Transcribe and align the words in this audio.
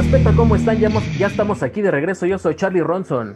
Respeta, 0.00 0.32
¿cómo 0.34 0.56
están? 0.56 0.78
Ya, 0.78 0.86
hemos- 0.88 1.18
ya 1.18 1.26
estamos 1.26 1.62
aquí 1.62 1.82
de 1.82 1.90
regreso. 1.90 2.24
Yo 2.24 2.38
soy 2.38 2.54
Charlie 2.54 2.80
Ronson. 2.80 3.34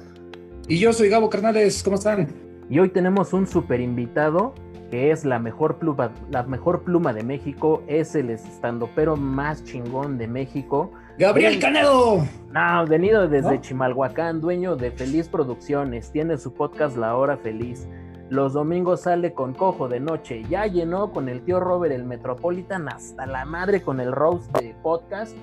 Y 0.67 0.79
yo 0.79 0.95
soy 0.95 1.11
Gabo 1.11 1.29
Carnales, 1.29 1.83
¿cómo 1.83 1.97
están? 1.97 2.27
Y 2.71 2.79
hoy 2.79 2.89
tenemos 2.89 3.35
un 3.35 3.47
super 3.47 3.81
invitado 3.81 4.55
que 4.91 5.11
es 5.11 5.27
la 5.27 5.39
mejor 5.39 5.77
pluma, 5.79 6.13
la 6.31 6.43
mejor 6.45 6.83
pluma 6.83 7.13
de 7.13 7.23
México. 7.23 7.83
Es 7.87 8.15
el 8.15 8.31
estandopero 8.31 9.15
más 9.15 9.63
chingón 9.65 10.17
de 10.17 10.27
México. 10.27 10.91
Gabriel. 11.19 11.59
Canedo. 11.59 12.27
No, 12.51 12.87
venido 12.87 13.29
desde 13.29 13.57
¿No? 13.57 13.61
Chimalhuacán, 13.61 14.41
dueño 14.41 14.75
de 14.75 14.91
Feliz 14.91 15.29
Producciones. 15.29 16.13
Tiene 16.13 16.39
su 16.39 16.55
podcast 16.55 16.97
La 16.97 17.15
Hora 17.15 17.37
Feliz. 17.37 17.87
Los 18.31 18.55
domingos 18.55 19.03
sale 19.03 19.35
con 19.35 19.53
Cojo 19.53 19.87
de 19.87 20.01
Noche. 20.01 20.43
Ya 20.49 20.65
llenó 20.67 21.13
con 21.13 21.29
el 21.29 21.43
tío 21.43 21.61
Robert 21.61 21.95
el 21.95 22.05
Metropolitan 22.07 22.89
hasta 22.89 23.27
la 23.27 23.45
madre 23.45 23.83
con 23.83 24.01
el 24.01 24.13
roast 24.13 24.51
de 24.59 24.75
podcast. 24.83 25.37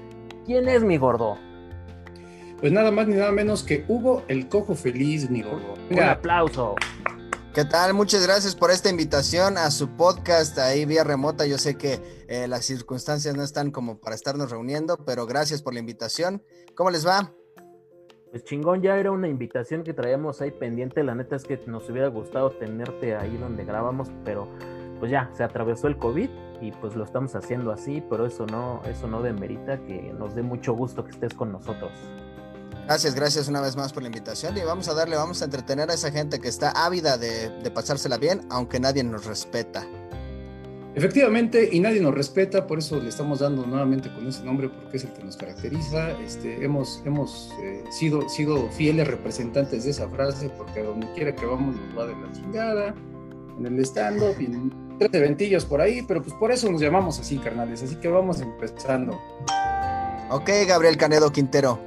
¿Quién 0.45 0.67
es 0.67 0.83
mi 0.83 0.97
gordo? 0.97 1.37
Pues 2.59 2.71
nada 2.71 2.89
más 2.91 3.07
ni 3.07 3.15
nada 3.15 3.31
menos 3.31 3.63
que 3.63 3.85
Hugo 3.87 4.23
el 4.27 4.49
Cojo 4.49 4.73
Feliz, 4.75 5.29
mi 5.29 5.43
gordo. 5.43 5.75
Un 5.89 5.99
aplauso. 5.99 6.75
¿Qué 7.53 7.63
tal? 7.65 7.93
Muchas 7.93 8.25
gracias 8.25 8.55
por 8.55 8.71
esta 8.71 8.89
invitación 8.89 9.57
a 9.57 9.69
su 9.69 9.89
podcast 9.89 10.57
ahí 10.57 10.85
vía 10.85 11.03
remota. 11.03 11.45
Yo 11.45 11.57
sé 11.57 11.77
que 11.77 11.99
eh, 12.27 12.47
las 12.47 12.65
circunstancias 12.65 13.35
no 13.35 13.43
están 13.43 13.71
como 13.71 13.99
para 13.99 14.15
estarnos 14.15 14.49
reuniendo, 14.49 14.97
pero 15.05 15.27
gracias 15.27 15.61
por 15.61 15.73
la 15.73 15.79
invitación. 15.79 16.41
¿Cómo 16.75 16.89
les 16.89 17.05
va? 17.05 17.33
Pues 18.31 18.43
chingón, 18.45 18.81
ya 18.81 18.97
era 18.97 19.11
una 19.11 19.27
invitación 19.27 19.83
que 19.83 19.93
traíamos 19.93 20.41
ahí 20.41 20.51
pendiente. 20.51 21.03
La 21.03 21.13
neta 21.13 21.35
es 21.35 21.43
que 21.43 21.59
nos 21.67 21.87
hubiera 21.89 22.07
gustado 22.07 22.51
tenerte 22.51 23.15
ahí 23.15 23.37
donde 23.37 23.65
grabamos, 23.65 24.09
pero 24.23 24.47
pues 25.01 25.11
ya, 25.11 25.31
se 25.35 25.43
atravesó 25.43 25.87
el 25.87 25.97
COVID 25.97 26.29
y 26.61 26.71
pues 26.73 26.95
lo 26.95 27.03
estamos 27.03 27.33
haciendo 27.33 27.71
así, 27.71 28.03
pero 28.07 28.27
eso 28.27 28.45
no, 28.45 28.83
eso 28.85 29.07
no 29.07 29.23
demerita 29.23 29.79
que 29.79 30.13
nos 30.15 30.35
dé 30.35 30.43
mucho 30.43 30.73
gusto 30.73 31.03
que 31.03 31.09
estés 31.09 31.33
con 31.33 31.51
nosotros. 31.51 31.91
Gracias, 32.85 33.15
gracias 33.15 33.47
una 33.47 33.61
vez 33.61 33.75
más 33.75 33.93
por 33.93 34.03
la 34.03 34.09
invitación 34.09 34.55
y 34.55 34.61
vamos 34.61 34.87
a 34.89 34.93
darle, 34.93 35.15
vamos 35.15 35.41
a 35.41 35.45
entretener 35.45 35.89
a 35.89 35.95
esa 35.95 36.11
gente 36.11 36.39
que 36.39 36.47
está 36.47 36.69
ávida 36.85 37.17
de, 37.17 37.49
de 37.49 37.71
pasársela 37.71 38.17
bien, 38.17 38.41
aunque 38.51 38.79
nadie 38.79 39.03
nos 39.03 39.25
respeta. 39.25 39.83
efectivamente, 40.93 41.69
y 41.71 41.79
nadie 41.79 41.99
nos 41.99 42.13
respeta, 42.13 42.67
por 42.67 42.77
eso 42.77 42.99
le 42.99 43.09
estamos 43.09 43.39
dando 43.39 43.65
nuevamente 43.65 44.13
con 44.13 44.27
ese 44.27 44.43
nombre, 44.43 44.69
porque 44.69 44.97
es 44.97 45.03
el 45.05 45.13
que 45.13 45.23
nos 45.23 45.35
caracteriza. 45.35 46.11
Este, 46.19 46.63
hemos 46.63 47.01
hemos 47.05 47.51
eh, 47.63 47.83
sido, 47.89 48.29
sido 48.29 48.69
fieles 48.69 49.07
representantes 49.07 49.85
de 49.85 49.89
esa 49.89 50.07
frase, 50.09 50.49
porque 50.49 50.81
a 50.81 50.83
donde 50.83 51.11
quiera 51.13 51.33
que 51.33 51.45
vamos 51.47 51.75
nos 51.75 51.97
va 51.97 52.05
de 52.05 52.13
la 52.13 52.31
chingada, 52.33 52.93
en 53.57 53.65
el 53.65 53.79
stand-up, 53.79 54.35
y 54.39 54.45
en 54.45 54.90
tres 55.09 55.21
eventillos 55.21 55.65
por 55.65 55.81
ahí, 55.81 56.01
pero 56.07 56.21
pues 56.21 56.33
por 56.35 56.51
eso 56.51 56.71
nos 56.71 56.81
llamamos 56.81 57.19
así, 57.19 57.37
carnales. 57.39 57.81
Así 57.83 57.95
que 57.95 58.07
vamos 58.07 58.39
empezando. 58.41 59.19
Ok, 60.29 60.49
Gabriel 60.67 60.97
Canedo 60.97 61.31
Quintero. 61.31 61.79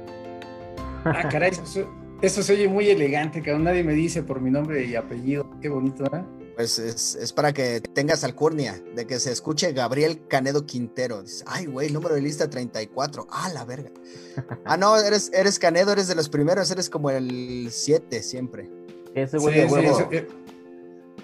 Ah, 1.05 1.27
caray, 1.29 1.51
eso, 1.51 1.65
se- 1.65 1.87
eso 2.21 2.43
se 2.43 2.53
oye 2.53 2.67
muy 2.67 2.89
elegante, 2.89 3.41
que 3.41 3.53
nadie 3.57 3.83
me 3.83 3.93
dice 3.93 4.23
por 4.23 4.41
mi 4.41 4.51
nombre 4.51 4.83
y 4.85 4.95
apellido. 4.95 5.49
Qué 5.61 5.69
bonito, 5.69 6.03
¿eh? 6.05 6.23
Pues 6.55 6.79
es, 6.79 7.15
es 7.15 7.33
para 7.33 7.51
que 7.53 7.81
tengas 7.81 8.23
alcurnia, 8.23 8.81
de 8.95 9.05
que 9.05 9.19
se 9.19 9.31
escuche 9.31 9.73
Gabriel 9.73 10.25
Canedo 10.27 10.65
Quintero. 10.65 11.21
Dices, 11.21 11.43
Ay, 11.47 11.65
güey, 11.65 11.91
número 11.91 12.15
de 12.15 12.21
lista 12.21 12.49
34. 12.49 13.27
Ah, 13.29 13.49
la 13.53 13.65
verga. 13.65 13.91
Ah, 14.65 14.77
no, 14.77 14.97
eres, 14.97 15.31
eres 15.33 15.59
Canedo, 15.59 15.91
eres 15.93 16.07
de 16.07 16.15
los 16.15 16.27
primeros, 16.29 16.69
eres 16.71 16.89
como 16.89 17.09
el 17.09 17.69
7 17.71 18.21
siempre. 18.23 18.69
Ese 19.13 19.37
güey 19.37 19.61
Sí, 19.61 19.67
sí, 19.67 19.73
huevo, 19.73 19.97
sí, 19.97 20.03
eh, 20.11 20.27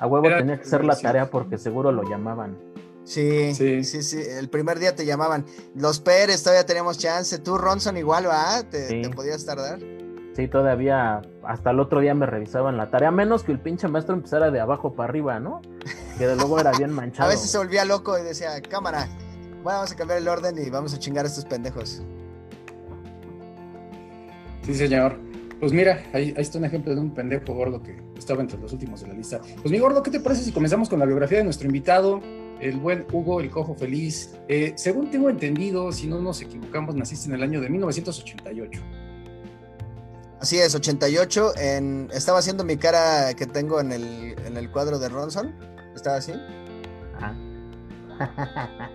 a 0.02 0.08
huevo 0.08 0.26
era- 0.28 0.40
tenía 0.40 0.58
que 0.58 0.64
hacer 0.64 0.84
la 0.84 0.96
sí. 0.96 1.04
tarea 1.04 1.30
porque 1.30 1.58
seguro 1.58 1.92
lo 1.94 2.04
llamaban. 2.04 2.58
Sí, 3.04 3.54
sí, 3.56 3.84
Sí. 3.84 4.04
sí, 4.04 4.20
El 4.22 4.50
primer 4.50 4.78
día 4.80 4.96
te 4.96 5.06
llamaban. 5.06 5.46
Los 5.76 6.00
Pérez 6.00 6.44
todavía 6.44 6.66
teníamos 6.66 6.98
chance. 7.00 7.40
Tú, 7.40 7.58
Ronson, 7.58 7.98
igual, 7.98 8.28
¿va? 8.28 8.62
Te, 8.70 8.88
Sí. 8.88 9.02
te 9.02 9.10
podías 9.10 9.46
tardar. 9.46 9.80
Sí, 10.36 10.48
todavía 10.48 11.22
hasta 11.44 11.72
el 11.72 11.80
otro 11.80 12.00
día 12.00 12.14
me 12.14 12.26
revisaban 12.26 12.78
la 12.78 12.90
tarea, 12.90 13.10
a 13.10 13.12
menos 13.12 13.44
que 13.44 13.52
el 13.52 13.60
pinche 13.60 13.88
maestro 13.88 14.16
empezara 14.16 14.50
de 14.52 14.60
abajo 14.60 14.94
para 14.94 15.10
arriba, 15.10 15.40
¿no? 15.40 15.62
Que 16.18 16.28
de 16.28 16.36
luego 16.36 16.60
era 16.60 16.72
bien 16.72 16.92
manchado. 16.94 17.28
A 17.30 17.34
veces 17.34 17.50
se 17.52 17.58
volvía 17.58 17.84
loco 17.86 18.18
y 18.18 18.22
decía, 18.22 18.50
cámara, 18.62 19.08
bueno, 19.64 19.80
vamos 19.80 19.92
a 19.92 19.96
cambiar 19.96 20.20
el 20.20 20.28
orden 20.28 20.56
y 20.58 20.70
vamos 20.70 20.94
a 20.94 21.00
chingar 21.00 21.26
a 21.26 21.28
estos 21.28 21.46
pendejos. 21.46 22.02
Sí, 24.64 24.76
señor. 24.76 25.18
Pues 25.62 25.74
mira, 25.74 26.04
ahí, 26.12 26.34
ahí 26.36 26.42
está 26.42 26.58
un 26.58 26.66
ejemplo 26.66 26.96
de 26.96 27.00
un 27.00 27.14
pendejo 27.14 27.54
gordo 27.54 27.84
que 27.84 27.96
estaba 28.18 28.42
entre 28.42 28.58
los 28.60 28.74
últimos 28.74 29.02
de 29.02 29.08
la 29.08 29.14
lista. 29.14 29.40
Pues 29.62 29.72
mi 29.72 29.78
gordo, 29.78 30.02
¿qué 30.02 30.10
te 30.10 30.20
parece 30.20 30.44
si 30.44 30.52
comenzamos 30.52 30.90
con 30.90 30.98
la 30.98 31.06
biografía 31.06 31.38
de 31.38 31.44
nuestro 31.44 31.68
invitado, 31.68 32.20
el 32.60 32.78
buen 32.78 33.06
Hugo, 33.14 33.40
el 33.42 33.52
cojo 33.52 33.76
feliz? 33.76 34.32
Eh, 34.48 34.74
según 34.76 35.12
tengo 35.12 35.30
entendido, 35.30 35.92
si 35.92 36.08
no 36.08 36.20
nos 36.20 36.42
equivocamos, 36.42 36.96
naciste 36.96 37.30
en 37.30 37.36
el 37.36 37.44
año 37.44 37.62
de 37.62 37.70
1988. 37.70 38.82
Así 40.40 40.58
es, 40.58 40.74
88. 40.74 41.54
En, 41.58 42.10
estaba 42.12 42.40
haciendo 42.40 42.64
mi 42.64 42.78
cara 42.78 43.32
que 43.36 43.46
tengo 43.46 43.80
en 43.80 43.92
el, 43.92 44.36
en 44.48 44.58
el 44.58 44.72
cuadro 44.72 44.98
de 44.98 45.10
Ronson. 45.10 45.54
Estaba 45.96 46.18
así, 46.18 46.34
Ah. 47.20 47.36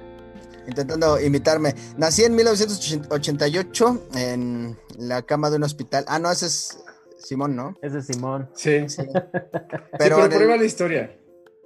intentando 0.66 1.20
imitarme. 1.20 1.76
Nací 1.96 2.24
en 2.24 2.34
1988 2.34 4.02
en 4.16 4.76
la 4.98 5.22
cama 5.22 5.50
de 5.50 5.56
un 5.56 5.64
hospital. 5.64 6.04
Ah, 6.08 6.18
no, 6.18 6.30
ese 6.30 6.46
es 6.46 6.82
Simón, 7.18 7.56
¿no? 7.56 7.74
Ese 7.82 7.98
es 7.98 8.06
Simón. 8.06 8.48
Sí, 8.54 8.88
Sí. 8.88 9.02
pero, 9.98 10.24
el, 10.24 10.48
la 10.48 10.64
historia. 10.64 11.14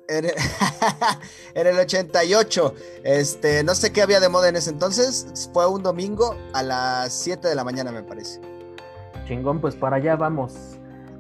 en 0.08 0.24
el- 0.26 0.34
en 1.54 1.66
el 1.66 1.78
88, 1.78 2.74
este, 3.04 3.62
no 3.64 3.74
sé 3.74 3.92
qué 3.92 4.02
había 4.02 4.20
de 4.20 4.28
moda 4.28 4.48
en 4.48 4.56
ese 4.56 4.70
entonces. 4.70 5.48
Fue 5.52 5.66
un 5.66 5.82
domingo 5.82 6.36
a 6.52 6.62
las 6.62 7.12
7 7.12 7.48
de 7.48 7.54
la 7.54 7.64
mañana, 7.64 7.92
me 7.92 8.02
parece. 8.02 8.40
Chingón, 9.26 9.60
pues 9.60 9.76
para 9.76 9.96
allá 9.96 10.16
vamos. 10.16 10.54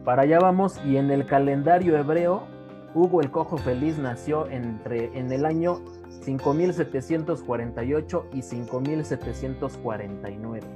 Para 0.04 0.22
allá 0.22 0.38
vamos 0.40 0.74
y 0.84 0.96
en 0.96 1.10
el 1.10 1.26
calendario 1.26 1.96
hebreo, 1.98 2.46
Hugo 2.94 3.20
el 3.20 3.30
Cojo 3.30 3.58
Feliz 3.58 3.98
nació 3.98 4.46
entre, 4.48 5.16
en 5.16 5.30
el 5.30 5.44
año 5.44 5.84
5748 6.24 8.26
y 8.32 8.42
5749. 8.42 10.66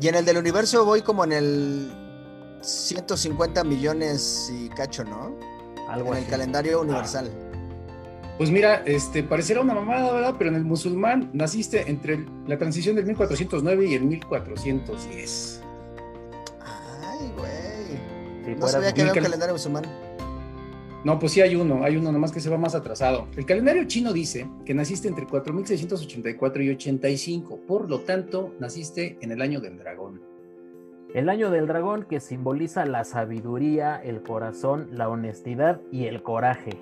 Y 0.00 0.08
en 0.08 0.14
el 0.14 0.24
del 0.24 0.36
universo 0.38 0.84
voy 0.84 1.02
como 1.02 1.24
en 1.24 1.32
el 1.32 1.92
150 2.60 3.64
millones 3.64 4.50
y 4.52 4.68
cacho, 4.70 5.04
¿no? 5.04 5.36
Algo 5.88 6.14
En 6.14 6.22
el 6.24 6.26
calendario 6.28 6.80
universal. 6.82 7.30
Pues 8.38 8.50
mira, 8.50 8.82
este, 8.84 9.22
pareciera 9.22 9.62
una 9.62 9.72
mamada, 9.74 10.12
¿verdad? 10.12 10.34
Pero 10.36 10.50
en 10.50 10.56
el 10.56 10.64
musulmán 10.64 11.30
naciste 11.32 11.88
entre 11.90 12.26
la 12.46 12.58
transición 12.58 12.94
del 12.96 13.06
1409 13.06 13.86
y 13.86 13.94
el 13.94 14.02
1410. 14.04 15.62
Ay, 16.60 17.32
güey. 17.36 18.56
No 18.56 18.68
sabía 18.68 18.92
que 18.92 19.00
había 19.00 19.12
un 19.12 19.14
cal- 19.16 19.24
calendario 19.24 19.54
musulmán. 19.54 19.84
No, 21.06 21.20
pues 21.20 21.30
sí 21.30 21.40
hay 21.40 21.54
uno, 21.54 21.84
hay 21.84 21.96
uno 21.96 22.10
nomás 22.10 22.32
que 22.32 22.40
se 22.40 22.50
va 22.50 22.58
más 22.58 22.74
atrasado. 22.74 23.28
El 23.36 23.46
calendario 23.46 23.84
chino 23.84 24.12
dice 24.12 24.48
que 24.64 24.74
naciste 24.74 25.06
entre 25.06 25.24
4684 25.24 26.64
y 26.64 26.70
85, 26.70 27.60
por 27.64 27.88
lo 27.88 28.00
tanto, 28.00 28.56
naciste 28.58 29.16
en 29.20 29.30
el 29.30 29.40
año 29.40 29.60
del 29.60 29.78
dragón. 29.78 30.20
El 31.14 31.28
año 31.28 31.52
del 31.52 31.68
dragón 31.68 32.06
que 32.10 32.18
simboliza 32.18 32.84
la 32.86 33.04
sabiduría, 33.04 33.94
el 34.02 34.24
corazón, 34.24 34.88
la 34.90 35.08
honestidad 35.08 35.80
y 35.92 36.06
el 36.06 36.24
coraje. 36.24 36.72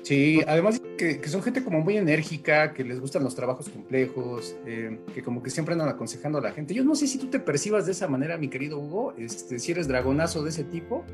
Sí, 0.00 0.40
además 0.46 0.80
que, 0.96 1.20
que 1.20 1.28
son 1.28 1.42
gente 1.42 1.62
como 1.62 1.82
muy 1.82 1.98
enérgica, 1.98 2.72
que 2.72 2.84
les 2.84 3.00
gustan 3.00 3.22
los 3.22 3.34
trabajos 3.34 3.68
complejos, 3.68 4.56
eh, 4.64 4.98
que 5.14 5.22
como 5.22 5.42
que 5.42 5.50
siempre 5.50 5.74
andan 5.74 5.90
aconsejando 5.90 6.38
a 6.38 6.40
la 6.40 6.52
gente. 6.52 6.72
Yo 6.72 6.84
no 6.84 6.94
sé 6.94 7.06
si 7.06 7.18
tú 7.18 7.26
te 7.26 7.38
percibas 7.38 7.84
de 7.84 7.92
esa 7.92 8.08
manera, 8.08 8.38
mi 8.38 8.48
querido 8.48 8.78
Hugo, 8.78 9.12
este, 9.18 9.58
si 9.58 9.72
eres 9.72 9.88
dragonazo 9.88 10.42
de 10.42 10.48
ese 10.48 10.64
tipo, 10.64 11.04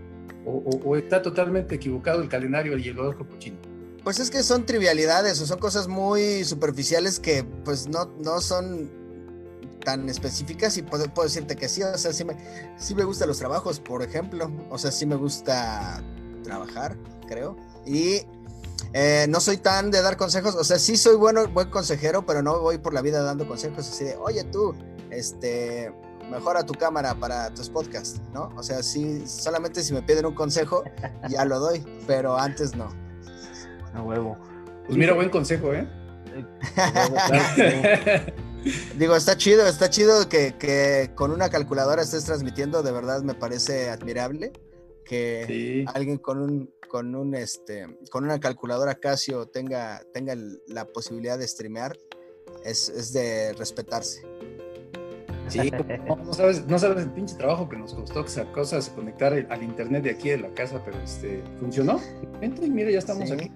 o, 0.48 0.96
está 0.96 1.22
totalmente 1.22 1.74
equivocado 1.74 2.22
el 2.22 2.28
calendario 2.28 2.76
y 2.78 2.88
el 2.88 2.98
horóscopo 2.98 3.38
chino. 3.38 3.58
Pues 4.04 4.20
es 4.20 4.30
que 4.30 4.42
son 4.42 4.64
trivialidades 4.64 5.40
o 5.40 5.46
son 5.46 5.58
cosas 5.58 5.88
muy 5.88 6.44
superficiales 6.44 7.20
que 7.20 7.44
pues 7.64 7.88
no, 7.88 8.06
no 8.24 8.40
son 8.40 8.90
tan 9.84 10.08
específicas 10.08 10.76
y 10.76 10.82
puedo, 10.82 11.12
puedo 11.12 11.28
decirte 11.28 11.56
que 11.56 11.68
sí, 11.68 11.82
o 11.82 11.96
sea, 11.98 12.12
sí 12.12 12.24
me, 12.24 12.36
sí 12.78 12.94
me 12.94 13.04
gustan 13.04 13.28
los 13.28 13.38
trabajos, 13.38 13.80
por 13.80 14.02
ejemplo, 14.02 14.50
o 14.70 14.78
sea, 14.78 14.90
sí 14.90 15.06
me 15.06 15.16
gusta 15.16 16.02
trabajar, 16.42 16.96
creo, 17.26 17.56
y 17.86 18.22
eh, 18.92 19.26
no 19.28 19.40
soy 19.40 19.58
tan 19.58 19.90
de 19.90 20.02
dar 20.02 20.16
consejos, 20.16 20.54
o 20.54 20.64
sea, 20.64 20.78
sí 20.78 20.96
soy 20.96 21.16
bueno, 21.16 21.46
buen 21.48 21.70
consejero, 21.70 22.24
pero 22.26 22.42
no 22.42 22.60
voy 22.60 22.78
por 22.78 22.94
la 22.94 23.02
vida 23.02 23.22
dando 23.22 23.46
consejos 23.46 23.88
así 23.88 24.04
de, 24.04 24.16
oye 24.16 24.44
tú, 24.44 24.74
este, 25.10 25.92
mejora 26.30 26.64
tu 26.64 26.74
cámara 26.74 27.14
para 27.14 27.52
tus 27.54 27.68
podcasts, 27.68 28.20
¿no? 28.32 28.50
O 28.56 28.62
sea, 28.62 28.82
sí, 28.82 29.26
solamente 29.26 29.82
si 29.82 29.92
me 29.92 30.02
piden 30.02 30.26
un 30.26 30.34
consejo, 30.34 30.84
ya 31.28 31.44
lo 31.44 31.58
doy, 31.58 31.84
pero 32.06 32.36
antes 32.38 32.74
no. 32.76 32.88
A 33.94 34.02
huevo. 34.02 34.36
Pues 34.86 34.96
mira, 34.96 35.14
buen 35.14 35.30
consejo, 35.30 35.72
¿eh? 35.74 35.86
Digo, 38.98 39.16
está 39.16 39.36
chido, 39.36 39.66
está 39.66 39.88
chido 39.88 40.28
que, 40.28 40.54
que 40.58 41.10
con 41.14 41.30
una 41.30 41.48
calculadora 41.48 42.02
estés 42.02 42.24
transmitiendo, 42.24 42.82
de 42.82 42.92
verdad 42.92 43.22
me 43.22 43.34
parece 43.34 43.90
admirable 43.90 44.52
que 45.04 45.44
Sí. 45.46 45.84
alguien 45.94 46.18
con 46.18 46.38
un 46.40 46.70
con 46.88 47.14
un 47.14 47.34
este 47.34 47.86
con 48.10 48.24
una 48.24 48.40
calculadora 48.40 48.94
Casio 48.94 49.46
tenga 49.46 50.02
tenga 50.12 50.34
la 50.66 50.86
posibilidad 50.86 51.38
de 51.38 51.46
streamear 51.46 51.98
es, 52.64 52.88
es 52.88 53.12
de 53.12 53.52
respetarse. 53.54 54.22
Sí, 55.48 55.70
no, 56.24 56.32
sabes, 56.32 56.66
no 56.66 56.78
sabes 56.78 57.04
el 57.04 57.10
pinche 57.10 57.34
trabajo 57.36 57.68
que 57.68 57.76
nos 57.76 57.94
costó 57.94 58.22
que 58.22 58.30
esas 58.30 58.46
cosas 58.46 58.90
conectar 58.90 59.32
al 59.32 59.62
internet 59.62 60.04
de 60.04 60.10
aquí 60.10 60.30
de 60.30 60.38
la 60.38 60.48
casa, 60.50 60.80
pero 60.84 60.98
este 61.00 61.42
funcionó. 61.58 62.00
Entra 62.40 62.66
y 62.66 62.70
mira, 62.70 62.90
ya 62.90 62.98
estamos 62.98 63.30
aquí. 63.30 63.50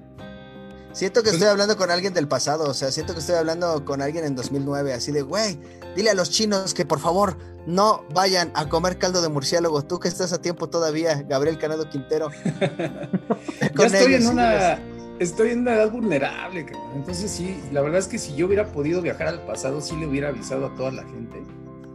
Siento 0.93 1.21
que 1.23 1.31
pues 1.31 1.35
estoy 1.35 1.49
hablando 1.49 1.77
con 1.79 1.91
alguien 1.91 2.13
del 2.13 2.29
pasado, 2.29 2.69
o 2.69 2.75
sea, 2.75 2.93
siento 2.93 3.15
que 3.15 3.21
estoy 3.21 3.37
hablando 3.37 3.83
con 3.85 4.03
alguien 4.03 4.27
en 4.27 4.35
2009, 4.35 4.93
así 4.93 5.11
de, 5.11 5.23
güey, 5.23 5.59
dile 5.97 6.11
a 6.11 6.15
los 6.15 6.29
chinos 6.31 6.75
que 6.75 6.85
por 6.85 7.01
favor 7.01 7.39
no 7.67 8.05
vayan 8.13 8.51
a 8.55 8.69
comer 8.69 8.99
caldo 8.99 9.23
de 9.23 9.31
murciélago. 9.31 9.83
Tú 9.85 9.99
que 9.99 10.09
estás 10.09 10.35
a 10.35 10.43
tiempo 10.43 10.69
todavía, 10.69 11.23
Gabriel 11.23 11.59
Canado 11.59 11.89
Quintero. 11.89 12.29
ya 12.61 13.87
estoy 13.87 14.15
en 14.15 14.27
una, 14.27 14.79
estoy 15.19 15.51
en 15.53 15.61
una 15.61 15.77
edad 15.77 15.91
vulnerable, 15.91 16.67
entonces 16.95 17.31
sí, 17.31 17.59
la 17.73 17.81
verdad 17.81 17.99
es 17.99 18.09
que 18.09 18.19
si 18.19 18.35
yo 18.35 18.47
hubiera 18.47 18.67
podido 18.67 19.01
viajar 19.01 19.29
al 19.29 19.41
pasado, 19.47 19.81
sí 19.81 19.97
le 19.97 20.07
hubiera 20.07 20.29
avisado 20.29 20.67
a 20.67 20.75
toda 20.75 20.91
la 20.91 21.05
gente 21.05 21.43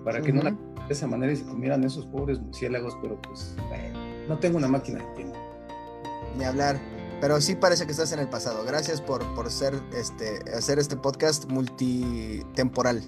para 0.07 0.21
que 0.21 0.31
no 0.31 0.41
la 0.41 0.51
de 0.51 0.93
esa 0.93 1.05
manera 1.05 1.33
y 1.33 1.35
se 1.35 1.43
comieran 1.43 1.83
esos 1.83 2.05
pobres 2.05 2.39
murciélagos, 2.39 2.97
pero 3.01 3.21
pues 3.23 3.57
no 4.29 4.39
tengo 4.39 4.57
una 4.57 4.69
máquina 4.69 4.99
de 4.99 5.15
tiempo. 5.15 5.37
Ni 6.37 6.45
hablar. 6.45 6.79
Pero 7.19 7.41
sí 7.41 7.55
parece 7.55 7.85
que 7.85 7.91
estás 7.91 8.13
en 8.13 8.19
el 8.19 8.29
pasado. 8.29 8.63
Gracias 8.65 9.01
por, 9.01 9.21
por 9.35 9.51
ser, 9.51 9.73
este, 9.93 10.39
hacer 10.55 10.79
este 10.79 10.95
podcast 10.95 11.51
multitemporal. 11.51 13.01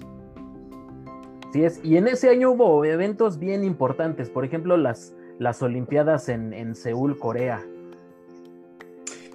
Sí 1.54 1.64
es, 1.64 1.80
y 1.82 1.96
en 1.96 2.06
ese 2.06 2.28
año 2.28 2.50
hubo 2.50 2.84
eventos 2.84 3.38
bien 3.38 3.64
importantes, 3.64 4.28
por 4.28 4.44
ejemplo 4.44 4.76
las, 4.76 5.14
las 5.38 5.62
Olimpiadas 5.62 6.28
en, 6.28 6.52
en 6.52 6.74
Seúl, 6.74 7.18
Corea. 7.18 7.64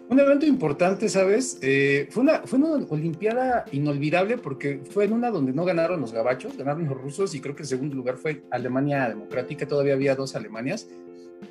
Un 0.08 0.20
evento 0.20 0.46
importante, 0.46 1.10
¿sabes? 1.10 1.58
Eh, 1.62 2.08
fue, 2.12 2.24
una, 2.24 2.42
fue 2.46 2.60
una 2.60 2.86
Olimpiada 2.90 3.66
inolvidable 3.72 4.38
porque 4.38 4.82
fue 4.92 5.06
en 5.06 5.14
una 5.14 5.32
donde 5.32 5.52
no 5.52 5.66
ganaron 5.66 6.00
los 6.00 6.14
gabachos, 6.14 6.56
ganaron 6.58 6.86
los 6.86 7.02
rusos 7.02 7.34
y 7.34 7.42
creo 7.42 7.56
que 7.56 7.64
el 7.64 7.68
segundo 7.68 7.96
lugar 7.96 8.18
fue 8.18 8.44
Alemania 8.52 9.10
Democrática, 9.10 9.68
todavía 9.68 9.94
había 9.94 10.16
dos 10.16 10.36
Alemanias. 10.36 10.88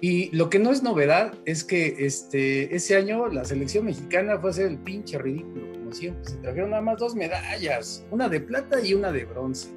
Y 0.00 0.34
lo 0.36 0.50
que 0.50 0.58
no 0.58 0.70
es 0.70 0.82
novedad 0.82 1.34
es 1.44 1.64
que 1.64 1.96
este, 1.98 2.74
ese 2.74 2.96
año 2.96 3.28
la 3.28 3.44
selección 3.44 3.86
mexicana 3.86 4.38
fue 4.38 4.50
a 4.50 4.52
hacer 4.52 4.66
el 4.66 4.78
pinche 4.78 5.18
ridículo, 5.18 5.72
como 5.72 5.92
siempre. 5.92 6.24
Se 6.24 6.36
trajeron 6.36 6.70
nada 6.70 6.82
más 6.82 6.98
dos 6.98 7.14
medallas, 7.14 8.04
una 8.10 8.28
de 8.28 8.40
plata 8.40 8.80
y 8.80 8.94
una 8.94 9.12
de 9.12 9.24
bronce. 9.24 9.68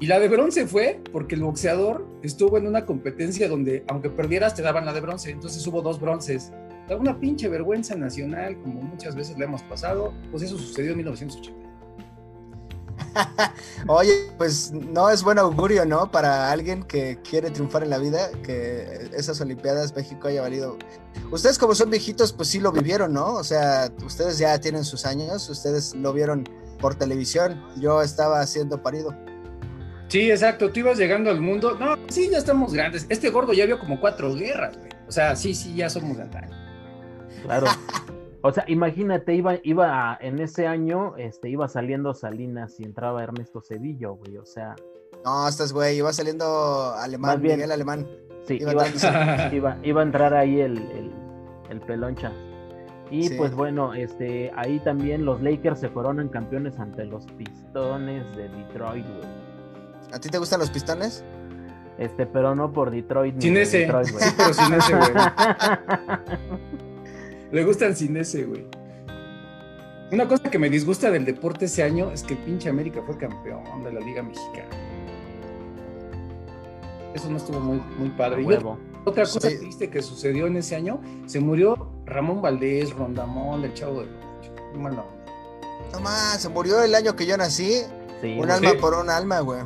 Y 0.00 0.06
la 0.06 0.18
de 0.18 0.28
bronce 0.28 0.66
fue 0.66 1.00
porque 1.12 1.36
el 1.36 1.42
boxeador 1.42 2.06
estuvo 2.22 2.58
en 2.58 2.66
una 2.66 2.84
competencia 2.84 3.48
donde, 3.48 3.84
aunque 3.88 4.10
perdieras, 4.10 4.54
te 4.54 4.62
daban 4.62 4.84
la 4.84 4.92
de 4.92 5.00
bronce. 5.00 5.30
Entonces 5.30 5.66
hubo 5.66 5.82
dos 5.82 6.00
bronces. 6.00 6.52
Una 6.90 7.18
pinche 7.18 7.48
vergüenza 7.48 7.94
nacional, 7.94 8.60
como 8.60 8.82
muchas 8.82 9.14
veces 9.14 9.38
le 9.38 9.44
hemos 9.44 9.62
pasado. 9.62 10.12
Pues 10.30 10.42
eso 10.42 10.58
sucedió 10.58 10.90
en 10.92 10.98
1980. 10.98 11.64
Oye, 13.88 14.12
pues 14.38 14.72
no 14.72 15.10
es 15.10 15.22
buen 15.22 15.38
augurio, 15.38 15.84
¿no? 15.84 16.10
Para 16.10 16.50
alguien 16.50 16.82
que 16.82 17.18
quiere 17.28 17.50
triunfar 17.50 17.82
en 17.82 17.90
la 17.90 17.98
vida, 17.98 18.30
que 18.42 19.10
esas 19.16 19.40
Olimpiadas 19.40 19.94
México 19.94 20.28
haya 20.28 20.42
valido. 20.42 20.78
Ustedes 21.30 21.58
como 21.58 21.74
son 21.74 21.90
viejitos, 21.90 22.32
pues 22.32 22.48
sí 22.48 22.60
lo 22.60 22.72
vivieron, 22.72 23.12
¿no? 23.12 23.34
O 23.34 23.44
sea, 23.44 23.90
ustedes 24.04 24.38
ya 24.38 24.58
tienen 24.60 24.84
sus 24.84 25.06
años, 25.06 25.48
ustedes 25.48 25.94
lo 25.94 26.12
vieron 26.12 26.48
por 26.80 26.94
televisión, 26.96 27.62
yo 27.76 28.02
estaba 28.02 28.40
haciendo 28.40 28.82
parido. 28.82 29.14
Sí, 30.08 30.30
exacto, 30.30 30.70
tú 30.70 30.80
ibas 30.80 30.98
llegando 30.98 31.30
al 31.30 31.40
mundo. 31.40 31.76
No, 31.78 31.96
sí, 32.08 32.28
ya 32.30 32.38
estamos 32.38 32.72
grandes. 32.72 33.06
Este 33.08 33.30
gordo 33.30 33.52
ya 33.52 33.66
vio 33.66 33.78
como 33.78 34.00
cuatro 34.00 34.34
guerras, 34.34 34.76
güey. 34.76 34.90
O 35.08 35.12
sea, 35.12 35.34
sí, 35.34 35.54
sí, 35.54 35.74
ya 35.74 35.90
somos 35.90 36.16
grandes. 36.16 36.63
Claro. 37.44 37.66
O 38.46 38.52
sea, 38.52 38.66
imagínate, 38.68 39.34
iba, 39.34 39.54
iba 39.62 40.18
en 40.20 40.38
ese 40.38 40.66
año, 40.66 41.16
este, 41.16 41.48
iba 41.48 41.66
saliendo 41.66 42.12
Salinas 42.12 42.78
y 42.78 42.84
entraba 42.84 43.22
Ernesto 43.22 43.62
Cedillo, 43.62 44.16
güey, 44.16 44.36
o 44.36 44.44
sea. 44.44 44.76
No, 45.24 45.48
estás, 45.48 45.72
güey, 45.72 45.96
iba 45.96 46.12
saliendo 46.12 46.92
Alemán, 46.92 47.40
bien, 47.40 47.54
Miguel 47.54 47.72
Alemán. 47.72 48.06
Sí, 48.46 48.58
iba, 48.60 49.78
iba, 49.82 50.00
a 50.00 50.02
entrar 50.02 50.34
ahí 50.34 50.60
el, 50.60 50.76
el, 51.70 51.80
peloncha. 51.80 52.32
Y 53.10 53.30
pues 53.30 53.54
bueno, 53.54 53.94
este, 53.94 54.52
ahí 54.56 54.78
también 54.80 55.24
los 55.24 55.40
Lakers 55.40 55.80
se 55.80 55.90
coronan 55.90 56.28
campeones 56.28 56.78
ante 56.78 57.06
los 57.06 57.24
Pistones 57.38 58.36
de 58.36 58.50
Detroit, 58.50 59.06
güey. 59.06 59.28
¿A 60.12 60.20
ti 60.20 60.28
te 60.28 60.36
gustan 60.36 60.60
los 60.60 60.68
Pistones? 60.68 61.24
Este, 61.96 62.26
pero 62.26 62.54
no 62.54 62.70
por 62.70 62.90
Detroit. 62.90 63.40
Sin 63.40 63.56
ese. 63.56 63.78
Detroit, 63.78 64.08
sí, 64.08 64.34
pero 64.36 64.52
sin 64.52 64.74
ese, 64.74 64.94
güey. 64.94 65.10
Le 67.54 67.62
gustan 67.62 67.94
sin 67.94 68.16
ese, 68.16 68.46
güey. 68.46 68.66
Una 70.10 70.26
cosa 70.26 70.50
que 70.50 70.58
me 70.58 70.68
disgusta 70.68 71.08
del 71.12 71.24
deporte 71.24 71.66
ese 71.66 71.84
año 71.84 72.10
es 72.10 72.24
que 72.24 72.34
el 72.34 72.40
pinche 72.40 72.68
América 72.68 73.00
fue 73.06 73.16
campeón 73.16 73.84
de 73.84 73.92
la 73.92 74.00
Liga 74.00 74.24
Mexicana. 74.24 74.70
Eso 77.14 77.30
no 77.30 77.36
estuvo 77.36 77.60
muy, 77.60 77.80
muy 77.96 78.08
padre. 78.10 78.42
Y 78.42 78.46
otra 79.04 79.22
cosa 79.22 79.38
triste 79.38 79.88
que 79.88 80.02
sucedió 80.02 80.48
en 80.48 80.56
ese 80.56 80.74
año, 80.74 81.00
se 81.26 81.38
murió 81.38 81.92
Ramón 82.06 82.42
Valdés, 82.42 82.92
Rondamón, 82.92 83.62
del 83.62 83.72
Chavo 83.72 84.00
de. 84.00 84.08
No 85.92 86.00
más, 86.00 86.42
se 86.42 86.48
murió 86.48 86.82
el 86.82 86.92
año 86.92 87.14
que 87.14 87.24
yo 87.24 87.36
nací. 87.36 87.82
un 88.36 88.50
alma 88.50 88.72
por 88.80 88.94
un 88.94 89.08
alma, 89.08 89.38
güey. 89.38 89.60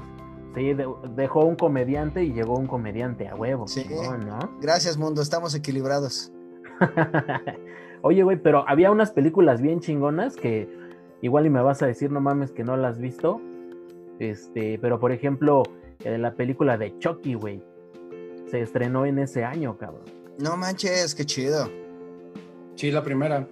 Sí, 0.55 0.77
dejó 1.17 1.47
un 1.47 1.57
comediante 1.57 2.23
y 2.23 2.35
llegó 2.35 2.59
un 2.59 2.67
comediante 2.67 3.29
a 3.29 3.35
huevo. 3.35 3.67
Sí. 3.67 3.87
¿no? 4.27 4.59
Gracias, 4.61 4.99
mundo, 4.99 5.23
estamos 5.23 5.55
equilibrados. 5.55 6.31
Oye, 8.03 8.23
güey, 8.23 8.37
pero 8.37 8.65
había 8.69 8.91
unas 8.91 9.11
películas 9.11 9.61
bien 9.61 9.81
chingonas 9.81 10.37
que 10.37 10.69
igual 11.21 11.47
y 11.47 11.51
me 11.51 11.61
vas 11.63 11.83
a 11.83 11.87
decir, 11.87 12.11
no 12.11 12.21
mames, 12.21 12.53
que 12.53 12.65
no 12.65 12.77
las 12.77 12.93
has 12.93 13.01
visto. 13.01 13.41
Este, 14.19 14.79
pero 14.79 14.99
por 14.99 15.13
ejemplo, 15.13 15.63
eh, 16.05 16.19
la 16.19 16.35
película 16.35 16.77
de 16.77 16.97
Chucky, 16.99 17.35
güey, 17.35 17.63
se 18.51 18.61
estrenó 18.61 19.07
en 19.07 19.19
ese 19.19 19.45
año, 19.45 19.77
cabrón. 19.77 20.05
No 20.39 20.57
manches, 20.57 21.15
qué 21.15 21.25
chido. 21.25 21.69
Sí, 22.77 22.91
la 22.91 23.03
primera. 23.03 23.47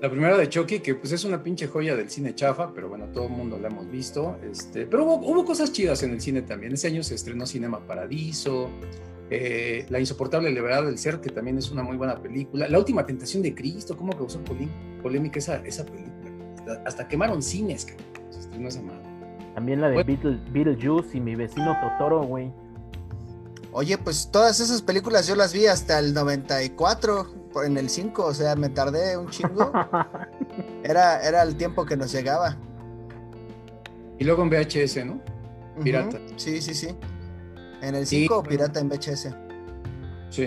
La 0.00 0.10
primera 0.10 0.36
de 0.36 0.46
Chucky, 0.46 0.80
que 0.80 0.94
pues 0.94 1.12
es 1.12 1.24
una 1.24 1.42
pinche 1.42 1.68
joya 1.68 1.96
del 1.96 2.10
cine 2.10 2.34
chafa, 2.34 2.70
pero 2.74 2.90
bueno, 2.90 3.06
todo 3.06 3.24
el 3.24 3.30
mundo 3.30 3.58
la 3.58 3.68
hemos 3.68 3.90
visto. 3.90 4.36
Este, 4.42 4.84
pero 4.84 5.04
hubo, 5.04 5.14
hubo 5.26 5.44
cosas 5.46 5.72
chidas 5.72 6.02
en 6.02 6.10
el 6.10 6.20
cine 6.20 6.42
también. 6.42 6.74
Ese 6.74 6.88
año 6.88 7.02
se 7.02 7.14
estrenó 7.14 7.46
Cinema 7.46 7.80
Paradiso, 7.80 8.68
eh, 9.28 9.86
la 9.88 9.98
insoportable 9.98 10.50
levedad 10.50 10.84
del 10.84 10.98
ser, 10.98 11.20
que 11.20 11.30
también 11.30 11.58
es 11.58 11.70
una 11.70 11.82
muy 11.82 11.96
buena 11.96 12.20
película. 12.20 12.68
La 12.68 12.78
última 12.78 13.04
tentación 13.04 13.42
de 13.42 13.54
Cristo, 13.54 13.96
cómo 13.96 14.12
causó 14.12 14.40
polémica 15.02 15.38
esa, 15.38 15.56
esa 15.66 15.84
película. 15.84 16.82
Hasta, 16.84 17.08
quemaron 17.08 17.42
cines, 17.42 17.86
También 19.54 19.80
la 19.80 19.88
de 19.88 20.02
Beetlejuice 20.04 21.16
y 21.16 21.20
mi 21.20 21.34
vecino 21.34 21.76
Totoro, 21.80 22.22
güey. 22.22 22.52
Oye, 23.72 23.98
pues 23.98 24.30
todas 24.30 24.60
esas 24.60 24.80
películas 24.80 25.26
yo 25.26 25.34
las 25.34 25.52
vi 25.52 25.66
hasta 25.66 25.98
el 25.98 26.14
94, 26.14 27.26
en 27.66 27.76
el 27.76 27.90
5, 27.90 28.24
o 28.24 28.32
sea, 28.32 28.56
me 28.56 28.68
tardé 28.68 29.16
un 29.16 29.28
chingo. 29.28 29.70
era, 30.84 31.20
era 31.20 31.42
el 31.42 31.56
tiempo 31.56 31.84
que 31.84 31.96
nos 31.96 32.12
llegaba. 32.12 32.56
Y 34.18 34.24
luego 34.24 34.42
en 34.42 34.50
VHS, 34.50 35.04
¿no? 35.04 35.20
Pirata. 35.82 36.18
Sí, 36.36 36.62
sí, 36.62 36.74
sí. 36.74 36.88
En 37.86 37.94
el 37.94 38.06
5 38.06 38.42
Pirata 38.42 38.80
en 38.80 38.88
VHS. 38.88 39.28
Sí. 40.30 40.46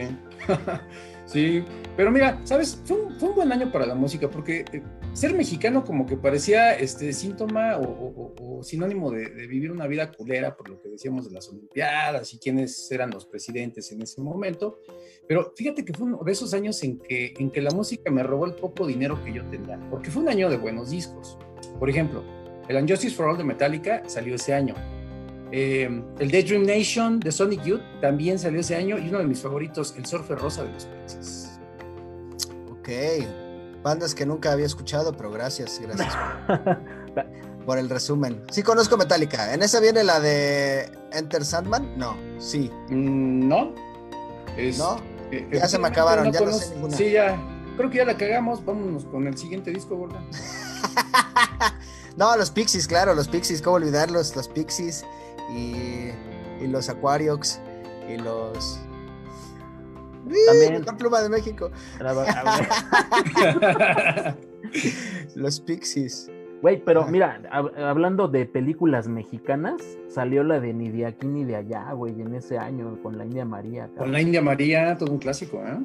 sí. 1.25 1.63
Pero 1.95 2.11
mira, 2.11 2.41
¿sabes? 2.43 2.81
Fue 2.83 2.97
un, 2.97 3.35
buen 3.35 3.51
año 3.51 3.71
para 3.71 3.85
la 3.85 3.95
música 3.95 4.29
porque 4.29 4.65
eh, 4.73 4.83
ser 5.13 5.33
mexicano 5.33 5.85
como 5.85 6.05
que 6.05 6.17
parecía 6.17 6.73
este 6.73 7.13
síntoma 7.13 7.77
o, 7.77 8.61
sinónimo 8.61 9.09
de, 9.09 9.29
vivir 9.47 9.71
una 9.71 9.87
vida 9.87 10.11
culera 10.11 10.57
por 10.57 10.67
lo 10.67 10.81
que 10.81 10.89
decíamos 10.89 11.29
de 11.29 11.31
las 11.33 11.47
Olimpiadas 11.47 12.33
y 12.33 12.39
quiénes 12.39 12.91
eran 12.91 13.09
los 13.09 13.25
presidentes 13.25 13.89
en 13.93 14.01
ese 14.01 14.19
momento. 14.19 14.81
Pero 15.25 15.53
fíjate 15.55 15.85
que 15.85 15.93
fue 15.93 16.07
uno 16.07 16.19
de 16.25 16.31
esos 16.33 16.53
años 16.53 16.83
en 16.83 16.99
que, 16.99 17.33
en 17.37 17.51
que 17.51 17.61
la 17.61 17.71
música 17.71 18.11
me 18.11 18.21
robó 18.21 18.47
el 18.47 18.55
poco 18.55 18.85
dinero 18.85 19.23
que 19.23 19.31
yo 19.31 19.45
tenía, 19.45 19.79
porque 19.89 20.11
fue 20.11 20.23
un 20.23 20.29
año 20.29 20.49
de 20.49 20.57
buenos 20.57 20.89
discos. 20.89 21.37
Por 21.79 21.89
ejemplo, 21.89 22.21
el 22.67 22.75
Unjustice 22.75 23.15
for 23.15 23.29
All 23.29 23.37
de 23.37 23.45
Metallica 23.45 24.03
salió 24.07 24.35
ese 24.35 24.53
año. 24.53 24.75
Eh, 25.51 26.03
el 26.19 26.31
Daydream 26.31 26.65
Nation 26.65 27.19
de 27.19 27.31
Sonic 27.31 27.63
Youth 27.63 27.81
también 28.01 28.37
salió 28.37 28.59
ese 28.59 28.75
año 28.75 28.97
y 28.97 29.09
uno 29.09 29.19
de 29.19 29.25
mis 29.25 29.41
favoritos, 29.41 29.95
El 29.97 30.05
Surfer 30.05 30.37
Rosa 30.37 30.63
de 30.63 30.71
los 30.71 30.85
Pixies. 30.85 31.59
Ok, 32.71 32.89
bandas 33.83 34.13
que 34.13 34.25
nunca 34.25 34.51
había 34.51 34.65
escuchado, 34.65 35.15
pero 35.15 35.31
gracias, 35.31 35.79
gracias 35.81 36.13
por, 37.65 37.79
el 37.79 37.89
resumen. 37.89 38.43
Sí 38.51 38.61
conozco 38.61 38.97
Metallica. 38.97 39.53
¿En 39.53 39.63
esa 39.63 39.79
viene 39.79 40.03
la 40.03 40.19
de 40.19 40.91
Enter 41.13 41.43
Sandman? 41.43 41.97
No, 41.97 42.15
sí. 42.37 42.71
Mm, 42.89 43.47
no. 43.47 43.73
¿No? 44.77 44.97
Eh, 45.31 45.47
ya 45.51 45.67
se 45.67 45.79
me 45.79 45.87
acabaron, 45.87 46.31
ya 46.31 46.41
no 46.41 46.51
sé 46.51 46.75
ninguna. 46.75 46.97
Sí, 46.97 47.11
ya. 47.11 47.39
Creo 47.77 47.89
que 47.89 47.97
ya 47.97 48.05
la 48.05 48.17
cagamos. 48.17 48.63
Vámonos 48.65 49.05
con 49.05 49.25
el 49.25 49.37
siguiente 49.37 49.71
disco, 49.71 49.99
¿verdad? 49.99 50.21
no, 52.17 52.35
los 52.35 52.51
Pixies, 52.51 52.87
claro, 52.87 53.13
los 53.13 53.27
Pixies, 53.27 53.61
¿cómo 53.61 53.77
olvidarlos? 53.77 54.35
Los 54.35 54.47
Pixies 54.47 55.05
y, 55.49 56.11
los 56.67 56.89
Aquariox 56.89 57.59
y 58.07 58.17
los 58.17 58.79
también 60.45 60.85
la 60.85 60.97
pluma 60.97 61.21
de 61.21 61.29
México. 61.29 61.71
los 65.35 65.59
Pixies. 65.61 66.29
Güey, 66.61 66.83
pero 66.83 67.07
mira, 67.07 67.41
hablando 67.51 68.27
de 68.27 68.45
películas 68.45 69.07
mexicanas, 69.07 69.81
salió 70.09 70.43
la 70.43 70.59
de 70.59 70.73
Ni 70.73 70.89
de 70.89 71.05
aquí 71.05 71.25
ni 71.25 71.45
de 71.45 71.55
allá, 71.55 71.93
güey, 71.93 72.21
en 72.21 72.35
ese 72.35 72.57
año 72.57 73.01
con 73.01 73.17
la 73.17 73.23
India 73.23 73.45
María. 73.45 73.89
Con 73.97 74.11
la 74.11 74.19
India 74.19 74.41
María, 74.41 74.97
todo 74.97 75.13
un 75.13 75.19
clásico, 75.19 75.63
¿eh? 75.65 75.77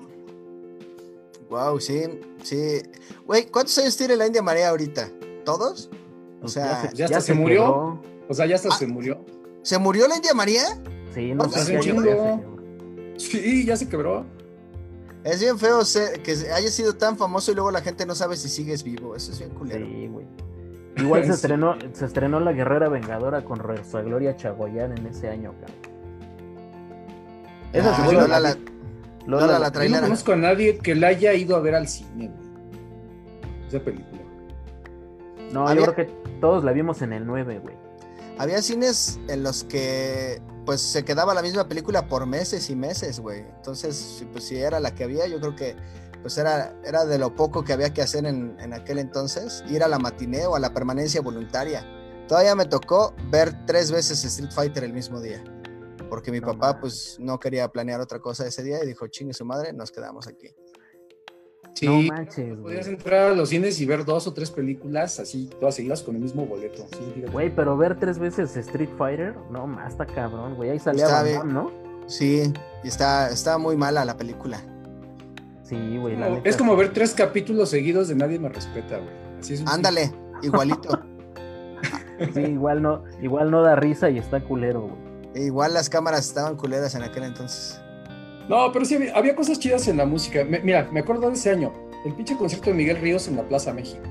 Wow, 1.49 1.79
sí, 1.79 2.03
sí. 2.43 2.83
Güey, 3.25 3.47
¿cuántos 3.47 3.79
años 3.79 3.97
tiene 3.97 4.17
la 4.17 4.27
India 4.27 4.43
María 4.43 4.71
ahorita? 4.71 5.09
¿Todos? 5.45 5.91
O 6.39 6.41
pues 6.41 6.55
sea, 6.55 6.91
ya, 6.93 7.05
hasta 7.05 7.21
se, 7.21 7.35
murió. 7.35 8.01
O 8.29 8.35
sea, 8.35 8.47
ya 8.47 8.57
hasta 8.57 8.71
ah, 8.71 8.77
se 8.77 8.89
murió. 8.89 9.25
¿Se 9.65 9.79
murió 9.79 10.07
la 10.07 10.17
India 10.17 10.35
María? 10.35 10.63
Sí, 11.15 11.35
no 11.35 11.49
sé. 11.49 11.81
Sí, 13.17 13.65
ya 13.65 13.77
se 13.77 13.89
quebró. 13.89 14.27
Es 15.25 15.41
bien 15.41 15.59
feo 15.59 15.81
que 16.23 16.33
haya 16.55 16.69
sido 16.69 16.95
tan 16.97 17.17
famoso 17.17 17.51
y 17.51 17.55
luego 17.55 17.71
la 17.71 17.81
gente 17.81 18.05
no 18.05 18.15
sabe 18.15 18.37
si 18.37 18.51
sigues 18.51 18.85
vivo. 18.85 19.17
Eso 19.17 19.33
es 19.33 19.39
bien 19.39 19.51
culero. 19.53 19.87
Sí, 19.87 20.07
güey. 20.09 20.27
Igual 20.99 21.25
se 21.25 21.33
estrenó, 21.33 21.77
se 21.95 22.05
estrenó 22.05 22.41
La 22.41 22.53
Guerrera 22.53 22.91
Vengadora 22.91 23.43
con 23.43 23.59
Rosa 23.59 24.03
Gloria 24.03 24.37
Chagoyán 24.37 24.99
en 24.99 25.07
ese 25.07 25.31
año, 25.31 25.55
cabrón. 25.59 25.95
Esa 27.73 27.97
ah, 27.97 28.13
Lola, 28.13 28.41
la, 28.41 28.57
Lola, 29.27 29.59
la, 29.59 29.71
No 29.71 30.01
conozco 30.03 30.33
a 30.33 30.37
nadie 30.37 30.77
que 30.77 30.95
la 30.95 31.09
haya 31.09 31.33
ido 31.33 31.57
a 31.57 31.61
ver 31.61 31.75
al 31.75 31.89
cine, 31.89 32.31
Esa 33.67 33.81
película. 33.81 34.21
No, 35.53 35.73
yo 35.75 35.83
creo 35.83 35.95
que 35.95 36.05
todos 36.41 36.63
la 36.63 36.73
vimos 36.73 37.01
en 37.01 37.15
el 37.15 37.27
9, 37.27 37.61
güey. 37.61 37.84
Había 38.39 38.61
cines 38.63 39.19
en 39.29 39.43
los 39.43 39.65
que 39.65 40.43
pues 40.67 40.81
se 40.81 41.05
quedaba 41.05 41.35
la 41.35 41.43
misma 41.43 41.69
película 41.69 42.09
por 42.09 42.27
meses 42.27 42.71
y 42.71 42.77
meses, 42.77 43.21
güey. 43.21 43.41
Entonces, 43.41 44.25
pues 44.33 44.45
si 44.45 44.57
era 44.57 44.81
la 44.81 44.95
que 44.95 45.05
había, 45.05 45.27
yo 45.27 45.39
creo 45.39 45.55
que 45.55 45.77
pues 46.23 46.39
era, 46.39 46.75
era 46.85 47.05
de 47.05 47.19
lo 47.19 47.35
poco 47.37 47.65
que 47.65 47.75
había 47.75 47.93
que 47.93 48.01
hacer 48.01 48.25
en, 48.25 48.73
aquel 48.73 48.99
entonces, 48.99 49.63
ir 49.69 49.83
a 49.83 49.89
la 49.89 49.99
matiné 49.99 50.47
o 50.47 50.57
a 50.57 50.59
la 50.59 50.73
permanencia 50.73 51.21
voluntaria. 51.21 51.87
Todavía 52.27 52.55
me 52.55 52.65
tocó 52.65 53.15
ver 53.31 53.67
tres 53.67 53.91
veces 53.91 54.25
Street 54.25 54.51
Fighter 54.51 54.85
el 54.85 54.95
mismo 54.95 55.21
día, 55.21 55.45
porque 56.09 56.33
mi 56.33 56.41
papá 56.41 56.81
pues 56.81 57.19
no 57.21 57.39
quería 57.39 57.69
planear 57.69 58.01
otra 58.01 58.21
cosa 58.21 58.47
ese 58.47 58.63
día 58.63 58.83
y 58.83 58.87
dijo, 58.87 59.07
chingue 59.09 59.35
su 59.35 59.45
madre, 59.45 59.75
nos 59.75 59.93
quedamos 59.93 60.27
aquí. 60.27 60.49
Sí, 61.75 61.87
no 61.87 62.01
manches, 62.03 62.57
podías 62.57 62.87
entrar 62.87 63.33
a 63.33 63.35
los 63.35 63.49
cines 63.49 63.81
y 63.81 63.87
ver 63.87 64.05
dos 64.05 64.29
o 64.29 64.33
tres 64.33 64.51
películas 64.51 65.19
así, 65.19 65.51
todas 65.59 65.75
seguidas 65.75 66.03
con 66.03 66.15
el 66.15 66.23
mismo 66.23 66.47
boleto. 66.47 66.87
güey, 67.33 67.55
pero 67.55 67.77
ver 67.77 67.99
tres 67.99 68.19
veces 68.19 68.57
Street 68.57 68.91
Fighter, 68.97 69.35
no, 69.51 69.67
más 69.67 69.93
está 69.93 70.07
cabrón, 70.07 70.55
güey. 70.55 70.71
Ahí 70.71 70.79
salía 70.79 71.43
¿no? 71.45 71.73
Sí, 72.07 72.53
y 72.85 72.89
está, 72.89 73.29
está 73.31 73.59
muy 73.59 73.77
mala 73.77 74.05
la 74.05 74.17
película. 74.17 74.61
Sí, 75.65 75.99
güey. 75.99 76.17
es 76.45 76.57
como 76.57 76.77
ver 76.77 76.93
tres 76.93 77.15
capítulos 77.15 77.71
seguidos 77.71 78.09
de 78.09 78.15
Nadie 78.15 78.39
me 78.39 78.51
respeta, 78.51 78.99
güey. 78.99 79.65
Ándale, 79.67 80.13
igualito. 80.43 81.01
sí, 82.35 82.41
igual 82.41 82.83
no, 82.83 83.03
igual 83.21 83.51
no 83.51 83.63
da 83.63 83.75
risa 83.75 84.11
y 84.11 84.19
está 84.19 84.45
culero, 84.45 84.83
güey. 84.83 85.47
igual 85.47 85.75
las 85.75 85.89
cámaras 85.89 86.27
estaban 86.27 86.57
culeras 86.57 86.95
en 86.95 87.03
aquel 87.03 87.25
entonces. 87.25 87.81
No, 88.49 88.71
pero 88.73 88.85
sí 88.85 88.97
había, 89.15 89.35
cosas 89.35 89.59
chidas 89.59 89.89
en 89.89 89.97
la 89.97 90.07
música. 90.07 90.45
mira, 90.45 90.89
me 90.93 91.01
acuerdo 91.01 91.29
de 91.29 91.35
ese 91.35 91.51
año. 91.51 91.73
El 92.05 92.15
pinche 92.15 92.37
concierto 92.37 92.71
de 92.71 92.77
Miguel 92.77 92.99
Ríos 92.99 93.27
en 93.29 93.37
la 93.37 93.45
Plaza 93.45 93.73
México. 93.73 94.03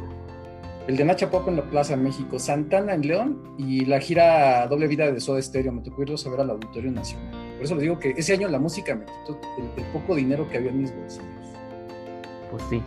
El 0.87 0.97
de 0.97 1.05
Nacha 1.05 1.29
Pop 1.29 1.47
en 1.47 1.57
la 1.57 1.63
Plaza 1.63 1.95
México. 1.95 2.39
Santana 2.39 2.93
en 2.95 3.07
León 3.07 3.55
y 3.57 3.85
la 3.85 3.99
gira 3.99 4.67
Doble 4.67 4.87
Vida 4.87 5.11
de 5.11 5.19
Soda 5.19 5.41
Stereo. 5.41 5.71
Me 5.71 5.81
tocó 5.81 6.01
irlos 6.01 6.25
a 6.25 6.31
ver 6.31 6.41
al 6.41 6.49
Auditorio 6.49 6.91
Nacional. 6.91 7.31
Por 7.55 7.65
eso 7.65 7.75
les 7.75 7.83
digo 7.83 7.99
que 7.99 8.11
ese 8.17 8.33
año 8.33 8.47
la 8.49 8.59
música 8.59 8.95
me 8.95 9.05
quitó 9.05 9.39
el, 9.77 9.85
poco 9.93 10.15
dinero 10.15 10.49
que 10.49 10.57
había 10.57 10.71
en 10.71 10.81
mis 10.81 10.95
bolsillos. 10.95 11.27
Pues 12.51 12.63
sí. 12.69 12.81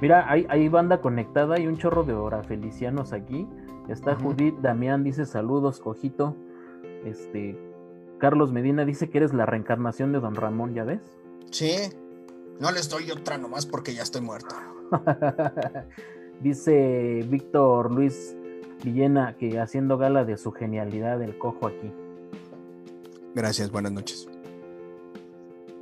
Mira, 0.00 0.30
hay, 0.30 0.68
banda 0.68 1.00
conectada, 1.00 1.56
hay 1.56 1.66
un 1.66 1.78
chorro 1.78 2.04
de 2.04 2.12
hora 2.12 2.42
felicianos 2.42 3.12
aquí. 3.12 3.48
Está 3.88 4.14
Judith, 4.14 4.56
Damián 4.60 5.02
dice 5.02 5.24
saludos, 5.24 5.80
cojito. 5.80 6.36
Este, 7.04 7.58
Carlos 8.24 8.52
Medina 8.52 8.86
dice 8.86 9.10
que 9.10 9.18
eres 9.18 9.34
la 9.34 9.44
reencarnación 9.44 10.10
de 10.12 10.18
Don 10.18 10.34
Ramón, 10.34 10.72
¿ya 10.72 10.82
ves? 10.82 11.02
Sí. 11.50 11.74
No 12.58 12.72
les 12.72 12.88
doy 12.88 13.10
otra 13.10 13.36
nomás 13.36 13.66
porque 13.66 13.92
ya 13.92 14.02
estoy 14.02 14.22
muerto. 14.22 14.54
dice 16.40 17.22
Víctor 17.28 17.92
Luis 17.92 18.34
Villena 18.82 19.36
que 19.38 19.60
haciendo 19.60 19.98
gala 19.98 20.24
de 20.24 20.38
su 20.38 20.52
genialidad 20.52 21.20
el 21.20 21.36
cojo 21.36 21.66
aquí. 21.66 21.92
Gracias, 23.34 23.70
buenas 23.70 23.92
noches. 23.92 24.26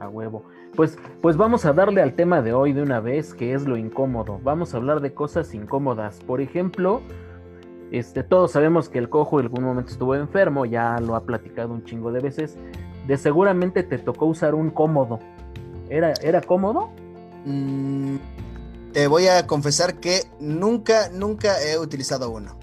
A 0.00 0.08
huevo. 0.08 0.42
Pues, 0.74 0.98
pues 1.20 1.36
vamos 1.36 1.64
a 1.64 1.72
darle 1.72 2.02
al 2.02 2.14
tema 2.14 2.42
de 2.42 2.52
hoy 2.54 2.72
de 2.72 2.82
una 2.82 2.98
vez, 2.98 3.34
que 3.34 3.54
es 3.54 3.68
lo 3.68 3.76
incómodo. 3.76 4.40
Vamos 4.42 4.74
a 4.74 4.78
hablar 4.78 5.00
de 5.00 5.14
cosas 5.14 5.54
incómodas. 5.54 6.18
Por 6.26 6.40
ejemplo, 6.40 7.02
este, 7.92 8.22
todos 8.22 8.52
sabemos 8.52 8.88
que 8.88 8.98
el 8.98 9.08
cojo 9.08 9.38
en 9.38 9.46
algún 9.46 9.64
momento 9.64 9.92
estuvo 9.92 10.14
enfermo, 10.14 10.64
ya 10.64 10.98
lo 10.98 11.14
ha 11.14 11.24
platicado 11.24 11.72
un 11.72 11.84
chingo 11.84 12.10
de 12.10 12.20
veces. 12.20 12.56
De 13.06 13.18
seguramente 13.18 13.82
te 13.82 13.98
tocó 13.98 14.26
usar 14.26 14.54
un 14.54 14.70
cómodo. 14.70 15.18
¿Era, 15.90 16.14
era 16.22 16.40
cómodo? 16.40 16.90
Mm, 17.44 18.16
te 18.92 19.06
voy 19.08 19.26
a 19.26 19.46
confesar 19.46 19.96
que 20.00 20.22
nunca, 20.40 21.10
nunca 21.10 21.62
he 21.62 21.78
utilizado 21.78 22.30
uno. 22.30 22.56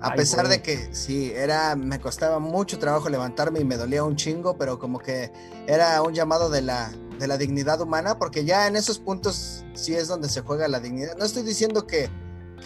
A 0.00 0.14
pesar 0.14 0.48
de 0.48 0.60
que 0.62 0.94
sí, 0.94 1.32
era, 1.34 1.74
me 1.74 1.98
costaba 2.00 2.38
mucho 2.38 2.78
trabajo 2.78 3.08
levantarme 3.08 3.60
y 3.60 3.64
me 3.64 3.76
dolía 3.76 4.04
un 4.04 4.14
chingo, 4.14 4.56
pero 4.58 4.78
como 4.78 4.98
que 4.98 5.32
era 5.66 6.02
un 6.02 6.12
llamado 6.12 6.50
de 6.50 6.60
la, 6.60 6.92
de 7.18 7.26
la 7.26 7.38
dignidad 7.38 7.80
humana, 7.80 8.18
porque 8.18 8.44
ya 8.44 8.66
en 8.66 8.76
esos 8.76 8.98
puntos 8.98 9.64
sí 9.74 9.94
es 9.94 10.08
donde 10.08 10.28
se 10.28 10.42
juega 10.42 10.68
la 10.68 10.80
dignidad. 10.80 11.16
No 11.16 11.24
estoy 11.24 11.44
diciendo 11.44 11.86
que, 11.86 12.10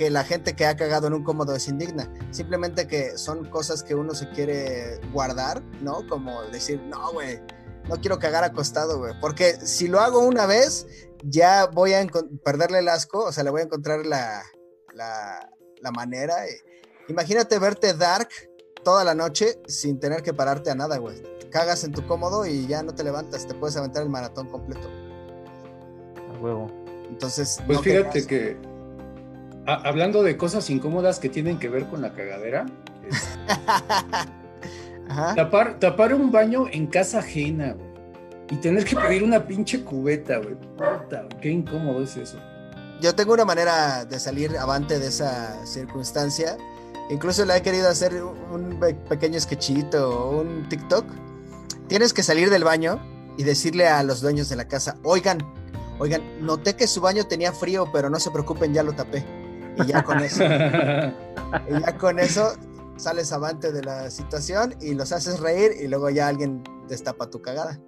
que 0.00 0.08
la 0.08 0.24
gente 0.24 0.56
que 0.56 0.64
ha 0.64 0.74
cagado 0.76 1.08
en 1.08 1.12
un 1.12 1.22
cómodo 1.22 1.54
es 1.54 1.68
indigna, 1.68 2.10
simplemente 2.30 2.86
que 2.86 3.18
son 3.18 3.44
cosas 3.50 3.82
que 3.82 3.94
uno 3.94 4.14
se 4.14 4.30
quiere 4.30 4.98
guardar, 5.12 5.62
¿no? 5.82 6.08
Como 6.08 6.40
decir, 6.44 6.80
no, 6.84 7.12
güey, 7.12 7.38
no 7.86 7.96
quiero 7.96 8.18
cagar 8.18 8.42
acostado, 8.42 8.96
güey, 8.96 9.12
porque 9.20 9.58
si 9.60 9.88
lo 9.88 10.00
hago 10.00 10.20
una 10.20 10.46
vez, 10.46 10.86
ya 11.22 11.66
voy 11.66 11.92
a 11.92 12.06
perderle 12.42 12.78
el 12.78 12.88
asco, 12.88 13.26
o 13.26 13.30
sea, 13.30 13.44
le 13.44 13.50
voy 13.50 13.60
a 13.60 13.64
encontrar 13.64 14.06
la, 14.06 14.42
la, 14.94 15.50
la 15.82 15.90
manera. 15.90 16.34
Imagínate 17.08 17.58
verte 17.58 17.92
dark 17.92 18.30
toda 18.82 19.04
la 19.04 19.14
noche 19.14 19.60
sin 19.66 20.00
tener 20.00 20.22
que 20.22 20.32
pararte 20.32 20.70
a 20.70 20.74
nada, 20.74 20.96
güey. 20.96 21.22
Cagas 21.50 21.84
en 21.84 21.92
tu 21.92 22.06
cómodo 22.06 22.46
y 22.46 22.66
ya 22.66 22.82
no 22.82 22.94
te 22.94 23.04
levantas, 23.04 23.46
te 23.46 23.52
puedes 23.52 23.76
aventar 23.76 24.02
el 24.02 24.08
maratón 24.08 24.48
completo. 24.48 24.88
A 26.30 26.38
huevo. 26.40 26.68
Entonces. 27.10 27.60
Pues 27.66 27.82
fíjate 27.82 28.26
que. 28.26 28.69
Hablando 29.74 30.22
de 30.22 30.36
cosas 30.36 30.68
incómodas 30.70 31.18
que 31.18 31.28
tienen 31.28 31.58
que 31.58 31.68
ver 31.68 31.86
con 31.86 32.02
la 32.02 32.12
cagadera. 32.12 32.66
Tapar, 35.34 35.80
tapar 35.80 36.14
un 36.14 36.30
baño 36.30 36.66
en 36.70 36.86
casa 36.86 37.18
ajena, 37.18 37.72
güey. 37.72 37.90
Y 38.52 38.56
tener 38.56 38.84
que 38.84 38.94
pedir 38.94 39.24
una 39.24 39.44
pinche 39.44 39.82
cubeta, 39.82 40.38
güey. 40.38 40.54
Puta, 40.54 41.26
qué 41.40 41.50
incómodo 41.50 42.04
es 42.04 42.16
eso. 42.16 42.38
Yo 43.00 43.12
tengo 43.16 43.34
una 43.34 43.44
manera 43.44 44.04
de 44.04 44.20
salir 44.20 44.56
avante 44.56 45.00
de 45.00 45.08
esa 45.08 45.66
circunstancia 45.66 46.56
Incluso 47.10 47.44
le 47.44 47.56
he 47.56 47.62
querido 47.62 47.88
hacer 47.88 48.22
un 48.22 48.78
pequeño 49.08 49.38
sketchito 49.40 50.10
o 50.10 50.40
un 50.40 50.68
TikTok. 50.68 51.04
Tienes 51.88 52.12
que 52.12 52.22
salir 52.22 52.50
del 52.50 52.62
baño 52.62 53.00
y 53.36 53.42
decirle 53.42 53.88
a 53.88 54.04
los 54.04 54.20
dueños 54.20 54.48
de 54.48 54.54
la 54.54 54.68
casa, 54.68 54.96
oigan, 55.02 55.38
oigan, 55.98 56.22
noté 56.40 56.76
que 56.76 56.86
su 56.86 57.00
baño 57.00 57.24
tenía 57.24 57.52
frío, 57.52 57.90
pero 57.92 58.10
no 58.10 58.20
se 58.20 58.30
preocupen, 58.30 58.72
ya 58.72 58.84
lo 58.84 58.92
tapé. 58.92 59.24
Y 59.76 59.86
ya 59.86 60.02
con 60.02 60.20
eso, 60.20 60.44
y 61.68 61.80
ya 61.80 61.98
con 61.98 62.18
eso 62.18 62.52
sales 62.96 63.32
avante 63.32 63.72
de 63.72 63.82
la 63.82 64.10
situación 64.10 64.74
y 64.80 64.94
los 64.94 65.12
haces 65.12 65.40
reír 65.40 65.72
y 65.80 65.88
luego 65.88 66.10
ya 66.10 66.28
alguien 66.28 66.62
destapa 66.88 67.30
tu 67.30 67.40
cagada. 67.40 67.78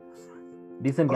Dicen, 0.80 1.08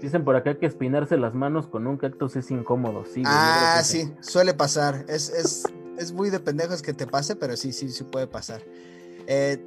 dicen 0.00 0.24
por 0.24 0.36
acá 0.36 0.58
que 0.58 0.66
espinarse 0.66 1.16
las 1.16 1.34
manos 1.34 1.66
con 1.66 1.86
un 1.86 1.96
cactus 1.96 2.36
es 2.36 2.50
incómodo. 2.50 3.04
Sí, 3.06 3.22
ah, 3.26 3.80
sí, 3.82 4.14
suele 4.20 4.54
pasar. 4.54 5.04
Es, 5.08 5.30
es 5.30 5.64
es 5.98 6.12
muy 6.12 6.30
de 6.30 6.40
pendejos 6.40 6.82
que 6.82 6.92
te 6.92 7.06
pase, 7.06 7.36
pero 7.36 7.56
sí, 7.56 7.72
sí, 7.72 7.88
sí 7.90 8.04
puede 8.04 8.26
pasar. 8.26 8.62
Eh, 9.26 9.58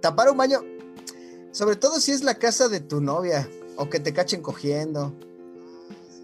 tapar 0.00 0.30
un 0.30 0.36
baño, 0.36 0.60
sobre 1.52 1.76
todo 1.76 2.00
si 2.00 2.12
es 2.12 2.22
la 2.22 2.34
casa 2.34 2.68
de 2.68 2.80
tu 2.80 3.00
novia 3.00 3.48
o 3.76 3.88
que 3.88 4.00
te 4.00 4.12
cachen 4.12 4.42
cogiendo. 4.42 5.14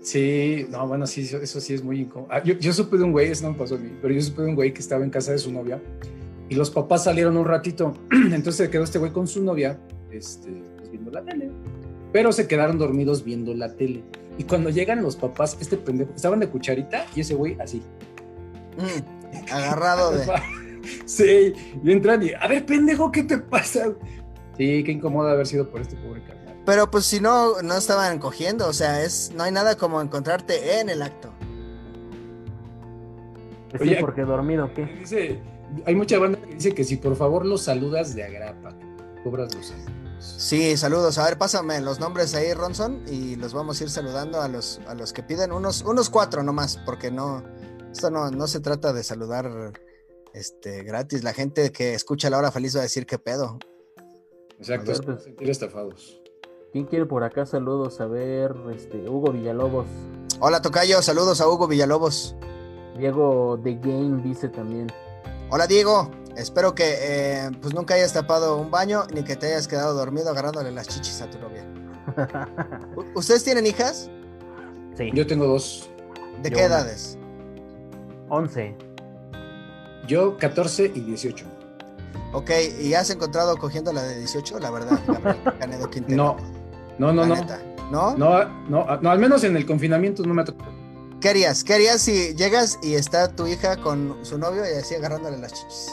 Sí, 0.07 0.67
no, 0.71 0.87
bueno, 0.87 1.05
sí, 1.07 1.23
eso, 1.23 1.61
sí 1.61 1.75
es 1.75 1.83
muy 1.83 2.01
incómodo. 2.01 2.29
Ah, 2.31 2.41
yo, 2.41 2.73
supe 2.73 2.97
de 2.97 3.03
un 3.03 3.11
güey, 3.11 3.29
eso 3.29 3.45
no 3.45 3.53
me 3.53 3.59
pasó 3.59 3.75
a 3.75 3.79
mí, 3.79 3.91
pero 4.01 4.15
yo 4.15 4.23
supe 4.23 4.43
de 4.43 4.49
un 4.49 4.55
güey 4.55 4.73
que 4.73 4.81
estaba 4.81 5.05
en 5.05 5.11
casa 5.11 5.33
de 5.33 5.39
su 5.39 5.51
novia 5.51 5.83
y 6.49 6.55
los 6.55 6.71
papás 6.71 7.05
salieron 7.05 7.37
un 7.37 7.45
ratito. 7.45 7.93
Entonces 8.13 8.57
se 8.57 8.71
quedó 8.71 8.85
este 8.85 9.01
güey 9.01 9.13
con 9.13 9.27
su 9.27 9.43
novia, 9.43 9.79
este, 10.13 10.63
pues, 10.77 10.91
viendo 10.91 11.11
la 11.11 11.25
tele. 11.25 11.51
Pero 12.13 12.31
se 12.31 12.47
quedaron 12.47 12.79
dormidos 12.79 13.25
viendo 13.25 13.53
la 13.53 13.75
tele. 13.75 14.05
Y 14.39 14.45
cuando 14.45 14.71
llegan 14.71 15.03
los 15.03 15.17
papás, 15.17 15.57
este 15.61 15.77
pendejo, 15.77 16.13
estaban 16.15 16.39
de 16.39 16.49
cucharita 16.49 17.05
y 17.17 17.21
ese 17.23 17.35
güey 17.35 17.57
así. 17.61 17.83
Mm 18.77 19.17
agarrado 19.51 20.13
de. 20.13 20.27
sí, 21.05 21.53
y 21.83 21.93
entran 21.93 22.23
y, 22.23 22.33
a 22.33 22.47
ver, 22.47 22.65
pendejo, 22.65 23.11
¿qué 23.11 23.23
te 23.23 23.39
pasa? 23.39 23.93
Sí, 24.57 24.83
qué 24.85 24.93
incómodo 24.93 25.29
haber 25.29 25.47
sido 25.47 25.69
por 25.71 25.81
este 25.81 25.97
pobre 25.97 26.23
carnal. 26.23 26.46
Pero 26.67 26.91
pues 26.91 27.07
si 27.07 27.21
no, 27.21 27.63
no 27.63 27.77
estaban 27.77 28.19
cogiendo, 28.19 28.67
o 28.67 28.73
sea, 28.73 29.05
es, 29.05 29.33
no 29.35 29.45
hay 29.45 29.53
nada 29.53 29.77
como 29.77 30.03
encontrarte 30.03 30.81
en 30.81 30.89
el 30.89 31.01
acto. 31.01 31.33
Pues 33.71 33.83
sí, 33.83 33.89
Oye, 33.89 34.01
porque 34.01 34.23
dormido, 34.23 34.69
¿qué? 34.75 34.85
Dice, 34.85 35.41
hay 35.85 35.95
mucha 35.95 36.19
banda 36.19 36.41
que 36.43 36.55
dice 36.55 36.75
que 36.75 36.83
si 36.83 36.97
por 36.97 37.15
favor 37.15 37.47
los 37.47 37.63
saludas 37.63 38.17
de 38.17 38.25
agrapa, 38.25 38.75
cobras 39.23 39.55
los 39.55 39.67
saludos. 39.67 39.93
Sí, 40.19 40.77
saludos. 40.77 41.19
A 41.19 41.25
ver, 41.25 41.39
pásame 41.39 41.81
los 41.81 42.01
nombres 42.01 42.35
ahí, 42.35 42.53
Ronson, 42.53 43.05
y 43.07 43.37
los 43.37 43.55
vamos 43.55 43.81
a 43.81 43.85
ir 43.85 43.91
saludando 43.91 44.41
a 44.41 44.49
los, 44.49 44.81
a 44.89 44.95
los 44.95 45.13
que 45.13 45.23
piden. 45.23 45.53
Unos, 45.53 45.83
unos 45.83 46.11
cuatro 46.11 46.43
nomás, 46.43 46.79
porque 46.85 47.13
no, 47.13 47.45
esto 47.93 48.11
no, 48.11 48.31
no 48.33 48.49
se 48.49 48.59
trata 48.59 48.93
de 48.93 49.05
saludar 49.05 49.73
este, 50.35 50.83
gratis. 50.83 51.23
La 51.23 51.33
gente 51.33 51.71
que 51.71 51.95
escucha 51.95 52.29
la 52.29 52.39
hora 52.39 52.51
feliz 52.51 52.75
va 52.75 52.81
a 52.81 52.85
decir 52.85 53.07
qué 53.07 53.19
pedo. 53.19 53.59
Exacto, 54.59 54.95
se 54.95 55.03
pues. 55.03 55.23
sentir 55.23 55.51
estafados. 55.51 56.26
¿Quién 56.77 56.85
quiere 56.85 57.07
por 57.07 57.25
acá 57.25 57.47
saludos? 57.47 58.03
A 58.03 58.07
ver, 58.07 58.55
este, 58.75 59.09
Hugo 59.09 59.33
Villalobos. 59.33 59.87
Hola, 60.41 60.61
Tocayo, 60.61 61.01
saludos 61.01 61.41
a 61.41 61.49
Hugo 61.49 61.67
Villalobos. 61.69 62.37
Diego 62.99 63.59
The 63.65 63.77
Game 63.77 64.21
dice 64.23 64.51
también. 64.51 64.89
Hola, 65.49 65.67
Diego. 65.67 66.11
Espero 66.37 66.75
que 66.75 66.85
eh, 67.01 67.51
pues 67.63 67.73
nunca 67.73 67.95
hayas 67.95 68.13
tapado 68.13 68.59
un 68.59 68.71
baño 68.71 69.05
ni 69.15 69.25
que 69.25 69.37
te 69.37 69.47
hayas 69.47 69.67
quedado 69.69 69.95
dormido 69.95 70.29
agarrándole 70.29 70.71
las 70.71 70.87
chichis 70.89 71.23
a 71.23 71.31
tu 71.31 71.39
novia. 71.39 71.65
¿U- 72.95 73.19
¿Ustedes 73.19 73.43
tienen 73.43 73.65
hijas? 73.65 74.11
sí, 74.99 75.11
Yo 75.15 75.27
tengo 75.27 75.47
dos. 75.47 75.89
¿De 76.43 76.51
Yo 76.51 76.57
qué 76.59 76.67
una. 76.67 76.75
edades? 76.75 77.17
11. 78.29 78.77
Yo 80.07 80.37
14 80.37 80.93
y 80.95 81.01
18. 81.01 81.47
Ok, 82.35 82.51
¿y 82.83 82.93
has 82.93 83.09
encontrado 83.09 83.57
cogiendo 83.57 83.95
la 83.95 84.03
de 84.03 84.19
18? 84.19 84.59
La 84.59 84.71
verdad, 84.71 85.01
Gabriel 85.07 85.39
Canedo 85.59 85.89
Quintero. 85.89 86.17
No, 86.23 86.37
no, 86.99 87.13
no, 87.13 87.23
La 87.23 87.29
no. 87.29 87.35
neta. 87.37 87.61
¿No? 87.91 88.17
No, 88.17 88.45
no, 88.69 89.01
no, 89.01 89.11
al 89.11 89.19
menos 89.19 89.45
en 89.45 89.57
el 89.57 89.65
confinamiento 89.65 90.23
no 90.25 90.35
me 90.35 90.43
ha 90.43 90.45
tocado. 90.45 90.73
¿Qué 91.21 91.29
harías? 91.31 91.63
¿Qué 91.65 91.75
harías 91.75 92.03
si 92.03 92.35
llegas 92.35 92.79
y 92.83 92.95
está 92.95 93.29
tu 93.35 93.47
hija 93.47 93.77
con 93.77 94.17
su 94.23 94.39
novio 94.39 94.63
y 94.65 94.77
así 94.79 94.95
agarrándole 94.95 95.39
las 95.39 95.53
chichis? 95.55 95.93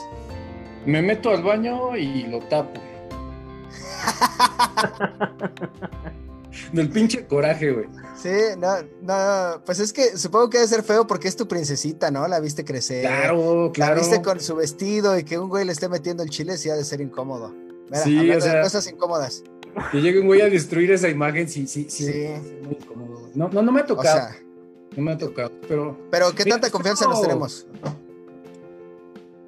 Me 0.85 1.01
meto 1.01 1.29
al 1.29 1.43
baño 1.43 1.95
y 1.95 2.23
lo 2.27 2.39
tapo. 2.47 2.79
Del 6.71 6.89
pinche 6.89 7.25
coraje, 7.25 7.71
güey. 7.71 7.85
Sí, 8.21 8.29
no, 8.57 8.75
no, 9.01 9.61
pues 9.65 9.79
es 9.79 9.91
que 9.93 10.17
supongo 10.17 10.49
que 10.49 10.57
debe 10.59 10.67
ser 10.67 10.83
feo 10.83 11.07
porque 11.07 11.27
es 11.27 11.35
tu 11.35 11.47
princesita, 11.47 12.11
¿no? 12.11 12.27
La 12.27 12.39
viste 12.39 12.63
crecer. 12.63 13.01
Claro, 13.05 13.65
La 13.67 13.71
claro. 13.71 13.95
viste 14.01 14.21
con 14.21 14.39
su 14.39 14.55
vestido 14.55 15.17
y 15.17 15.23
que 15.23 15.37
un 15.39 15.49
güey 15.49 15.65
le 15.65 15.71
esté 15.71 15.89
metiendo 15.89 16.21
el 16.23 16.29
chile 16.29 16.57
sí 16.57 16.69
ha 16.69 16.75
de 16.75 16.83
ser 16.83 17.01
incómodo. 17.01 17.53
Mira, 17.89 18.03
Sí, 18.03 18.31
o 18.31 18.41
sea- 18.41 18.55
de 18.55 18.61
cosas 18.61 18.87
incómodas. 18.87 19.43
Que 19.91 20.01
llegue 20.01 20.19
un 20.19 20.27
güey 20.27 20.41
a 20.41 20.49
destruir 20.49 20.91
esa 20.91 21.09
imagen, 21.09 21.47
sí, 21.49 21.65
sí, 21.67 21.85
sí. 21.89 22.03
Sí. 22.05 22.11
es 22.11 22.41
muy 22.63 22.77
incómodo, 22.79 23.19
güey. 23.21 23.31
No, 23.35 23.49
no, 23.49 23.61
no 23.61 23.71
me 23.71 23.79
ha 23.81 23.83
O 23.83 23.87
tocado. 23.87 24.17
sea, 24.17 24.35
no 24.95 25.03
me 25.03 25.11
ha 25.11 25.17
tocado. 25.17 25.51
Pero. 25.67 25.97
pero 26.11 26.31
¿qué 26.35 26.43
Mira, 26.45 26.55
tanta 26.57 26.69
confianza 26.71 27.05
nos 27.07 27.15
no. 27.17 27.21
tenemos? 27.21 27.67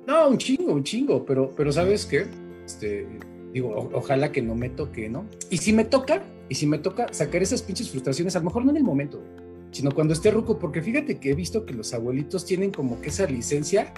No, 0.07 0.27
un 0.29 0.37
chingo, 0.37 0.73
un 0.73 0.83
chingo. 0.83 1.25
Pero, 1.25 1.51
pero 1.55 1.71
¿sabes 1.71 2.05
qué? 2.05 2.25
Este, 2.65 3.07
digo, 3.53 3.69
o- 3.69 3.97
ojalá 3.97 4.31
que 4.31 4.41
no 4.41 4.55
me 4.55 4.69
toque, 4.69 5.09
¿no? 5.09 5.25
Y 5.49 5.57
si 5.57 5.73
me 5.73 5.85
toca, 5.85 6.21
y 6.49 6.55
si 6.55 6.67
me 6.67 6.77
toca 6.77 7.11
sacar 7.13 7.41
esas 7.41 7.61
pinches 7.61 7.89
frustraciones, 7.89 8.35
a 8.35 8.39
lo 8.39 8.45
mejor 8.45 8.65
no 8.65 8.71
en 8.71 8.77
el 8.77 8.83
momento, 8.83 9.21
sino 9.71 9.91
cuando 9.91 10.13
esté 10.13 10.31
ruco, 10.31 10.57
porque 10.59 10.81
fíjate 10.81 11.17
que 11.19 11.31
he 11.31 11.35
visto 11.35 11.65
que 11.65 11.73
los 11.73 11.93
abuelitos 11.93 12.45
tienen 12.45 12.71
como 12.71 13.01
que 13.01 13.09
esa 13.09 13.25
licencia 13.25 13.93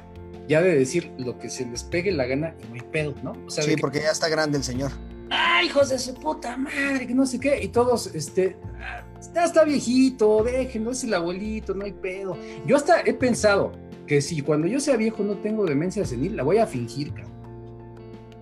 ya 0.47 0.61
de 0.61 0.75
decir 0.77 1.11
lo 1.17 1.37
que 1.39 1.49
se 1.49 1.65
les 1.65 1.83
pegue 1.83 2.11
la 2.11 2.25
gana 2.25 2.55
y 2.63 2.67
no 2.69 2.75
hay 2.75 2.81
pedo, 2.89 3.13
¿no? 3.21 3.33
O 3.45 3.49
sea, 3.49 3.63
Sí, 3.65 3.75
que, 3.75 3.81
porque 3.81 3.99
ya 3.99 4.11
está 4.11 4.29
grande 4.29 4.57
el 4.57 4.63
señor. 4.63 4.91
¡Ay, 5.29 5.67
hijos 5.67 5.89
de 5.89 5.99
su 5.99 6.13
puta 6.13 6.57
madre! 6.57 7.07
Que 7.07 7.13
no 7.13 7.25
sé 7.25 7.39
qué, 7.39 7.61
y 7.63 7.67
todos, 7.69 8.07
este, 8.07 8.57
"Ah, 8.79 9.03
ya 9.33 9.43
está 9.45 9.63
viejito, 9.63 10.43
déjenlo, 10.43 10.91
es 10.91 11.03
el 11.03 11.13
abuelito, 11.13 11.73
no 11.73 11.85
hay 11.85 11.93
pedo. 11.93 12.37
Yo 12.65 12.75
hasta 12.77 13.01
he 13.01 13.13
pensado 13.13 13.71
que 14.05 14.21
si 14.21 14.41
cuando 14.41 14.67
yo 14.67 14.79
sea 14.79 14.95
viejo 14.95 15.23
no 15.23 15.35
tengo 15.37 15.65
demencia 15.65 16.05
senil, 16.05 16.35
la 16.37 16.43
voy 16.43 16.57
a 16.59 16.67
fingir, 16.67 17.13
cabrón. 17.13 17.33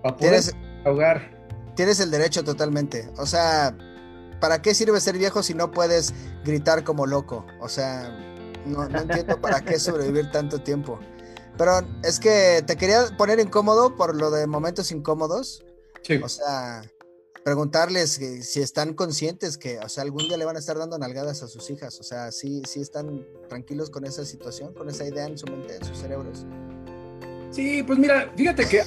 Para 0.02 0.16
poder 0.16 0.40
Tienes, 0.40 0.56
ahogar. 0.84 1.30
tienes 1.74 2.00
el 2.00 2.10
derecho 2.10 2.44
totalmente. 2.44 3.10
O 3.16 3.26
sea, 3.26 3.76
¿para 4.40 4.62
qué 4.62 4.74
sirve 4.74 5.00
ser 5.00 5.18
viejo 5.18 5.42
si 5.42 5.54
no 5.54 5.70
puedes 5.72 6.14
gritar 6.44 6.84
como 6.84 7.06
loco? 7.06 7.44
O 7.60 7.68
sea, 7.68 8.16
no, 8.64 8.88
no 8.88 9.00
entiendo 9.00 9.40
para 9.40 9.60
qué 9.62 9.78
sobrevivir 9.80 10.30
tanto 10.30 10.60
tiempo. 10.60 11.00
Pero 11.58 11.80
es 12.04 12.20
que 12.20 12.62
te 12.66 12.76
quería 12.76 13.04
poner 13.16 13.40
incómodo 13.40 13.96
por 13.96 14.14
lo 14.14 14.30
de 14.30 14.46
momentos 14.46 14.92
incómodos. 14.92 15.64
Sí. 16.06 16.16
O 16.22 16.28
sea, 16.28 16.82
preguntarles 17.44 18.18
que 18.18 18.42
si 18.42 18.60
están 18.60 18.94
conscientes 18.94 19.56
que, 19.58 19.78
o 19.78 19.88
sea, 19.88 20.02
algún 20.02 20.28
día 20.28 20.36
le 20.36 20.44
van 20.44 20.56
a 20.56 20.58
estar 20.58 20.78
dando 20.78 20.98
nalgadas 20.98 21.42
a 21.42 21.48
sus 21.48 21.68
hijas. 21.70 21.98
O 22.00 22.02
sea, 22.02 22.30
sí, 22.32 22.62
sí 22.66 22.80
están 22.80 23.26
tranquilos 23.48 23.90
con 23.90 24.04
esa 24.04 24.24
situación, 24.24 24.74
con 24.74 24.88
esa 24.88 25.04
idea 25.06 25.26
en 25.26 25.38
su 25.38 25.46
mente, 25.46 25.76
en 25.76 25.84
sus 25.84 25.98
cerebros. 25.98 26.46
Sí, 27.50 27.82
pues 27.82 27.98
mira, 27.98 28.32
fíjate 28.36 28.66
que 28.68 28.82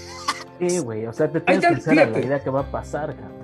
Sí, 0.59 0.79
güey, 0.79 1.05
o 1.05 1.13
sea, 1.13 1.31
te 1.31 1.39
tienes 1.41 1.65
que 1.65 1.75
hacer 1.75 1.93
a 1.93 1.95
la 1.95 2.01
fíjate. 2.07 2.25
idea 2.27 2.43
que 2.43 2.49
va 2.49 2.61
a 2.61 2.71
pasar, 2.71 3.15
cabrón. 3.15 3.39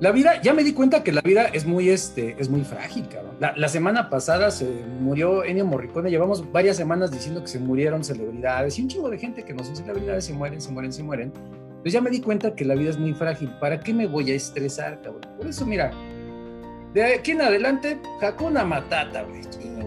la 0.00 0.12
vida, 0.12 0.40
ya 0.42 0.52
me 0.52 0.62
di 0.62 0.74
cuenta 0.74 1.02
que 1.02 1.12
la 1.12 1.22
vida 1.22 1.46
es 1.46 1.64
muy, 1.66 1.88
este, 1.88 2.36
es 2.38 2.48
muy 2.50 2.62
frágil, 2.62 3.08
cabrón. 3.08 3.36
La, 3.40 3.54
la 3.56 3.68
semana 3.68 4.10
pasada 4.10 4.50
se 4.50 4.66
murió 5.00 5.44
Ennio 5.44 5.64
Morricone, 5.64 6.10
llevamos 6.10 6.52
varias 6.52 6.76
semanas 6.76 7.10
diciendo 7.10 7.40
que 7.40 7.48
se 7.48 7.58
murieron 7.58 8.04
celebridades 8.04 8.78
y 8.78 8.82
un 8.82 8.88
chingo 8.88 9.08
de 9.10 9.18
gente 9.18 9.44
que 9.44 9.54
no 9.54 9.64
son 9.64 9.76
celebridades 9.76 10.26
se 10.26 10.34
mueren, 10.34 10.60
se 10.60 10.70
mueren, 10.70 10.92
se 10.92 11.02
mueren. 11.02 11.32
Pues 11.82 11.92
ya 11.92 12.00
me 12.00 12.10
di 12.10 12.20
cuenta 12.20 12.54
que 12.54 12.64
la 12.64 12.74
vida 12.74 12.90
es 12.90 12.98
muy 12.98 13.14
frágil. 13.14 13.50
¿Para 13.60 13.80
qué 13.80 13.94
me 13.94 14.06
voy 14.06 14.30
a 14.30 14.34
estresar, 14.34 15.00
cabrón? 15.02 15.22
Por 15.36 15.46
eso, 15.46 15.64
mira, 15.64 15.92
de 16.92 17.14
aquí 17.14 17.32
en 17.32 17.42
adelante, 17.42 18.00
Hakuna 18.20 18.64
Matata, 18.64 19.22
güey. 19.22 19.42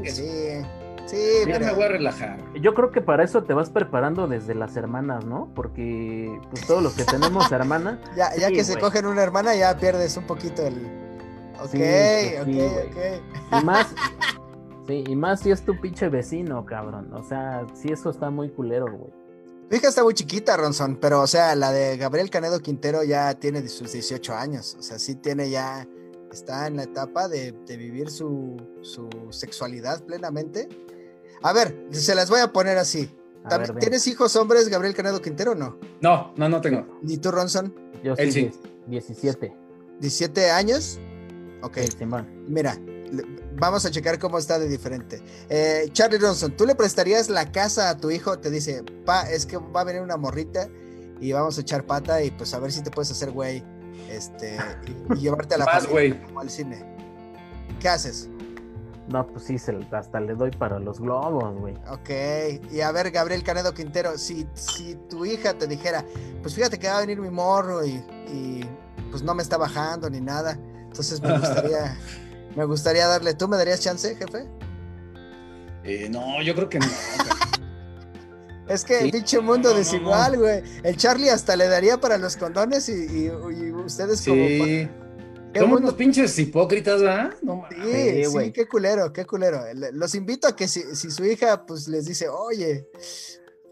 Sí, 0.06 0.62
sí, 1.06 1.18
Ya 1.48 1.60
me 1.60 1.72
voy 1.74 1.84
a 1.84 1.88
relajar. 1.90 2.40
Yo 2.62 2.74
creo 2.74 2.92
que 2.92 3.02
para 3.02 3.24
eso 3.24 3.44
te 3.44 3.54
vas 3.54 3.70
preparando 3.70 4.28
desde 4.28 4.56
las 4.56 4.76
hermanas, 4.78 5.26
¿no? 5.26 5.52
Porque 5.54 6.40
pues 6.50 6.66
todos 6.66 6.82
los 6.82 6.94
que 6.94 7.04
tenemos 7.04 7.52
hermana, 7.52 8.00
Ya, 8.16 8.36
ya 8.38 8.48
Sí, 8.48 8.54
que 8.54 8.64
se 8.64 8.80
cogen 8.80 9.06
una 9.06 9.22
hermana, 9.24 9.56
ya 9.56 9.76
pierdes 9.78 10.16
un 10.18 10.26
poquito 10.26 10.66
el. 10.66 10.76
Ok, 11.60 11.70
Sí, 11.72 11.78
pues 11.78 12.42
ok, 12.42 12.88
ok. 12.88 13.62
y 13.62 13.66
más, 13.66 13.88
sí, 14.88 15.04
y 15.08 15.16
más 15.16 15.40
si 15.42 15.52
es 15.52 15.62
tu 15.64 15.80
pinche 15.80 16.10
vecino, 16.10 16.66
cabrón. 16.66 17.14
O 17.14 17.22
sea, 17.24 17.66
sí 17.74 17.92
eso 17.92 18.10
está 18.10 18.30
muy 18.30 18.50
culero, 18.50 18.86
güey. 18.92 19.12
Tu 19.72 19.78
hija 19.78 19.88
está 19.88 20.04
muy 20.04 20.14
chiquita, 20.14 20.58
Ronson, 20.58 20.98
pero 20.98 21.22
o 21.22 21.28
sea, 21.28 21.56
la 21.56 21.72
de 21.72 21.96
Gabriel 21.96 22.30
Canedo 22.30 22.60
Quintero 22.60 23.06
ya 23.06 23.34
tiene 23.36 23.66
sus 23.70 23.94
18 23.94 24.36
años. 24.36 24.76
O 24.78 24.84
sea, 24.84 25.00
sí 25.00 25.16
tiene 25.16 25.50
ya. 25.50 25.88
Está 26.30 26.68
en 26.68 26.76
la 26.76 26.84
etapa 26.84 27.30
de, 27.30 27.54
de 27.54 27.78
vivir 27.78 28.10
su, 28.10 28.58
su 28.82 29.08
sexualidad 29.30 30.04
plenamente. 30.04 30.68
A 31.42 31.54
ver, 31.54 31.88
se 31.92 32.14
las 32.16 32.30
voy 32.30 32.42
a 32.42 32.52
poner 32.52 32.78
así. 32.78 33.18
A 33.46 33.58
ver. 33.58 33.74
¿Tienes 33.76 34.06
hijos 34.08 34.36
hombres, 34.36 34.68
Gabriel 34.68 34.94
Canedo 34.94 35.22
Quintero 35.22 35.54
o 35.54 35.56
no? 35.56 35.80
No, 36.02 36.34
no, 36.36 36.50
no 36.50 36.60
tengo. 36.60 37.00
¿Ni 37.02 37.18
tú, 37.18 37.32
Ronson? 37.32 37.74
Yo 38.04 38.18
sí, 38.18 38.30
sí. 38.30 38.52
17. 38.88 39.56
¿17 40.02 40.52
años? 40.52 41.00
Ok. 41.62 41.78
Sí. 41.78 42.06
Mira, 42.46 42.78
vamos 43.58 43.86
a 43.86 43.92
checar 43.92 44.20
cómo 44.20 44.38
está 44.38 44.60
de 44.60 44.68
diferente. 44.68 45.22
Eh, 45.50 45.90
Charlie 45.94 46.18
Ronson, 46.18 46.56
¿tú 46.56 46.66
le 46.66 46.76
prestarías 46.76 47.30
la 47.30 47.52
casa 47.52 47.90
a 47.90 47.98
tu 47.98 48.12
hijo? 48.12 48.40
Te 48.40 48.50
dice, 48.50 48.84
pa, 49.06 49.30
es 49.30 49.46
que 49.46 49.58
va 49.58 49.82
a 49.82 49.84
venir 49.84 50.02
una 50.02 50.18
morrita 50.18 50.68
y 51.20 51.32
vamos 51.34 51.58
a 51.58 51.62
echar 51.62 51.86
pata 51.86 52.22
y 52.24 52.32
pues 52.32 52.54
a 52.54 52.60
ver 52.60 52.72
si 52.72 52.82
te 52.82 52.90
puedes 52.92 53.12
hacer 53.12 53.32
güey 53.32 53.64
este, 54.10 54.58
y, 54.88 55.14
y 55.14 55.20
llevarte 55.22 55.56
a 55.56 55.60
la 55.60 55.82
güey. 55.90 56.22
como 56.24 56.40
al 56.40 56.50
cine. 56.50 56.84
¿Qué 57.80 57.90
haces? 57.90 58.28
No, 59.08 59.28
pues 59.28 59.44
sí, 59.46 59.58
se- 59.58 59.78
hasta 59.92 60.20
le 60.22 60.36
doy 60.36 60.52
para 60.52 60.80
los 60.80 61.00
globos, 61.00 61.54
güey. 61.60 61.76
Ok, 61.90 62.72
y 62.72 62.82
a 62.82 62.92
ver, 62.92 63.12
Gabriel 63.12 63.44
Canedo 63.44 63.74
Quintero, 63.74 64.18
si, 64.18 64.48
si 64.54 64.96
tu 65.10 65.26
hija 65.26 65.54
te 65.56 65.68
dijera, 65.68 66.06
pues 66.42 66.56
fíjate 66.56 66.80
que 66.80 66.88
va 66.88 66.98
a 66.98 67.02
venir 67.02 67.20
mi 67.20 67.30
morro 67.30 67.84
y, 67.86 67.92
y, 68.32 68.66
pues 69.10 69.24
no 69.24 69.34
me 69.36 69.44
está 69.44 69.58
bajando 69.58 70.10
ni 70.10 70.22
nada, 70.22 70.58
entonces 70.84 71.22
me 71.22 71.38
gustaría, 71.40 71.98
me 72.56 72.66
gustaría 72.66 73.08
darle, 73.08 73.34
¿tú 73.34 73.48
me 73.48 73.58
darías 73.58 73.80
chance, 73.80 74.16
jefe? 74.16 74.46
Eh, 75.84 76.10
no, 76.10 76.42
yo 76.44 76.54
creo 76.56 76.70
que 76.70 76.80
no. 76.80 76.86
Es 78.70 78.86
que 78.86 79.00
Sí. 79.00 79.06
el 79.06 79.12
pinche 79.12 79.40
mundo 79.42 79.70
No, 79.70 79.74
no, 79.74 79.80
desigual, 79.80 80.38
güey. 80.38 80.64
El 80.84 80.96
Charlie 80.96 81.30
hasta 81.30 81.56
le 81.58 81.68
daría 81.68 82.00
para 82.00 82.18
los 82.18 82.38
condones 82.38 82.88
y, 82.88 82.94
y- 82.94 83.26
y 83.26 83.72
ustedes 83.74 84.22
como... 84.26 84.48
Sí. 84.48 84.88
¿Qué 85.54 85.60
Somos 85.60 85.82
unos 85.82 85.96
pinches 85.96 86.40
hipócritas, 86.40 87.02
¿verdad? 87.02 87.34
No 87.42 87.58
mames. 87.58 87.78
Sí, 88.32 88.40
Sí, 88.40 88.52
qué 88.54 88.68
culero, 88.70 89.12
qué 89.12 89.26
culero. 89.26 89.62
Le- 89.74 89.92
Los 89.92 90.16
invito 90.16 90.48
a 90.48 90.56
que 90.56 90.70
si, 90.70 90.96
si 90.96 91.12
su 91.12 91.26
hija 91.26 91.66
pues 91.66 91.90
les 91.90 92.06
dice, 92.06 92.30
oye, 92.30 92.88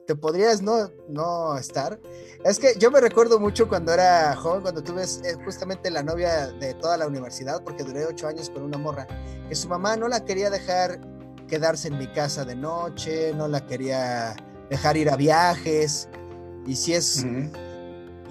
¿te 0.09 0.15
podrías 0.15 0.63
no, 0.63 0.89
no 1.07 1.55
estar? 1.55 1.99
Es 2.43 2.57
que 2.57 2.73
yo 2.79 2.89
me 2.89 2.99
recuerdo 2.99 3.39
mucho 3.39 3.69
cuando 3.69 3.93
era 3.93 4.35
joven, 4.35 4.63
cuando 4.63 4.81
tuve 4.81 5.03
eh, 5.03 5.35
justamente 5.45 5.91
la 5.91 6.01
novia 6.01 6.47
de 6.47 6.73
toda 6.73 6.97
la 6.97 7.05
universidad, 7.05 7.63
porque 7.63 7.83
duré 7.83 8.07
ocho 8.07 8.27
años 8.27 8.49
con 8.49 8.63
una 8.63 8.79
morra, 8.79 9.05
que 9.47 9.53
su 9.53 9.67
mamá 9.67 9.97
no 9.97 10.07
la 10.07 10.25
quería 10.25 10.49
dejar 10.49 10.99
quedarse 11.47 11.89
en 11.89 11.99
mi 11.99 12.07
casa 12.07 12.43
de 12.43 12.55
noche, 12.55 13.35
no 13.35 13.47
la 13.47 13.67
quería 13.67 14.35
dejar 14.71 14.97
ir 14.97 15.11
a 15.11 15.15
viajes. 15.15 16.09
Y 16.65 16.75
si 16.75 16.95
es, 16.95 17.23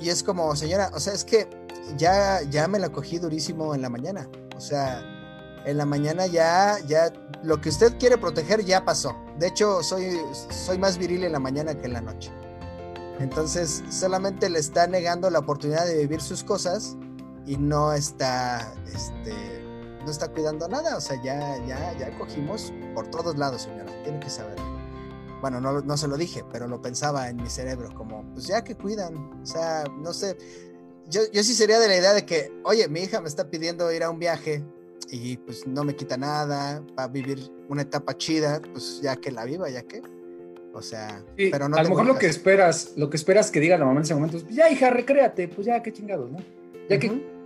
y 0.00 0.08
es 0.08 0.24
como, 0.24 0.56
señora, 0.56 0.90
o 0.94 0.98
sea, 0.98 1.12
es 1.12 1.24
que 1.24 1.48
ya, 1.96 2.42
ya 2.42 2.66
me 2.66 2.80
la 2.80 2.88
cogí 2.88 3.20
durísimo 3.20 3.72
en 3.72 3.82
la 3.82 3.88
mañana. 3.88 4.28
O 4.56 4.60
sea, 4.60 5.00
en 5.68 5.76
la 5.76 5.84
mañana 5.84 6.26
ya, 6.26 6.78
ya, 6.86 7.12
lo 7.42 7.60
que 7.60 7.68
usted 7.68 7.98
quiere 7.98 8.16
proteger 8.16 8.64
ya 8.64 8.86
pasó. 8.86 9.14
De 9.38 9.48
hecho, 9.48 9.82
soy, 9.82 10.18
soy 10.48 10.78
más 10.78 10.96
viril 10.96 11.24
en 11.24 11.32
la 11.32 11.38
mañana 11.38 11.74
que 11.74 11.84
en 11.84 11.92
la 11.92 12.00
noche. 12.00 12.32
Entonces, 13.20 13.84
solamente 13.90 14.48
le 14.48 14.60
está 14.60 14.86
negando 14.86 15.28
la 15.28 15.40
oportunidad 15.40 15.84
de 15.84 15.98
vivir 15.98 16.22
sus 16.22 16.42
cosas 16.42 16.96
y 17.44 17.58
no 17.58 17.92
está, 17.92 18.72
este, 18.86 19.34
no 20.06 20.10
está 20.10 20.28
cuidando 20.28 20.68
nada. 20.68 20.96
O 20.96 21.02
sea, 21.02 21.22
ya, 21.22 21.62
ya, 21.66 21.92
ya 21.98 22.16
cogimos 22.16 22.72
por 22.94 23.08
todos 23.08 23.36
lados, 23.36 23.62
señora. 23.62 23.92
Tiene 24.04 24.20
que 24.20 24.30
saber. 24.30 24.56
Bueno, 25.42 25.60
no, 25.60 25.82
no 25.82 25.96
se 25.98 26.08
lo 26.08 26.16
dije, 26.16 26.46
pero 26.50 26.66
lo 26.66 26.80
pensaba 26.80 27.28
en 27.28 27.36
mi 27.36 27.50
cerebro, 27.50 27.92
como, 27.94 28.24
pues 28.32 28.46
ya 28.46 28.64
que 28.64 28.74
cuidan. 28.74 29.42
O 29.42 29.46
sea, 29.46 29.84
no 29.98 30.14
sé. 30.14 30.38
Yo, 31.08 31.20
yo 31.30 31.44
sí 31.44 31.52
sería 31.54 31.78
de 31.78 31.88
la 31.88 31.96
idea 31.96 32.14
de 32.14 32.24
que, 32.24 32.58
oye, 32.64 32.88
mi 32.88 33.00
hija 33.00 33.20
me 33.20 33.28
está 33.28 33.50
pidiendo 33.50 33.92
ir 33.92 34.02
a 34.02 34.08
un 34.08 34.18
viaje 34.18 34.64
y 35.10 35.36
pues 35.38 35.66
no 35.66 35.84
me 35.84 35.94
quita 35.96 36.16
nada, 36.16 36.82
va 36.98 37.04
a 37.04 37.08
vivir 37.08 37.50
una 37.68 37.82
etapa 37.82 38.16
chida, 38.16 38.60
pues 38.72 39.00
ya 39.00 39.16
que 39.16 39.30
la 39.30 39.44
viva, 39.44 39.68
ya 39.70 39.82
que. 39.82 40.02
O 40.74 40.82
sea, 40.82 41.24
pero 41.36 41.68
no 41.68 41.76
a 41.76 41.82
lo 41.82 41.88
mejor 41.88 42.06
lo 42.06 42.18
que 42.18 42.26
esperas, 42.26 42.92
lo 42.96 43.10
que 43.10 43.16
esperas 43.16 43.50
que 43.50 43.58
diga 43.58 43.78
la 43.78 43.84
mamá 43.84 44.00
en 44.00 44.04
ese 44.04 44.14
momento 44.14 44.36
es, 44.36 44.46
ya 44.48 44.70
hija, 44.70 44.90
recréate, 44.90 45.48
pues 45.48 45.66
ya, 45.66 45.82
qué 45.82 45.92
chingados, 45.92 46.30
¿no? 46.30 46.38
Ya 46.88 46.98
que... 46.98 47.38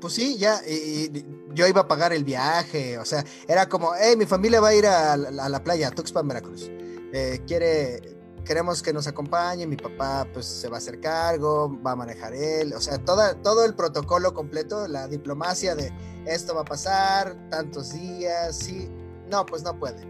Pues 0.00 0.12
sí, 0.12 0.36
ya, 0.36 0.60
y, 0.68 1.10
yo 1.54 1.66
iba 1.66 1.80
a 1.80 1.88
pagar 1.88 2.12
el 2.12 2.24
viaje, 2.24 2.98
o 2.98 3.04
sea, 3.06 3.24
era 3.48 3.68
como, 3.68 3.92
hey, 3.98 4.14
mi 4.16 4.26
familia 4.26 4.60
va 4.60 4.68
a 4.68 4.74
ir 4.74 4.86
a, 4.86 5.16
la 5.16 5.64
playa, 5.64 5.88
a 5.88 5.90
Tuxpan, 5.90 6.28
Veracruz. 6.28 6.70
Eh, 7.12 7.40
quiere, 7.46 8.00
queremos 8.44 8.82
que 8.82 8.92
nos 8.92 9.06
acompañe, 9.06 9.66
mi 9.66 9.76
papá 9.76 10.26
pues 10.32 10.46
se 10.46 10.68
va 10.68 10.76
a 10.76 10.78
hacer 10.78 11.00
cargo, 11.00 11.76
va 11.84 11.92
a 11.92 11.96
manejar 11.96 12.34
él, 12.34 12.72
o 12.74 12.80
sea, 12.80 12.98
toda, 12.98 13.34
todo 13.34 13.64
el 13.64 13.74
protocolo 13.74 14.34
completo, 14.34 14.86
la 14.86 15.08
diplomacia 15.08 15.74
de 15.74 15.92
esto 16.26 16.54
va 16.54 16.62
a 16.62 16.64
pasar, 16.64 17.34
tantos 17.50 17.92
días, 17.92 18.56
sí, 18.56 18.90
no, 19.30 19.44
pues 19.46 19.62
no 19.62 19.78
puede. 19.78 20.02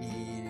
Y 0.00 0.44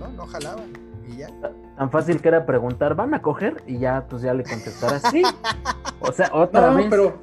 no, 0.00 0.08
no 0.08 0.26
jalaban. 0.26 0.72
Y 1.06 1.18
ya. 1.18 1.28
Tan 1.76 1.90
fácil 1.90 2.20
que 2.20 2.28
era 2.28 2.44
preguntar, 2.44 2.94
¿van 2.94 3.14
a 3.14 3.22
coger? 3.22 3.62
Y 3.66 3.78
ya, 3.78 4.06
pues 4.08 4.22
ya 4.22 4.34
le 4.34 4.44
contestarás 4.44 5.02
sí. 5.10 5.22
o 6.00 6.12
sea, 6.12 6.30
otra 6.32 6.70
vez. 6.70 6.86
Pero, 6.90 7.18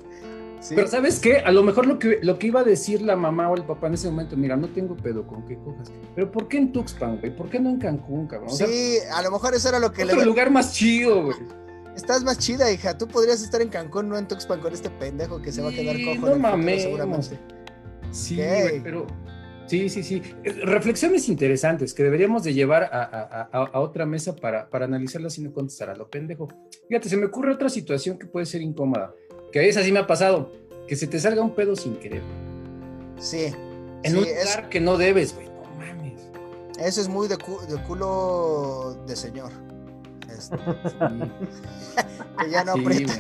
pero 0.70 0.88
¿sabes 0.88 1.20
qué? 1.20 1.38
A 1.38 1.52
lo 1.52 1.64
mejor 1.64 1.86
lo 1.86 2.00
que, 2.00 2.20
lo 2.22 2.40
que 2.40 2.48
iba 2.48 2.62
a 2.62 2.64
decir 2.64 3.02
la 3.02 3.16
mamá 3.16 3.50
o 3.50 3.56
el 3.56 3.64
papá 3.64 3.88
en 3.88 3.96
ese 3.96 4.10
momento, 4.10 4.38
mira, 4.38 4.56
no 4.56 4.70
tengo 4.70 4.96
pedo 4.96 5.26
con 5.28 5.46
que 5.46 5.58
cojas. 5.58 5.92
Pero 6.16 6.32
¿por 6.32 6.48
qué 6.48 6.58
en 6.58 6.72
Tuxpan, 6.72 7.20
güey? 7.20 7.36
¿Por 7.36 7.50
qué 7.50 7.60
no 7.60 7.70
en 7.70 7.78
Cancún, 7.78 8.28
cabrón? 8.28 8.50
sí, 8.50 8.98
a 9.14 9.22
lo 9.22 9.32
mejor 9.32 9.54
eso 9.54 9.70
era 9.70 9.80
lo 9.80 9.92
que 9.92 10.04
otro 10.04 10.18
le... 10.18 10.26
lugar 10.26 10.50
más 10.50 10.74
chido, 10.74 11.24
güey. 11.24 11.38
Estás 11.96 12.24
más 12.26 12.38
chida, 12.40 12.70
hija. 12.72 12.98
Tú 12.98 13.08
podrías 13.08 13.42
estar 13.42 13.62
en 13.62 13.70
Cancún, 13.70 14.10
no 14.10 14.18
en 14.18 14.28
Tuxpan 14.28 14.60
con 14.60 14.74
este 14.74 14.90
pendejo 14.90 15.42
que 15.42 15.52
se 15.52 15.62
va 15.62 15.70
a 15.70 15.72
quedar 15.72 15.96
cojo. 16.04 16.30
No 16.30 16.36
mames. 16.38 16.84
Seguramente. 16.84 17.40
Sí, 18.12 18.36
güey, 18.36 18.82
pero 18.84 19.08
Sí, 19.68 19.90
sí, 19.90 20.04
sí. 20.04 20.22
Eh, 20.44 20.52
reflexiones 20.64 21.28
interesantes 21.28 21.94
que 21.94 22.04
deberíamos 22.04 22.44
de 22.44 22.54
llevar 22.54 22.84
a, 22.92 23.80
otra 23.80 24.06
mesa 24.06 24.36
para, 24.36 24.70
para 24.70 24.86
analizarlas 24.86 25.38
y 25.38 25.42
no 25.42 25.52
contestar 25.52 25.90
a 25.90 25.96
lo 25.96 26.10
pendejo. 26.10 26.48
Fíjate, 26.88 27.10
se 27.10 27.18
me 27.18 27.26
ocurre 27.26 27.54
otra 27.54 27.70
situación 27.70 28.20
que 28.20 28.28
puede 28.28 28.46
ser 28.46 28.62
incómoda, 28.62 29.14
que 29.56 29.70
es 29.70 29.78
así 29.78 29.90
me 29.90 30.00
ha 30.00 30.06
pasado, 30.06 30.52
que 30.86 30.98
se 30.98 31.08
te 31.08 31.18
salga 31.18 31.42
un 31.42 31.56
pedo 31.56 31.78
sin 31.78 31.96
querer. 31.96 32.22
Sí. 33.18 33.56
En 34.04 34.18
un 34.18 34.26
lugar 34.26 34.68
que 34.68 34.82
no 34.82 34.98
debes, 34.98 35.34
güey, 35.34 35.48
no 35.48 35.64
mames. 35.78 36.22
Eso 36.78 37.00
es 37.00 37.08
muy 37.08 37.30
de, 37.30 37.38
culo 37.88 38.98
de 39.08 39.16
señor. 39.16 39.54
Este, 40.30 40.58
que 42.38 42.50
ya 42.52 42.66
no 42.66 42.74
aprieta. 42.74 43.14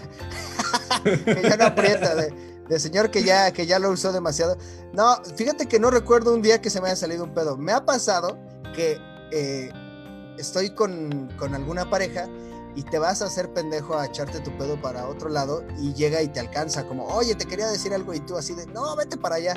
que 1.03 1.41
ya 1.41 1.55
no 1.55 1.65
aprieta 1.67 2.15
de 2.15 2.55
de 2.67 2.79
señor 2.79 3.11
que 3.11 3.23
ya, 3.23 3.51
que 3.51 3.65
ya 3.65 3.79
lo 3.79 3.91
usó 3.91 4.11
demasiado. 4.11 4.57
No, 4.91 5.15
fíjate 5.35 5.67
que 5.67 5.79
no 5.79 5.89
recuerdo 5.89 6.33
un 6.33 6.41
día 6.41 6.59
que 6.59 6.69
se 6.69 6.81
me 6.81 6.87
haya 6.87 6.95
salido 6.95 7.23
un 7.23 7.33
pedo. 7.33 7.57
Me 7.57 7.71
ha 7.71 7.85
pasado 7.85 8.37
que 8.75 8.97
eh, 9.31 9.71
estoy 10.37 10.71
con, 10.71 11.29
alguna 11.39 11.89
pareja 11.89 12.27
y 12.75 12.83
te 12.83 12.99
vas 12.99 13.21
a 13.21 13.25
hacer 13.25 13.53
pendejo 13.53 13.97
a 13.97 14.05
echarte 14.05 14.39
tu 14.41 14.55
pedo 14.57 14.79
para 14.79 15.07
otro 15.07 15.29
lado 15.29 15.63
y 15.79 15.93
llega 15.93 16.21
y 16.21 16.27
te 16.27 16.39
alcanza 16.39 16.85
como, 16.85 17.05
oye, 17.05 17.33
te 17.35 17.45
quería 17.45 17.67
decir 17.67 17.93
algo 17.93 18.13
y 18.13 18.19
tú 18.19 18.35
así 18.37 18.53
de, 18.53 18.65
no, 18.67 18.95
vete 18.95 19.17
para 19.17 19.35
allá. 19.35 19.53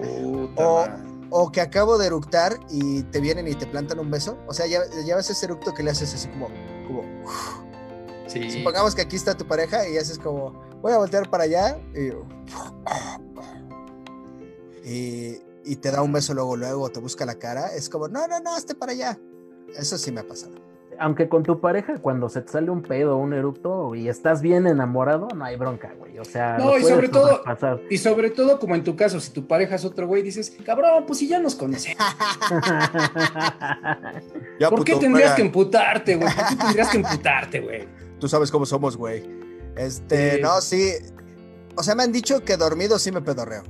O, 0.56 0.86
o, 1.30 1.52
que 1.52 1.60
acabo 1.60 1.98
de 1.98 2.06
eructar 2.06 2.58
y 2.70 3.02
te 3.04 3.20
vienen 3.20 3.48
y 3.48 3.54
te 3.54 3.66
plantan 3.66 3.98
un 3.98 4.10
beso. 4.10 4.38
O 4.46 4.54
sea, 4.54 4.66
ya, 4.66 4.80
ya 5.04 5.16
ves 5.16 5.30
ese 5.30 5.46
eructo 5.46 5.74
que 5.74 5.82
le 5.82 5.90
haces 5.90 6.14
así 6.14 6.28
como, 6.28 6.48
como... 6.86 7.02
Sí. 8.28 8.50
Supongamos 8.50 8.94
que 8.94 9.02
aquí 9.02 9.16
está 9.16 9.34
tu 9.34 9.46
pareja 9.46 9.88
y 9.88 9.96
haces 9.96 10.18
como, 10.18 10.52
voy 10.80 10.92
a 10.92 10.98
voltear 10.98 11.28
para 11.30 11.44
allá 11.44 11.80
y, 14.84 15.32
y, 15.64 15.76
te 15.76 15.90
da 15.90 16.02
un 16.02 16.12
beso 16.12 16.34
luego, 16.34 16.56
luego, 16.56 16.90
te 16.90 17.00
busca 17.00 17.24
la 17.24 17.36
cara, 17.36 17.74
es 17.74 17.88
como, 17.88 18.06
no, 18.06 18.28
no, 18.28 18.38
no, 18.40 18.54
hazte 18.54 18.74
para 18.74 18.92
allá. 18.92 19.18
Eso 19.76 19.96
sí 19.96 20.12
me 20.12 20.20
ha 20.20 20.26
pasado. 20.26 20.67
Aunque 21.00 21.28
con 21.28 21.44
tu 21.44 21.60
pareja, 21.60 21.98
cuando 21.98 22.28
se 22.28 22.42
te 22.42 22.50
sale 22.50 22.70
un 22.70 22.82
pedo, 22.82 23.16
un 23.16 23.32
eructo 23.32 23.94
y 23.94 24.08
estás 24.08 24.42
bien 24.42 24.66
enamorado, 24.66 25.28
no 25.34 25.44
hay 25.44 25.56
bronca, 25.56 25.94
güey. 25.96 26.18
O 26.18 26.24
sea, 26.24 26.58
no, 26.58 26.76
y 26.76 26.82
sobre 26.82 27.08
todo, 27.08 27.40
y 27.88 27.98
sobre 27.98 28.30
todo, 28.30 28.58
como 28.58 28.74
en 28.74 28.82
tu 28.82 28.96
caso, 28.96 29.20
si 29.20 29.30
tu 29.30 29.46
pareja 29.46 29.76
es 29.76 29.84
otro 29.84 30.06
güey, 30.06 30.22
dices, 30.22 30.56
cabrón, 30.64 31.04
pues 31.06 31.20
si 31.20 31.28
ya 31.28 31.38
nos 31.38 31.54
conocemos. 31.54 32.04
¿Por 34.70 34.84
qué 34.84 34.96
tendrías 34.96 35.34
que 35.34 35.42
emputarte, 35.42 36.16
güey? 36.16 36.34
¿Por 36.34 36.46
qué 36.46 36.56
tendrías 36.64 36.88
que 36.88 36.96
emputarte, 36.96 37.60
güey? 37.60 37.88
Tú 38.18 38.28
sabes 38.28 38.50
cómo 38.50 38.66
somos, 38.66 38.96
güey. 38.96 39.24
Este, 39.76 40.40
no, 40.40 40.60
sí. 40.60 40.92
O 41.76 41.82
sea, 41.82 41.94
me 41.94 42.02
han 42.02 42.12
dicho 42.12 42.44
que 42.44 42.56
dormido 42.56 42.98
sí 42.98 43.12
me 43.12 43.22
pedorreo. 43.22 43.62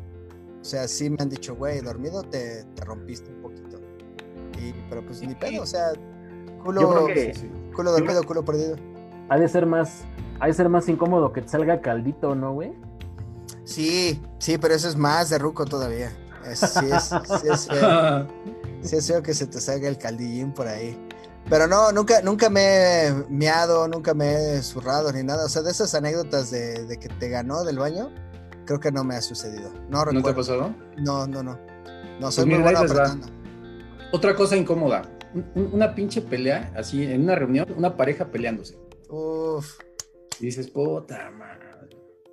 O 0.61 0.65
sea, 0.65 0.89
sí 0.89 1.11
me 1.11 1.17
han 1.21 1.29
dicho, 1.29 1.55
güey, 1.55 1.81
dormido 1.81 2.23
te, 2.23 2.65
te 2.65 2.85
rompiste 2.85 3.31
un 3.31 3.43
poquito. 3.43 3.81
Y, 4.59 4.73
pero 4.89 5.05
pues 5.05 5.21
ni 5.23 5.35
pedo, 5.35 5.63
o 5.63 5.67
sea, 5.67 5.93
culo, 6.63 7.09
culo 7.75 7.93
dormido, 7.93 8.23
culo 8.25 8.45
perdido. 8.45 8.77
Ha 9.29 9.39
de 9.39 9.49
ser 9.49 9.67
más, 9.67 10.05
ha 10.41 10.47
de 10.47 10.55
ser 10.55 10.69
más 10.69 10.89
incómodo 10.89 11.33
que 11.33 11.43
te 11.43 11.49
salga 11.49 11.81
caldito, 11.81 12.35
¿no, 12.35 12.53
güey? 12.53 12.73
Sí, 13.65 14.21
sí, 14.39 14.59
pero 14.59 14.75
eso 14.75 14.89
es 14.89 14.97
más 14.97 15.31
de 15.31 15.39
ruco 15.39 15.65
todavía. 15.65 16.11
sí, 16.55 16.87
es, 16.91 17.05
sí, 17.05 17.49
es 17.53 17.67
feo. 17.67 18.27
sí 18.83 18.97
es 18.97 19.07
feo 19.07 19.23
que 19.23 19.35
se 19.35 19.47
te 19.47 19.61
salga 19.61 19.89
el 19.89 19.99
caldillín 19.99 20.53
por 20.53 20.67
ahí. 20.67 20.99
Pero 21.51 21.67
no, 21.67 21.93
nunca, 21.93 22.21
nunca 22.23 22.51
me 22.51 23.07
he 23.07 23.13
meado, 23.29 23.89
nunca 23.89 24.13
me 24.15 24.35
he 24.35 24.63
zurrado 24.63 25.13
ni 25.13 25.23
nada. 25.23 25.47
O 25.47 25.49
sea, 25.49 25.63
de 25.63 25.71
esas 25.71 25.95
anécdotas 25.95 26.51
de, 26.51 26.99
que 27.01 27.09
te 27.09 27.29
ganó 27.29 27.65
del 27.65 27.79
baño, 27.79 28.11
creo 28.67 28.81
que 28.81 28.93
no 28.93 29.05
me 29.05 29.17
ha 29.17 29.23
sucedido. 29.23 29.71
No, 29.89 30.05
¿No 30.05 30.23
te 30.23 30.31
ha 30.31 30.35
pasado? 30.35 30.75
No, 30.97 31.27
no, 31.27 31.43
no. 31.43 31.59
No, 32.21 32.31
soy 32.31 32.45
pues 32.45 32.57
muy 32.59 32.63
bueno 32.63 32.79
apretando. 32.81 33.27
Otra 34.13 34.35
cosa 34.35 34.57
incómoda. 34.57 35.03
Una 35.55 35.95
pinche 35.95 36.23
pelea, 36.23 36.73
así, 36.77 37.05
en 37.05 37.23
una 37.23 37.35
reunión, 37.35 37.67
una 37.77 37.97
pareja 37.97 38.31
peleándose. 38.31 38.79
Uf. 39.09 39.79
Y 40.41 40.47
dices, 40.47 40.69
puta 40.69 41.31
madre. 41.31 41.69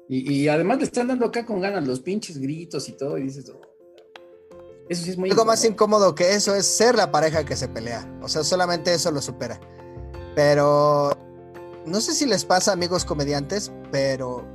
Y, 0.08 0.32
y 0.32 0.48
además 0.48 0.78
le 0.78 0.84
están 0.84 1.08
dando 1.08 1.26
acá 1.26 1.46
con 1.46 1.60
ganas 1.60 1.88
los 1.88 2.00
pinches 2.00 2.38
gritos 2.38 2.88
y 2.90 2.94
todo. 2.94 3.18
Y 3.18 3.24
dices, 3.24 3.50
oh, 3.50 3.60
eso 4.88 5.04
sí 5.04 5.12
es 5.12 5.18
muy 5.18 5.32
Algo 5.32 5.46
más 5.46 5.66
incómodo 5.66 6.14
que 6.14 6.34
eso 6.34 6.54
es 6.54 6.66
ser 6.66 6.96
la 6.96 7.12
pareja 7.12 7.44
que 7.44 7.56
se 7.56 7.68
pelea. 7.68 8.08
O 8.22 8.28
sea, 8.28 8.44
solamente 8.44 8.94
eso 8.94 9.12
lo 9.12 9.22
supera. 9.22 9.60
Pero 10.36 11.12
no 11.86 12.02
sé 12.02 12.14
si 12.14 12.26
les 12.26 12.46
pasa, 12.46 12.72
amigos 12.72 13.04
comediantes, 13.06 13.72
pero 13.92 14.46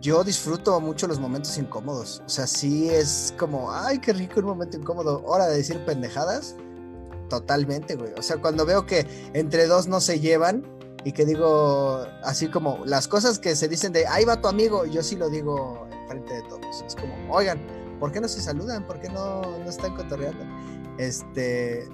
yo 0.00 0.24
disfruto 0.24 0.80
mucho 0.80 1.06
los 1.06 1.20
momentos 1.20 1.56
incómodos. 1.58 2.22
O 2.26 2.28
sea, 2.28 2.46
sí 2.46 2.90
es 2.90 3.32
como, 3.38 3.72
ay, 3.72 3.98
qué 4.00 4.12
rico 4.12 4.40
un 4.40 4.46
momento 4.46 4.76
incómodo. 4.76 5.22
Hora 5.24 5.46
de 5.46 5.58
decir 5.58 5.84
pendejadas. 5.84 6.56
Totalmente, 7.40 7.96
güey. 7.96 8.12
O 8.16 8.22
sea, 8.22 8.36
cuando 8.36 8.64
veo 8.64 8.86
que 8.86 9.06
entre 9.32 9.66
dos 9.66 9.88
no 9.88 10.00
se 10.00 10.20
llevan 10.20 10.64
y 11.04 11.10
que 11.10 11.24
digo, 11.24 12.06
así 12.22 12.48
como 12.48 12.78
las 12.84 13.08
cosas 13.08 13.40
que 13.40 13.56
se 13.56 13.66
dicen 13.66 13.92
de, 13.92 14.06
ahí 14.06 14.24
va 14.24 14.40
tu 14.40 14.46
amigo, 14.46 14.86
yo 14.86 15.02
sí 15.02 15.16
lo 15.16 15.28
digo 15.28 15.88
enfrente 15.90 16.34
de 16.34 16.42
todos. 16.42 16.84
Es 16.86 16.94
como, 16.94 17.12
oigan, 17.34 17.58
¿por 17.98 18.12
qué 18.12 18.20
no 18.20 18.28
se 18.28 18.40
saludan? 18.40 18.86
¿Por 18.86 19.00
qué 19.00 19.08
no, 19.08 19.42
no 19.42 19.68
están 19.68 19.96
cotorreando? 19.96 20.44
Este, 20.98 21.88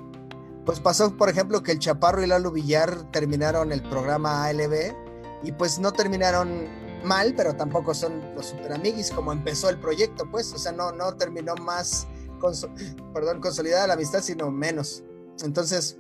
pues 0.67 0.79
pasó, 0.79 1.17
por 1.17 1.31
ejemplo, 1.31 1.63
que 1.63 1.73
el 1.73 1.79
Chaparro 1.79 2.23
y 2.23 2.27
Lalo 2.27 2.51
Villar 2.51 3.11
terminaron 3.11 3.73
el 3.73 3.83
programa 3.83 4.45
ALB 4.45 4.95
y 5.43 5.53
pues 5.53 5.79
no 5.79 5.91
terminaron 5.93 6.69
mal, 7.03 7.33
pero 7.35 7.57
tampoco 7.57 7.95
son 7.95 8.35
los 8.35 8.47
super 8.47 8.75
amiguis 8.75 9.11
como 9.11 9.33
empezó 9.33 9.71
el 9.71 9.79
proyecto, 9.79 10.31
pues, 10.31 10.53
o 10.53 10.59
sea, 10.59 10.73
no, 10.73 10.93
no 10.93 11.15
terminó 11.15 11.55
más, 11.57 12.07
perdón, 13.15 13.41
consolidada 13.41 13.87
la 13.87 13.95
amistad, 13.95 14.21
sino 14.21 14.51
menos. 14.51 15.03
Entonces, 15.43 15.99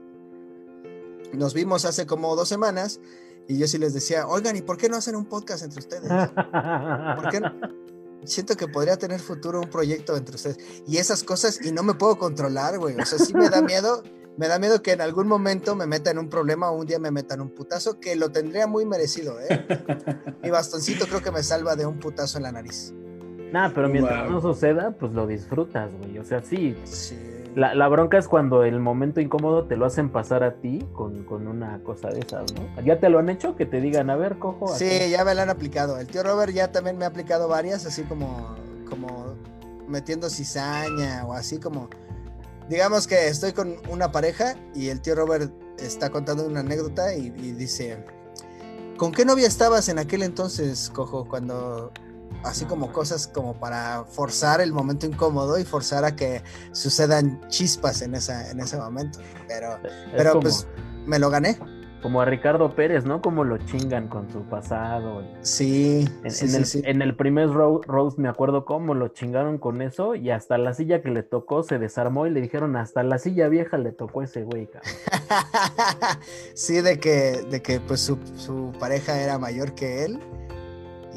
nos 1.33 1.55
vimos 1.55 1.85
hace 1.85 2.07
como 2.07 2.35
dos 2.37 2.48
semanas 2.48 3.00
y 3.48 3.59
yo 3.59 3.66
sí 3.66 3.79
les 3.79 3.94
decía, 3.94 4.26
oigan, 4.26 4.57
¿y 4.57 4.62
por 4.62 4.76
qué 4.76 4.88
no 4.88 4.96
hacen 4.96 5.16
un 5.16 5.26
podcast 5.26 5.64
entre 5.64 5.81
ustedes? 5.81 6.11
¿Por 6.11 7.29
qué 7.31 7.40
no? 7.40 7.81
siento 8.24 8.57
que 8.57 8.68
podría 8.68 8.96
tener 8.96 9.20
futuro 9.20 9.61
un 9.61 9.68
proyecto 9.68 10.16
entre 10.16 10.37
ustedes. 10.37 10.59
Y 10.87 10.98
esas 10.98 11.22
cosas, 11.22 11.64
y 11.64 11.72
no 11.72 11.83
me 11.83 11.94
puedo 11.94 12.18
controlar, 12.18 12.79
güey. 12.79 12.96
O 13.00 13.05
sea, 13.05 13.18
sí 13.18 13.35
me 13.35 13.48
da 13.48 13.62
miedo, 13.62 14.03
me 14.37 14.48
da 14.48 14.59
miedo 14.59 14.83
que 14.83 14.92
en 14.92 15.00
algún 15.00 15.26
momento 15.26 15.74
me 15.74 15.87
meta 15.87 16.11
en 16.11 16.18
un 16.18 16.29
problema 16.29 16.70
o 16.70 16.76
un 16.76 16.87
día 16.87 16.98
me 16.98 17.11
meta 17.11 17.35
en 17.35 17.40
un 17.40 17.50
putazo, 17.50 17.98
que 18.00 18.16
lo 18.16 18.31
tendría 18.31 18.66
muy 18.66 18.85
merecido, 18.85 19.38
¿eh? 19.40 19.66
Mi 20.42 20.50
bastoncito 20.50 21.07
creo 21.07 21.22
que 21.22 21.31
me 21.31 21.42
salva 21.42 21.76
de 21.76 21.87
un 21.87 21.98
putazo 21.98 22.38
en 22.38 22.44
la 22.44 22.53
nariz. 22.53 22.92
Nah, 23.53 23.70
pero 23.74 23.88
mientras 23.88 24.31
no 24.31 24.40
suceda, 24.40 24.92
pues 24.92 25.12
lo 25.12 25.26
disfrutas, 25.26 25.90
güey. 25.98 26.18
O 26.18 26.24
sea, 26.24 26.40
sí. 26.40 26.76
La, 27.54 27.74
la, 27.74 27.88
bronca 27.88 28.16
es 28.16 28.28
cuando 28.28 28.62
el 28.62 28.78
momento 28.78 29.20
incómodo 29.20 29.66
te 29.66 29.76
lo 29.76 29.84
hacen 29.84 30.10
pasar 30.10 30.44
a 30.44 30.54
ti 30.60 30.86
con, 30.92 31.24
con, 31.24 31.48
una 31.48 31.82
cosa 31.82 32.08
de 32.08 32.20
esas, 32.20 32.52
¿no? 32.52 32.82
¿Ya 32.82 33.00
te 33.00 33.08
lo 33.08 33.18
han 33.18 33.28
hecho? 33.28 33.56
Que 33.56 33.66
te 33.66 33.80
digan, 33.80 34.08
a 34.08 34.16
ver, 34.16 34.38
cojo. 34.38 34.68
Sí, 34.68 35.10
ya 35.10 35.24
me 35.24 35.34
lo 35.34 35.42
han 35.42 35.50
aplicado. 35.50 35.98
El 35.98 36.06
tío 36.06 36.22
Robert 36.22 36.52
ya 36.52 36.70
también 36.70 36.96
me 36.96 37.04
ha 37.04 37.08
aplicado 37.08 37.48
varias, 37.48 37.86
así 37.86 38.04
como, 38.04 38.54
como 38.88 39.34
metiendo 39.88 40.30
cizaña 40.30 41.24
o 41.26 41.32
así 41.32 41.58
como. 41.58 41.88
Digamos 42.68 43.08
que 43.08 43.26
estoy 43.26 43.52
con 43.52 43.76
una 43.88 44.12
pareja 44.12 44.54
y 44.74 44.88
el 44.88 45.00
tío 45.00 45.16
Robert 45.16 45.52
está 45.78 46.10
contando 46.10 46.46
una 46.46 46.60
anécdota 46.60 47.16
y, 47.16 47.26
y 47.36 47.52
dice: 47.52 48.04
¿Con 48.96 49.10
qué 49.10 49.24
novia 49.24 49.48
estabas 49.48 49.88
en 49.88 49.98
aquel 49.98 50.22
entonces, 50.22 50.88
cojo, 50.94 51.26
cuando 51.26 51.90
así 52.45 52.64
como 52.64 52.93
cosas 52.93 53.27
como 53.27 53.55
para 53.55 54.05
forzar 54.05 54.61
el 54.61 54.73
momento 54.73 55.07
incómodo 55.07 55.59
y 55.59 55.64
forzar 55.64 56.05
a 56.05 56.16
que 56.16 56.43
sucedan 56.73 57.40
chispas 57.49 58.03
en, 58.03 58.14
esa, 58.14 58.51
en 58.51 58.61
ese 58.61 58.77
momento. 58.77 59.19
Pero, 59.47 59.79
pero 60.16 60.40
pues 60.40 60.66
me 61.07 61.19
lo 61.19 61.31
gané. 61.31 61.59
Como 62.03 62.23
a 62.23 62.25
Ricardo 62.25 62.75
Pérez, 62.75 63.05
¿no? 63.05 63.21
Como 63.21 63.45
lo 63.45 63.59
chingan 63.59 64.09
con 64.09 64.31
su 64.31 64.40
pasado. 64.45 65.23
Sí. 65.43 66.09
En, 66.25 66.55
el, 66.55 66.64
en 66.87 67.03
el, 67.03 67.14
primer 67.14 67.51
Rose 67.51 68.19
me 68.19 68.29
acuerdo 68.31 68.64
cómo 68.64 68.95
lo 68.95 69.09
chingaron 69.09 69.59
con 69.59 69.83
eso 69.83 70.14
y 70.14 70.31
hasta 70.31 70.57
la 70.57 70.73
silla 70.73 71.03
que 71.03 71.11
le 71.11 71.23
tocó 71.23 71.62
se 71.62 71.79
desarmó 71.79 72.27
y 72.27 72.31
le 72.31 72.40
dijeron 72.40 72.75
hasta 72.77 73.03
la 73.03 73.19
silla 73.19 73.49
vieja 73.49 73.77
le 73.77 73.93
tocó 73.93 74.23
ese 74.23 74.45
güey, 74.45 74.71
sí, 76.55 76.81
de 76.81 76.99
que, 76.99 77.43
de 77.51 77.61
que 77.61 77.81
pues 77.81 78.01
su, 78.01 78.19
su 78.35 78.73
pareja 78.81 79.21
era 79.21 79.38
mayor 79.38 79.75
que 79.75 80.05
él 80.05 80.21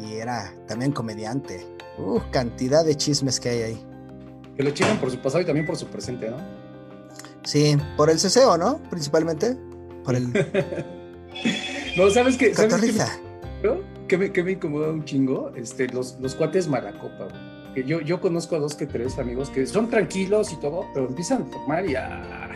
y 0.03 0.15
era 0.15 0.53
también 0.67 0.91
comediante. 0.91 1.65
Uh, 1.97 2.19
cantidad 2.31 2.83
de 2.83 2.95
chismes 2.95 3.39
que 3.39 3.49
hay 3.49 3.61
ahí. 3.61 3.85
Que 4.55 4.63
lo 4.63 4.71
chingan 4.71 4.99
por 4.99 5.09
su 5.11 5.19
pasado 5.19 5.41
y 5.41 5.45
también 5.45 5.65
por 5.65 5.75
su 5.75 5.87
presente, 5.87 6.29
¿no? 6.29 6.37
Sí, 7.43 7.77
por 7.97 8.09
el 8.09 8.19
ceseo, 8.19 8.57
¿no? 8.57 8.77
Principalmente. 8.89 9.57
Por 10.03 10.15
el. 10.15 10.31
no, 11.97 12.09
¿sabes 12.09 12.37
qué? 12.37 12.53
¿Sabes 12.53 12.75
qué, 14.07 14.17
me, 14.17 14.31
qué 14.31 14.43
me 14.43 14.51
incomoda 14.53 14.89
un 14.89 15.05
chingo? 15.05 15.51
Este, 15.55 15.87
los, 15.87 16.19
los 16.19 16.35
cuates 16.35 16.67
malacopa, 16.67 17.27
Que 17.73 17.83
yo, 17.83 18.01
yo 18.01 18.21
conozco 18.21 18.55
a 18.55 18.59
dos 18.59 18.75
que 18.75 18.85
tres 18.85 19.17
amigos 19.17 19.49
que 19.49 19.65
son 19.65 19.89
tranquilos 19.89 20.51
y 20.51 20.59
todo, 20.59 20.85
pero 20.93 21.07
empiezan 21.07 21.43
a 21.43 21.45
formar 21.45 21.85
y 21.85 21.95
a 21.95 22.52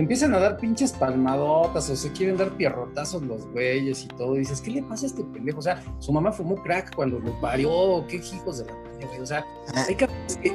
empiezan 0.00 0.32
a 0.34 0.38
dar 0.38 0.56
pinches 0.58 0.92
palmadotas 0.92 1.90
o 1.90 1.96
se 1.96 2.12
quieren 2.12 2.36
dar 2.36 2.56
pierrotazos 2.56 3.22
los 3.22 3.46
güeyes 3.48 4.04
y 4.04 4.08
todo. 4.08 4.36
Y 4.36 4.40
dices, 4.40 4.60
¿qué 4.60 4.70
le 4.70 4.82
pasa 4.82 5.06
a 5.06 5.08
este 5.08 5.24
pendejo? 5.24 5.58
O 5.58 5.62
sea, 5.62 5.82
su 5.98 6.12
mamá 6.12 6.32
fumó 6.32 6.62
crack 6.62 6.94
cuando 6.94 7.18
lo 7.18 7.38
parió, 7.40 8.04
qué 8.08 8.16
hijos 8.16 8.58
de 8.58 8.66
la 8.66 8.72
güey. 9.06 9.20
O 9.20 9.26
sea, 9.26 9.44
hay 9.74 9.94
que, 9.96 10.08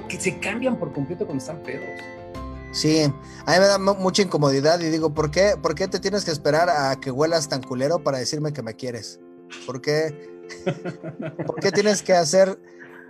que, 0.08 0.20
se 0.20 0.40
cambian 0.40 0.80
por 0.80 0.94
completo 0.94 1.26
cuando 1.26 1.42
están 1.42 1.62
pedos. 1.64 1.84
Sí, 2.72 3.02
a 3.02 3.52
mí 3.52 3.60
me 3.60 3.66
da 3.66 3.78
mucha 3.78 4.24
incomodidad 4.24 4.80
y 4.80 4.90
digo, 4.90 5.14
¿por 5.14 5.30
qué, 5.30 5.56
¿por 5.62 5.76
qué 5.76 5.88
te 5.88 6.00
tienes 6.00 6.26
que 6.26 6.32
esperar 6.32 6.70
a 6.70 7.00
que 7.00 7.12
huelas 7.12 7.48
tan 7.48 7.62
culero 7.62 8.04
para 8.04 8.18
decirme 8.18 8.52
que 8.52 8.64
me 8.64 8.74
quieres? 8.76 9.20
¿Por 9.68 9.82
qué, 9.82 10.42
¿por 11.46 11.60
qué 11.60 11.72
tienes 11.72 12.02
que 12.02 12.14
hacer 12.14 12.58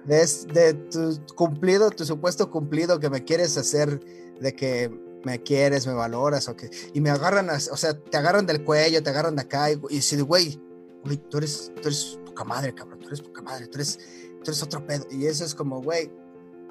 de, 0.04 0.28
de 0.52 0.74
tu 0.74 1.18
cumplido, 1.36 1.92
tu 1.92 2.06
supuesto 2.06 2.52
cumplido 2.52 3.00
que 3.00 3.10
me 3.10 3.24
quieres 3.24 3.56
hacer 3.56 4.02
de 4.42 4.54
que 4.54 5.03
me 5.24 5.42
quieres, 5.42 5.88
me 5.88 5.94
valoras, 5.94 6.48
o 6.50 6.56
que, 6.56 6.70
y 6.94 7.02
me 7.02 7.10
agarran, 7.10 7.50
o 7.50 7.78
sea, 7.78 7.98
te 7.98 8.18
agarran 8.18 8.46
del 8.46 8.64
cuello, 8.64 9.02
te 9.02 9.10
agarran 9.10 9.36
de 9.36 9.44
acá, 9.44 9.72
y, 9.72 9.80
y 9.90 9.96
dices, 9.96 10.22
güey, 10.24 10.60
güey, 11.04 11.18
tú 11.18 11.38
eres, 11.38 11.72
tú 11.76 11.88
eres 11.88 12.20
poca 12.26 12.44
madre, 12.44 12.74
cabrón, 12.74 13.00
tú 13.00 13.08
eres 13.08 13.22
poca 13.22 13.42
madre, 13.42 13.68
tú 13.68 13.76
eres, 13.76 14.00
tú 14.44 14.52
eres 14.52 14.64
otro 14.64 14.86
pedo, 14.86 15.06
y 15.12 15.26
eso 15.26 15.46
es 15.46 15.56
como, 15.56 15.82
güey, 15.82 16.12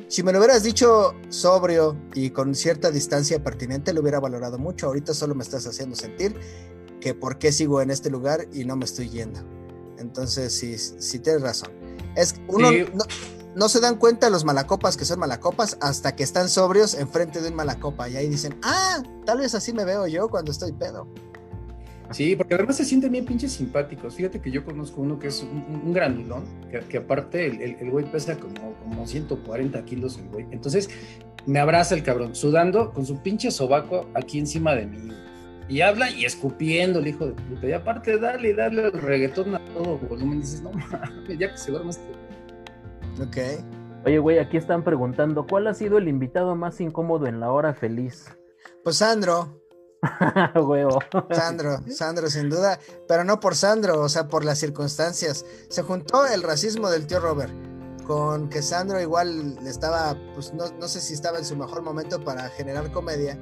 si 0.08 0.22
me 0.22 0.32
lo 0.32 0.38
hubieras 0.38 0.62
dicho 0.62 1.14
sobrio 1.28 1.96
y 2.14 2.30
con 2.30 2.54
cierta 2.54 2.90
distancia 2.90 3.42
pertinente, 3.42 3.92
lo 3.92 4.00
hubiera 4.00 4.20
valorado 4.20 4.58
mucho, 4.58 4.86
ahorita 4.86 5.14
solo 5.14 5.34
me 5.34 5.42
estás 5.42 5.66
haciendo 5.66 5.96
sentir 5.96 6.34
que 7.00 7.14
por 7.14 7.38
qué 7.38 7.52
sigo 7.52 7.80
en 7.82 7.90
este 7.90 8.10
lugar 8.10 8.46
y 8.52 8.64
no 8.64 8.76
me 8.76 8.84
estoy 8.84 9.08
yendo. 9.10 9.40
Entonces, 9.98 10.52
sí, 10.52 10.76
sí 10.78 11.18
tienes 11.18 11.42
razón. 11.42 11.70
Es 12.16 12.34
uno, 12.48 12.70
no 12.70 13.04
se 13.68 13.80
dan 13.80 13.96
cuenta 13.96 14.30
los 14.30 14.44
malacopas 14.44 14.96
que 14.96 15.04
son 15.04 15.18
malacopas 15.18 15.76
hasta 15.80 16.16
que 16.16 16.22
están 16.22 16.48
sobrios 16.48 16.94
enfrente 16.94 17.40
de 17.40 17.50
un 17.50 17.54
malacopa 17.54 18.08
y 18.08 18.16
ahí 18.16 18.28
dicen, 18.28 18.58
ah, 18.62 19.02
tal 19.24 19.38
vez 19.38 19.54
así 19.54 19.72
me 19.72 19.84
veo 19.84 20.06
yo 20.06 20.28
cuando 20.28 20.50
estoy 20.50 20.72
pedo. 20.72 21.06
Sí, 22.12 22.36
porque 22.36 22.54
además 22.54 22.76
se 22.76 22.84
sienten 22.84 23.12
bien 23.12 23.24
pinches 23.24 23.52
simpáticos. 23.52 24.14
Fíjate 24.14 24.40
que 24.40 24.50
yo 24.50 24.64
conozco 24.64 25.00
uno 25.00 25.18
que 25.18 25.28
es 25.28 25.42
un, 25.42 25.92
grandulón, 25.92 26.44
que, 26.88 26.98
aparte 26.98 27.46
el, 27.46 27.90
güey 27.90 28.04
pesa 28.10 28.36
como, 28.36 28.74
como 28.82 29.06
140 29.06 29.82
kilos 29.84 30.18
el 30.18 30.28
güey. 30.28 30.46
Entonces 30.50 30.90
me 31.46 31.58
abraza 31.58 31.94
el 31.94 32.02
cabrón, 32.02 32.34
sudando 32.34 32.92
con 32.92 33.06
su 33.06 33.22
pinche 33.22 33.50
sobaco 33.50 34.08
aquí 34.14 34.38
encima 34.38 34.74
de 34.74 34.86
mí. 34.86 35.08
Y 35.68 35.80
habla 35.80 36.10
y 36.10 36.26
escupiendo 36.26 36.98
el 36.98 37.06
hijo 37.06 37.26
de 37.26 37.32
puta. 37.32 37.66
Y 37.66 37.72
aparte, 37.72 38.18
dale, 38.18 38.52
dale 38.52 38.88
el 38.88 38.92
reggaetón 38.92 39.54
a 39.54 39.64
todo 39.72 39.98
volumen. 39.98 40.40
Dices, 40.40 40.60
no 40.60 40.70
mames, 40.72 41.38
ya 41.38 41.50
que 41.50 41.56
se 41.56 41.70
duerma 41.70 41.90
este 41.90 42.21
Ok. 43.20 43.36
Oye, 44.04 44.18
güey, 44.18 44.38
aquí 44.38 44.56
están 44.56 44.82
preguntando, 44.82 45.46
¿cuál 45.46 45.66
ha 45.66 45.74
sido 45.74 45.98
el 45.98 46.08
invitado 46.08 46.56
más 46.56 46.80
incómodo 46.80 47.26
en 47.26 47.40
la 47.40 47.52
hora 47.52 47.74
feliz? 47.74 48.26
Pues 48.82 48.96
Sandro. 48.96 49.60
Huevo. 50.56 50.98
Sandro, 51.30 51.78
Sandro, 51.88 52.28
sin 52.28 52.50
duda, 52.50 52.80
pero 53.06 53.22
no 53.22 53.38
por 53.38 53.54
Sandro, 53.54 54.00
o 54.00 54.08
sea, 54.08 54.28
por 54.28 54.44
las 54.44 54.58
circunstancias. 54.58 55.46
Se 55.68 55.82
juntó 55.82 56.26
el 56.26 56.42
racismo 56.42 56.90
del 56.90 57.06
tío 57.06 57.20
Robert 57.20 57.52
con 58.06 58.48
que 58.48 58.62
Sandro 58.62 59.00
igual 59.00 59.56
estaba, 59.64 60.16
pues 60.34 60.52
no, 60.54 60.64
no 60.80 60.88
sé 60.88 61.00
si 61.00 61.14
estaba 61.14 61.38
en 61.38 61.44
su 61.44 61.56
mejor 61.56 61.82
momento 61.82 62.22
para 62.24 62.48
generar 62.50 62.90
comedia 62.90 63.38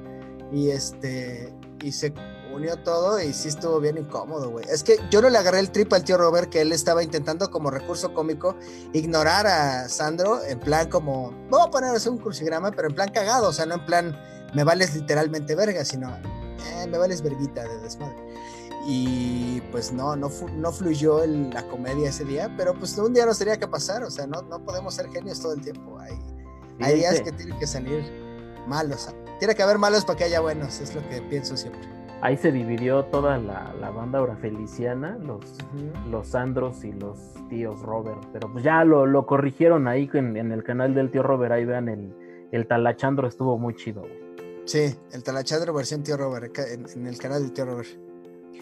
y 0.51 0.69
este, 0.69 1.53
y 1.81 1.91
se 1.91 2.13
unió 2.53 2.77
todo 2.77 3.21
y 3.21 3.33
sí 3.33 3.47
estuvo 3.47 3.79
bien 3.79 3.97
incómodo, 3.97 4.49
güey. 4.49 4.65
Es 4.69 4.83
que 4.83 4.97
yo 5.09 5.21
no 5.21 5.29
le 5.29 5.37
agarré 5.37 5.59
el 5.59 5.71
trip 5.71 5.91
al 5.93 6.03
tío 6.03 6.17
Robert 6.17 6.49
que 6.49 6.61
él 6.61 6.71
estaba 6.71 7.03
intentando 7.03 7.49
como 7.49 7.71
recurso 7.71 8.13
cómico 8.13 8.55
ignorar 8.93 9.47
a 9.47 9.89
Sandro 9.89 10.43
en 10.43 10.59
plan 10.59 10.89
como, 10.89 11.31
voy 11.49 11.61
a 11.61 11.71
poner 11.71 11.91
un 12.07 12.17
crucigrama, 12.17 12.71
pero 12.71 12.89
en 12.89 12.95
plan 12.95 13.09
cagado, 13.11 13.49
o 13.49 13.53
sea, 13.53 13.65
no 13.65 13.75
en 13.75 13.85
plan 13.85 14.19
me 14.53 14.63
vales 14.63 14.93
literalmente 14.95 15.55
verga, 15.55 15.85
sino 15.85 16.09
eh, 16.09 16.87
me 16.87 16.97
vales 16.97 17.21
verguita 17.21 17.63
de 17.63 17.79
desmadre. 17.79 18.17
Y 18.87 19.61
pues 19.71 19.91
no, 19.91 20.15
no, 20.15 20.29
no 20.53 20.71
fluyó 20.71 21.25
la 21.25 21.67
comedia 21.67 22.09
ese 22.09 22.25
día, 22.25 22.51
pero 22.57 22.73
pues 22.73 22.97
un 22.97 23.13
día 23.13 23.25
nos 23.25 23.37
tenía 23.37 23.57
que 23.57 23.67
pasar, 23.67 24.03
o 24.03 24.09
sea, 24.09 24.25
no, 24.25 24.41
no 24.41 24.63
podemos 24.63 24.95
ser 24.95 25.07
genios 25.09 25.39
todo 25.39 25.53
el 25.53 25.61
tiempo. 25.61 25.99
Hay, 25.99 26.19
hay 26.79 26.95
días 26.95 27.21
que 27.21 27.31
tienen 27.31 27.57
que 27.59 27.67
salir 27.67 28.03
malos. 28.67 29.09
Tiene 29.37 29.53
que 29.55 29.63
haber 29.63 29.77
malos 29.77 30.03
para 30.03 30.17
que 30.17 30.23
haya 30.25 30.39
buenos, 30.39 30.79
es 30.79 30.95
lo 30.95 31.07
que 31.09 31.21
pienso 31.21 31.55
siempre 31.55 32.00
ahí 32.21 32.37
se 32.37 32.51
dividió 32.51 33.05
toda 33.05 33.37
la, 33.37 33.73
la 33.79 33.89
banda 33.89 34.21
orafeliciana, 34.21 35.17
los, 35.17 35.41
los 36.09 36.27
Sandros 36.27 36.83
y 36.83 36.93
los 36.93 37.17
tíos 37.49 37.81
Robert, 37.81 38.23
pero 38.31 38.51
pues 38.51 38.63
ya 38.63 38.83
lo, 38.83 39.05
lo 39.05 39.25
corrigieron 39.25 39.87
ahí 39.87 40.09
en, 40.13 40.37
en, 40.37 40.51
el 40.51 40.63
canal 40.63 40.93
del 40.93 41.11
tío 41.11 41.23
Robert, 41.23 41.51
ahí 41.51 41.65
vean 41.65 41.89
el, 41.89 42.13
el 42.51 42.67
talachandro 42.67 43.27
estuvo 43.27 43.57
muy 43.57 43.75
chido. 43.75 44.03
Sí, 44.65 44.95
el 45.11 45.23
talachandro 45.23 45.73
versión 45.73 46.03
tío 46.03 46.15
Robert, 46.15 46.57
en, 46.57 47.07
el 47.07 47.17
canal 47.17 47.41
del 47.41 47.51
tío 47.51 47.65
Robert. 47.65 47.89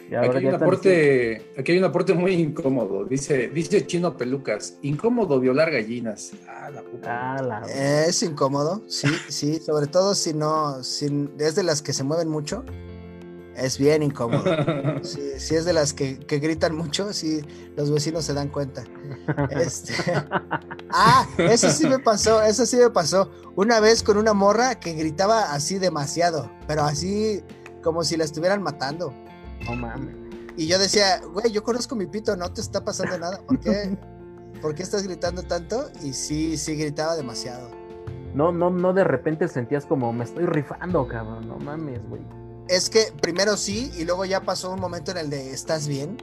Aquí 0.08 0.38
hay, 0.38 0.46
un 0.48 0.56
aporte, 0.56 1.52
aquí 1.58 1.72
hay 1.74 1.78
un 1.78 1.84
aporte 1.84 2.14
muy 2.14 2.32
incómodo. 2.32 3.06
Dice, 3.06 3.50
dice 3.50 3.86
Chino 3.86 4.18
Pelucas, 4.18 4.80
incómodo 4.82 5.40
violar 5.40 5.70
gallinas. 5.70 6.32
Ah, 6.48 6.72
la 6.72 6.82
puta. 6.82 7.36
Ah, 7.36 7.66
es 7.68 8.24
incómodo, 8.24 8.82
sí, 8.88 9.08
sí, 9.28 9.60
sobre 9.60 9.86
todo 9.86 10.16
si 10.16 10.34
no, 10.34 10.84
si 10.84 11.30
es 11.38 11.56
de 11.56 11.64
las 11.64 11.84
que 11.84 11.94
se 11.94 12.04
mueven 12.04 12.30
mucho 12.30 12.64
es 13.62 13.78
bien 13.78 14.04
incómodo. 14.04 14.44
Si 15.04 15.56
es 15.56 15.66
de 15.66 15.74
las 15.74 15.94
que, 15.94 16.16
gritan 16.28 16.76
mucho, 16.76 17.14
sí, 17.14 17.42
los 17.76 17.90
vecinos 17.92 18.26
se 18.26 18.34
dan 18.34 18.50
cuenta. 18.50 18.84
Este, 19.50 19.94
ah, 20.92 21.26
eso 21.38 21.70
sí 21.72 21.88
me 21.88 22.00
pasó, 22.00 22.42
eso 22.42 22.66
sí 22.66 22.76
me 22.76 22.90
pasó. 22.90 23.32
Una 23.56 23.80
vez 23.80 24.04
con 24.04 24.18
una 24.18 24.34
morra 24.34 24.76
que 24.76 24.94
gritaba 24.94 25.54
así 25.54 25.80
demasiado, 25.80 26.52
pero 26.68 26.84
así 26.84 27.44
como 27.82 28.04
si 28.04 28.18
la 28.18 28.26
estuvieran 28.26 28.62
matando. 28.62 29.14
No 29.66 29.76
mames. 29.76 30.16
Y 30.58 30.68
yo 30.68 30.78
decía, 30.78 31.22
güey, 31.34 31.52
yo 31.52 31.64
conozco 31.64 31.96
mi 31.96 32.06
pito, 32.06 32.36
no 32.36 32.52
te 32.52 32.60
está 32.60 32.84
pasando 32.84 33.18
nada. 33.18 33.42
¿Por 33.42 33.60
qué, 33.60 33.98
¿Por 34.62 34.76
qué 34.76 34.84
estás 34.84 35.04
gritando 35.04 35.44
tanto? 35.44 35.90
Y 36.04 36.14
sí, 36.14 36.58
sí 36.58 36.76
gritaba 36.76 37.16
demasiado. 37.16 37.72
No, 38.34 38.52
no, 38.52 38.70
no 38.70 38.94
de 38.94 39.06
repente 39.06 39.48
sentías 39.48 39.86
como 39.86 40.12
me 40.12 40.26
estoy 40.26 40.46
rifando, 40.46 41.08
cabrón. 41.08 41.48
No 41.48 41.58
mames, 41.58 42.02
güey 42.10 42.22
es 42.70 42.90
que 42.90 43.12
primero 43.20 43.58
sí 43.58 43.92
y 43.98 44.06
luego 44.06 44.26
ya 44.26 44.42
pasó 44.42 44.72
un 44.72 44.80
momento 44.80 45.12
en 45.12 45.18
el 45.18 45.30
de 45.30 45.52
estás 45.52 45.88
bien, 45.88 46.18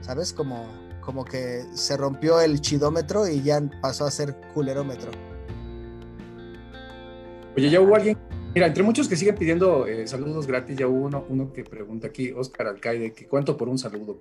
¿sabes? 0.00 0.32
Como, 0.32 0.66
como 1.02 1.26
que 1.26 1.66
se 1.74 1.96
rompió 1.96 2.40
el 2.40 2.60
chidómetro 2.62 3.28
y 3.28 3.42
ya 3.42 3.60
pasó 3.82 4.06
a 4.06 4.10
ser 4.10 4.34
culerómetro. 4.54 5.10
Oye, 7.54 7.68
ya 7.68 7.82
hubo 7.82 7.94
alguien, 7.94 8.16
mira, 8.54 8.66
entre 8.66 8.82
muchos 8.82 9.08
que 9.08 9.16
siguen 9.16 9.34
pidiendo 9.34 9.86
eh, 9.86 10.06
saludos 10.06 10.46
gratis, 10.46 10.78
ya 10.78 10.88
hubo 10.88 11.04
uno, 11.04 11.26
uno 11.28 11.52
que 11.52 11.64
pregunta 11.64 12.06
aquí, 12.06 12.32
Oscar 12.32 12.68
Alcaide, 12.68 13.12
que 13.12 13.26
cuánto 13.28 13.58
por 13.58 13.68
un 13.68 13.78
saludo. 13.78 14.18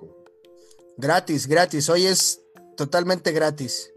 Gratis, 0.98 1.48
gratis, 1.48 1.88
hoy 1.88 2.08
es 2.08 2.42
totalmente 2.76 3.32
gratis. 3.32 3.94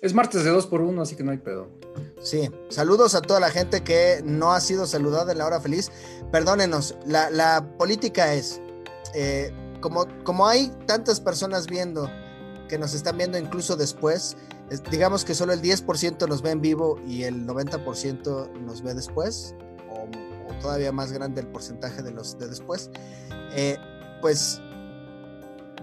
Es 0.00 0.14
martes 0.14 0.44
de 0.44 0.50
dos 0.50 0.66
por 0.66 0.80
uno, 0.80 1.02
así 1.02 1.16
que 1.16 1.24
no 1.24 1.32
hay 1.32 1.38
pedo. 1.38 1.68
Sí, 2.22 2.50
saludos 2.68 3.14
a 3.14 3.20
toda 3.20 3.40
la 3.40 3.50
gente 3.50 3.82
que 3.82 4.22
no 4.24 4.52
ha 4.52 4.60
sido 4.60 4.86
saludada 4.86 5.32
en 5.32 5.38
la 5.38 5.46
hora 5.46 5.60
feliz. 5.60 5.90
Perdónenos, 6.30 6.96
la, 7.04 7.74
política 7.78 8.34
es, 8.34 8.60
eh, 9.14 9.52
como, 9.80 10.06
como 10.24 10.46
hay 10.46 10.72
tantas 10.86 11.20
personas 11.20 11.66
viendo, 11.66 12.08
que 12.68 12.78
nos 12.78 12.94
están 12.94 13.16
viendo 13.16 13.38
incluso 13.38 13.76
después, 13.76 14.36
digamos 14.90 15.24
que 15.24 15.34
solo 15.34 15.52
el 15.52 15.62
10% 15.62 16.28
nos 16.28 16.42
ve 16.42 16.50
en 16.50 16.60
vivo 16.60 17.00
y 17.06 17.24
el 17.24 17.46
90% 17.46 18.52
nos 18.60 18.82
ve 18.82 18.94
después, 18.94 19.54
o, 19.90 20.54
todavía 20.60 20.92
más 20.92 21.12
grande 21.12 21.40
el 21.40 21.48
porcentaje 21.48 22.02
de 22.02 22.12
los 22.12 22.38
de 22.38 22.48
después, 22.48 22.90
eh, 23.52 23.78
pues 24.20 24.60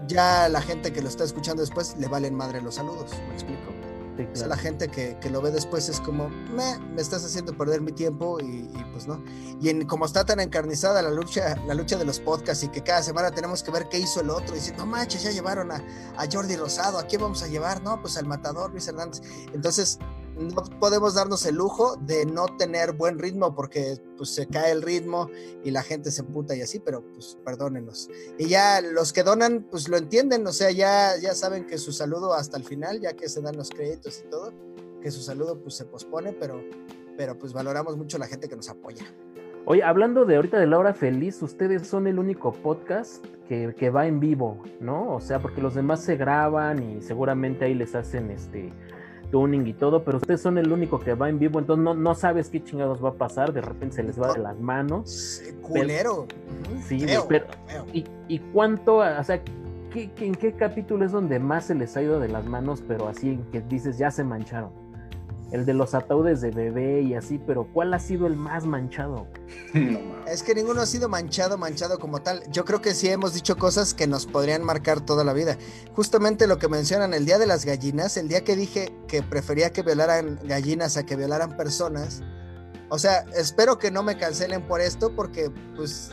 ya 0.06 0.48
la 0.48 0.62
gente 0.62 0.92
que 0.92 1.02
lo 1.02 1.08
está 1.08 1.24
escuchando 1.24 1.62
después 1.62 1.96
le 1.98 2.08
valen 2.08 2.34
madre 2.34 2.60
los 2.62 2.76
saludos, 2.76 3.10
¿me 3.28 3.34
explico? 3.34 3.75
O 4.24 4.36
sea, 4.36 4.46
la 4.46 4.56
gente 4.56 4.88
que, 4.88 5.18
lo 5.30 5.42
ve 5.42 5.50
después 5.50 5.88
es 5.88 6.00
como, 6.00 6.28
me, 6.28 6.78
me 6.78 7.02
estás 7.02 7.24
haciendo 7.24 7.56
perder 7.56 7.80
mi 7.80 7.92
tiempo 7.92 8.38
y, 8.40 8.68
pues 8.92 9.06
no. 9.06 9.22
Y 9.60 9.68
en, 9.68 9.86
como 9.86 10.06
está 10.06 10.24
tan 10.24 10.40
encarnizada 10.40 11.02
la 11.02 11.10
lucha, 11.10 11.56
la 11.66 11.74
lucha 11.74 11.96
de 11.96 12.04
los 12.04 12.20
podcasts 12.20 12.64
y 12.64 12.68
que 12.68 12.82
cada 12.82 13.02
semana 13.02 13.30
tenemos 13.30 13.62
que 13.62 13.70
ver 13.70 13.88
qué 13.88 13.98
hizo 13.98 14.20
el 14.20 14.30
otro 14.30 14.54
y 14.54 14.58
decir, 14.58 14.74
no 14.76 14.86
manches, 14.86 15.22
ya 15.22 15.30
llevaron 15.30 15.70
a, 15.72 15.84
a 16.16 16.26
Jordi 16.30 16.56
Rosado, 16.56 16.98
¿a 16.98 17.06
quién 17.06 17.20
vamos 17.20 17.42
a 17.42 17.48
llevar? 17.48 17.82
No, 17.82 18.00
pues 18.00 18.16
al 18.16 18.26
matador 18.26 18.70
Luis 18.70 18.88
Hernández. 18.88 19.20
Entonces, 19.52 19.98
no 20.36 20.62
podemos 20.78 21.14
darnos 21.14 21.46
el 21.46 21.56
lujo 21.56 21.96
de 21.96 22.26
no 22.26 22.46
tener 22.58 22.92
buen 22.92 23.18
ritmo 23.18 23.54
porque 23.54 23.96
pues 24.16 24.30
se 24.30 24.46
cae 24.46 24.72
el 24.72 24.82
ritmo 24.82 25.30
y 25.64 25.70
la 25.70 25.82
gente 25.82 26.10
se 26.10 26.22
emputa 26.22 26.54
y 26.54 26.60
así, 26.60 26.78
pero 26.78 27.02
pues 27.12 27.38
perdónenos. 27.44 28.10
Y 28.38 28.48
ya 28.48 28.80
los 28.80 29.12
que 29.12 29.22
donan 29.22 29.66
pues 29.70 29.88
lo 29.88 29.96
entienden, 29.96 30.46
o 30.46 30.52
sea, 30.52 30.70
ya, 30.70 31.16
ya 31.20 31.34
saben 31.34 31.66
que 31.66 31.78
su 31.78 31.92
saludo 31.92 32.34
hasta 32.34 32.56
el 32.58 32.64
final, 32.64 33.00
ya 33.00 33.14
que 33.14 33.28
se 33.28 33.40
dan 33.40 33.56
los 33.56 33.70
créditos 33.70 34.22
y 34.24 34.28
todo, 34.28 34.52
que 35.00 35.10
su 35.10 35.22
saludo 35.22 35.58
pues 35.58 35.74
se 35.74 35.86
pospone, 35.86 36.32
pero, 36.32 36.62
pero 37.16 37.38
pues 37.38 37.52
valoramos 37.52 37.96
mucho 37.96 38.18
la 38.18 38.26
gente 38.26 38.48
que 38.48 38.56
nos 38.56 38.68
apoya. 38.68 39.04
Oye, 39.68 39.82
hablando 39.82 40.24
de 40.24 40.36
ahorita 40.36 40.60
de 40.60 40.66
la 40.66 40.78
hora 40.78 40.94
feliz, 40.94 41.42
ustedes 41.42 41.88
son 41.88 42.06
el 42.06 42.20
único 42.20 42.52
podcast 42.52 43.24
que, 43.48 43.74
que 43.76 43.90
va 43.90 44.06
en 44.06 44.20
vivo, 44.20 44.62
¿no? 44.80 45.14
O 45.14 45.20
sea, 45.20 45.40
porque 45.40 45.60
los 45.60 45.74
demás 45.74 46.04
se 46.04 46.16
graban 46.16 46.82
y 46.82 47.02
seguramente 47.02 47.64
ahí 47.64 47.74
les 47.74 47.96
hacen 47.96 48.30
este 48.30 48.72
tuning 49.30 49.66
y 49.66 49.72
todo, 49.72 50.04
pero 50.04 50.18
ustedes 50.18 50.40
son 50.40 50.58
el 50.58 50.72
único 50.72 50.98
que 50.98 51.14
va 51.14 51.28
en 51.28 51.38
vivo, 51.38 51.58
entonces 51.58 51.84
no, 51.84 51.94
no 51.94 52.14
sabes 52.14 52.48
qué 52.48 52.62
chingados 52.62 53.04
va 53.04 53.10
a 53.10 53.14
pasar, 53.14 53.52
de 53.52 53.60
repente 53.60 53.96
se 53.96 54.02
les 54.02 54.20
va 54.20 54.32
de 54.32 54.40
las 54.40 54.58
manos. 54.58 55.42
Culero. 55.62 56.26
sí, 56.86 57.04
pero, 57.28 57.46
¿y, 57.92 58.04
¿y, 58.28 58.38
cuánto, 58.52 58.98
o 58.98 59.24
sea, 59.24 59.42
¿qué, 59.92 60.10
en 60.20 60.34
qué 60.34 60.52
capítulo 60.52 61.04
es 61.04 61.12
donde 61.12 61.38
más 61.38 61.66
se 61.66 61.74
les 61.74 61.96
ha 61.96 62.02
ido 62.02 62.20
de 62.20 62.28
las 62.28 62.44
manos, 62.44 62.82
pero 62.86 63.08
así 63.08 63.38
que 63.52 63.60
dices, 63.60 63.98
ya 63.98 64.10
se 64.10 64.24
mancharon? 64.24 64.85
El 65.56 65.66
de 65.66 65.74
los 65.74 65.94
ataúdes 65.94 66.40
de 66.40 66.50
bebé 66.50 67.02
y 67.02 67.14
así, 67.14 67.38
pero 67.38 67.66
¿cuál 67.72 67.92
ha 67.94 67.98
sido 67.98 68.26
el 68.26 68.36
más 68.36 68.64
manchado? 68.64 69.26
es 70.28 70.42
que 70.42 70.54
ninguno 70.54 70.80
ha 70.80 70.86
sido 70.86 71.08
manchado, 71.08 71.58
manchado 71.58 71.98
como 71.98 72.22
tal. 72.22 72.42
Yo 72.52 72.64
creo 72.64 72.80
que 72.80 72.94
sí 72.94 73.08
hemos 73.08 73.34
dicho 73.34 73.56
cosas 73.56 73.94
que 73.94 74.06
nos 74.06 74.26
podrían 74.26 74.62
marcar 74.62 75.00
toda 75.00 75.24
la 75.24 75.32
vida. 75.32 75.58
Justamente 75.94 76.46
lo 76.46 76.58
que 76.58 76.68
mencionan, 76.68 77.14
el 77.14 77.26
día 77.26 77.38
de 77.38 77.46
las 77.46 77.64
gallinas, 77.64 78.16
el 78.16 78.28
día 78.28 78.44
que 78.44 78.54
dije 78.54 78.94
que 79.08 79.22
prefería 79.22 79.70
que 79.72 79.82
violaran 79.82 80.38
gallinas 80.44 80.96
a 80.96 81.04
que 81.04 81.16
violaran 81.16 81.56
personas. 81.56 82.22
O 82.88 82.98
sea, 82.98 83.24
espero 83.34 83.78
que 83.78 83.90
no 83.90 84.02
me 84.02 84.16
cancelen 84.16 84.66
por 84.68 84.80
esto 84.80 85.14
porque 85.16 85.50
pues 85.74 86.12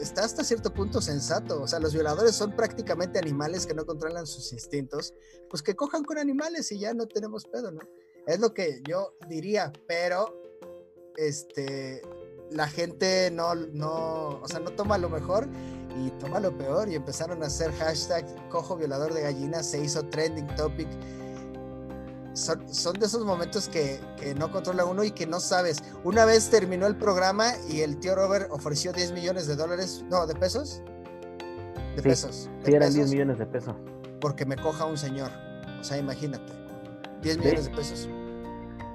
está 0.00 0.24
hasta 0.24 0.44
cierto 0.44 0.72
punto 0.72 1.00
sensato. 1.00 1.62
O 1.62 1.68
sea, 1.68 1.80
los 1.80 1.92
violadores 1.92 2.34
son 2.34 2.54
prácticamente 2.56 3.18
animales 3.18 3.66
que 3.66 3.74
no 3.74 3.84
controlan 3.84 4.26
sus 4.26 4.52
instintos. 4.52 5.14
Pues 5.50 5.62
que 5.62 5.74
cojan 5.74 6.04
con 6.04 6.18
animales 6.18 6.70
y 6.72 6.78
ya 6.78 6.94
no 6.94 7.06
tenemos 7.06 7.44
pedo, 7.44 7.70
¿no? 7.70 7.80
Es 8.26 8.40
lo 8.40 8.54
que 8.54 8.82
yo 8.86 9.14
diría, 9.28 9.72
pero 9.86 10.42
este 11.16 12.02
la 12.50 12.68
gente 12.68 13.30
no, 13.30 13.54
no, 13.54 14.40
o 14.40 14.48
sea, 14.48 14.60
no 14.60 14.70
toma 14.70 14.96
lo 14.98 15.08
mejor 15.08 15.48
y 15.98 16.10
toma 16.20 16.40
lo 16.40 16.56
peor 16.56 16.88
y 16.88 16.94
empezaron 16.94 17.42
a 17.42 17.46
hacer 17.46 17.72
hashtag 17.72 18.24
cojo 18.48 18.76
violador 18.76 19.12
de 19.12 19.22
gallinas, 19.22 19.70
se 19.70 19.82
hizo 19.82 20.04
trending 20.06 20.46
topic. 20.56 20.88
Son, 22.32 22.72
son 22.72 22.98
de 22.98 23.06
esos 23.06 23.24
momentos 23.24 23.68
que, 23.68 24.00
que, 24.16 24.34
no 24.34 24.50
controla 24.50 24.84
uno 24.84 25.04
y 25.04 25.12
que 25.12 25.24
no 25.24 25.38
sabes. 25.38 25.82
Una 26.02 26.24
vez 26.24 26.50
terminó 26.50 26.88
el 26.88 26.96
programa 26.96 27.52
y 27.68 27.80
el 27.80 27.98
tío 28.00 28.16
Robert 28.16 28.48
ofreció 28.50 28.92
10 28.92 29.12
millones 29.12 29.46
de 29.46 29.54
dólares, 29.54 30.04
no, 30.10 30.26
de 30.26 30.34
pesos. 30.34 30.82
De 31.94 32.02
pesos. 32.02 32.50
sí, 32.64 32.72
eran 32.72 32.92
10 32.92 33.10
millones 33.10 33.38
de 33.38 33.46
pesos. 33.46 33.76
Porque 34.20 34.44
me 34.44 34.56
coja 34.56 34.84
un 34.84 34.98
señor. 34.98 35.30
O 35.80 35.84
sea, 35.84 35.96
imagínate. 35.96 36.63
10 37.24 37.38
millones 37.38 37.64
de, 37.64 37.76
pesos. 37.76 38.08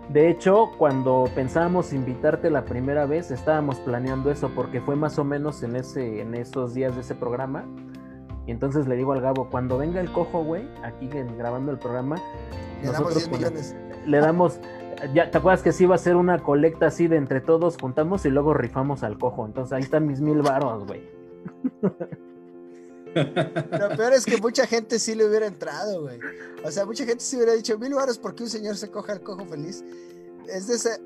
De 0.10 0.30
hecho, 0.30 0.72
cuando 0.78 1.26
pensábamos 1.36 1.94
invitarte 1.94 2.50
la 2.50 2.66
primera 2.66 3.06
vez, 3.06 3.30
estábamos 3.30 3.78
planeando 3.80 4.32
eso 4.32 4.50
porque 4.56 4.82
fue 4.82 4.96
más 4.96 5.20
o 5.20 5.24
menos 5.24 5.62
en 5.62 5.76
ese 5.76 6.22
en 6.22 6.34
esos 6.34 6.74
días 6.74 6.96
de 6.96 7.02
ese 7.02 7.16
programa. 7.16 7.66
Y 8.48 8.52
entonces 8.52 8.88
le 8.88 8.96
digo 8.96 9.14
al 9.14 9.22
Gabo, 9.22 9.50
cuando 9.50 9.78
venga 9.78 10.02
el 10.02 10.12
cojo, 10.12 10.44
güey, 10.44 10.68
aquí 10.84 11.08
grabando 11.38 11.72
el 11.72 11.78
programa, 11.78 12.16
le 12.82 12.92
damos 12.92 13.14
10 13.14 13.30
millones. 13.30 13.76
Le 14.06 14.20
damos 14.20 14.60
ya 15.14 15.32
te 15.32 15.38
acuerdas 15.38 15.62
que 15.64 15.72
sí 15.72 15.84
iba 15.86 15.96
a 15.96 16.00
ser 16.00 16.16
una 16.16 16.40
colecta 16.40 16.88
así 16.88 17.08
de 17.08 17.16
entre 17.16 17.42
todos 17.42 17.78
juntamos 17.80 18.26
y 18.26 18.30
luego 18.30 18.54
rifamos 18.54 19.04
al 19.04 19.18
cojo. 19.18 19.46
Entonces 19.46 19.74
ahí 19.74 19.82
están 19.82 20.08
mis 20.08 20.22
mil 20.22 20.42
varos, 20.42 20.86
güey. 20.86 21.04
Lo 23.16 23.90
peor 23.98 24.14
es 24.14 24.26
que 24.26 24.38
mucha 24.38 24.68
gente 24.68 25.00
sí 25.00 25.16
le 25.16 25.26
hubiera 25.26 25.48
entrado, 25.48 26.02
güey. 26.02 26.20
O 26.64 26.72
sea, 26.72 26.86
mucha 26.86 27.06
gente 27.06 27.24
sí 27.24 27.36
hubiera 27.38 27.54
dicho 27.54 27.78
mil 27.78 27.94
baros 27.94 28.18
porque 28.18 28.44
un 28.44 28.50
señor 28.50 28.78
se 28.78 28.90
coja 28.90 29.14
el 29.14 29.22
cojo 29.22 29.46
feliz. 29.46 29.84
Es 30.48 30.68
de 30.68 30.76
ese, 30.76 31.02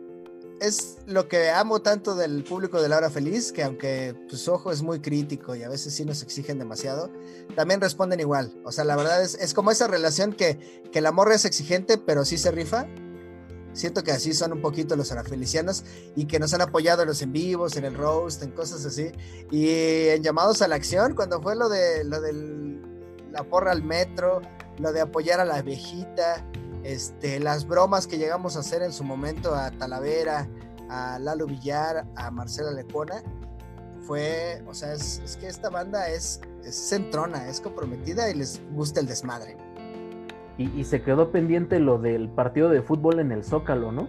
es 0.59 0.97
lo 1.05 1.27
que 1.27 1.49
amo 1.49 1.81
tanto 1.81 2.15
del 2.15 2.43
público 2.43 2.81
de 2.81 2.89
la 2.89 2.97
hora 2.97 3.09
feliz, 3.09 3.51
que 3.51 3.63
aunque 3.63 4.15
pues, 4.29 4.41
su 4.41 4.51
ojo 4.51 4.71
es 4.71 4.81
muy 4.81 5.01
crítico 5.01 5.55
y 5.55 5.63
a 5.63 5.69
veces 5.69 5.93
sí 5.93 6.05
nos 6.05 6.23
exigen 6.23 6.59
demasiado, 6.59 7.09
también 7.55 7.81
responden 7.81 8.19
igual. 8.19 8.53
O 8.63 8.71
sea, 8.71 8.83
la 8.83 8.95
verdad 8.95 9.21
es, 9.21 9.35
es 9.35 9.53
como 9.53 9.71
esa 9.71 9.87
relación 9.87 10.33
que, 10.33 10.81
que 10.91 11.01
la 11.01 11.11
morra 11.11 11.35
es 11.35 11.45
exigente, 11.45 11.97
pero 11.97 12.25
sí 12.25 12.37
se 12.37 12.51
rifa 12.51 12.87
Siento 13.73 14.03
que 14.03 14.11
así 14.11 14.33
son 14.33 14.53
un 14.53 14.61
poquito 14.61 14.95
los 14.95 15.11
arafelicianos 15.11 15.83
y 16.15 16.25
que 16.25 16.39
nos 16.39 16.53
han 16.53 16.61
apoyado 16.61 17.01
en 17.01 17.07
los 17.07 17.21
en 17.21 17.33
vivos, 17.33 17.75
en 17.75 17.85
el 17.85 17.95
roast, 17.95 18.43
en 18.43 18.51
cosas 18.51 18.85
así. 18.85 19.11
Y 19.51 19.69
en 20.09 20.23
llamados 20.23 20.61
a 20.61 20.67
la 20.67 20.75
acción, 20.75 21.15
cuando 21.15 21.41
fue 21.41 21.55
lo 21.55 21.69
de 21.69 22.03
lo 22.03 22.21
del 22.21 22.81
la 23.31 23.43
porra 23.43 23.71
al 23.71 23.83
metro, 23.83 24.41
lo 24.77 24.93
de 24.93 25.01
apoyar 25.01 25.39
a 25.39 25.45
la 25.45 25.61
viejita, 25.61 26.45
este, 26.83 27.39
las 27.39 27.67
bromas 27.67 28.07
que 28.07 28.17
llegamos 28.17 28.55
a 28.55 28.59
hacer 28.59 28.83
en 28.83 28.93
su 28.93 29.03
momento 29.03 29.55
a 29.55 29.71
Talavera, 29.71 30.47
a 30.89 31.17
Lalo 31.19 31.47
Villar, 31.47 32.05
a 32.15 32.29
Marcela 32.29 32.71
Lepona, 32.71 33.23
fue, 34.05 34.63
o 34.67 34.73
sea, 34.73 34.93
es, 34.93 35.37
que 35.39 35.47
esta 35.47 35.69
banda 35.69 36.09
es 36.09 36.41
centrona, 36.69 37.49
es 37.49 37.59
comprometida 37.59 38.29
y 38.29 38.35
les 38.35 38.61
gusta 38.73 38.99
el 38.99 39.07
desmadre. 39.07 39.57
Y, 40.57 40.83
se 40.83 41.01
quedó 41.01 41.31
pendiente 41.31 41.79
lo 41.79 41.97
del 41.97 42.29
partido 42.29 42.69
de 42.69 42.81
fútbol 42.81 43.19
en 43.19 43.31
el 43.31 43.43
Zócalo, 43.43 43.91
¿no? 43.91 44.07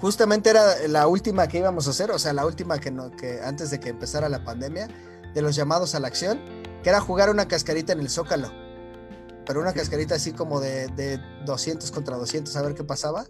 Justamente 0.00 0.48
era 0.48 0.88
la 0.88 1.06
última 1.06 1.46
que 1.48 1.58
íbamos 1.58 1.86
a 1.86 1.90
hacer, 1.90 2.10
o 2.10 2.18
sea, 2.18 2.32
la 2.32 2.46
última 2.46 2.78
que, 2.78 2.90
no, 2.90 3.10
que 3.10 3.40
antes 3.42 3.70
de 3.70 3.78
que 3.78 3.90
empezara 3.90 4.30
la 4.30 4.42
pandemia, 4.42 4.88
de 5.34 5.42
los 5.42 5.54
llamados 5.54 5.94
a 5.94 6.00
la 6.00 6.08
acción, 6.08 6.40
que 6.82 6.88
era 6.88 7.00
jugar 7.00 7.28
una 7.28 7.46
cascarita 7.46 7.92
en 7.92 8.00
el 8.00 8.08
Zócalo. 8.08 8.50
Pero 9.46 9.60
una 9.60 9.74
cascarita 9.74 10.14
así 10.14 10.32
como 10.32 10.60
de, 10.60 10.88
de 10.88 11.20
200 11.44 11.90
contra 11.90 12.16
200, 12.16 12.56
a 12.56 12.62
ver 12.62 12.74
qué 12.74 12.84
pasaba. 12.84 13.26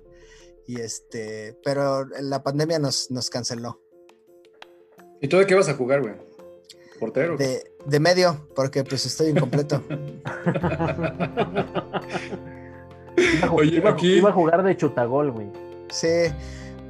Y 0.66 0.80
este, 0.80 1.58
pero 1.64 2.04
la 2.06 2.42
pandemia 2.44 2.78
nos, 2.78 3.10
nos 3.10 3.28
canceló. 3.28 3.80
¿Y 5.20 5.28
tú 5.28 5.38
de 5.38 5.46
qué 5.46 5.54
vas 5.54 5.68
a 5.68 5.74
jugar, 5.74 6.00
güey? 6.00 6.14
¿Portero? 7.00 7.36
De, 7.36 7.64
de 7.86 8.00
medio, 8.00 8.46
porque 8.54 8.84
pues 8.84 9.06
estoy 9.06 9.30
incompleto. 9.30 9.82
iba, 13.64 13.90
a 14.28 14.32
jugar 14.32 14.62
de 14.62 14.76
chutagol, 14.76 15.32
güey. 15.32 15.50
Sí, 15.90 16.26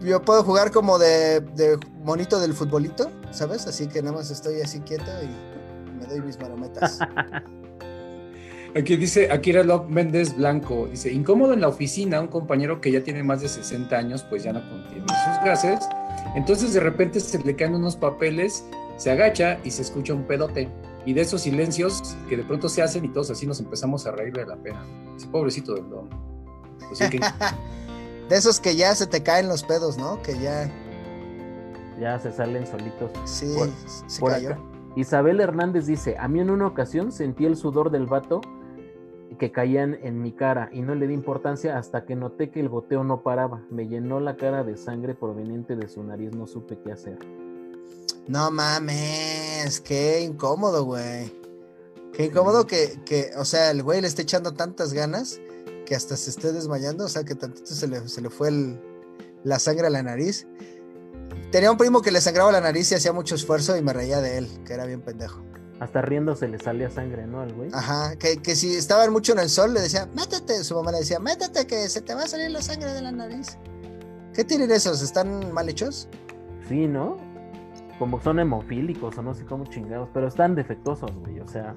yo 0.00 0.20
puedo 0.20 0.42
jugar 0.42 0.70
como 0.72 0.98
de, 0.98 1.40
de, 1.40 1.78
monito 2.02 2.40
del 2.40 2.52
futbolito, 2.52 3.11
¿sabes? 3.30 3.66
Así 3.66 3.86
que 3.86 4.02
nada 4.02 4.16
más 4.16 4.30
estoy 4.30 4.61
así 4.61 4.80
quieto 4.80 5.11
y 5.22 5.98
me 5.98 6.06
doy 6.06 6.20
mis 6.20 6.38
marometas. 6.38 6.98
Aquí 8.76 8.96
dice 8.96 9.32
Akira 9.32 9.64
Love 9.64 9.88
Méndez 9.88 10.36
Blanco, 10.36 10.86
dice, 10.88 11.12
incómodo 11.12 11.54
en 11.54 11.61
la 11.61 11.66
oficina, 11.66 12.20
un 12.20 12.28
compañero 12.28 12.80
que 12.80 12.92
ya 12.92 13.02
tiene 13.02 13.24
más 13.24 13.40
de 13.40 13.48
60 13.48 13.96
años, 13.96 14.24
pues 14.30 14.44
ya 14.44 14.52
no 14.52 14.61
contiene 14.68 15.06
sus 15.08 15.44
gases, 15.44 15.80
entonces 16.36 16.72
de 16.72 16.78
repente 16.78 17.18
se 17.18 17.42
le 17.42 17.56
caen 17.56 17.74
unos 17.74 17.96
papeles 17.96 18.64
se 19.01 19.11
agacha 19.11 19.59
y 19.64 19.70
se 19.70 19.80
escucha 19.80 20.12
un 20.12 20.24
pedote. 20.24 20.68
Y 21.07 21.14
de 21.14 21.22
esos 21.22 21.40
silencios 21.40 22.14
que 22.28 22.36
de 22.36 22.44
pronto 22.44 22.68
se 22.68 22.82
hacen 22.82 23.03
y 23.07 23.09
todos 23.09 23.30
así 23.30 23.46
nos 23.46 23.59
empezamos 23.59 24.07
a 24.07 24.12
reír 24.12 24.34
de 24.34 24.44
la 24.44 24.57
pena. 24.57 24.84
Ese 25.16 25.26
pobrecito 25.28 25.72
del 25.72 25.88
don. 25.88 26.11
Pues 26.86 26.98
de 28.28 28.36
esos 28.36 28.61
que 28.61 28.76
ya 28.76 28.94
se 28.94 29.07
te 29.07 29.22
caen 29.22 29.48
los 29.48 29.62
pedos, 29.62 29.96
¿no? 29.96 30.20
Que 30.20 30.38
ya. 30.38 30.70
Ya 31.98 32.18
se 32.18 32.30
salen 32.30 32.66
solitos. 32.66 33.11
Sí, 33.24 33.55
se 34.07 34.22
cayó. 34.22 34.59
Isabel 34.96 35.40
Hernández 35.40 35.86
dice: 35.86 36.18
A 36.18 36.28
mí 36.28 36.40
en 36.40 36.51
una 36.51 36.66
ocasión 36.66 37.11
sentí 37.11 37.46
el 37.46 37.57
sudor 37.57 37.90
del 37.90 38.05
vato 38.05 38.42
que 39.38 39.51
caían 39.51 39.96
en 40.03 40.20
mi 40.20 40.32
cara 40.32 40.68
y 40.72 40.82
no 40.82 40.94
le 40.94 41.07
di 41.07 41.14
importancia 41.14 41.78
hasta 41.78 42.05
que 42.05 42.16
noté 42.16 42.51
que 42.51 42.61
el 42.61 42.68
goteo 42.68 43.03
no 43.03 43.22
paraba. 43.22 43.62
Me 43.70 43.88
llenó 43.88 44.20
la 44.20 44.36
cara 44.36 44.62
de 44.62 44.76
sangre 44.76 45.14
proveniente 45.14 45.74
de 45.74 45.88
su 45.88 46.05
nariz, 46.05 46.34
no 46.34 46.46
supe 46.46 46.78
qué 46.84 46.92
hacer. 46.92 47.18
No 48.29 48.51
mames, 48.51 49.81
qué 49.81 50.21
incómodo, 50.21 50.85
güey. 50.85 51.33
Qué 52.12 52.27
incómodo 52.27 52.66
que, 52.66 53.01
que, 53.05 53.31
o 53.37 53.45
sea, 53.45 53.71
el 53.71 53.83
güey 53.83 54.01
le 54.01 54.09
esté 54.09 54.23
echando 54.23 54.53
tantas 54.53 54.93
ganas 54.93 55.41
que 55.87 55.95
hasta 55.95 56.16
se 56.16 56.31
esté 56.31 56.53
desmayando, 56.53 57.05
o 57.05 57.09
sea, 57.09 57.25
que 57.25 57.35
tantito 57.35 57.75
se 57.75 57.89
le, 57.89 58.07
se 58.09 58.21
le 58.21 58.31
fue 58.31 58.49
el, 58.49 58.81
la 59.43 59.59
sangre 59.59 59.87
a 59.87 59.91
la 59.91 60.03
nariz. 60.03 60.47
Tenía 61.51 61.71
un 61.71 61.79
primo 61.79 62.03
que 62.03 62.12
le 62.12 62.21
sangraba 62.21 62.53
la 62.53 62.61
nariz 62.61 62.93
y 62.93 62.95
hacía 62.95 63.12
mucho 63.12 63.35
esfuerzo 63.35 63.77
y 63.77 63.83
me 63.83 63.93
reía 63.93 64.21
de 64.21 64.39
él, 64.39 64.49
que 64.64 64.75
era 64.75 64.87
bien 64.87 65.01
pendejo. 65.01 65.43
Hasta 65.81 66.03
riéndose 66.03 66.47
le 66.47 66.59
salía 66.59 66.91
sangre, 66.91 67.27
¿no? 67.27 67.41
Al 67.41 67.55
güey. 67.55 67.71
Ajá, 67.73 68.14
que, 68.16 68.37
que 68.43 68.55
si 68.55 68.77
estaban 68.77 69.11
mucho 69.12 69.33
en 69.33 69.39
el 69.39 69.49
sol 69.49 69.73
le 69.73 69.81
decía, 69.81 70.09
métete. 70.14 70.62
Su 70.62 70.75
mamá 70.75 70.93
le 70.93 70.99
decía, 70.99 71.18
métete 71.18 71.66
que 71.66 71.89
se 71.89 72.03
te 72.03 72.14
va 72.14 72.25
a 72.25 72.29
salir 72.29 72.51
la 72.51 72.61
sangre 72.61 72.93
de 72.93 73.01
la 73.01 73.12
nariz. 73.12 73.57
¿Qué 74.35 74.45
tienen 74.45 74.71
esos? 74.71 75.01
¿Están 75.01 75.53
mal 75.53 75.68
hechos? 75.68 76.09
Sí, 76.68 76.87
¿no? 76.87 77.16
Como 78.01 78.20
son 78.20 78.40
hemofílicos 78.40 79.16
o 79.18 79.22
no 79.22 79.34
sé 79.34 79.44
cómo 79.44 79.66
chingados, 79.66 80.09
pero 80.12 80.26
están 80.26 80.55
defectuosos, 80.57 81.12
güey, 81.16 81.38
o 81.38 81.46
sea. 81.46 81.74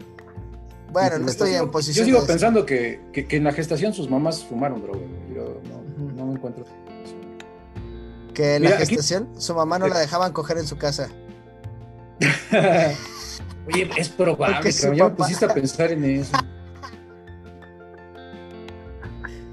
Bueno, 0.91 1.19
no 1.19 1.27
estoy 1.27 1.53
en 1.53 1.69
posición. 1.69 2.05
Yo 2.07 2.13
sigo 2.13 2.21
de- 2.21 2.27
pensando 2.27 2.65
que, 2.65 3.01
que, 3.11 3.27
que 3.27 3.35
en 3.37 3.43
la 3.43 3.51
gestación 3.51 3.93
sus 3.93 4.09
mamás 4.09 4.43
fumaron 4.45 4.81
droga. 4.81 4.99
güey. 4.99 5.35
Yo 5.35 5.59
no, 6.15 6.25
me 6.27 6.33
encuentro. 6.33 6.63
Que 8.33 8.55
en 8.55 8.63
la 8.63 8.69
aquí- 8.77 8.85
gestación 8.95 9.29
su 9.37 9.53
mamá 9.53 9.77
no 9.79 9.87
la 9.87 9.99
dejaban 9.99 10.31
coger 10.33 10.57
en 10.59 10.65
su 10.65 10.77
casa. 10.77 11.09
Oye, 13.67 13.89
es 13.97 14.09
probable, 14.09 14.71
cabrón, 14.73 14.95
ya 14.97 15.03
me 15.05 15.09
pusiste 15.11 15.45
a 15.45 15.53
pensar 15.53 15.91
en 15.91 16.03
eso. 16.05 16.31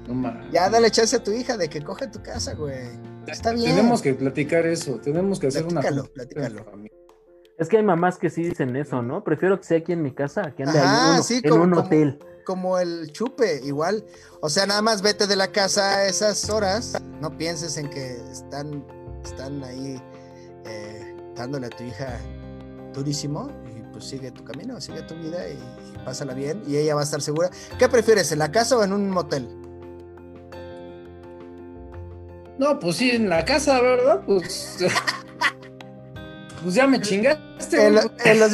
No. 0.07 0.33
Ya 0.51 0.69
dale 0.69 0.91
chance 0.91 1.15
a 1.15 1.23
tu 1.23 1.31
hija 1.31 1.55
de 1.55 1.69
que 1.69 1.81
coge 1.81 2.05
tu 2.07 2.21
casa, 2.21 2.53
güey. 2.53 2.89
Está 3.27 3.51
bien. 3.53 3.75
Tenemos 3.75 4.01
que 4.01 4.13
platicar 4.13 4.65
eso, 4.65 4.99
tenemos 4.99 5.39
que 5.39 5.47
hacer 5.47 5.65
Platícalo, 5.65 6.01
una 6.03 6.11
platícalo. 6.13 6.63
familia. 6.65 6.97
Es 7.57 7.67
que 7.69 7.77
hay 7.77 7.83
mamás 7.83 8.17
que 8.17 8.29
sí 8.29 8.43
dicen 8.43 8.75
eso, 8.75 9.01
¿no? 9.03 9.23
Prefiero 9.23 9.59
que 9.59 9.65
sea 9.65 9.77
aquí 9.77 9.91
en 9.91 10.01
mi 10.01 10.11
casa 10.13 10.51
que 10.55 10.63
ande 10.63 10.79
ahí 10.79 10.85
Ajá, 10.85 11.09
en 11.11 11.17
un, 11.17 11.23
sí, 11.23 11.41
en 11.43 11.49
como- 11.49 11.63
un 11.63 11.69
como- 11.71 11.81
hotel. 11.85 12.19
Como 12.43 12.79
el 12.79 13.11
chupe, 13.11 13.61
igual. 13.63 14.03
O 14.41 14.49
sea, 14.49 14.65
nada 14.65 14.81
más 14.81 15.03
vete 15.03 15.27
de 15.27 15.35
la 15.35 15.51
casa 15.51 15.97
a 15.97 16.05
esas 16.07 16.49
horas. 16.49 16.99
No 17.21 17.37
pienses 17.37 17.77
en 17.77 17.87
que 17.89 18.15
están, 18.31 18.83
están 19.23 19.63
ahí 19.63 20.01
eh, 20.65 21.15
dándole 21.35 21.67
a 21.67 21.69
tu 21.69 21.83
hija 21.83 22.19
durísimo. 22.95 23.51
Y 23.77 23.81
pues 23.93 24.05
sigue 24.05 24.31
tu 24.31 24.43
camino, 24.43 24.81
sigue 24.81 25.03
tu 25.03 25.13
vida 25.15 25.47
y, 25.47 25.53
y 25.53 25.97
pásala 26.03 26.33
bien. 26.33 26.63
Y 26.65 26.77
ella 26.77 26.95
va 26.95 27.01
a 27.01 27.03
estar 27.03 27.21
segura. 27.21 27.51
¿Qué 27.77 27.87
prefieres, 27.87 28.31
en 28.31 28.39
la 28.39 28.51
casa 28.51 28.75
o 28.75 28.83
en 28.83 28.91
un 28.93 29.11
motel? 29.11 29.47
No, 32.61 32.77
pues 32.79 32.97
sí, 32.97 33.09
en 33.09 33.27
la 33.27 33.43
casa, 33.43 33.81
¿verdad? 33.81 34.21
Pues. 34.25 34.77
pues 36.63 36.75
ya 36.75 36.85
me 36.85 37.01
chingaste. 37.01 37.87
En, 37.87 37.95
lo- 37.95 38.01
en 38.23 38.39
los 38.39 38.51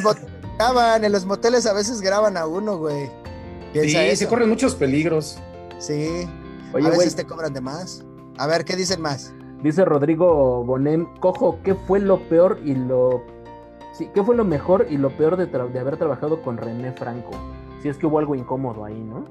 graban, 0.58 1.04
en 1.04 1.12
los 1.12 1.26
moteles 1.26 1.66
a 1.66 1.74
veces 1.74 2.00
graban 2.00 2.38
a 2.38 2.48
uno, 2.48 2.78
güey. 2.78 3.12
Piensa 3.74 4.00
Sí, 4.00 4.06
eso. 4.06 4.20
se 4.20 4.28
corren 4.28 4.48
muchos 4.48 4.76
peligros. 4.76 5.38
Sí. 5.78 6.26
Oye, 6.74 6.86
a 6.86 6.90
güey, 6.90 7.00
veces 7.00 7.18
te 7.18 7.26
cobran 7.26 7.52
de 7.54 7.60
más. 7.60 8.06
A 8.38 8.48
ver, 8.48 8.64
¿qué 8.64 8.78
dicen 8.78 9.02
más? 9.02 9.34
dice 9.62 9.84
Rodrigo 9.84 10.64
Bonem, 10.64 11.08
cojo, 11.20 11.60
¿qué 11.64 11.74
fue 11.76 12.00
lo 12.00 12.30
peor 12.30 12.60
y 12.64 12.76
lo... 12.76 13.24
Sí, 13.98 14.08
¿qué 14.14 14.24
fue 14.24 14.36
lo 14.38 14.46
mejor 14.46 14.86
y 14.90 14.98
lo 14.98 15.10
peor 15.18 15.36
de, 15.36 15.52
tra- 15.52 15.70
de 15.70 15.80
haber 15.80 15.98
trabajado 15.98 16.42
con 16.44 16.56
René 16.58 16.94
Franco? 16.94 17.32
Si 17.82 17.90
es 17.90 17.98
que 17.98 18.06
hubo 18.06 18.20
algo 18.20 18.36
incómodo 18.36 18.86
ahí, 18.86 18.94
¿no? 19.02 19.26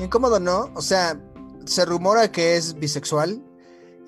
Incómodo, 0.00 0.40
¿no? 0.40 0.68
O 0.74 0.82
sea, 0.82 1.16
se 1.64 1.84
rumora 1.86 2.30
que 2.32 2.56
es 2.56 2.74
bisexual. 2.74 3.40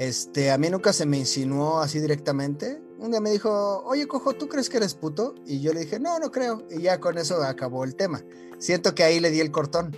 Este, 0.01 0.51
a 0.51 0.57
mí 0.57 0.71
nunca 0.71 0.95
se 0.95 1.05
me 1.05 1.19
insinuó 1.19 1.81
así 1.81 2.01
directamente. 2.01 2.81
Un 3.01 3.11
día 3.11 3.21
me 3.21 3.33
dijo, 3.33 3.83
oye, 3.85 4.09
cojo, 4.09 4.33
¿tú 4.33 4.49
crees 4.49 4.71
que 4.71 4.79
eres 4.79 4.95
puto? 4.95 5.35
Y 5.45 5.61
yo 5.61 5.75
le 5.75 5.81
dije, 5.81 6.01
no, 6.01 6.19
no 6.19 6.31
creo. 6.31 6.67
Y 6.71 6.81
ya 6.81 6.99
con 7.01 7.19
eso 7.19 7.43
acabó 7.43 7.85
el 7.85 7.95
tema. 7.95 8.25
Siento 8.59 8.95
que 8.95 9.03
ahí 9.03 9.21
le 9.21 9.31
di 9.31 9.41
el 9.41 9.51
cortón. 9.51 9.95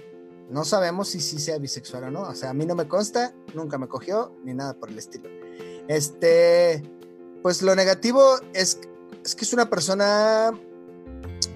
No 0.50 0.64
sabemos 0.64 1.11
si 1.11 1.20
sí 1.20 1.38
sea 1.38 1.57
bisexual 1.59 2.03
o 2.03 2.11
no. 2.11 2.22
O 2.22 2.34
sea, 2.34 2.50
a 2.50 2.53
mí 2.53 2.66
no 2.66 2.74
me 2.74 2.88
consta, 2.88 3.32
nunca 3.55 3.78
me 3.78 3.86
cogió, 3.86 4.36
ni 4.44 4.55
nada 4.55 4.74
por 4.74 4.90
el 4.90 4.98
estilo. 4.98 5.30
Este, 5.86 6.82
pues 7.40 7.62
lo 7.62 7.76
negativo 7.76 8.40
es, 8.55 8.80
es 9.24 9.36
que 9.36 9.44
es 9.44 9.53
una 9.53 9.70
persona, 9.70 10.50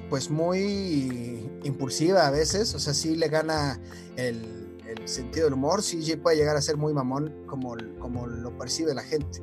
pues 0.08 0.30
muy 0.30 1.50
impulsiva 1.64 2.28
a 2.28 2.30
veces. 2.30 2.76
O 2.76 2.78
sea, 2.78 2.94
sí 2.94 3.16
le 3.16 3.26
gana 3.26 3.80
el, 4.14 4.55
el 4.88 5.08
sentido 5.08 5.46
del 5.46 5.54
humor, 5.54 5.82
sí 5.82 6.16
puede 6.16 6.36
llegar 6.36 6.56
a 6.56 6.62
ser 6.62 6.76
muy 6.76 6.92
mamón 6.92 7.44
como, 7.46 7.76
como 7.98 8.26
lo 8.26 8.56
percibe 8.56 8.94
la 8.94 9.02
gente. 9.02 9.42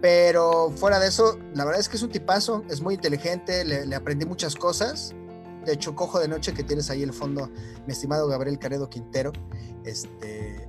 Pero 0.00 0.70
fuera 0.76 0.98
de 0.98 1.08
eso, 1.08 1.38
la 1.54 1.64
verdad 1.64 1.80
es 1.80 1.88
que 1.88 1.96
es 1.96 2.02
un 2.02 2.10
tipazo, 2.10 2.64
es 2.68 2.80
muy 2.80 2.94
inteligente, 2.94 3.64
le, 3.64 3.86
le 3.86 3.96
aprendí 3.96 4.26
muchas 4.26 4.54
cosas. 4.54 5.14
De 5.64 5.72
hecho, 5.72 5.94
Cojo 5.96 6.20
de 6.20 6.28
Noche 6.28 6.52
que 6.54 6.62
tienes 6.62 6.90
ahí 6.90 7.02
el 7.02 7.12
fondo, 7.12 7.50
mi 7.86 7.92
estimado 7.92 8.28
Gabriel 8.28 8.58
Caredo 8.58 8.88
Quintero, 8.88 9.32
este, 9.84 10.68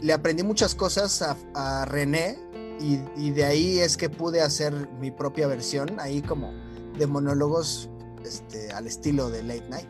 le 0.00 0.12
aprendí 0.12 0.42
muchas 0.42 0.74
cosas 0.74 1.22
a, 1.22 1.36
a 1.54 1.84
René 1.84 2.38
y, 2.80 3.00
y, 3.16 3.30
de 3.30 3.44
ahí 3.44 3.78
es 3.78 3.96
que 3.96 4.08
pude 4.08 4.40
hacer 4.40 4.88
mi 4.98 5.10
propia 5.10 5.46
versión, 5.46 6.00
ahí 6.00 6.22
como 6.22 6.52
de 6.98 7.06
monólogos 7.06 7.90
este, 8.24 8.72
al 8.72 8.86
estilo 8.86 9.30
de 9.30 9.42
Late 9.42 9.68
Night. 9.68 9.88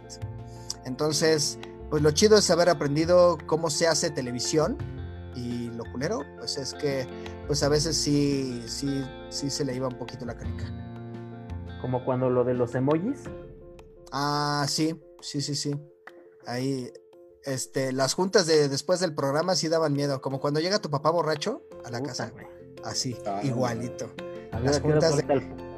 Entonces, 0.85 1.59
pues 1.91 2.03
lo 2.03 2.11
chido 2.12 2.36
es 2.38 2.51
haber 2.51 2.68
aprendido 2.68 3.36
cómo 3.47 3.68
se 3.70 3.86
hace 3.88 4.11
televisión 4.11 4.78
y 5.34 5.68
lo 5.70 5.84
culero, 5.93 6.22
pues 6.38 6.57
es 6.57 6.74
que 6.74 7.07
pues 7.47 7.62
a 7.62 7.68
veces 7.68 7.97
sí, 7.97 8.62
sí, 8.66 9.05
sí 9.28 9.51
se 9.51 9.64
le 9.64 9.74
iba 9.74 9.88
un 9.88 9.99
poquito 9.99 10.24
la 10.24 10.36
canica. 10.36 10.64
Como 11.80 12.05
cuando 12.05 12.30
lo 12.30 12.45
de 12.45 12.55
los 12.55 12.74
emojis. 12.74 13.20
Ah, 14.12 14.64
sí, 14.68 15.01
sí, 15.20 15.41
sí, 15.41 15.55
sí. 15.55 15.74
Ahí, 16.47 16.93
este, 17.45 17.93
las 17.93 18.14
juntas 18.14 18.47
de 18.47 18.68
después 18.68 19.01
del 19.01 19.14
programa 19.14 19.55
sí 19.55 19.68
daban 19.68 19.93
miedo, 19.95 20.20
como 20.20 20.41
cuando 20.41 20.61
llega 20.61 20.78
tu 20.80 20.91
papá 20.91 21.11
borracho 21.11 21.62
a 21.84 21.91
la 21.91 21.99
Puta, 21.99 22.09
casa, 22.11 22.32
así, 22.84 23.16
Ah, 23.26 23.41
igualito. 23.43 24.11
Las 24.62 24.78
¿a 24.78 24.82
qué 24.82 24.88
hora 24.88 25.01
juntas 25.09 25.16
de- 25.26 25.32
el- 25.34 25.70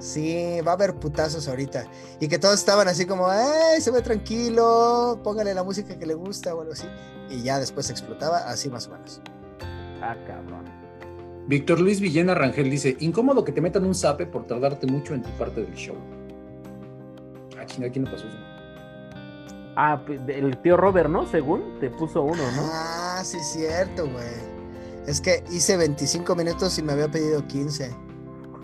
Sí, 0.00 0.60
va 0.66 0.72
a 0.72 0.74
haber 0.74 0.94
putazos 0.94 1.46
ahorita. 1.46 1.84
Y 2.20 2.28
que 2.28 2.38
todos 2.38 2.54
estaban 2.54 2.88
así 2.88 3.06
como, 3.06 3.28
¡ay, 3.28 3.80
se 3.80 3.90
ve 3.90 4.02
tranquilo! 4.02 5.20
Póngale 5.22 5.54
la 5.54 5.62
música 5.62 5.98
que 5.98 6.06
le 6.06 6.14
gusta 6.14 6.54
o 6.54 6.60
algo 6.60 6.72
así. 6.72 6.86
Y 7.28 7.42
ya 7.42 7.58
después 7.58 7.90
explotaba, 7.90 8.38
así 8.38 8.68
más 8.70 8.88
o 8.88 8.92
menos. 8.92 9.20
Ah, 10.02 10.16
cabrón. 10.26 10.64
Víctor 11.46 11.80
Luis 11.80 12.00
Villena 12.00 12.34
Rangel 12.34 12.70
dice: 12.70 12.96
Incómodo 13.00 13.44
que 13.44 13.52
te 13.52 13.60
metan 13.60 13.84
un 13.84 13.94
zape 13.94 14.26
por 14.26 14.46
tardarte 14.46 14.86
mucho 14.86 15.14
en 15.14 15.22
tu 15.22 15.30
parte 15.30 15.62
del 15.62 15.74
show. 15.74 15.96
Ah, 17.58 17.66
chinga, 17.66 17.90
¿quién 17.90 18.04
le 18.04 18.10
pasó 18.10 18.26
eso? 18.26 18.38
Ah, 19.76 20.02
pues, 20.04 20.20
el 20.28 20.56
tío 20.62 20.76
Robert, 20.76 21.10
¿no? 21.10 21.26
Según 21.26 21.78
te 21.78 21.90
puso 21.90 22.22
uno, 22.22 22.42
¿no? 22.52 22.62
Ah, 22.72 23.22
sí, 23.24 23.38
cierto, 23.40 24.08
güey. 24.08 24.50
Es 25.06 25.20
que 25.20 25.42
hice 25.50 25.76
25 25.76 26.34
minutos 26.34 26.78
y 26.78 26.82
me 26.82 26.92
había 26.92 27.08
pedido 27.08 27.46
15. 27.46 27.90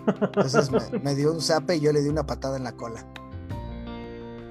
Entonces 0.07 0.71
me, 0.71 0.99
me 0.99 1.15
dio 1.15 1.31
un 1.31 1.41
zape 1.41 1.75
y 1.75 1.79
yo 1.79 1.91
le 1.91 2.01
di 2.01 2.09
una 2.09 2.25
patada 2.25 2.57
en 2.57 2.63
la 2.63 2.73
cola. 2.73 3.05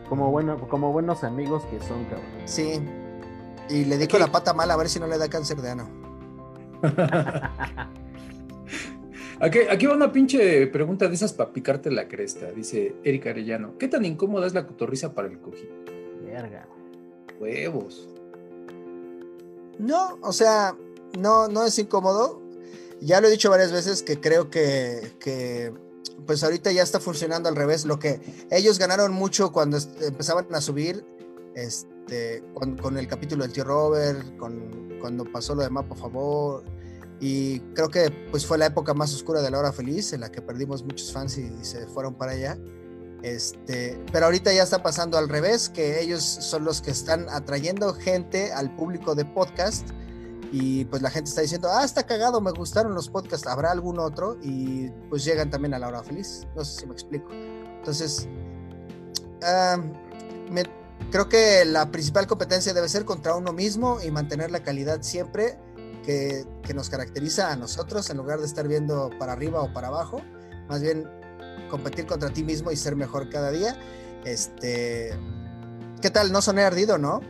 Como, 0.08 0.30
bueno, 0.30 0.68
como 0.68 0.92
buenos 0.92 1.24
amigos 1.24 1.64
que 1.64 1.80
son, 1.80 2.04
cabrón. 2.04 2.24
Sí. 2.44 2.80
Y 3.68 3.84
le 3.84 3.98
di 3.98 4.06
con 4.06 4.20
la 4.20 4.28
pata 4.28 4.54
mala 4.54 4.74
a 4.74 4.76
ver 4.76 4.88
si 4.88 5.00
no 5.00 5.06
le 5.06 5.18
da 5.18 5.28
cáncer 5.28 5.60
de 5.60 5.70
ano. 5.70 5.88
Aquí, 9.38 9.58
aquí 9.70 9.84
va 9.84 9.94
una 9.94 10.12
pinche 10.12 10.66
pregunta 10.68 11.08
de 11.08 11.14
esas 11.14 11.34
para 11.34 11.52
picarte 11.52 11.90
la 11.90 12.08
cresta. 12.08 12.50
Dice 12.52 12.96
Erika 13.04 13.28
Arellano: 13.30 13.76
¿Qué 13.76 13.86
tan 13.86 14.06
incómoda 14.06 14.46
es 14.46 14.54
la 14.54 14.66
cotorriza 14.66 15.12
para 15.12 15.28
el 15.28 15.38
cojín? 15.40 15.68
Verga. 16.24 16.66
Huevos. 17.38 18.08
No, 19.78 20.18
o 20.22 20.32
sea, 20.32 20.74
no, 21.18 21.48
no 21.48 21.64
es 21.64 21.78
incómodo. 21.78 22.40
Ya 23.00 23.20
lo 23.20 23.28
he 23.28 23.30
dicho 23.30 23.50
varias 23.50 23.72
veces 23.72 24.02
que 24.02 24.20
creo 24.20 24.50
que, 24.50 25.16
que, 25.20 25.72
pues 26.26 26.42
ahorita 26.42 26.72
ya 26.72 26.82
está 26.82 27.00
funcionando 27.00 27.48
al 27.48 27.56
revés. 27.56 27.84
Lo 27.84 27.98
que 27.98 28.20
ellos 28.50 28.78
ganaron 28.78 29.12
mucho 29.12 29.52
cuando 29.52 29.78
empezaban 30.00 30.46
a 30.54 30.60
subir, 30.60 31.04
este, 31.54 32.42
con, 32.54 32.96
el 32.96 33.06
capítulo 33.08 33.42
del 33.44 33.52
tío 33.52 33.64
Robert, 33.64 34.36
con, 34.38 34.98
cuando 35.00 35.24
pasó 35.24 35.54
lo 35.54 35.62
de 35.62 35.70
Ma, 35.70 35.86
por 35.86 35.98
favor. 35.98 36.64
Y 37.20 37.60
creo 37.74 37.88
que 37.88 38.10
pues 38.30 38.46
fue 38.46 38.58
la 38.58 38.66
época 38.66 38.92
más 38.92 39.14
oscura 39.14 39.40
de 39.40 39.50
la 39.50 39.58
hora 39.58 39.72
feliz, 39.72 40.12
en 40.12 40.20
la 40.20 40.30
que 40.30 40.42
perdimos 40.42 40.84
muchos 40.84 41.12
fans 41.12 41.38
y, 41.38 41.50
se 41.64 41.86
fueron 41.86 42.14
para 42.14 42.32
allá. 42.32 42.58
Este, 43.22 43.98
pero 44.12 44.26
ahorita 44.26 44.52
ya 44.52 44.62
está 44.62 44.82
pasando 44.82 45.16
al 45.18 45.28
revés, 45.28 45.68
que 45.68 46.00
ellos 46.00 46.22
son 46.22 46.64
los 46.64 46.82
que 46.82 46.90
están 46.90 47.26
atrayendo 47.30 47.92
gente 47.94 48.52
al 48.52 48.74
público 48.76 49.14
de 49.14 49.24
podcast 49.24 49.88
y 50.58 50.86
pues 50.86 51.02
la 51.02 51.10
gente 51.10 51.28
está 51.28 51.42
diciendo, 51.42 51.68
ah, 51.70 51.84
está 51.84 52.04
cagado, 52.04 52.40
me 52.40 52.50
gustaron 52.50 52.94
los 52.94 53.10
podcasts, 53.10 53.46
habrá 53.46 53.70
algún 53.72 53.98
otro 53.98 54.38
y 54.42 54.88
pues 55.10 55.22
llegan 55.22 55.50
también 55.50 55.74
a 55.74 55.78
la 55.78 55.88
hora 55.88 56.02
feliz, 56.02 56.46
no 56.56 56.64
sé 56.64 56.80
si 56.80 56.86
me 56.86 56.94
explico. 56.94 57.28
Entonces, 57.30 58.26
me, 60.50 60.62
creo 61.10 61.28
que 61.28 61.66
la 61.66 61.90
principal 61.90 62.26
competencia 62.26 62.72
debe 62.72 62.88
ser 62.88 63.04
contra 63.04 63.36
uno 63.36 63.52
mismo 63.52 63.98
y 64.02 64.10
mantener 64.10 64.50
la 64.50 64.62
calidad 64.62 65.02
siempre 65.02 65.58
que, 66.02 66.46
que, 66.62 66.72
nos 66.72 66.88
caracteriza 66.88 67.52
a 67.52 67.56
nosotros 67.56 68.08
en 68.08 68.16
lugar 68.16 68.38
de 68.38 68.46
estar 68.46 68.66
viendo 68.66 69.10
para 69.18 69.32
arriba 69.32 69.60
o 69.60 69.74
para 69.74 69.88
abajo. 69.88 70.22
Más 70.70 70.80
bien 70.80 71.06
competir 71.68 72.06
contra 72.06 72.30
ti 72.30 72.42
mismo 72.42 72.72
y 72.72 72.76
ser 72.76 72.96
mejor 72.96 73.28
cada 73.28 73.50
día. 73.50 73.78
Este, 74.24 75.10
¿Qué 76.00 76.08
tal? 76.08 76.32
No 76.32 76.40
soné 76.40 76.62
ardido, 76.62 76.96
¿no? 76.96 77.20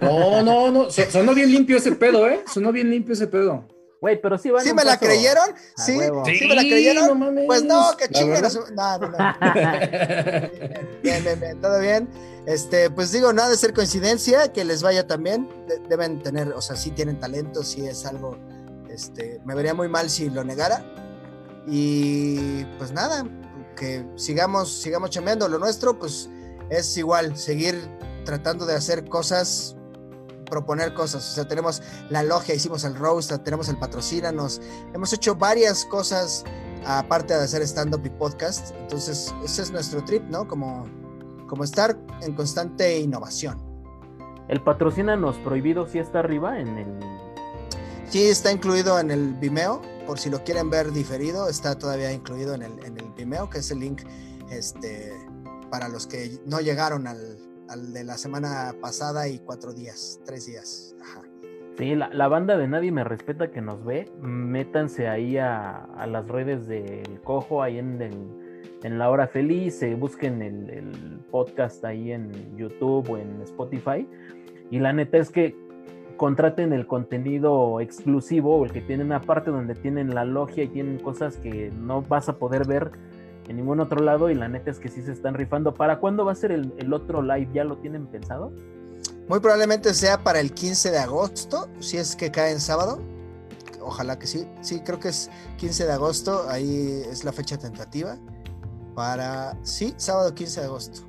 No, 0.00 0.42
no, 0.42 0.70
no. 0.70 0.90
Sonó 0.90 1.34
bien 1.34 1.50
limpio 1.50 1.76
ese 1.76 1.92
pedo, 1.92 2.28
¿eh? 2.28 2.42
Sonó 2.52 2.72
bien 2.72 2.90
limpio 2.90 3.14
ese 3.14 3.26
pedo. 3.26 3.66
Güey, 4.00 4.20
pero 4.20 4.36
sí 4.36 4.50
van 4.50 4.62
¿Sí 4.62 4.74
me 4.74 4.84
la 4.84 4.98
creyeron? 4.98 5.44
¿Sí? 5.76 5.98
¿Sí? 6.26 6.46
me 6.46 6.54
la 6.54 6.62
creyeron? 6.62 7.18
No 7.18 7.46
pues 7.46 7.64
no, 7.64 7.96
que 7.96 8.08
chinguen. 8.08 8.42
No, 8.74 8.98
no, 8.98 9.08
no. 9.08 9.16
bien, 11.02 11.24
bien, 11.24 11.40
bien, 11.40 11.60
todo 11.60 11.80
bien. 11.80 12.08
Este, 12.46 12.90
pues 12.90 13.10
digo, 13.10 13.32
nada 13.32 13.48
de 13.48 13.56
ser 13.56 13.72
coincidencia, 13.72 14.52
que 14.52 14.64
les 14.64 14.82
vaya 14.82 15.06
también. 15.06 15.48
deben 15.88 16.22
tener, 16.22 16.52
o 16.52 16.60
sea, 16.60 16.76
sí 16.76 16.90
tienen 16.90 17.18
talento, 17.18 17.64
sí 17.64 17.86
es 17.86 18.04
algo. 18.04 18.36
Este, 18.90 19.40
me 19.44 19.54
vería 19.54 19.72
muy 19.72 19.88
mal 19.88 20.10
si 20.10 20.28
lo 20.28 20.44
negara. 20.44 20.84
Y 21.66 22.64
pues 22.78 22.92
nada, 22.92 23.24
que 23.76 24.04
sigamos, 24.16 24.70
sigamos 24.70 25.10
chameando. 25.10 25.48
Lo 25.48 25.58
nuestro, 25.58 25.98
pues 25.98 26.28
es 26.68 26.96
igual, 26.98 27.36
seguir 27.36 27.76
tratando 28.26 28.66
de 28.66 28.74
hacer 28.74 29.08
cosas, 29.08 29.74
proponer 30.50 30.92
cosas. 30.92 31.26
O 31.30 31.34
sea, 31.34 31.48
tenemos 31.48 31.82
la 32.10 32.22
logia, 32.22 32.54
hicimos 32.54 32.84
el 32.84 32.94
roast, 32.94 33.32
tenemos 33.42 33.70
el 33.70 33.78
patrocínanos, 33.78 34.60
hemos 34.92 35.14
hecho 35.14 35.34
varias 35.36 35.86
cosas 35.86 36.44
aparte 36.84 37.32
de 37.34 37.40
hacer 37.40 37.62
stand-up 37.62 38.04
y 38.04 38.10
podcast. 38.10 38.72
Entonces, 38.78 39.34
ese 39.42 39.62
es 39.62 39.70
nuestro 39.70 40.04
trip, 40.04 40.22
¿no? 40.24 40.46
Como, 40.46 40.84
como 41.48 41.64
estar 41.64 41.98
en 42.20 42.34
constante 42.34 42.98
innovación. 42.98 43.58
¿El 44.48 44.62
patrocínanos 44.62 45.36
prohibido 45.38 45.88
sí 45.88 45.98
está 45.98 46.20
arriba 46.20 46.60
en 46.60 46.78
el...? 46.78 47.00
Sí, 48.08 48.28
está 48.28 48.52
incluido 48.52 49.00
en 49.00 49.10
el 49.10 49.34
Vimeo. 49.34 49.82
Por 50.06 50.20
si 50.20 50.30
lo 50.30 50.44
quieren 50.44 50.70
ver 50.70 50.92
diferido, 50.92 51.48
está 51.48 51.76
todavía 51.76 52.12
incluido 52.12 52.54
en 52.54 52.62
el, 52.62 52.84
en 52.84 52.98
el 52.98 53.10
Vimeo, 53.16 53.50
que 53.50 53.58
es 53.58 53.70
el 53.72 53.80
link 53.80 54.02
este, 54.50 55.12
para 55.68 55.88
los 55.88 56.06
que 56.06 56.40
no 56.46 56.60
llegaron 56.60 57.08
al, 57.08 57.36
al 57.68 57.92
de 57.92 58.04
la 58.04 58.16
semana 58.16 58.74
pasada 58.80 59.28
y 59.28 59.38
cuatro 59.38 59.72
días, 59.72 60.20
tres 60.24 60.46
días. 60.46 60.94
Ajá. 61.00 61.22
Sí, 61.76 61.94
la, 61.94 62.28
banda 62.28 62.56
de 62.56 62.66
Nadie 62.66 62.90
Me 62.90 63.04
Respeta 63.04 63.50
que 63.50 63.60
nos 63.60 63.84
ve, 63.84 64.10
métanse 64.22 65.08
ahí 65.08 65.36
a, 65.36 65.86
las 66.08 66.26
redes 66.26 66.66
del 66.66 67.20
Cojo, 67.22 67.62
ahí 67.62 67.78
en, 67.78 68.00
en 68.82 68.98
La 68.98 69.10
Hora 69.10 69.26
Feliz, 69.26 69.82
eh, 69.82 69.94
busquen 69.94 70.40
el, 70.40 70.70
el, 70.70 71.20
podcast 71.30 71.84
ahí 71.84 72.12
en 72.12 72.56
YouTube 72.56 73.10
o 73.10 73.18
en 73.18 73.42
Spotify. 73.42 74.08
Y 74.70 74.78
la 74.78 74.94
neta 74.94 75.18
es 75.18 75.30
que 75.30 75.54
contraten 76.16 76.72
el 76.72 76.86
contenido 76.86 77.78
exclusivo 77.80 78.56
o 78.56 78.64
el 78.64 78.72
que 78.72 78.80
tiene 78.80 79.04
una 79.04 79.20
parte 79.20 79.50
donde 79.50 79.74
tienen 79.74 80.14
la 80.14 80.24
logia 80.24 80.64
y 80.64 80.68
tienen 80.68 80.98
cosas 80.98 81.36
que 81.36 81.70
no 81.78 82.00
vas 82.00 82.30
a 82.30 82.38
poder 82.38 82.66
ver 82.66 82.90
en 83.48 83.56
ningún 83.56 83.80
otro 83.80 84.02
lado 84.02 84.30
y 84.30 84.34
la 84.34 84.48
neta 84.48 84.70
es 84.70 84.78
que 84.78 84.88
sí 84.88 85.02
se 85.02 85.12
están 85.12 85.34
rifando. 85.34 85.74
¿Para 85.74 86.00
cuándo 86.00 86.24
va 86.24 86.32
a 86.32 86.34
ser 86.34 86.52
el, 86.52 86.92
otro 86.92 87.22
live? 87.22 87.48
¿Ya 87.52 87.64
lo 87.64 87.78
tienen 87.78 88.06
pensado? 88.06 88.52
Muy 89.28 89.40
probablemente 89.40 89.92
sea 89.94 90.22
para 90.22 90.40
el 90.40 90.52
15 90.52 90.90
de 90.90 90.98
agosto, 90.98 91.68
si 91.80 91.96
es 91.96 92.16
que 92.16 92.30
cae 92.30 92.52
en 92.52 92.60
sábado. 92.60 93.00
Ojalá 93.80 94.18
que 94.18 94.26
sí. 94.26 94.48
Sí, 94.62 94.80
creo 94.80 94.98
que 94.98 95.08
es 95.08 95.30
15 95.58 95.86
de 95.86 95.92
agosto, 95.92 96.46
ahí 96.48 97.02
es 97.08 97.24
la 97.24 97.32
fecha 97.32 97.56
tentativa. 97.56 98.16
Para, 98.94 99.56
sí, 99.62 99.94
sábado 99.96 100.34
15 100.34 100.60
de 100.60 100.66
agosto. 100.66 101.06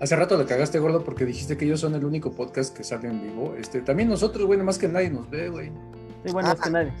Hace 0.00 0.16
rato 0.16 0.36
le 0.36 0.44
cagaste 0.44 0.78
gordo 0.78 1.02
porque 1.02 1.24
dijiste 1.24 1.56
que 1.56 1.64
ellos 1.64 1.80
son 1.80 1.94
el 1.94 2.04
único 2.04 2.30
podcast 2.32 2.76
que 2.76 2.84
sale 2.84 3.08
en 3.08 3.22
vivo. 3.22 3.54
Este, 3.58 3.80
también 3.80 4.08
nosotros, 4.08 4.44
güey, 4.46 4.60
más 4.60 4.76
que 4.76 4.86
nadie 4.86 5.08
nos 5.08 5.30
ve, 5.30 5.48
güey. 5.48 5.72
Sí, 6.24 6.32
bueno, 6.32 6.48
más 6.48 6.60
que 6.60 6.68
ah, 6.68 6.72
nadie. 6.72 6.92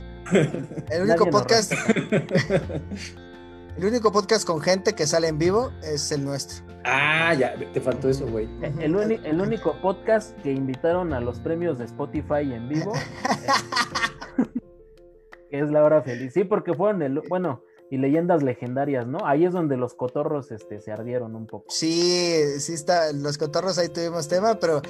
El 0.90 1.02
único 1.02 1.28
podcast. 1.28 1.72
El 3.76 3.86
único 3.86 4.12
podcast 4.12 4.46
con 4.46 4.60
gente 4.60 4.94
que 4.94 5.04
sale 5.04 5.26
en 5.26 5.36
vivo 5.36 5.72
es 5.82 6.12
el 6.12 6.24
nuestro. 6.24 6.64
Ah, 6.84 7.34
ya, 7.34 7.54
te 7.72 7.80
faltó 7.80 8.08
eso, 8.08 8.24
güey. 8.26 8.48
El, 8.78 8.94
el, 9.24 9.40
único 9.40 9.80
podcast 9.80 10.38
que 10.42 10.52
invitaron 10.52 11.12
a 11.12 11.20
los 11.20 11.40
premios 11.40 11.78
de 11.78 11.86
Spotify 11.86 12.52
en 12.52 12.68
vivo. 12.68 12.92
es 15.50 15.70
La 15.70 15.82
Hora 15.82 16.02
Feliz. 16.02 16.34
Sí, 16.34 16.44
porque 16.44 16.74
fueron 16.74 17.02
el. 17.02 17.20
Bueno, 17.28 17.64
y 17.90 17.96
leyendas 17.96 18.44
legendarias, 18.44 19.08
¿no? 19.08 19.18
Ahí 19.24 19.44
es 19.44 19.52
donde 19.52 19.76
los 19.76 19.94
cotorros 19.94 20.52
este, 20.52 20.80
se 20.80 20.92
ardieron 20.92 21.34
un 21.34 21.48
poco. 21.48 21.64
Sí, 21.68 22.60
sí 22.60 22.74
está. 22.74 23.12
Los 23.12 23.38
cotorros 23.38 23.76
ahí 23.78 23.88
tuvimos 23.88 24.28
tema, 24.28 24.60
pero. 24.60 24.82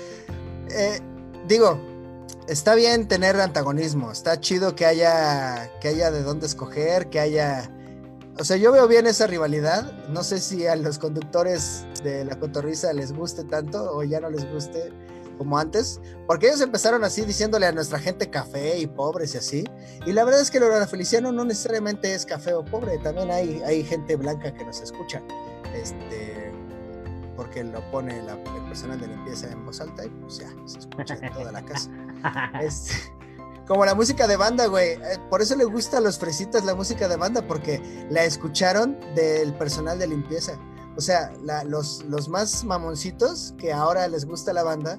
Eh, 0.71 1.01
digo, 1.49 1.79
está 2.49 2.75
bien 2.75 3.09
tener 3.09 3.41
antagonismo. 3.41 4.13
Está 4.13 4.41
chido 4.41 4.75
que 4.75 4.85
haya, 4.85 5.71
que 5.81 5.89
haya 5.89 6.11
de 6.11 6.23
dónde 6.23 6.45
escoger, 6.45 7.09
que 7.09 7.21
haya 7.21 7.71
o 8.39 8.45
sea, 8.45 8.57
yo 8.57 8.73
veo 8.73 8.89
bien 8.89 9.07
esa 9.07 9.27
rivalidad. 9.27 9.91
No 10.09 10.25
sé 10.25 10.39
si 10.41 10.67
a 10.67 10.77
los 10.77 10.99
conductores 10.99 11.87
de 12.03 12.25
la 12.25 12.39
cotorriza 12.39 12.93
les 12.93 13.13
guste 13.13 13.45
tanto 13.45 13.95
o 13.95 14.03
ya 14.03 14.21
no 14.21 14.31
les 14.31 14.51
guste 14.53 14.93
como 15.39 15.59
antes, 15.59 16.01
porque 16.27 16.47
ellos 16.47 16.61
empezaron 16.61 17.03
así 17.05 17.23
diciéndole 17.23 17.67
a 17.67 17.73
nuestra 17.73 17.99
gente 17.99 18.31
café 18.31 18.79
y 18.79 18.87
pobres 18.87 19.35
y 19.35 19.39
así. 19.39 19.65
Y 20.07 20.13
la 20.13 20.25
verdad 20.25 20.41
es 20.41 20.51
que 20.51 20.61
lo 20.61 20.87
Feliciano 20.87 21.33
no 21.33 21.45
necesariamente 21.45 22.15
es 22.15 22.25
café 22.25 22.55
o 22.55 22.65
pobre, 22.65 22.99
también 22.99 23.31
hay, 23.31 23.63
hay 23.65 23.85
gente 23.85 24.17
blanca 24.17 24.53
que 24.53 24.65
nos 24.65 24.81
escucha. 24.81 25.23
Este, 25.75 26.53
porque 27.37 27.65
lo 27.65 27.81
pone 27.91 28.23
la, 28.23 28.35
el 28.35 28.65
personal 28.69 29.01
de 29.01 29.09
limpieza 29.09 29.51
en 29.51 29.65
voz 29.67 29.81
alta 29.81 30.05
y 30.05 30.09
pues 30.09 30.39
ya 30.39 30.49
se 30.67 30.79
escucha 30.79 31.19
en 31.21 31.33
toda 31.33 31.53
la 31.53 31.65
casa. 31.65 31.91
Este, 32.63 32.93
como 33.67 33.85
la 33.85 33.95
música 33.95 34.27
de 34.27 34.37
banda, 34.37 34.67
güey. 34.67 34.91
Eh, 34.91 35.19
por 35.31 35.43
eso 35.43 35.57
le 35.57 35.65
gusta 35.65 35.99
a 35.99 36.01
los 36.01 36.19
fresitas 36.19 36.65
la 36.65 36.75
música 36.75 37.09
de 37.09 37.17
banda, 37.17 37.47
porque 37.47 37.81
la 38.11 38.25
escucharon 38.25 38.99
del 39.15 39.55
personal 39.55 39.99
de 39.99 40.07
limpieza. 40.07 40.59
O 40.97 41.01
sea, 41.01 41.33
los, 41.67 42.05
los 42.05 42.29
más 42.29 42.65
mamoncitos 42.65 43.55
que 43.59 43.73
ahora 43.73 44.07
les 44.07 44.25
gusta 44.27 44.53
la 44.53 44.63
banda, 44.63 44.97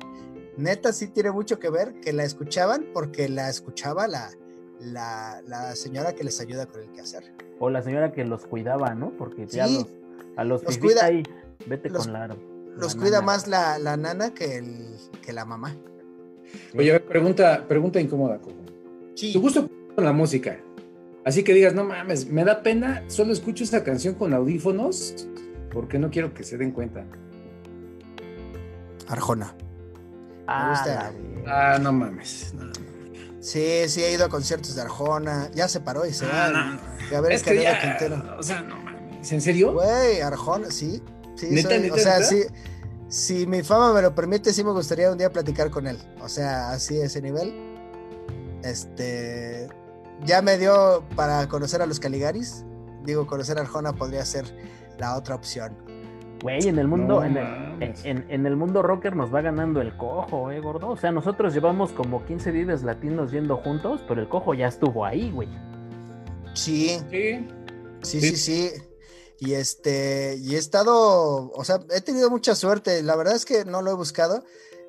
neta 0.57 0.91
sí 0.91 1.07
tiene 1.07 1.31
mucho 1.31 1.57
que 1.59 1.69
ver 1.69 1.99
que 2.01 2.11
la 2.11 2.23
escuchaban 2.23 2.85
porque 2.93 3.29
la 3.29 3.49
escuchaba 3.49 4.07
la, 4.07 4.29
la, 4.79 5.75
señora 5.75 6.13
que 6.13 6.23
les 6.23 6.39
ayuda 6.41 6.65
con 6.65 6.81
el 6.81 6.91
quehacer. 6.91 7.33
O 7.59 7.69
la 7.69 7.81
señora 7.81 8.11
que 8.11 8.25
los 8.25 8.45
cuidaba, 8.45 8.93
¿no? 8.93 9.11
Porque 9.17 9.45
ya 9.47 9.67
los, 9.67 9.87
a 10.35 10.43
los, 10.43 10.63
los 10.63 10.77
cuida, 10.77 11.05
ahí, 11.05 11.23
vete 11.65 11.89
con 11.89 12.11
la. 12.11 12.35
Los 12.75 12.95
cuida 12.95 13.21
más 13.21 13.47
la, 13.47 13.77
nana 13.95 14.33
que, 14.33 14.57
el, 14.57 14.97
que 15.21 15.31
la 15.31 15.45
mamá. 15.45 15.77
Oye, 16.77 16.99
pregunta, 16.99 17.65
pregunta 17.67 17.99
incómoda, 17.99 18.37
Coco. 18.39 18.55
Sí. 19.15 19.33
Tu 19.33 19.41
gusto 19.41 19.69
con 19.95 20.03
la 20.03 20.11
música. 20.11 20.59
Así 21.23 21.43
que 21.43 21.53
digas, 21.53 21.73
no 21.73 21.83
mames, 21.83 22.27
me 22.27 22.43
da 22.43 22.61
pena, 22.61 23.03
solo 23.07 23.33
escucho 23.33 23.63
esta 23.63 23.83
canción 23.83 24.13
con 24.13 24.33
audífonos 24.33 25.27
porque 25.71 25.97
no 25.97 26.11
quiero 26.11 26.33
que 26.33 26.43
se 26.43 26.57
den 26.57 26.71
cuenta. 26.71 27.05
Arjona. 29.07 29.55
Ah, 30.47 31.11
ah 31.47 31.79
no 31.81 31.91
mames. 31.91 32.53
Sí, 33.39 33.87
sí, 33.87 34.03
he 34.03 34.13
ido 34.13 34.25
a 34.25 34.29
conciertos 34.29 34.75
de 34.75 34.81
Arjona. 34.81 35.49
Ya 35.53 35.67
se 35.67 35.79
paró 35.79 36.05
y 36.05 36.13
se 36.13 36.25
va. 36.25 36.47
a 36.47 37.21
ver, 37.21 37.31
es 37.31 37.43
que 37.43 37.61
ya, 37.61 37.97
O 38.37 38.43
sea, 38.43 38.61
no 38.61 38.77
mames. 38.77 39.31
¿En 39.31 39.41
serio? 39.41 39.73
Güey, 39.73 40.21
Arjona, 40.21 40.69
sí. 40.69 41.01
Sí, 41.35 41.47
o 41.91 41.97
sea, 41.97 42.23
sí 42.23 42.43
si 43.15 43.47
mi 43.47 43.63
fama 43.63 43.93
me 43.93 44.01
lo 44.01 44.13
permite, 44.13 44.51
sí 44.51 44.61
me 44.61 44.71
gustaría 44.71 45.09
un 45.09 45.17
día 45.17 45.31
platicar 45.31 45.69
con 45.69 45.87
él. 45.87 45.97
O 46.19 46.27
sea, 46.27 46.71
así 46.71 46.99
ese 46.99 47.21
nivel. 47.21 47.53
Este. 48.61 49.69
Ya 50.25 50.41
me 50.41 50.57
dio 50.57 51.01
para 51.15 51.47
conocer 51.47 51.81
a 51.81 51.85
los 51.85 52.01
Caligaris. 52.01 52.65
Digo, 53.05 53.25
conocer 53.25 53.57
a 53.57 53.61
Arjona 53.61 53.93
podría 53.93 54.25
ser 54.25 54.43
la 54.99 55.15
otra 55.15 55.35
opción. 55.35 55.73
Güey, 56.41 56.67
en 56.67 56.77
el 56.77 56.89
mundo, 56.89 57.23
en, 57.23 57.37
el, 57.37 58.55
mundo 58.57 58.81
rocker 58.81 59.15
nos 59.15 59.33
va 59.33 59.41
ganando 59.41 59.79
el 59.79 59.95
cojo, 59.95 60.51
eh, 60.51 60.59
gordo. 60.59 60.89
O 60.89 60.97
sea, 60.97 61.13
nosotros 61.13 61.53
llevamos 61.53 61.93
como 61.93 62.25
15 62.25 62.51
días 62.51 62.83
latinos 62.83 63.31
yendo 63.31 63.55
juntos, 63.57 64.01
pero 64.09 64.21
el 64.21 64.27
cojo 64.27 64.53
ya 64.53 64.67
estuvo 64.67 65.05
ahí, 65.05 65.31
güey. 65.31 65.47
Sí. 66.53 66.99
Sí. 67.09 67.47
Sí, 68.01 68.19
sí, 68.21 68.35
sí. 68.35 68.71
Y 69.39 69.53
este, 69.53 70.37
y 70.41 70.55
he 70.55 70.57
estado, 70.57 71.51
o 71.51 71.63
sea, 71.65 71.79
he 71.91 72.01
tenido 72.01 72.29
mucha 72.29 72.55
suerte. 72.55 73.03
La 73.03 73.15
verdad 73.15 73.35
es 73.35 73.45
que 73.45 73.65
no 73.65 73.81
lo 73.81 73.91
he 73.91 73.95
buscado. 73.95 74.43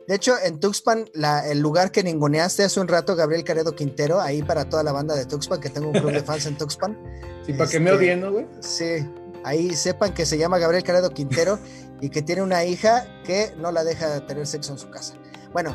De 0.07 0.15
hecho, 0.15 0.35
en 0.43 0.61
Tuxpan, 0.61 1.11
la, 1.15 1.49
el 1.49 1.59
lugar 1.59 1.91
que 1.91 2.05
ninguneaste 2.05 2.63
hace 2.63 2.79
un 2.79 2.87
rato, 2.87 3.17
Gabriel 3.17 3.43
Caredo 3.43 3.75
Quintero, 3.75 4.21
ahí 4.21 4.41
para 4.41 4.69
toda 4.69 4.85
la 4.85 4.93
banda 4.93 5.17
de 5.17 5.27
Tuxpan, 5.27 5.61
que 5.61 5.69
tengo 5.69 5.89
un 5.89 5.95
club 5.95 6.13
de 6.13 6.23
fans 6.23 6.47
en 6.47 6.57
Tuxpan. 6.57 6.97
Sí, 7.47 7.53
para 7.53 7.71
que 7.71 7.79
me 7.79 7.91
este, 7.91 8.03
odien, 8.03 8.21
¿no, 8.23 8.33
güey? 8.33 8.45
Sí, 8.59 9.07
ahí 9.45 9.73
sepan 9.77 10.13
que 10.13 10.27
se 10.27 10.37
llama 10.37 10.59
Gabriel 10.59 10.83
Caredo 10.83 11.11
Quintero 11.11 11.61
y 12.01 12.11
que 12.11 12.21
tiene 12.21 12.43
una 12.43 12.65
hija 12.65 13.07
que 13.25 13.53
no 13.57 13.71
la 13.71 13.85
deja 13.85 14.27
tener 14.27 14.49
sexo 14.49 14.73
en 14.73 14.79
su 14.81 14.91
casa. 14.91 15.15
Bueno, 15.53 15.73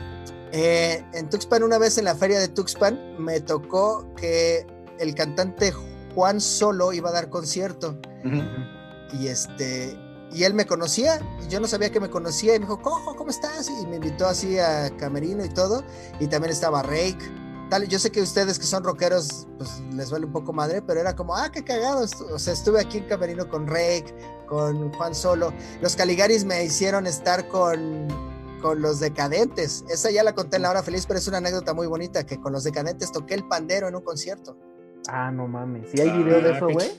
eh, 0.52 1.02
en 1.14 1.30
Tuxpan, 1.30 1.64
una 1.64 1.78
vez 1.78 1.98
en 1.98 2.04
la 2.04 2.16
feria 2.16 2.42
de 2.42 2.50
Tuxpan, 2.50 3.16
me 3.24 3.40
tocó 3.40 4.14
que 4.16 4.66
el 5.00 5.16
cantante 5.16 5.74
Juan 6.14 6.42
Solo 6.42 6.94
iba 6.94 7.10
a 7.10 7.14
dar 7.14 7.30
concierto. 7.30 7.98
Y 9.14 9.28
este, 9.28 9.98
y 10.34 10.44
él 10.44 10.54
me 10.54 10.66
conocía, 10.66 11.20
yo 11.50 11.60
no 11.60 11.68
sabía 11.68 11.92
que 11.92 12.00
me 12.00 12.10
conocía 12.10 12.56
y 12.56 12.60
me 12.60 12.66
dijo, 12.66 12.82
Cojo, 12.82 13.16
¿cómo 13.16 13.30
estás? 13.30 13.70
Y 13.70 13.86
me 13.88 13.98
invitó 13.98 14.28
así 14.28 14.58
a 14.58 14.90
Camerino 14.98 15.44
y 15.44 15.50
todo, 15.50 15.84
y 16.20 16.28
también 16.28 16.52
estaba 16.52 16.82
Rake. 16.84 17.20
Tal, 17.70 17.88
yo 17.88 18.00
sé 18.00 18.12
que 18.12 18.22
ustedes 18.22 18.60
que 18.60 18.66
son 18.66 18.84
rockeros, 18.84 19.48
pues 19.58 19.82
les 19.94 20.12
vale 20.12 20.26
un 20.26 20.34
poco 20.34 20.52
madre, 20.52 20.82
pero 20.82 21.00
era 21.00 21.16
como, 21.16 21.36
ah, 21.36 21.50
qué 21.52 21.64
cagado. 21.64 22.06
O 22.34 22.40
sea, 22.40 22.54
estuve 22.54 22.82
aquí 22.82 22.98
en 22.98 23.06
Camerino 23.06 23.48
con 23.50 23.66
Rake, 23.66 24.14
con 24.48 24.92
Juan 24.94 25.16
Solo. 25.16 25.54
Los 25.82 25.96
Caligaris 25.96 26.44
me 26.44 26.66
hicieron 26.66 27.08
estar 27.08 27.48
con, 27.48 28.10
con 28.62 28.82
los 28.82 29.00
Decadentes. 29.00 29.86
Esa 29.90 30.12
ya 30.12 30.22
la 30.24 30.36
conté 30.36 30.58
en 30.58 30.64
la 30.64 30.70
hora 30.70 30.84
feliz, 30.84 31.06
pero 31.06 31.20
es 31.20 31.28
una 31.30 31.38
anécdota 31.38 31.74
muy 31.74 31.88
bonita, 31.88 32.26
que 32.26 32.42
con 32.42 32.52
los 32.52 32.66
Decadentes 32.66 33.12
toqué 33.14 33.36
el 33.36 33.48
pandero 33.48 33.88
en 33.88 33.96
un 33.96 34.02
concierto. 34.02 34.58
Ah, 35.08 35.32
no 35.32 35.48
mames. 35.48 35.90
¿Sí 35.92 36.00
hay 36.02 36.10
video 36.12 36.42
de 36.42 36.50
Ah, 36.54 36.58
eso, 36.58 36.70
güey? 36.70 36.90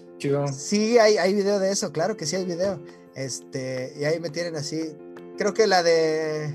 Sí, 0.53 0.98
hay, 0.98 1.16
hay 1.18 1.34
video 1.34 1.59
de 1.59 1.70
eso, 1.72 1.90
claro 1.92 2.16
que 2.16 2.26
sí 2.26 2.36
hay 2.36 2.44
video. 2.44 2.80
Este, 3.16 3.92
y 3.98 4.05
ahí 4.05 4.20
me 4.20 4.30
tienen 4.30 4.55
así. 4.57 4.96
Creo 5.36 5.53
que 5.53 5.66
la 5.66 5.82
de 5.82 6.55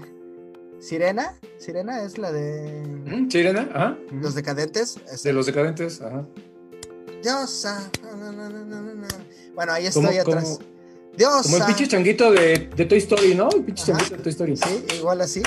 Sirena, 0.80 1.36
Sirena 1.58 2.04
es 2.04 2.18
la 2.18 2.32
de 2.32 2.84
Ujú, 3.06 3.30
Sirena, 3.30 3.70
ajá. 3.74 3.98
Los 4.12 4.36
Decadentes. 4.36 4.98
es- 5.12 5.24
De 5.24 5.34
los 5.34 5.46
decadentes, 5.48 6.02
ajá. 6.02 6.26
Diosa. 7.24 7.90
Bueno, 9.56 9.72
ahí 9.74 9.88
estoy 9.88 10.18
atrás. 10.18 10.44
como, 10.44 10.60
Diosa. 11.18 11.44
como 11.44 11.58
el 11.58 11.64
pinche 11.66 11.88
changuito 11.88 12.32
de, 12.32 12.70
de 12.76 12.86
Toy 12.86 13.00
Story, 13.00 13.36
¿no? 13.36 13.50
El 13.50 13.64
pinche 13.64 13.92
Ajá. 13.92 14.02
changuito 14.02 14.18
de 14.18 14.24
Toy 14.24 14.32
Story. 14.32 14.58
Sí, 14.58 14.86
igual 14.98 15.22
así. 15.22 15.42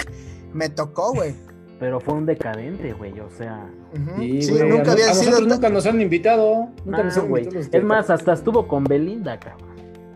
Me 0.52 0.68
tocó, 0.68 1.12
güey. 1.14 1.34
Pero 1.80 1.98
fue 1.98 2.14
un 2.14 2.26
decadente, 2.26 2.92
güey. 2.92 3.18
O 3.20 3.30
sea. 3.30 3.68
Ujú. 3.94 4.20
Sí, 4.20 4.42
Sí, 4.42 4.52
güey, 4.52 4.68
nunca 4.68 4.90
a, 4.90 4.92
había 4.92 5.10
a 5.10 5.14
sido. 5.14 5.30
nosotros 5.30 5.38
tan- 5.40 5.48
nunca 5.48 5.68
nos 5.70 5.86
han 5.86 6.00
invitado. 6.00 6.54
Nunca 6.84 6.98
nah, 6.98 7.02
nos 7.04 7.16
han 7.16 7.28
güey. 7.28 7.42
invitado 7.44 7.64
los 7.64 7.74
Es 7.74 7.82
más, 7.84 8.10
hasta 8.10 8.32
estuvo 8.34 8.68
con 8.68 8.84
Belinda, 8.84 9.40
cabrón. 9.40 9.70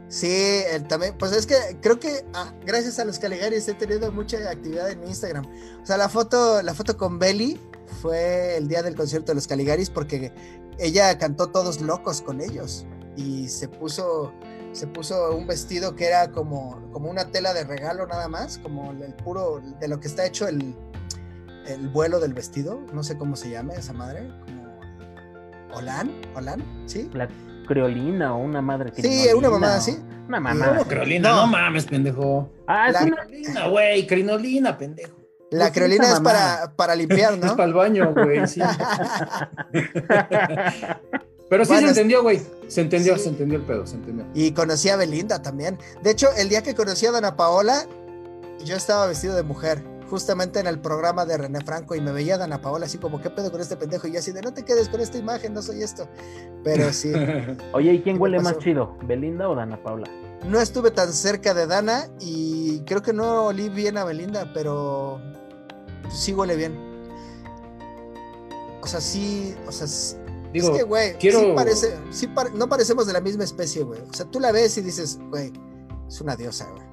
Sí, 0.09 0.61
él 0.71 0.85
también, 0.87 1.15
pues 1.19 1.33
es 1.33 1.45
que 1.47 1.55
creo 1.81 1.99
que 1.99 2.25
ah, 2.35 2.53
gracias 2.65 3.01
a 3.01 3.05
los 3.05 3.19
Caligaris 3.19 3.67
he 3.67 3.75
tenido 3.75 4.13
mucha 4.13 4.37
actividad 4.49 4.91
en 4.91 5.01
mi 5.01 5.07
Instagram. 5.09 5.45
O 5.83 5.87
sea, 5.87 5.97
la 5.97 6.09
foto, 6.09 6.63
la 6.63 6.73
foto 6.75 6.97
con 6.97 7.19
Belly 7.19 7.59
fue 8.01 8.57
el 8.59 8.69
día 8.69 8.83
del 8.83 8.95
concierto 8.95 9.33
de 9.33 9.37
los 9.37 9.49
Caligaris 9.49 9.91
porque 9.91 10.31
ella 10.79 11.19
cantó 11.19 11.49
todos 11.49 11.81
locos 11.81 12.21
con 12.21 12.41
ellos 12.41 12.87
y 13.17 13.49
se 13.49 13.67
puso, 13.69 14.33
se 14.73 14.87
puso 14.87 15.35
un 15.35 15.47
vestido 15.49 15.97
que 15.97 16.07
era 16.07 16.31
como, 16.31 16.81
como 16.93 17.11
una 17.11 17.31
tela 17.33 17.53
de 17.55 17.65
regalo 17.65 18.07
nada 18.07 18.29
más, 18.29 18.59
como 18.59 18.93
el 18.93 19.15
puro 19.15 19.61
de 19.81 19.89
lo 19.89 19.99
que 19.99 20.07
está 20.07 20.27
hecho 20.27 20.47
el, 20.47 20.77
el 21.67 21.89
vuelo 21.89 22.21
del 22.21 22.35
vestido, 22.35 22.81
no 22.93 23.03
sé 23.03 23.17
cómo 23.19 23.37
se 23.37 23.51
llama 23.51 23.75
esa 23.75 23.93
madre, 23.93 24.29
como 24.45 24.65
Olan, 25.75 26.13
Olan, 26.37 26.63
¿sí? 26.87 27.11
La 27.15 27.29
creolina 27.67 28.35
o 28.35 28.39
una 28.43 28.61
madre 28.63 28.93
que. 28.93 29.03
Sí, 29.03 29.27
una 29.35 29.51
mamada 29.51 29.77
así. 29.77 29.93
Una 30.29 30.39
¿Cómo, 30.39 30.49
mamada. 30.55 30.85
No. 31.21 31.37
No. 31.37 31.47
mames, 31.47 31.85
pendejo. 31.87 32.51
Ah, 32.67 32.89
es 32.89 32.95
La- 32.95 33.03
una. 33.05 33.17
Crinolina, 33.27 33.67
güey, 33.69 34.07
crinolina, 34.07 34.79
pendejo. 34.79 35.17
La 35.51 35.71
creolina 35.73 36.11
es 36.13 36.21
para, 36.21 36.73
para 36.77 36.95
limpiar, 36.95 37.35
Es 37.39 37.41
¿no? 37.41 37.57
para 37.57 37.65
el 37.69 37.75
baño, 37.75 38.13
güey, 38.15 38.47
sí. 38.47 38.61
Pero 41.51 41.65
sí 41.65 41.73
Bueno, 41.73 41.87
se 41.89 41.93
entendió, 41.93 42.23
güey. 42.23 42.41
Se 42.69 42.81
entendió, 42.81 43.17
sí. 43.17 43.25
se 43.25 43.29
entendió 43.29 43.59
el 43.59 43.65
pedo, 43.65 43.87
se 43.87 43.97
entendió. 43.97 44.27
Y 44.35 44.53
conocí 44.53 44.89
a 44.89 44.97
Belinda 44.97 45.43
también. 45.43 45.79
De 46.03 46.11
hecho, 46.11 46.29
el 46.37 46.49
día 46.49 46.63
que 46.63 46.75
conocí 46.75 47.07
a 47.07 47.13
Dana 47.13 47.37
Paola, 47.37 47.85
yo 48.65 48.77
estaba 48.77 49.07
vestido 49.07 49.37
de 49.37 49.43
mujer, 49.43 49.85
justamente 50.11 50.61
en 50.61 50.67
el 50.67 50.79
programa 50.81 51.25
de 51.25 51.37
René 51.39 51.61
Franco, 51.63 51.95
y 51.95 52.01
me 52.01 52.13
veía 52.13 52.37
Dana 52.39 52.61
Paola 52.61 52.87
así 52.87 52.99
como, 52.99 53.21
¿qué 53.21 53.31
pedo 53.31 53.51
con 53.51 53.61
este 53.61 53.77
pendejo? 53.77 54.07
Y 54.07 54.13
yo 54.13 54.19
así 54.21 54.33
de, 54.33 54.43
no 54.43 54.53
te 54.55 54.65
quedes 54.65 54.89
con 54.89 55.01
esta 55.01 55.19
imagen, 55.19 55.55
no 55.55 55.63
soy 55.63 55.83
esto. 55.83 56.09
Pero 56.63 56.93
sí, 56.93 57.13
Oye, 57.73 57.93
¿y 57.95 58.03
quién 58.03 58.17
¿Qué 58.17 58.23
huele 58.23 58.41
más 58.41 58.59
chido? 58.59 58.97
¿Belinda 59.07 59.49
o 59.49 59.55
Dana 59.55 59.83
Paula? 59.83 60.09
no 60.49 60.61
estuve 60.61 60.91
tan 60.91 61.11
cerca 61.11 61.55
de 61.55 61.67
Dana 61.67 62.07
y 62.21 62.81
creo 62.81 63.01
que 63.01 63.15
no 63.15 63.47
olí 63.47 63.71
bien 63.71 63.97
a 63.97 64.05
Belinda, 64.05 64.51
pero 64.53 65.19
sí 66.11 66.35
huele 66.35 66.55
bien. 66.55 66.77
O 68.83 68.87
sea, 68.87 69.01
sí, 69.01 69.55
o 69.67 69.73
sea, 69.73 69.87
sí- 69.87 70.17
Digo, 70.53 70.71
es 70.71 70.77
que, 70.79 70.83
güey, 70.85 71.15
quiero- 71.15 71.41
sí 71.41 71.53
parece, 71.57 71.99
sí 72.11 72.27
pare- 72.29 72.51
no 72.55 72.69
parecemos 72.69 73.07
de 73.07 73.13
la 73.15 73.21
misma 73.21 73.45
especie, 73.45 73.83
güey. 73.83 74.01
O 74.03 74.13
sea, 74.13 74.27
tú 74.27 74.39
la 74.39 74.53
ves 74.53 74.77
y 74.79 74.83
dices, 74.83 75.19
güey, 75.31 75.51
es 76.07 76.21
una 76.21 76.37
diosa, 76.37 76.69
güey. 76.71 76.85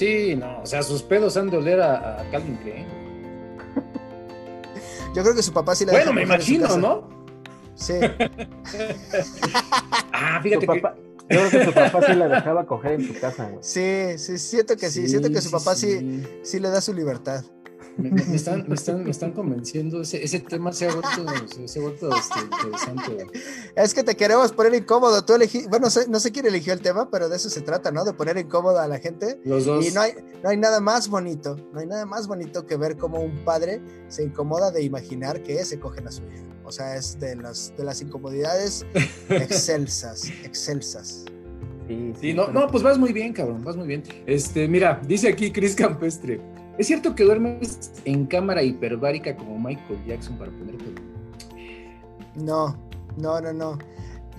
Sí, 0.00 0.36
no, 0.36 0.62
o 0.62 0.66
sea, 0.66 0.82
sus 0.82 1.02
pedos 1.02 1.36
han 1.36 1.50
de 1.50 1.58
oler 1.58 1.80
a, 1.80 2.20
a 2.22 2.30
Calvin 2.30 2.56
Klein. 2.56 2.86
Yo 5.14 5.22
creo 5.22 5.34
que 5.34 5.42
su 5.42 5.52
papá 5.52 5.74
sí 5.74 5.84
la 5.84 5.92
Bueno, 5.92 6.12
me 6.12 6.22
imagino. 6.22 6.76
¿no? 6.78 7.08
Sí. 7.74 7.94
Ah, 10.12 10.40
fíjate 10.42 10.66
que. 10.66 10.80
papá- 10.80 10.94
Yo 11.30 11.48
creo 11.48 11.50
que 11.50 11.64
su 11.64 11.72
papá 11.72 12.00
sí 12.06 12.14
la 12.14 12.28
dejaba 12.28 12.66
coger 12.66 12.92
en 12.92 13.06
su 13.06 13.18
casa, 13.20 13.44
güey. 13.48 13.58
Sí, 13.62 14.18
sí, 14.18 14.38
siento 14.38 14.76
que 14.76 14.90
sí, 14.90 15.08
siento 15.08 15.28
que 15.30 15.40
su 15.40 15.48
sí, 15.48 15.52
papá 15.54 15.74
sí, 15.74 15.98
sí. 15.98 16.26
sí 16.42 16.60
le 16.60 16.68
da 16.70 16.80
su 16.80 16.92
libertad. 16.92 17.44
Me, 18.00 18.36
están, 18.36 18.64
me, 18.68 18.74
están, 18.74 19.04
me 19.04 19.10
están 19.10 19.32
convenciendo. 19.32 20.00
Ese, 20.02 20.22
ese 20.22 20.40
tema 20.40 20.72
se 20.72 20.88
ha 20.88 20.94
vuelto, 20.94 21.66
se, 21.66 21.78
ha 21.78 21.82
vuelto 21.82 22.10
este, 22.14 22.38
interesante. 22.40 23.26
Es 23.76 23.94
que 23.94 24.02
te 24.02 24.16
queremos 24.16 24.52
poner 24.52 24.74
incómodo. 24.74 25.24
Tú 25.24 25.34
elegí, 25.34 25.66
bueno, 25.68 25.86
no 25.86 25.90
sé, 25.90 26.08
no 26.08 26.20
sé 26.20 26.32
quién 26.32 26.46
eligió 26.46 26.72
el 26.72 26.80
tema, 26.80 27.10
pero 27.10 27.28
de 27.28 27.36
eso 27.36 27.50
se 27.50 27.60
trata, 27.60 27.90
¿no? 27.90 28.04
De 28.04 28.12
poner 28.12 28.38
incómodo 28.38 28.78
a 28.78 28.88
la 28.88 28.98
gente. 28.98 29.40
Los 29.44 29.66
dos. 29.66 29.86
Y 29.86 29.92
no 29.92 30.00
hay, 30.00 30.12
no 30.42 30.48
hay 30.48 30.56
nada 30.56 30.80
más 30.80 31.08
bonito, 31.08 31.56
no 31.72 31.80
hay 31.80 31.86
nada 31.86 32.06
más 32.06 32.26
bonito 32.26 32.66
que 32.66 32.76
ver 32.76 32.96
cómo 32.96 33.20
un 33.20 33.44
padre 33.44 33.80
se 34.08 34.24
incomoda 34.24 34.70
de 34.70 34.82
imaginar 34.82 35.42
que 35.42 35.64
se 35.64 35.78
cogen 35.78 36.08
a 36.08 36.12
su 36.12 36.22
hija. 36.22 36.44
O 36.64 36.72
sea, 36.72 36.96
es 36.96 37.18
de 37.18 37.36
las, 37.36 37.74
de 37.76 37.84
las 37.84 38.00
incomodidades 38.00 38.86
excelsas, 39.28 40.30
excelsas. 40.44 41.24
Sí, 41.88 42.12
Sí, 42.20 42.34
no, 42.34 42.46
no, 42.48 42.68
pues 42.68 42.84
vas 42.84 42.98
muy 42.98 43.12
bien, 43.12 43.32
cabrón, 43.32 43.64
vas 43.64 43.76
muy 43.76 43.88
bien. 43.88 44.04
Este, 44.26 44.68
mira, 44.68 45.00
dice 45.06 45.28
aquí 45.28 45.50
Chris 45.50 45.74
Campestre. 45.74 46.40
¿Es 46.80 46.86
cierto 46.86 47.14
que 47.14 47.24
duermes 47.24 47.90
en 48.06 48.24
cámara 48.24 48.62
hiperbárica 48.62 49.36
como 49.36 49.58
Michael 49.58 50.02
Jackson 50.06 50.38
para 50.38 50.50
ponerte? 50.50 50.94
No, 52.36 52.74
no, 53.18 53.38
no, 53.38 53.52
no. 53.52 53.78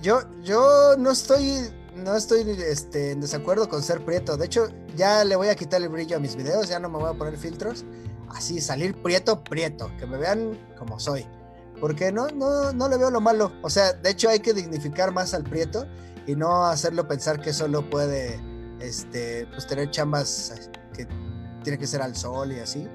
Yo, 0.02 0.22
yo 0.42 0.96
no 0.98 1.12
estoy, 1.12 1.68
no 1.94 2.16
estoy 2.16 2.40
este, 2.68 3.12
en 3.12 3.20
desacuerdo 3.20 3.68
con 3.68 3.80
ser 3.80 4.04
prieto. 4.04 4.36
De 4.36 4.46
hecho, 4.46 4.66
ya 4.96 5.22
le 5.22 5.36
voy 5.36 5.50
a 5.50 5.54
quitar 5.54 5.80
el 5.82 5.88
brillo 5.88 6.16
a 6.16 6.18
mis 6.18 6.34
videos, 6.34 6.68
ya 6.68 6.80
no 6.80 6.88
me 6.88 6.98
voy 6.98 7.10
a 7.10 7.14
poner 7.16 7.36
filtros. 7.36 7.84
Así, 8.28 8.60
salir 8.60 9.00
prieto, 9.00 9.44
prieto, 9.44 9.92
que 9.96 10.06
me 10.06 10.18
vean 10.18 10.58
como 10.76 10.98
soy. 10.98 11.24
Porque 11.80 12.10
no, 12.10 12.26
no, 12.30 12.72
no 12.72 12.88
le 12.88 12.96
veo 12.96 13.12
lo 13.12 13.20
malo. 13.20 13.52
O 13.62 13.70
sea, 13.70 13.92
de 13.92 14.10
hecho 14.10 14.28
hay 14.28 14.40
que 14.40 14.52
dignificar 14.52 15.12
más 15.12 15.32
al 15.32 15.44
prieto 15.44 15.86
y 16.26 16.34
no 16.34 16.64
hacerlo 16.64 17.06
pensar 17.06 17.40
que 17.40 17.52
solo 17.52 17.88
puede 17.88 18.40
este, 18.80 19.46
pues, 19.52 19.64
tener 19.68 19.92
chambas 19.92 20.68
que 20.92 21.06
tiene 21.62 21.78
que 21.78 21.86
ser 21.86 22.02
al 22.02 22.14
sol 22.16 22.52
y 22.52 22.58
así. 22.58 22.88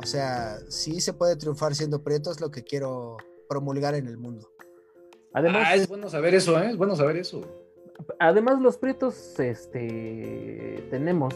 O 0.00 0.06
sea, 0.06 0.58
sí 0.68 1.00
se 1.00 1.12
puede 1.12 1.36
triunfar 1.36 1.74
siendo 1.74 2.02
prieto, 2.02 2.30
es 2.30 2.40
lo 2.40 2.50
que 2.50 2.62
quiero 2.62 3.16
promulgar 3.48 3.94
en 3.94 4.06
el 4.06 4.16
mundo. 4.16 4.48
Además, 5.34 5.64
Ah, 5.66 5.74
es 5.74 5.88
bueno 5.88 6.08
saber 6.08 6.34
eso, 6.34 6.60
¿eh? 6.60 6.70
Es 6.70 6.76
bueno 6.76 6.94
saber 6.96 7.16
eso. 7.16 7.40
además 8.20 8.60
los 8.60 8.76
prietos, 8.76 9.38
este, 9.40 10.86
tenemos, 10.90 11.34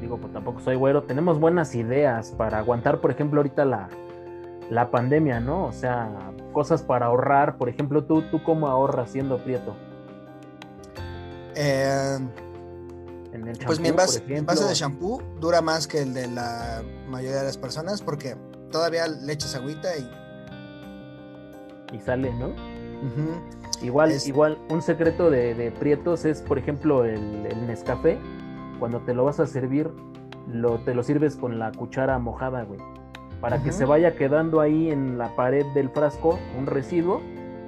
digo, 0.00 0.18
pues 0.18 0.32
tampoco 0.32 0.60
soy 0.60 0.74
güero, 0.76 1.04
tenemos 1.04 1.38
buenas 1.38 1.74
ideas 1.74 2.32
para 2.32 2.58
aguantar, 2.58 3.00
por 3.00 3.10
ejemplo, 3.12 3.38
ahorita 3.40 3.64
la, 3.64 3.88
la 4.68 4.90
pandemia, 4.90 5.38
¿no? 5.40 5.66
O 5.66 5.72
sea, 5.72 6.32
cosas 6.52 6.82
para 6.82 7.06
ahorrar, 7.06 7.56
por 7.56 7.68
ejemplo, 7.68 8.04
tú, 8.04 8.22
tú 8.30 8.42
cómo 8.42 8.66
ahorras 8.66 9.10
siendo 9.12 9.38
prieto 9.38 9.76
Eh, 11.54 12.18
en 13.32 13.48
el 13.48 13.58
pues 13.64 13.80
mi 13.80 13.88
envase, 13.88 14.20
por 14.20 14.28
mi 14.28 14.34
ejemplo. 14.34 14.52
envase 14.54 14.68
de 14.68 14.74
shampoo 14.74 15.22
dura 15.40 15.60
más 15.62 15.86
que 15.86 16.02
el 16.02 16.12
de 16.14 16.26
la 16.28 16.82
mayoría 17.08 17.38
de 17.38 17.44
las 17.44 17.56
personas 17.58 18.02
porque 18.02 18.36
todavía 18.70 19.06
le 19.08 19.32
echas 19.32 19.54
agüita 19.54 19.88
y... 19.96 20.08
y 21.96 22.00
sale, 22.00 22.32
¿no? 22.34 22.50
Igual, 23.82 24.12
Es- 24.12 24.26
igual, 24.28 24.58
un 24.70 24.80
secreto 24.82 25.28
de, 25.30 25.54
de 25.54 25.70
prietos 25.72 26.24
es, 26.24 26.40
por 26.40 26.58
ejemplo, 26.58 27.04
el, 27.04 27.46
el 27.46 27.66
Nescafé. 27.66 28.18
Cuando 28.78 29.00
te 29.00 29.12
lo 29.14 29.24
vas 29.24 29.40
a 29.40 29.46
servir, 29.46 29.90
lo, 30.48 30.78
te 30.80 30.94
lo 30.94 31.02
sirves 31.02 31.36
con 31.36 31.58
la 31.58 31.72
cuchara 31.72 32.18
mojada, 32.18 32.62
güey. 32.64 32.80
Para 33.40 33.60
que 33.62 33.72
se 33.72 33.84
vaya 33.84 34.14
quedando 34.14 34.60
ahí 34.60 34.90
en 34.90 35.18
la 35.18 35.34
pared 35.34 35.66
del 35.74 35.90
frasco 35.90 36.38
un 36.56 36.66
residuo. 36.66 37.20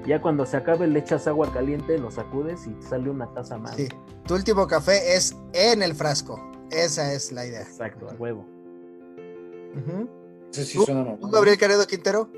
Ya 0.07 0.21
cuando 0.21 0.45
se 0.45 0.57
acabe 0.57 0.87
le 0.87 0.99
echas 0.99 1.27
agua 1.27 1.51
caliente, 1.53 1.99
lo 1.99 2.11
sacudes 2.11 2.67
y 2.67 2.71
te 2.71 2.83
sale 2.87 3.09
una 3.11 3.33
taza 3.33 3.57
más. 3.59 3.77
Sí. 3.77 3.89
Tu 4.27 4.35
último 4.35 4.67
café 4.67 5.15
es 5.17 5.37
en 5.53 5.83
el 5.83 5.95
frasco. 5.95 6.39
Esa 6.71 7.13
es 7.15 7.33
la 7.33 7.47
idea. 7.47 7.63
Exacto, 7.63 8.09
a 8.11 8.15
huevo. 8.15 8.45
Ujú. 9.77 10.09
Eso 10.53 10.63
sí 10.65 10.79
¿Tú- 10.79 10.85
suena 10.85 11.17
¿Tú. 11.17 11.31
Gabriel 11.31 11.59
Caredo 11.59 11.87
Quintero? 11.87 12.29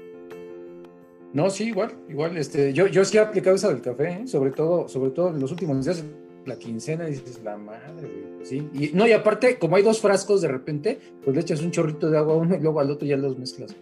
No, 1.33 1.51
sí, 1.51 1.65
igual, 1.65 1.93
igual, 2.09 2.37
este, 2.39 2.73
yo, 2.73 2.87
yo 2.87 3.05
sí 3.05 3.19
he 3.19 3.21
aplicado 3.21 3.57
esa 3.57 3.69
del 3.69 3.83
café, 3.83 4.23
¿eh? 4.23 4.27
sobre 4.27 4.53
todo, 4.53 4.89
sobre 4.89 5.11
todo 5.11 5.29
en 5.31 5.41
los 5.41 5.51
últimos 5.51 5.85
días, 5.85 6.03
la 6.47 6.57
quincena, 6.57 7.05
dices, 7.05 7.43
la 7.45 7.59
madre, 7.59 7.83
güey, 8.09 8.47
sí, 8.47 8.71
y 8.73 8.91
no, 8.95 9.07
y 9.07 9.13
aparte, 9.13 9.59
como 9.59 9.77
hay 9.77 9.83
dos 9.83 10.01
frascos 10.01 10.41
de 10.41 10.49
repente, 10.49 10.99
pues 11.23 11.35
le 11.37 11.43
echas 11.43 11.61
un 11.61 11.73
chorrito 11.73 12.09
de 12.09 12.17
agua 12.17 12.35
a 12.35 12.37
uno 12.39 12.55
y 12.55 12.61
luego 12.61 12.81
al 12.81 12.91
otro 12.91 13.07
ya 13.07 13.17
los 13.19 13.37
mezclas. 13.39 13.75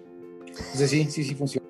Entonces 0.49 0.91
sí, 0.91 1.05
sí, 1.11 1.23
sí 1.23 1.35
funciona. 1.37 1.64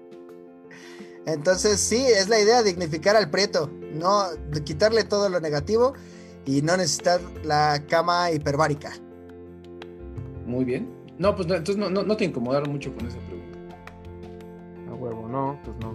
Entonces, 1.27 1.81
sí, 1.81 2.05
es 2.05 2.29
la 2.29 2.39
idea 2.39 2.62
dignificar 2.62 3.16
al 3.16 3.31
prieto, 3.31 3.70
no 3.95 4.31
de 4.51 4.62
quitarle 4.62 5.05
todo 5.05 5.29
lo 5.29 5.41
negativo 5.41 5.95
y 6.45 6.61
no 6.62 6.77
necesitar 6.77 7.20
la 7.43 7.83
cama 7.89 8.31
hiperbárica. 8.31 8.93
Muy 10.47 10.64
bien. 10.64 10.89
No, 11.18 11.35
pues 11.35 11.49
entonces 11.49 11.77
no, 11.77 11.89
no, 11.89 12.16
te 12.16 12.25
incomodaron 12.25 12.70
mucho 12.72 12.95
con 12.95 13.07
esa 13.07 13.18
pregunta. 13.18 13.59
A 14.91 14.95
huevo, 14.95 15.29
no, 15.29 15.59
pues 15.64 15.77
no. 15.81 15.95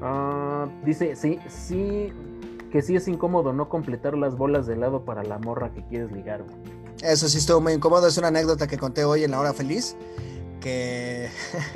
Ah, 0.00 0.68
dice, 0.84 1.14
sí, 1.16 1.38
sí, 1.48 2.12
que 2.70 2.82
sí 2.82 2.96
es 2.96 3.08
incómodo 3.08 3.52
no 3.52 3.68
completar 3.68 4.16
las 4.16 4.36
bolas 4.36 4.66
de 4.66 4.74
helado 4.74 5.04
para 5.04 5.22
la 5.22 5.38
morra 5.38 5.72
que 5.74 5.84
quieres 5.86 6.10
ligar. 6.12 6.44
Eso 7.02 7.28
sí 7.28 7.38
estuvo 7.38 7.60
muy 7.60 7.72
incómodo. 7.72 8.06
Es 8.06 8.16
una 8.16 8.28
anécdota 8.28 8.66
que 8.66 8.78
conté 8.78 9.04
hoy 9.04 9.24
en 9.24 9.32
la 9.32 9.40
hora 9.40 9.52
feliz. 9.52 9.96
Que 10.60 11.28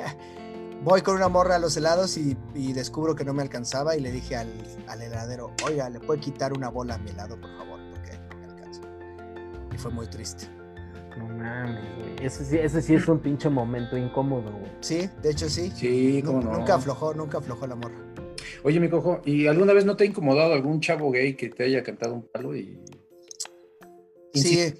voy 0.83 1.01
con 1.01 1.15
una 1.15 1.27
morra 1.27 1.55
a 1.55 1.59
los 1.59 1.75
helados 1.77 2.17
y, 2.17 2.35
descubro 2.73 3.15
que 3.15 3.25
no 3.25 3.33
me 3.33 3.41
alcanzaba 3.41 3.95
y 3.95 4.01
le 4.01 4.11
dije 4.11 4.35
al, 4.35 4.49
heladero, 5.01 5.51
oiga, 5.65 5.89
¿le 5.89 5.99
puede 5.99 6.19
quitar 6.19 6.53
una 6.53 6.69
bola 6.69 6.95
a 6.95 6.97
mi 6.97 7.09
helado, 7.11 7.39
por 7.39 7.49
favor? 7.57 7.79
Porque 7.91 8.17
no 8.29 8.37
me 8.37 8.45
alcanza. 8.45 8.81
Y 9.73 9.77
fue 9.77 9.91
muy 9.91 10.07
triste. 10.07 10.47
No 11.17 11.27
mames, 11.27 11.83
güey. 11.95 12.25
Ese, 12.25 12.81
sí 12.81 12.93
es 12.93 13.07
un 13.07 13.19
pinche 13.19 13.49
momento 13.49 13.97
incómodo, 13.97 14.51
güey. 14.51 14.71
Sí, 14.81 15.09
de 15.21 15.31
hecho 15.31 15.49
sí. 15.49 15.71
Sí, 15.75 16.21
cómo 16.23 16.41
no. 16.41 16.53
Nunca 16.53 16.75
aflojó, 16.75 17.13
nunca 17.13 17.39
aflojó 17.39 17.65
la 17.65 17.75
morra. 17.75 17.97
Oye, 18.63 18.79
mi 18.79 18.89
cojo, 18.89 19.21
¿y 19.25 19.47
alguna 19.47 19.73
vez 19.73 19.85
no 19.85 19.95
te 19.95 20.03
ha 20.03 20.07
incomodado 20.07 20.53
algún 20.53 20.79
chavo 20.79 21.11
gay 21.11 21.35
que 21.35 21.49
te 21.49 21.63
haya 21.63 21.83
cantado 21.83 22.13
un 22.13 22.27
palo 22.27 22.55
y. 22.55 22.79
Sí. 24.33 24.73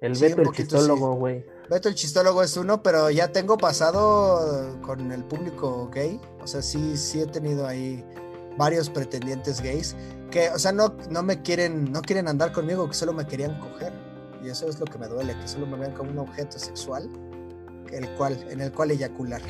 El 0.00 0.12
Beto, 0.12 0.42
el 0.42 0.52
chistólogo, 0.52 1.14
güey. 1.14 1.44
Beto, 1.68 1.88
el 1.88 1.94
chistólogo 1.94 2.42
es 2.42 2.56
uno, 2.56 2.82
pero 2.82 3.10
ya 3.10 3.32
tengo 3.32 3.58
pasado 3.58 4.78
con 4.82 5.10
el 5.10 5.24
público 5.24 5.90
gay. 5.92 6.20
O 6.42 6.46
sea, 6.46 6.62
sí, 6.62 6.96
sí 6.96 7.20
he 7.20 7.26
tenido 7.26 7.66
ahí 7.66 8.04
varios 8.56 8.88
pretendientes 8.88 9.60
gays 9.60 9.96
que, 10.30 10.50
o 10.50 10.58
sea, 10.58 10.72
no, 10.72 10.96
no 11.10 11.22
me 11.22 11.42
quieren, 11.42 11.90
no 11.92 12.02
quieren 12.02 12.28
andar 12.28 12.52
conmigo, 12.52 12.88
que 12.88 12.94
solo 12.94 13.12
me 13.12 13.26
querían 13.26 13.58
coger. 13.60 13.92
Y 14.44 14.48
eso 14.48 14.68
es 14.68 14.78
lo 14.78 14.86
que 14.86 14.98
me 14.98 15.08
duele, 15.08 15.36
que 15.38 15.48
solo 15.48 15.66
me 15.66 15.76
vean 15.76 15.92
como 15.92 16.10
un 16.10 16.18
objeto 16.18 16.58
sexual 16.58 17.10
el 17.92 18.08
cual, 18.10 18.36
en 18.50 18.60
el 18.60 18.72
cual 18.72 18.90
eyacular. 18.90 19.40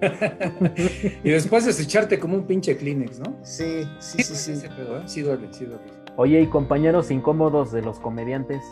y 1.24 1.30
después 1.30 1.66
desecharte 1.66 2.18
como 2.18 2.36
un 2.36 2.46
pinche 2.46 2.76
Kleenex, 2.76 3.18
¿no? 3.20 3.36
Sí, 3.42 3.86
sí, 3.98 4.22
sí, 4.22 4.34
sí. 4.34 4.52
¿eh? 4.66 5.02
Sí 5.06 5.22
duele, 5.22 5.48
sí 5.52 5.66
duele. 5.66 5.82
Oye, 6.16 6.40
¿y 6.40 6.46
compañeros 6.46 7.10
incómodos 7.10 7.72
de 7.72 7.82
los 7.82 7.98
comediantes? 8.00 8.62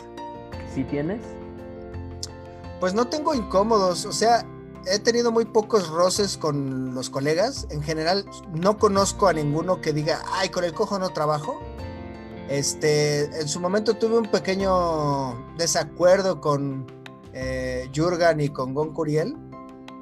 ¿Sí 0.73 0.83
tienes? 0.83 1.21
Pues 2.79 2.93
no 2.93 3.07
tengo 3.07 3.33
incómodos, 3.33 4.05
o 4.05 4.11
sea, 4.11 4.45
he 4.85 4.99
tenido 4.99 5.31
muy 5.31 5.45
pocos 5.45 5.89
roces 5.89 6.37
con 6.37 6.93
los 6.93 7.09
colegas. 7.09 7.67
En 7.69 7.81
general, 7.81 8.25
no 8.53 8.77
conozco 8.77 9.27
a 9.27 9.33
ninguno 9.33 9.81
que 9.81 9.93
diga, 9.93 10.23
ay, 10.31 10.49
con 10.49 10.63
el 10.63 10.73
cojo 10.73 10.97
no 10.97 11.09
trabajo. 11.09 11.59
Este, 12.49 13.25
en 13.39 13.47
su 13.47 13.59
momento 13.59 13.95
tuve 13.95 14.17
un 14.17 14.25
pequeño 14.25 15.55
desacuerdo 15.57 16.41
con 16.41 16.87
eh, 17.33 17.89
Jurgen 17.95 18.41
y 18.41 18.49
con 18.49 18.73
Gon 18.73 18.93
Curiel, 18.93 19.35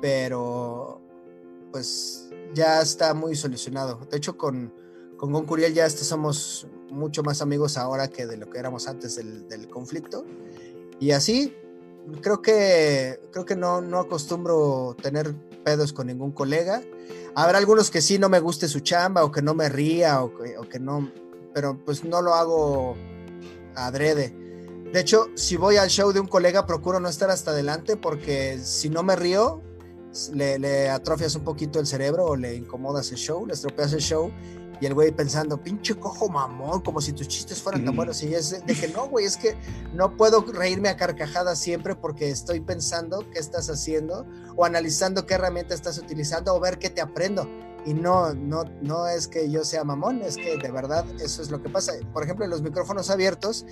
pero 0.02 1.02
pues 1.72 2.30
ya 2.54 2.82
está 2.82 3.14
muy 3.14 3.36
solucionado. 3.36 4.00
De 4.10 4.18
hecho, 4.18 4.38
con, 4.38 4.74
con 5.18 5.34
Gon 5.34 5.46
ya 5.74 5.90
somos 5.90 6.68
mucho 6.90 7.22
más 7.24 7.42
amigos 7.42 7.78
ahora 7.78 8.08
que 8.08 8.26
de 8.26 8.38
lo 8.38 8.50
que 8.50 8.60
éramos 8.60 8.88
antes 8.88 9.16
del, 9.16 9.68
conflicto. 9.70 10.26
Y 11.00 11.12
así, 11.12 11.54
creo 12.22 12.42
que, 12.42 13.20
creo 13.32 13.46
que 13.46 13.56
no, 13.56 13.82
no 13.82 14.00
acostumbro 14.00 14.96
tener 15.02 15.36
pedos 15.64 15.94
con 15.94 16.08
ningún 16.08 16.32
colega. 16.32 16.82
Habrá 17.36 17.58
algunos 17.58 17.92
que 17.92 18.02
sí 18.02 18.18
no 18.18 18.30
me 18.30 18.40
guste 18.40 18.68
su 18.68 18.80
chamba 18.80 19.24
o 19.24 19.32
que 19.32 19.42
no 19.42 19.54
me 19.54 19.70
ría 19.70 20.22
o 20.24 20.36
que, 20.36 20.58
o 20.58 20.68
que 20.68 20.80
no, 20.80 21.12
pero 21.54 21.78
pues 21.84 22.04
no 22.04 22.22
lo 22.22 22.34
hago 22.34 22.96
adrede. 23.76 24.36
De 24.92 25.02
hecho, 25.02 25.28
si 25.36 25.58
voy 25.58 25.76
al 25.76 25.90
show 25.90 26.12
de 26.14 26.20
un 26.20 26.28
colega, 26.28 26.66
procuro 26.66 27.00
no 27.00 27.10
estar 27.10 27.30
hasta 27.30 27.52
adelante 27.52 27.98
porque 27.98 28.58
si 28.64 28.90
no 28.90 29.04
me 29.04 29.16
río, 29.16 29.62
le, 30.34 30.90
atrofias 30.90 31.36
un 31.36 31.44
poquito 31.44 31.80
el 31.80 31.88
cerebro 31.88 32.26
o 32.26 32.36
le 32.36 32.56
incomodas 32.56 33.12
el 33.12 33.18
show, 33.18 33.46
le 33.46 33.54
estropeas 33.54 33.94
el 33.94 34.02
show 34.02 34.32
y 34.80 34.86
el 34.86 34.94
güey 34.94 35.12
pensando, 35.12 35.62
pinche 35.62 35.96
cojo 35.96 36.30
mamón, 36.30 36.82
como 36.82 37.02
si 37.02 37.12
tus 37.12 37.28
chistes 37.28 37.62
fueran 37.62 37.84
tan 37.84 37.96
buenos. 37.96 38.22
Y 38.22 38.34
es 38.34 38.64
de 38.66 38.74
que 38.76 38.88
no, 38.90 39.08
güey, 39.08 39.26
es 39.26 39.38
que 39.38 39.58
no 39.94 40.16
puedo 40.16 40.42
reírme 40.42 40.90
a 40.90 40.98
carcajadas 40.98 41.58
siempre 41.60 41.96
porque 41.96 42.30
estoy 42.30 42.60
pensando 42.60 43.26
qué 43.32 43.40
estás 43.40 43.70
haciendo 43.70 44.26
o 44.56 44.66
analizando 44.66 45.26
qué 45.26 45.34
herramienta 45.34 45.74
estás 45.74 45.98
utilizando 45.98 46.54
o 46.54 46.60
ver 46.60 46.78
qué 46.78 46.90
te 46.90 47.02
aprendo. 47.02 47.50
Y 47.86 47.94
no, 47.94 48.34
no, 48.34 48.66
no 48.82 49.08
es 49.08 49.28
que 49.28 49.50
yo 49.50 49.64
sea 49.64 49.84
mamón, 49.84 50.22
es 50.22 50.36
que 50.36 50.58
de 50.58 50.72
verdad 50.72 51.06
eso 51.22 51.42
es 51.42 51.50
lo 51.50 51.62
que 51.62 51.70
pasa. 51.70 51.94
Por 52.14 52.24
ejemplo, 52.24 52.46
en 52.46 52.52
los 52.52 52.62
micrófonos 52.62 53.10
abiertos, 53.10 53.66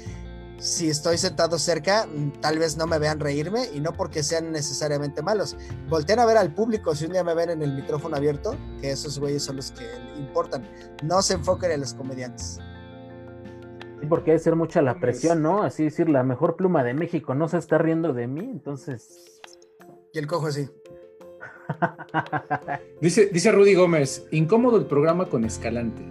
si 0.58 0.89
estoy 0.89 1.18
sentado 1.18 1.60
cerca, 1.60 2.08
tal 2.41 2.60
vez 2.60 2.78
no 2.78 2.88
me 2.88 2.97
vean 2.97 3.20
reírme 3.20 3.68
y 3.74 3.80
no 3.80 3.93
porque 3.93 4.24
sean 4.24 4.51
necesariamente 4.51 5.22
malos. 5.22 5.58
Volteen 5.89 6.20
a 6.20 6.26
ver 6.26 6.38
al 6.38 6.53
público 6.53 6.95
si 6.95 7.06
un 7.06 7.12
día 7.12 7.24
me 7.24 7.34
ven 7.34 7.49
en 7.49 7.62
el 7.62 7.74
micrófono 7.74 8.16
abierto, 8.16 8.56
que 8.82 8.91
esos 8.91 9.20
güeyes 9.20 9.43
son 9.43 9.58
los 9.58 9.72
que 9.72 9.86
importan. 10.18 10.68
No 11.03 11.22
se 11.22 11.34
enfoquen 11.36 11.72
en 11.72 11.82
los 11.82 11.93
comediantes. 11.93 12.60
Sí, 13.99 14.08
porque 14.08 14.32
debe 14.32 14.39
ser 14.39 14.56
mucha 14.56 14.82
la 14.82 14.99
presión, 14.99 15.41
¿no? 15.41 15.64
Así 15.64 15.84
decir, 15.84 16.10
la 16.10 16.24
mejor 16.24 16.56
pluma 16.56 16.84
de 16.84 16.93
México 16.93 17.36
no 17.36 17.47
se 17.47 17.58
está 17.58 17.78
riendo 17.78 18.14
de 18.14 18.28
mí, 18.28 18.41
entonces. 18.41 19.41
Y 20.14 20.20
el 20.20 20.28
cojo 20.28 20.47
así. 20.47 20.70
dice, 23.01 23.30
dice 23.32 23.51
Rudy 23.51 23.74
Gómez, 23.74 24.26
incómodo 24.32 24.78
el 24.78 24.86
programa 24.86 25.28
con 25.28 25.43
Escalante. 25.43 26.03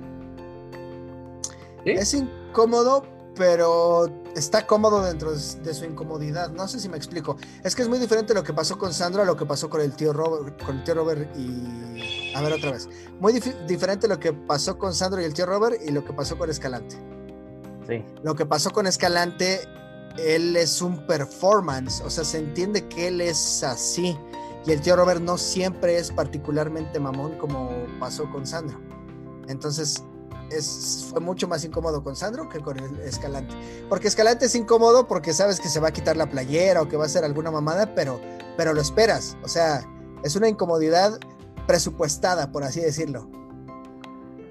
Es 1.85 2.15
incómodo 2.15 3.14
pero 3.37 4.11
está 4.35 4.67
cómodo 4.67 5.03
dentro 5.03 5.33
de 5.33 5.75
su 5.75 5.85
incomodidad. 5.85 6.51
No 6.51 6.69
sé 6.69 6.79
si 6.81 6.89
me 6.89 6.97
explico. 6.97 7.37
Es 7.63 7.75
que 7.75 7.83
es 7.83 7.89
muy 7.89 7.99
diferente 7.99 8.35
lo 8.35 8.43
que 8.43 8.53
pasó 8.53 8.79
con 8.79 8.93
Sandra 8.93 9.23
a 9.23 9.27
lo 9.27 9.37
que 9.37 9.47
pasó 9.47 9.69
con 9.69 9.81
el 9.81 9.93
tío 9.95 10.13
Robert, 10.13 10.63
con 10.65 10.79
el 10.79 10.85
tío 10.85 10.95
Robert 10.95 11.37
y 11.37 12.33
a 12.35 12.43
ver 12.43 12.53
otra 12.53 12.73
vez. 12.73 12.89
Muy 13.21 13.33
diferente 13.67 14.09
lo 14.09 14.19
que 14.19 14.33
pasó 14.33 14.79
con 14.79 14.95
Sandra 14.95 15.23
y 15.23 15.25
el 15.25 15.35
tío 15.35 15.47
Robert 15.47 15.81
y 15.85 15.91
lo 15.91 16.05
que 16.05 16.13
pasó 16.13 16.39
con 16.39 16.51
Escalante. 16.51 16.97
Sí. 17.89 18.05
Lo 18.23 18.35
que 18.35 18.47
pasó 18.47 18.71
con 18.71 18.87
Escalante, 18.87 19.61
él 20.19 20.57
es 20.57 20.81
un 20.81 21.07
performance, 21.07 22.01
o 22.01 22.11
sea, 22.11 22.25
se 22.25 22.39
entiende 22.39 22.87
que 22.89 23.09
él 23.09 23.21
es 23.21 23.63
así. 23.63 24.17
Y 24.67 24.73
el 24.73 24.81
tío 24.81 24.97
Robert 24.97 25.21
no 25.21 25.37
siempre 25.37 25.99
es 25.99 26.11
particularmente 26.11 26.99
mamón 26.99 27.37
como 27.37 27.71
pasó 28.01 28.31
con 28.31 28.47
Sandra. 28.47 28.79
Entonces, 29.49 30.03
es, 30.51 31.09
fue 31.11 31.21
mucho 31.21 31.49
más 31.49 31.65
incómodo 31.65 32.03
con 32.03 32.17
Sandro 32.17 32.49
que 32.49 32.61
con 32.61 32.79
el 32.79 33.01
Escalante. 33.01 33.55
Porque 33.89 34.09
Escalante 34.09 34.47
es 34.47 34.55
incómodo 34.55 35.07
porque 35.07 35.33
sabes 35.33 35.61
que 35.61 35.69
se 35.69 35.81
va 35.81 35.89
a 35.89 35.93
quitar 35.93 36.17
la 36.17 36.29
playera 36.29 36.83
o 36.83 36.89
que 36.89 36.97
va 36.97 37.05
a 37.05 37.07
hacer 37.07 37.25
alguna 37.25 37.51
mamada, 37.51 37.95
pero, 37.95 38.21
pero 38.57 38.75
lo 38.75 38.81
esperas. 38.81 39.37
O 39.43 39.49
sea, 39.49 39.81
es 40.23 40.37
una 40.37 40.49
incomodidad 40.49 41.19
presupuestada, 41.67 42.53
por 42.53 42.65
así 42.65 42.81
decirlo. 42.81 43.29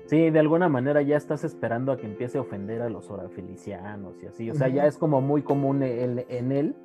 Sí, 0.08 0.30
de 0.30 0.40
alguna 0.40 0.70
manera 0.70 1.02
ya 1.02 1.18
estás 1.18 1.44
esperando 1.44 1.92
a 1.92 1.98
que 1.98 2.06
empiece 2.06 2.38
a 2.38 2.42
ofender 2.42 2.82
a 2.82 2.90
los 2.90 3.10
orafelicianos 3.10 4.22
y 4.22 4.28
así. 4.28 4.52
O 4.52 4.56
sea, 4.56 4.68
ya 4.68 4.86
es 4.86 4.98
como 4.98 5.22
muy 5.22 5.42
común 5.42 5.82
en 5.82 6.52
él. 6.52 6.76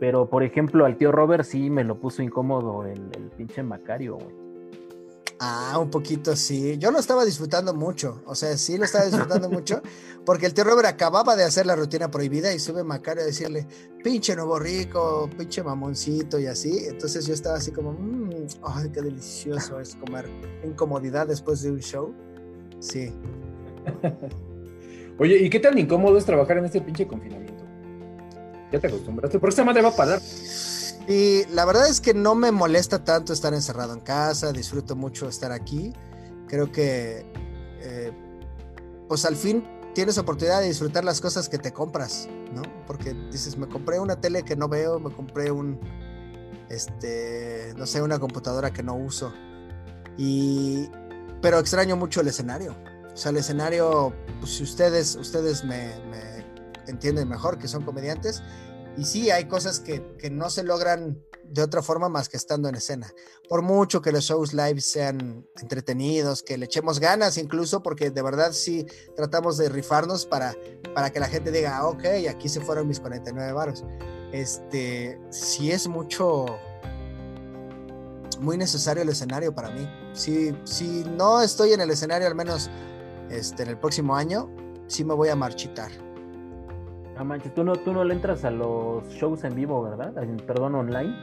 Pero, 0.00 0.30
por 0.30 0.42
ejemplo, 0.42 0.86
al 0.86 0.96
tío 0.96 1.12
Robert 1.12 1.44
sí 1.44 1.68
me 1.68 1.84
lo 1.84 2.00
puso 2.00 2.22
incómodo 2.22 2.86
el, 2.86 3.10
el 3.14 3.30
pinche 3.36 3.62
Macario, 3.62 4.16
güey. 4.16 4.49
Ah, 5.42 5.78
un 5.80 5.88
poquito 5.88 6.36
sí. 6.36 6.76
Yo 6.76 6.90
lo 6.90 6.98
estaba 6.98 7.24
disfrutando 7.24 7.72
mucho. 7.72 8.22
O 8.26 8.34
sea, 8.34 8.58
sí 8.58 8.76
lo 8.76 8.84
estaba 8.84 9.06
disfrutando 9.06 9.48
mucho. 9.50 9.80
Porque 10.26 10.44
el 10.44 10.52
tío 10.52 10.64
Robert 10.64 10.86
acababa 10.86 11.34
de 11.34 11.44
hacer 11.44 11.64
la 11.64 11.74
rutina 11.74 12.10
prohibida 12.10 12.52
y 12.52 12.58
sube 12.58 12.84
Macario 12.84 13.22
a 13.22 13.26
decirle, 13.26 13.66
pinche 14.04 14.36
nuevo 14.36 14.58
rico, 14.58 15.30
pinche 15.38 15.62
mamoncito 15.62 16.38
y 16.38 16.46
así. 16.46 16.84
Entonces 16.86 17.26
yo 17.26 17.32
estaba 17.32 17.56
así 17.56 17.72
como, 17.72 17.92
mmm, 17.92 18.48
ay, 18.64 18.90
qué 18.90 19.00
delicioso 19.00 19.80
es 19.80 19.96
comer 19.96 20.28
incomodidad 20.62 21.26
después 21.26 21.62
de 21.62 21.70
un 21.70 21.80
show. 21.80 22.14
Sí. 22.78 23.10
Oye, 25.18 25.38
¿y 25.38 25.48
qué 25.48 25.58
tan 25.58 25.78
incómodo 25.78 26.18
es 26.18 26.26
trabajar 26.26 26.58
en 26.58 26.66
este 26.66 26.82
pinche 26.82 27.06
confinamiento? 27.06 27.64
Ya 28.70 28.78
te 28.78 28.88
acostumbraste, 28.88 29.38
porque 29.38 29.50
esta 29.50 29.64
madre 29.64 29.80
va 29.80 29.88
a 29.88 29.96
parar. 29.96 30.20
Y 31.08 31.44
la 31.46 31.64
verdad 31.64 31.88
es 31.88 32.00
que 32.00 32.14
no 32.14 32.34
me 32.34 32.52
molesta 32.52 33.04
tanto 33.04 33.32
estar 33.32 33.54
encerrado 33.54 33.94
en 33.94 34.00
casa, 34.00 34.52
disfruto 34.52 34.94
mucho 34.96 35.28
estar 35.28 35.52
aquí. 35.52 35.92
Creo 36.46 36.70
que, 36.70 37.26
eh, 37.80 38.12
pues 39.08 39.24
al 39.24 39.36
fin 39.36 39.64
tienes 39.94 40.18
oportunidad 40.18 40.60
de 40.60 40.68
disfrutar 40.68 41.04
las 41.04 41.20
cosas 41.20 41.48
que 41.48 41.58
te 41.58 41.72
compras, 41.72 42.28
¿no? 42.54 42.62
Porque 42.86 43.14
dices, 43.32 43.56
me 43.56 43.68
compré 43.68 43.98
una 43.98 44.20
tele 44.20 44.44
que 44.44 44.56
no 44.56 44.68
veo, 44.68 45.00
me 45.00 45.12
compré 45.12 45.50
un, 45.50 45.80
este, 46.68 47.74
no 47.76 47.86
sé, 47.86 48.02
una 48.02 48.18
computadora 48.18 48.72
que 48.72 48.82
no 48.82 48.94
uso. 48.94 49.32
Y, 50.16 50.88
pero 51.42 51.58
extraño 51.58 51.96
mucho 51.96 52.20
el 52.20 52.28
escenario. 52.28 52.76
O 53.12 53.16
sea, 53.16 53.30
el 53.30 53.38
escenario, 53.38 54.14
pues 54.38 54.52
si 54.52 54.62
ustedes, 54.62 55.16
ustedes 55.16 55.64
me, 55.64 55.92
me 56.10 56.46
entienden 56.86 57.28
mejor 57.28 57.58
que 57.58 57.68
son 57.68 57.82
comediantes, 57.82 58.42
y 59.00 59.04
sí, 59.06 59.30
hay 59.30 59.46
cosas 59.46 59.80
que, 59.80 60.02
no 60.30 60.50
se 60.50 60.62
logran 60.62 61.24
de 61.44 61.62
otra 61.62 61.80
forma 61.80 62.10
más 62.10 62.28
que 62.28 62.36
estando 62.36 62.68
en 62.68 62.74
escena. 62.74 63.10
Por 63.48 63.62
mucho 63.62 64.02
que 64.02 64.12
los 64.12 64.24
shows 64.24 64.52
live 64.52 64.82
sean 64.82 65.48
entretenidos, 65.58 66.42
que 66.42 66.58
le 66.58 66.66
echemos 66.66 67.00
ganas 67.00 67.38
incluso, 67.38 67.82
porque 67.82 68.10
de 68.10 68.20
verdad 68.20 68.52
sí 68.52 68.86
tratamos 69.16 69.56
de 69.56 69.70
rifarnos 69.70 70.26
para, 70.26 70.54
para 70.94 71.08
que 71.08 71.18
la 71.18 71.28
gente 71.28 71.50
diga, 71.50 71.78
ah, 71.78 71.86
ok, 71.86 72.04
aquí 72.28 72.50
se 72.50 72.60
fueron 72.60 72.88
mis 72.88 73.00
49 73.00 73.52
varos. 73.54 73.84
Este, 74.32 75.18
sí 75.30 75.72
es 75.72 75.88
mucho, 75.88 76.44
muy 78.38 78.58
necesario 78.58 79.02
el 79.02 79.08
escenario 79.08 79.54
para 79.54 79.70
mí. 79.70 79.88
Si, 80.12 80.54
si 80.64 81.04
no 81.04 81.40
estoy 81.40 81.72
en 81.72 81.80
el 81.80 81.90
escenario, 81.90 82.28
al 82.28 82.34
menos 82.34 82.68
este, 83.30 83.62
en 83.62 83.70
el 83.70 83.78
próximo 83.78 84.14
año, 84.14 84.54
sí 84.88 85.04
me 85.04 85.14
voy 85.14 85.30
a 85.30 85.36
marchitar. 85.36 86.09
Ah, 87.20 87.24
manches, 87.24 87.52
tú 87.54 87.64
no, 87.64 87.76
tú 87.76 87.92
no 87.92 88.02
le 88.02 88.14
entras 88.14 88.46
a 88.46 88.50
los 88.50 89.06
shows 89.10 89.44
en 89.44 89.54
vivo, 89.54 89.82
¿verdad? 89.82 90.14
Perdón, 90.46 90.74
online. 90.74 91.14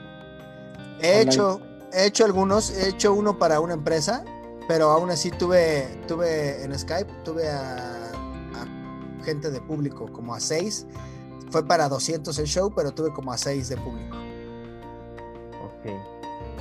He 1.02 1.22
hecho, 1.22 1.60
he 1.92 2.06
hecho 2.06 2.24
algunos, 2.24 2.70
he 2.70 2.90
hecho 2.90 3.16
uno 3.16 3.40
para 3.40 3.60
una 3.62 3.74
empresa, 3.74 4.24
pero 4.68 4.92
aún 4.92 5.10
así 5.10 5.32
tuve, 5.32 5.88
tuve 6.08 6.64
en 6.64 6.78
Skype, 6.78 7.12
tuve 7.26 7.50
a, 7.50 8.12
gente 9.24 9.50
de 9.50 9.60
público, 9.60 10.06
como 10.12 10.36
a 10.36 10.40
seis. 10.40 10.86
Fue 11.50 11.66
para 11.66 11.90
200 11.90 12.38
el 12.38 12.46
show, 12.46 12.72
pero 12.76 12.92
tuve 12.92 13.12
como 13.12 13.32
a 13.32 13.38
seis 13.40 13.68
de 13.70 13.78
público. 13.78 14.18
Ok, 15.66 15.92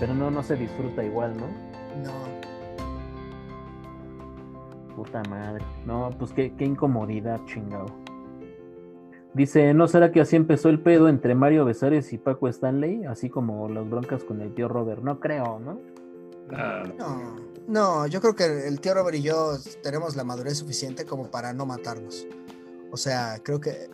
pero 0.00 0.14
no, 0.14 0.30
no 0.30 0.42
se 0.42 0.56
disfruta 0.56 1.04
igual, 1.04 1.36
¿no? 1.36 1.46
No. 2.02 2.14
Puta 4.96 5.22
madre. 5.28 5.62
No, 5.84 6.08
pues 6.18 6.32
qué, 6.32 6.54
qué 6.56 6.64
incomodidad, 6.64 7.38
chingado. 7.44 8.05
Dice, 9.36 9.74
¿no 9.74 9.86
será 9.86 10.12
que 10.12 10.22
así 10.22 10.34
empezó 10.34 10.70
el 10.70 10.80
pedo 10.80 11.10
entre 11.10 11.34
Mario 11.34 11.66
Besares 11.66 12.10
y 12.14 12.16
Paco 12.16 12.48
Stanley? 12.48 13.04
Así 13.04 13.28
como 13.28 13.68
las 13.68 13.86
broncas 13.86 14.24
con 14.24 14.40
el 14.40 14.54
tío 14.54 14.66
Robert. 14.66 15.02
No 15.02 15.20
creo, 15.20 15.58
¿no? 15.58 15.78
No, 16.96 17.36
no, 17.68 18.06
yo 18.06 18.22
creo 18.22 18.34
que 18.34 18.66
el 18.66 18.80
tío 18.80 18.94
Robert 18.94 19.18
y 19.18 19.20
yo 19.20 19.58
tenemos 19.82 20.16
la 20.16 20.24
madurez 20.24 20.56
suficiente 20.56 21.04
como 21.04 21.30
para 21.30 21.52
no 21.52 21.66
matarnos. 21.66 22.26
O 22.90 22.96
sea, 22.96 23.38
creo 23.42 23.60
que 23.60 23.90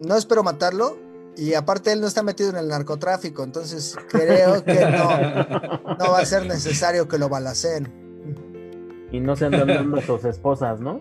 no 0.00 0.16
espero 0.16 0.42
matarlo. 0.42 0.98
Y 1.34 1.54
aparte 1.54 1.90
él 1.90 2.02
no 2.02 2.06
está 2.06 2.22
metido 2.22 2.50
en 2.50 2.56
el 2.56 2.68
narcotráfico, 2.68 3.42
entonces 3.42 3.96
creo 4.10 4.62
que 4.64 4.84
no, 4.84 5.96
no 5.98 6.12
va 6.12 6.18
a 6.18 6.26
ser 6.26 6.44
necesario 6.44 7.08
que 7.08 7.16
lo 7.16 7.30
balacen. 7.30 7.90
Y 9.10 9.18
no 9.18 9.34
se 9.34 9.46
andan 9.46 9.66
dando 9.66 10.02
sus 10.02 10.26
esposas, 10.26 10.80
¿no? 10.80 11.00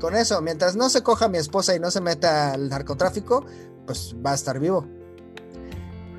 Con 0.00 0.16
eso, 0.16 0.40
mientras 0.40 0.74
no 0.76 0.88
se 0.88 1.02
coja 1.02 1.26
a 1.26 1.28
mi 1.28 1.38
esposa 1.38 1.74
y 1.74 1.80
no 1.80 1.90
se 1.90 2.00
meta 2.00 2.52
al 2.52 2.68
narcotráfico, 2.68 3.44
pues 3.86 4.14
va 4.24 4.32
a 4.32 4.34
estar 4.34 4.58
vivo. 4.58 4.86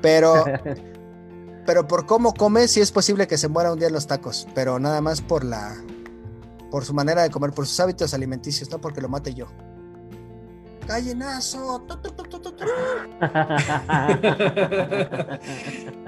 Pero, 0.00 0.44
pero 1.66 1.86
por 1.88 2.06
cómo 2.06 2.34
come, 2.34 2.68
sí 2.68 2.80
es 2.80 2.92
posible 2.92 3.26
que 3.26 3.36
se 3.38 3.48
muera 3.48 3.72
un 3.72 3.78
día 3.78 3.88
en 3.88 3.94
los 3.94 4.06
tacos, 4.06 4.46
pero 4.54 4.78
nada 4.78 5.00
más 5.00 5.20
por 5.20 5.44
la, 5.44 5.76
por 6.70 6.84
su 6.84 6.94
manera 6.94 7.22
de 7.22 7.30
comer, 7.30 7.50
por 7.50 7.66
sus 7.66 7.80
hábitos 7.80 8.14
alimenticios, 8.14 8.70
no 8.70 8.80
porque 8.80 9.00
lo 9.00 9.08
mate 9.08 9.34
yo. 9.34 9.46
¡Gallenazo! 10.86 11.84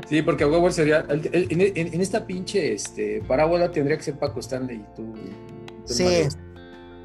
sí, 0.09 0.23
porque 0.23 0.45
a 0.45 0.47
huevo 0.47 0.71
sería. 0.71 1.05
En, 1.09 2.01
esta 2.01 2.25
pinche 2.25 2.75
este, 2.75 3.21
parábola 3.27 3.73
tendría 3.73 3.97
que 3.97 4.05
ser 4.05 4.16
Paco 4.21 4.39
Stanley 4.39 4.77
y 4.77 4.87
tú. 4.95 5.14
sí. 5.85 6.29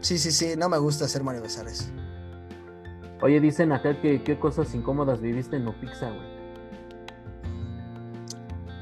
Sí, 0.03 0.19
sí, 0.19 0.33
sí, 0.33 0.55
no 0.57 0.67
me 0.67 0.77
gusta 0.77 1.05
hacer 1.05 1.23
Mario 1.23 1.41
Besares. 1.41 1.87
Oye, 3.21 3.39
dicen 3.39 3.71
acá 3.71 4.01
que 4.01 4.21
qué 4.21 4.37
cosas 4.37 4.75
incómodas 4.75 5.21
viviste 5.21 5.55
en 5.55 5.65
Opixa, 5.65 6.09
güey. 6.09 6.33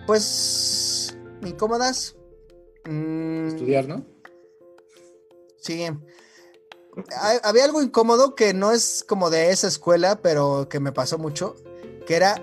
Pues, 0.07 1.15
incómodas. 1.45 2.15
Mm, 2.89 3.49
Estudiar, 3.49 3.87
¿no? 3.87 4.03
Sí. 5.59 5.85
había 7.43 7.65
algo 7.65 7.83
incómodo 7.83 8.33
que 8.33 8.55
no 8.55 8.71
es 8.71 9.05
como 9.07 9.29
de 9.29 9.51
esa 9.51 9.67
escuela, 9.67 10.23
pero 10.23 10.69
que 10.69 10.79
me 10.79 10.91
pasó 10.91 11.19
mucho, 11.19 11.55
que 12.07 12.15
era 12.15 12.41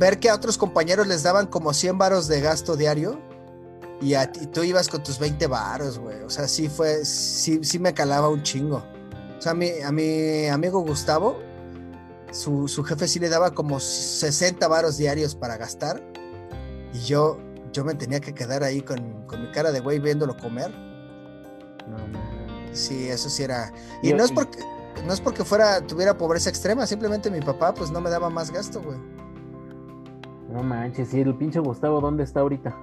ver 0.00 0.18
que 0.18 0.30
a 0.30 0.34
otros 0.34 0.58
compañeros 0.58 1.06
les 1.06 1.22
daban 1.22 1.46
como 1.46 1.72
100 1.72 1.96
varos 1.96 2.26
de 2.26 2.40
gasto 2.40 2.74
diario 2.74 3.29
y, 4.00 4.14
a, 4.14 4.30
tú 4.30 4.62
ibas 4.62 4.88
con 4.88 5.02
tus 5.02 5.18
20 5.18 5.46
varos, 5.46 5.98
güey. 5.98 6.20
O 6.22 6.30
sea, 6.30 6.48
sí 6.48 6.68
fue, 6.68 7.04
sí, 7.04 7.60
sí 7.62 7.78
me 7.78 7.92
calaba 7.92 8.28
un 8.28 8.42
chingo. 8.42 8.82
O 9.38 9.42
sea, 9.42 9.52
a 9.52 9.54
mi, 9.54 9.70
a 9.84 9.92
mi 9.92 10.46
amigo 10.46 10.80
Gustavo, 10.80 11.38
su, 12.32 12.66
jefe 12.84 13.08
sí 13.08 13.18
le 13.18 13.28
daba 13.28 13.50
como 13.52 13.80
60 13.80 14.66
varos 14.68 14.96
diarios 14.96 15.34
para 15.34 15.56
gastar. 15.56 16.02
Y 16.92 17.00
yo, 17.00 17.38
yo 17.72 17.84
me 17.84 17.94
tenía 17.94 18.20
que 18.20 18.34
quedar 18.34 18.62
ahí 18.62 18.80
con, 18.80 19.26
mi 19.30 19.52
cara 19.52 19.72
de 19.72 19.80
güey 19.80 19.98
viéndolo 19.98 20.36
comer. 20.36 20.72
Sí, 22.72 23.08
eso 23.08 23.28
sí 23.28 23.42
era. 23.42 23.72
Y, 24.02 24.12
no 24.12 24.24
es 24.24 24.32
porque 24.32 24.58
no 25.06 25.12
es 25.12 25.20
porque 25.20 25.44
fuera 25.44 25.80
tuviera 25.86 26.16
pobreza 26.16 26.50
extrema, 26.50 26.86
simplemente 26.86 27.30
mi 27.30 27.40
papá 27.40 27.74
pues 27.74 27.90
no 27.90 28.00
me 28.00 28.10
daba 28.10 28.30
más 28.30 28.50
gasto, 28.50 28.82
güey. 28.82 28.98
No 30.50 30.62
manches, 30.62 31.14
¿y 31.14 31.20
el 31.20 31.34
pinche 31.36 31.60
Gustavo 31.60 32.00
dónde 32.00 32.24
está 32.24 32.40
ahorita? 32.40 32.76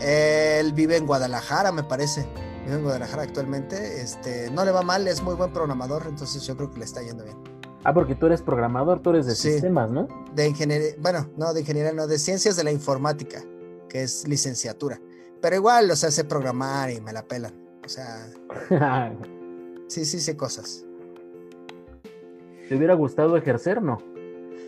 Él 0.00 0.72
vive 0.72 0.96
en 0.96 1.06
Guadalajara, 1.06 1.72
me 1.72 1.82
parece. 1.82 2.26
Vive 2.64 2.76
en 2.76 2.82
Guadalajara 2.82 3.22
actualmente. 3.22 4.00
Este, 4.00 4.50
no 4.50 4.64
le 4.64 4.70
va 4.70 4.82
mal, 4.82 5.06
es 5.08 5.22
muy 5.22 5.34
buen 5.34 5.52
programador, 5.52 6.04
entonces 6.06 6.46
yo 6.46 6.56
creo 6.56 6.70
que 6.70 6.78
le 6.78 6.84
está 6.84 7.02
yendo 7.02 7.24
bien. 7.24 7.36
Ah, 7.84 7.92
porque 7.92 8.14
tú 8.14 8.26
eres 8.26 8.40
programador, 8.40 9.00
tú 9.00 9.10
eres 9.10 9.26
de 9.26 9.34
sistemas, 9.34 9.90
¿no? 9.90 10.08
De 10.34 10.48
ingeniería, 10.48 10.94
bueno, 10.98 11.30
no 11.36 11.52
de 11.52 11.60
ingeniería, 11.60 11.92
no, 11.92 12.06
de 12.06 12.18
ciencias 12.18 12.56
de 12.56 12.64
la 12.64 12.72
informática, 12.72 13.42
que 13.90 14.02
es 14.02 14.26
licenciatura. 14.26 14.98
Pero 15.42 15.56
igual, 15.56 15.90
o 15.90 15.96
sea, 15.96 16.10
sé 16.10 16.24
programar 16.24 16.90
y 16.90 17.02
me 17.02 17.12
la 17.12 17.22
pelan. 17.26 17.52
O 17.84 17.88
sea, 17.88 18.26
sí, 19.88 20.06
sí 20.06 20.18
sé 20.18 20.34
cosas. 20.34 20.86
¿Te 22.66 22.74
hubiera 22.74 22.94
gustado 22.94 23.36
ejercer, 23.36 23.82
no? 23.82 23.98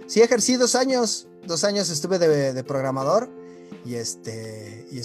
Sí, 0.06 0.20
ejercí 0.20 0.56
dos 0.56 0.74
años. 0.74 1.26
Dos 1.46 1.64
años 1.64 1.88
estuve 1.88 2.18
de, 2.18 2.52
de 2.52 2.64
programador 2.64 3.30
y 3.86 3.94
este, 3.94 4.86
y 4.90 5.00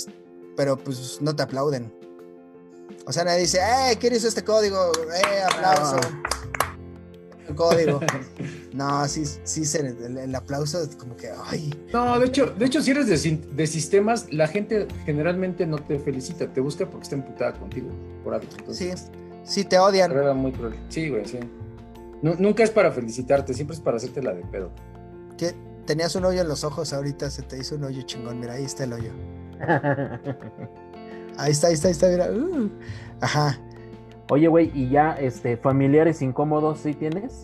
pero 0.55 0.77
pues 0.77 1.21
no 1.21 1.35
te 1.35 1.43
aplauden. 1.43 1.93
O 3.05 3.13
sea, 3.13 3.23
nadie 3.23 3.41
dice, 3.41 3.59
¡eh! 3.59 3.97
¿Quién 3.99 4.15
hizo 4.15 4.27
este 4.27 4.43
código? 4.43 4.91
¡eh! 5.13 5.41
Aplauso. 5.43 5.97
El 7.47 7.55
código. 7.55 7.99
No, 8.73 9.05
sí, 9.07 9.25
sí, 9.25 9.63
el, 9.77 10.33
aplauso 10.33 10.81
es 10.81 10.95
como 10.95 11.17
que, 11.17 11.29
¡ay! 11.45 11.73
No, 11.91 12.17
de 12.17 12.27
hecho, 12.27 12.45
de 12.57 12.65
hecho, 12.65 12.81
si 12.81 12.91
eres 12.91 13.07
de, 13.07 13.67
sistemas, 13.67 14.31
la 14.31 14.47
gente 14.47 14.87
generalmente 15.05 15.65
no 15.65 15.77
te 15.77 15.99
felicita, 15.99 16.47
te 16.47 16.61
busca 16.61 16.89
porque 16.89 17.03
está 17.03 17.15
emputada 17.15 17.53
contigo 17.53 17.89
por 18.23 18.35
algo. 18.35 18.47
sí, 18.69 18.91
sí, 19.43 19.65
te 19.65 19.77
odian. 19.77 20.37
Muy 20.37 20.53
cruel. 20.53 20.75
Sí, 20.87 21.09
güey, 21.09 21.25
sí. 21.25 21.39
nunca 22.21 22.63
es 22.63 22.71
para 22.71 22.91
felicitarte, 22.91 23.53
siempre 23.53 23.75
es 23.75 23.81
para 23.81 23.97
hacerte 23.97 24.23
la 24.23 24.33
de 24.33 24.41
pedo. 24.43 24.71
¿Qué? 25.37 25.53
Tenías 25.91 26.15
un 26.15 26.23
hoyo 26.23 26.39
en 26.39 26.47
los 26.47 26.63
ojos, 26.63 26.93
ahorita 26.93 27.29
se 27.29 27.41
te 27.41 27.57
hizo 27.57 27.75
un 27.75 27.83
hoyo 27.83 28.01
chingón. 28.03 28.39
Mira, 28.39 28.53
ahí 28.53 28.63
está 28.63 28.85
el 28.85 28.93
hoyo. 28.93 29.11
ahí 31.37 31.51
está, 31.51 31.67
ahí 31.67 31.73
está, 31.73 31.89
ahí 31.89 31.91
está, 31.91 32.07
mira. 32.07 32.31
Uh. 32.31 32.69
Ajá. 33.19 33.59
Oye, 34.29 34.47
güey, 34.47 34.71
¿y 34.73 34.89
ya 34.89 35.11
este, 35.19 35.57
familiares 35.57 36.21
incómodos 36.21 36.79
sí 36.79 36.93
tienes? 36.93 37.43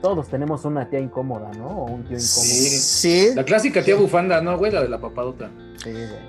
Todos 0.00 0.28
tenemos 0.28 0.64
una 0.64 0.88
tía 0.88 1.00
incómoda, 1.00 1.50
¿no? 1.58 1.66
O 1.66 1.86
un 1.86 2.04
tío 2.04 2.18
incómodo. 2.18 2.20
Sí. 2.20 3.32
La 3.34 3.44
clásica 3.44 3.82
tía 3.82 3.96
bufanda, 3.96 4.40
¿no, 4.40 4.56
güey? 4.56 4.70
La 4.70 4.82
de 4.82 4.88
la 4.88 5.00
papadota. 5.00 5.50
Sí, 5.82 5.90
güey. 5.90 6.20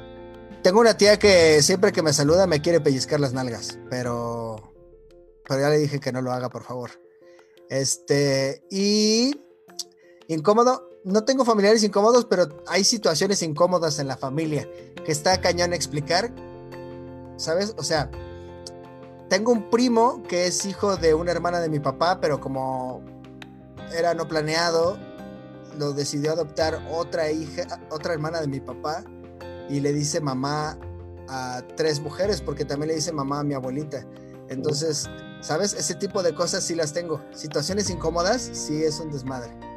Tengo 0.64 0.80
una 0.80 0.98
tía 0.98 1.20
que 1.20 1.62
siempre 1.62 1.92
que 1.92 2.02
me 2.02 2.14
saluda 2.14 2.48
me 2.48 2.64
quiere 2.64 2.82
pellizcar 2.82 3.20
las 3.20 3.32
nalgas, 3.32 3.78
pero. 3.92 4.74
Pero 5.48 5.62
ya 5.62 5.70
le 5.70 5.78
dije 5.78 6.00
que 6.00 6.12
no 6.12 6.24
lo 6.24 6.32
haga, 6.32 6.50
por 6.50 6.64
favor. 6.64 6.90
Este. 7.70 8.64
Y. 8.72 9.40
Incómodo 10.28 10.91
no 11.04 11.24
tengo 11.24 11.46
familiares 11.46 11.84
incómodos, 11.84 12.26
pero 12.26 12.48
hay 12.68 12.84
situaciones 12.84 13.42
incómodas 13.42 14.00
en 14.00 14.08
la 14.08 14.18
familia 14.18 14.68
que 15.04 15.12
está 15.12 15.40
cañón 15.42 15.74
explicar. 15.74 16.34
¿Sabes? 17.38 17.74
O 17.78 17.84
sea, 17.84 18.12
tengo 19.30 19.52
un 19.52 19.70
primo 19.70 20.22
que 20.28 20.46
es 20.46 20.66
hijo 20.66 20.96
de 20.98 21.14
una 21.14 21.32
hermana 21.32 21.60
de 21.60 21.70
mi 21.70 21.80
papá, 21.80 22.20
pero 22.22 22.40
como 22.40 23.02
era 23.96 24.14
no 24.14 24.28
planeado, 24.28 25.00
lo 25.78 25.94
decidió 25.94 26.34
adoptar 26.34 26.86
otra 26.92 27.32
hija, 27.32 27.66
otra 27.90 28.14
hermana 28.14 28.42
de 28.42 28.48
mi 28.48 28.60
papá, 28.60 29.04
y 29.70 29.80
le 29.80 29.94
dice 29.94 30.22
mamá 30.22 30.78
a 31.30 31.64
tres 31.76 32.00
mujeres, 32.00 32.42
porque 32.42 32.66
también 32.66 32.90
le 32.90 32.96
dice 32.96 33.12
mamá 33.12 33.40
a 33.40 33.44
mi 33.44 33.54
abuelita. 33.54 34.06
Entonces, 34.50 35.10
¿sabes? 35.42 35.74
Ese 35.74 35.96
tipo 35.96 36.22
de 36.22 36.36
cosas 36.36 36.64
sí 36.64 36.76
las 36.76 36.94
tengo. 36.94 37.22
Situaciones 37.34 37.90
incómodas, 37.90 38.42
sí 38.54 38.84
es 38.84 39.00
un 39.00 39.12
desmadre. 39.12 39.71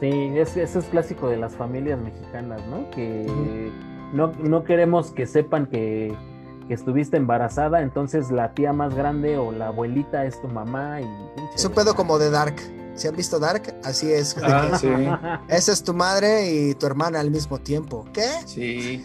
Sí, 0.00 0.32
eso 0.36 0.78
es 0.78 0.86
clásico 0.86 1.28
de 1.28 1.36
las 1.36 1.54
familias 1.54 2.00
mexicanas, 2.00 2.66
¿no? 2.68 2.90
Que 2.90 3.70
no, 4.12 4.64
queremos 4.64 5.12
que 5.12 5.26
sepan 5.26 5.66
que, 5.66 6.16
estuviste 6.70 7.16
embarazada, 7.16 7.82
entonces 7.82 8.30
la 8.30 8.54
tía 8.54 8.72
más 8.72 8.94
grande 8.94 9.36
o 9.36 9.50
la 9.50 9.68
abuelita 9.68 10.24
es 10.24 10.40
tu 10.40 10.46
mamá 10.46 11.00
y... 11.00 11.06
Es 11.52 11.64
un 11.64 11.72
pedo 11.72 11.96
como 11.96 12.16
de 12.16 12.30
Dark. 12.30 12.54
¿Se 12.94 13.08
han 13.08 13.16
visto 13.16 13.40
Dark? 13.40 13.74
Así 13.82 14.12
es. 14.12 14.36
de 14.36 14.42
Ah, 14.44 14.68
que 14.70 14.78
sí. 14.78 14.86
Esa 15.48 15.72
es 15.72 15.82
tu 15.82 15.92
madre 15.94 16.48
y 16.48 16.74
tu 16.74 16.86
hermana 16.86 17.18
al 17.18 17.32
mismo 17.32 17.58
tiempo. 17.58 18.06
¿Qué? 18.12 18.28
Sí. 18.46 19.04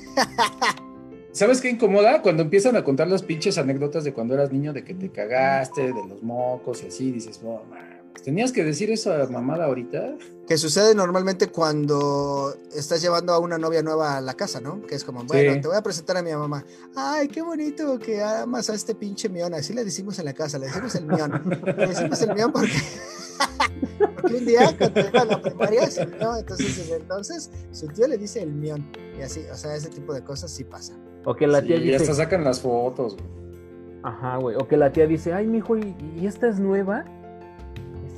¿Sabes 1.31 1.59
qué 1.59 1.71
incomoda? 1.71 2.21
Cuando 2.21 2.43
empiezan 2.43 2.75
a 2.75 2.83
contar 2.83 3.07
las 3.07 3.23
pinches 3.23 3.57
anécdotas 3.57 4.03
de 4.03 4.13
cuando 4.13 4.35
eras 4.35 4.51
niño, 4.51 4.71
de 4.71 4.83
que 4.83 4.93
te 4.93 5.09
cagaste, 5.09 5.91
de 5.91 6.07
los 6.07 6.21
mocos 6.21 6.83
y 6.83 6.87
así, 6.87 7.11
dices, 7.11 7.41
no, 7.41 7.63
mames, 7.67 7.94
¿tenías 8.23 8.51
que 8.51 8.63
decir 8.63 8.89
eso 8.91 9.11
a 9.13 9.27
mamada 9.27 9.65
ahorita? 9.65 10.15
Que 10.47 10.57
sucede 10.57 10.93
normalmente 10.95 11.47
cuando 11.47 12.55
estás 12.75 13.01
llevando 13.01 13.33
a 13.33 13.39
una 13.39 13.57
novia 13.57 13.81
nueva 13.81 14.17
a 14.17 14.21
la 14.21 14.33
casa, 14.35 14.61
¿no? 14.61 14.81
Que 14.83 14.95
es 14.95 15.03
como, 15.03 15.23
bueno, 15.23 15.53
Sí. 15.53 15.61
te 15.61 15.67
voy 15.67 15.77
a 15.77 15.81
presentar 15.81 16.17
a 16.17 16.21
mi 16.21 16.31
mamá. 16.33 16.63
Ay, 16.95 17.27
qué 17.27 17.41
bonito 17.41 17.97
que 17.99 18.21
amas 18.23 18.69
a 18.69 18.75
este 18.75 18.93
pinche 18.95 19.27
mión. 19.29 19.53
Así 19.53 19.73
le 19.73 19.83
decimos 19.83 20.19
en 20.19 20.25
la 20.25 20.33
casa, 20.33 20.59
le 20.59 20.67
decimos 20.67 20.93
el 20.95 21.05
mión. 21.07 21.41
Le 21.77 21.87
decimos 21.87 22.21
el 22.21 22.33
mión 22.35 22.51
porque, 22.51 22.71
porque 24.21 24.35
un 24.35 24.45
día 24.45 24.75
cuando 24.77 24.99
iba 24.99 25.21
a 25.21 25.25
la 25.25 25.41
primaria 25.41 25.89
se 25.89 26.01
entonces 26.03 26.77
desde 26.77 26.95
entonces 26.97 27.49
su 27.71 27.87
tío 27.87 28.07
le 28.07 28.17
dice 28.17 28.41
el 28.43 28.51
mión. 28.53 28.91
Y 29.17 29.21
así, 29.23 29.41
o 29.51 29.55
sea, 29.55 29.75
ese 29.75 29.89
tipo 29.89 30.13
de 30.13 30.23
cosas 30.23 30.51
sí 30.51 30.63
pasa. 30.63 30.93
O 31.25 31.35
que 31.35 31.47
la 31.47 31.61
Sí, 31.61 31.67
tía 31.67 31.75
y 31.77 31.83
dice, 31.85 31.95
hasta 31.97 32.13
sacan 32.13 32.43
las 32.43 32.61
fotos. 32.61 33.15
güey. 33.15 33.99
ajá, 34.03 34.37
güey. 34.37 34.55
O 34.57 34.67
que 34.67 34.77
la 34.77 34.91
tía 34.91 35.07
dice, 35.07 35.33
ay, 35.33 35.47
mijo, 35.47 35.75
¿y, 35.75 35.95
y 36.15 36.27
esta 36.27 36.47
es 36.47 36.59
nueva? 36.59 37.03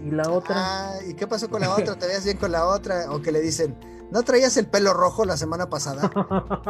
Y 0.08 0.12
la 0.12 0.30
otra. 0.30 0.55
Ah, 0.58 0.93
¿y 1.05 1.14
qué 1.16 1.28
pasó 1.28 1.49
con 1.49 1.62
la 1.62 1.74
otra? 1.74 1.95
¿Te 1.95 2.08
veías 2.08 2.24
bien 2.24 2.38
con 2.38 2.51
la 2.51 2.66
otra? 2.66 3.12
O 3.12 3.22
que 3.22 3.32
le 3.34 3.41
dicen, 3.41 3.76
¿no 4.10 4.24
traías 4.24 4.55
el 4.55 4.68
pelo 4.68 4.93
rojo 4.93 5.26
la 5.26 5.36
semana 5.36 5.70
pasada? 5.70 6.10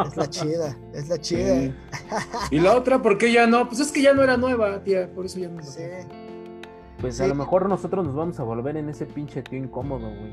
Es 0.07 0.17
la 0.17 0.27
chida, 0.27 0.75
es 0.93 1.07
la 1.07 1.19
chida. 1.19 1.55
Sí. 1.55 1.75
Y 2.51 2.59
la 2.59 2.75
otra, 2.75 3.01
¿por 3.01 3.17
qué 3.17 3.31
ya 3.31 3.45
no? 3.45 3.67
Pues 3.67 3.79
es 3.79 3.91
que 3.91 4.01
ya 4.01 4.13
no 4.13 4.23
era 4.23 4.37
nueva, 4.37 4.83
tía, 4.83 5.13
por 5.13 5.25
eso 5.25 5.39
ya 5.39 5.49
no. 5.49 5.61
Sí. 5.61 5.83
Pues 6.99 7.21
a 7.21 7.27
lo 7.27 7.35
mejor 7.35 7.69
nosotros 7.69 8.05
nos 8.05 8.15
vamos 8.15 8.39
a 8.39 8.43
volver 8.43 8.75
en 8.75 8.89
ese 8.89 9.05
pinche 9.05 9.43
tío 9.43 9.59
incómodo, 9.59 10.09
güey. 10.09 10.31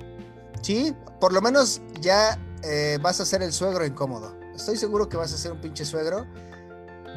Sí, 0.63 0.95
por 1.21 1.35
lo 1.35 1.43
menos 1.43 1.83
ya 2.01 2.39
eh, 2.63 2.99
vas 3.03 3.21
a 3.21 3.27
ser 3.27 3.43
el 3.43 3.53
suegro 3.53 3.85
incómodo. 3.85 4.35
Estoy 4.55 4.79
seguro 4.79 5.11
que 5.11 5.19
vas 5.19 5.35
a 5.35 5.37
ser 5.37 5.53
un 5.53 5.61
pinche 5.61 5.85
suegro 5.85 6.25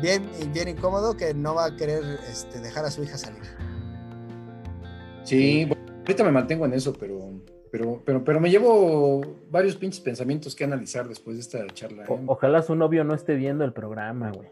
bien, 0.02 0.30
bien 0.54 0.68
incómodo 0.68 1.16
que 1.16 1.34
no 1.34 1.56
va 1.56 1.66
a 1.66 1.76
querer 1.78 2.20
este, 2.30 2.60
dejar 2.60 2.84
a 2.84 2.92
su 2.92 3.04
hija 3.04 3.18
salir. 3.18 3.44
Sí, 5.28 5.66
bueno, 5.66 5.84
ahorita 6.00 6.24
me 6.24 6.32
mantengo 6.32 6.66
en 6.66 6.74
eso, 6.74 6.94
pero, 6.94 7.20
pero, 7.72 8.02
pero, 8.06 8.24
pero 8.24 8.40
me 8.40 8.50
llevo 8.50 9.22
varios 9.52 9.76
pinches 9.76 10.00
pensamientos 10.02 10.56
que 10.56 10.64
analizar 10.64 11.08
después 11.08 11.36
de 11.38 11.42
esta 11.42 11.74
charla. 11.74 12.04
¿eh? 12.04 12.08
O- 12.10 12.20
ojalá 12.28 12.62
su 12.62 12.76
novio 12.76 13.04
no 13.04 13.14
esté 13.14 13.36
viendo 13.36 13.64
el 13.66 13.74
programa, 13.74 14.32
güey. 14.32 14.48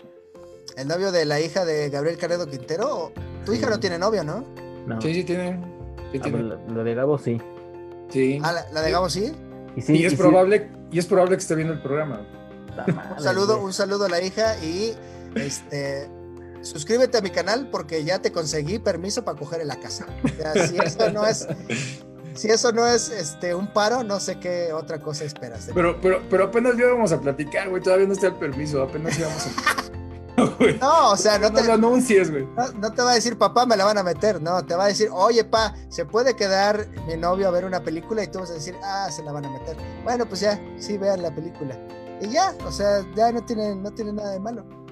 El 0.78 0.88
novio 0.88 1.12
de 1.12 1.26
la 1.26 1.40
hija 1.40 1.64
de 1.64 1.90
Gabriel 1.90 2.18
Caredo 2.18 2.48
Quintero, 2.48 3.12
tu 3.46 3.54
hija 3.54 3.70
no 3.70 3.80
tiene 3.80 3.98
novio, 3.98 4.24
¿no? 4.24 4.44
No. 4.86 5.00
Sí, 5.02 5.14
sí 5.14 5.24
tiene. 5.24 5.60
Sí, 6.12 6.20
Ah, 6.20 6.24
tiene. 6.24 6.32
pues, 6.32 6.44
lo, 6.44 6.74
lo 6.76 6.84
de 6.84 6.94
Gabo 6.96 7.18
sí. 7.18 7.40
Sí. 8.10 8.40
Ah, 8.44 8.52
la, 8.52 8.70
la 8.72 8.82
de 8.82 8.92
Gabo 8.92 9.10
sí. 9.10 9.32
Y 9.78 9.82
sí, 9.82 9.98
y 9.98 10.06
es 10.06 10.16
probable, 10.16 10.70
y 10.92 11.00
es 11.00 11.06
probable 11.06 11.36
que 11.38 11.42
esté 11.42 11.56
viendo 11.56 11.74
el 11.74 11.82
programa. 11.82 12.22
madre, 12.76 12.94
Un 13.18 13.24
saludo, 13.24 13.54
güey. 13.56 13.66
un 13.68 13.74
saludo 13.74 14.06
a 14.06 14.10
la 14.10 14.22
hija 14.22 14.58
y 14.64 14.92
este 15.36 16.08
suscríbete 16.66 17.18
a 17.18 17.22
mi 17.22 17.30
canal 17.30 17.70
porque 17.70 18.04
ya 18.04 18.20
te 18.20 18.32
conseguí 18.32 18.80
permiso 18.80 19.24
para 19.24 19.38
coger 19.38 19.62
en 19.62 19.68
la 19.68 19.80
casa. 19.80 20.06
O 20.24 20.28
sea, 20.28 20.68
si 20.68 20.78
eso 20.78 21.12
no 21.12 21.26
es, 21.26 21.48
si 22.34 22.50
eso 22.50 22.72
no 22.72 22.86
es 22.88 23.10
este 23.10 23.56
un 23.56 23.72
paro, 23.72 24.04
no 24.04 24.20
sé 24.20 24.40
qué 24.40 24.74
otra 24.74 25.00
cosa 25.00 25.24
esperas. 25.24 25.68
de 25.68 25.74
mí. 25.74 25.76
Pero, 25.76 26.00
pero, 26.02 26.22
pero 26.30 26.46
apenas 26.46 26.78
íbamos 26.78 27.12
a 27.12 27.22
platicar, 27.22 27.70
güey. 27.70 27.82
Todavía 27.82 28.08
no 28.08 28.14
está 28.14 28.28
el 28.28 28.36
permiso. 28.36 28.82
Apenas 28.82 29.18
íbamos 29.18 29.48
a. 29.48 29.50
No, 30.82 31.12
o 31.12 31.16
sea, 31.16 31.40
no 31.40 31.50
no 31.50 31.56
te, 31.56 31.66
lo 31.66 31.74
anuncies, 31.76 32.30
güey. 32.30 32.46
no, 32.58 32.68
no 32.74 32.92
te 32.92 33.02
va 33.02 33.12
a 33.12 33.16
decir 33.16 33.38
papá, 33.38 33.66
me 33.66 33.78
la 33.78 33.86
van 33.86 33.98
a 33.98 34.04
meter, 34.04 34.42
no, 34.42 34.66
te 34.66 34.76
va 34.76 34.84
a 34.84 34.88
decir, 34.88 35.08
oye 35.10 35.46
pa, 35.46 35.74
se 35.88 36.04
puede 36.04 36.36
quedar 36.36 36.90
mi 37.08 37.16
novio 37.16 37.48
a 37.48 37.52
ver 37.52 37.64
una 37.64 37.82
película 37.82 38.22
y 38.22 38.28
tú 38.28 38.40
vas 38.40 38.52
a 38.52 38.56
decir, 38.56 38.76
ah, 38.84 39.10
se 39.10 39.24
la 39.24 39.32
van 39.32 39.46
a 39.46 39.50
meter. 39.50 39.78
Bueno, 40.04 40.26
pues 40.26 40.42
ya, 40.42 40.60
sí, 40.78 40.98
vean 40.98 41.22
la 41.22 41.34
película. 41.34 41.80
Y 42.20 42.28
ya, 42.32 42.54
o 42.66 42.72
sea, 42.74 43.06
ya 43.16 43.32
no 43.32 43.46
tiene, 43.46 43.76
no 43.76 43.92
tiene 43.92 44.12
nada 44.12 44.32
de 44.32 44.42
malo. 44.42 44.85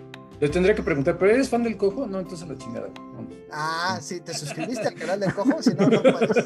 Le 0.43 0.49
tendría 0.49 0.75
que 0.75 0.83
preguntar, 0.83 1.17
¿pero 1.17 1.31
eres 1.31 1.47
fan 1.47 1.63
del 1.63 1.77
cojo? 1.77 2.05
No, 2.05 2.19
entonces 2.19 2.45
la 2.45 2.57
chingada. 2.57 2.89
Vamos. 3.15 3.33
Ah, 3.49 3.97
sí, 4.01 4.19
te 4.19 4.33
suscribiste 4.33 4.85
al 4.89 4.95
canal 4.95 5.17
del 5.21 5.33
cojo, 5.33 5.61
si 5.63 5.69
no, 5.73 5.87
no 5.87 6.01
puedes. 6.01 6.45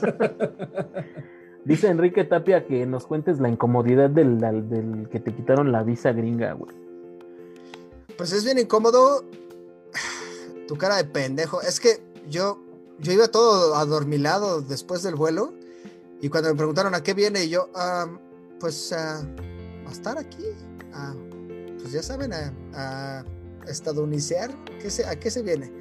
Dice 1.66 1.88
Enrique 1.88 2.24
Tapia 2.24 2.68
que 2.68 2.86
nos 2.86 3.08
cuentes 3.08 3.40
la 3.40 3.50
incomodidad 3.50 4.12
del, 4.12 4.38
del- 4.40 4.70
del 4.70 5.10
que 5.10 5.20
te 5.20 5.34
quitaron 5.34 5.72
la 5.72 5.82
visa 5.82 6.12
gringa, 6.12 6.54
güey. 6.54 6.76
Pues 8.20 8.34
es 8.34 8.46
bien 8.46 8.60
incómodo 8.60 9.24
tu 10.68 10.78
cara 10.78 10.98
de 10.98 11.06
pendejo. 11.06 11.64
Es 11.64 11.80
que 11.80 12.00
yo, 12.30 12.62
yo 13.00 13.14
iba 13.14 13.30
todo 13.30 13.74
adormilado 13.74 14.62
después 14.62 15.02
del 15.02 15.16
vuelo 15.16 15.54
y 16.22 16.30
cuando 16.30 16.50
me 16.52 16.56
preguntaron 16.56 16.94
a 16.94 17.02
qué 17.02 17.16
viene, 17.16 17.46
y 17.46 17.50
yo, 17.50 17.70
"Ah, 17.74 18.06
pues 18.60 18.94
ah, 18.94 19.24
a 19.88 19.92
estar 19.92 20.20
aquí, 20.20 20.44
a, 20.94 21.16
pues 21.80 21.92
ya 21.94 22.04
saben, 22.04 22.32
a, 22.34 22.54
a 22.76 23.24
estadounidensear, 23.70 24.52
¿qué 24.80 25.06
¿a 25.06 25.16
qué 25.16 25.32
se 25.32 25.42
viene? 25.42 25.72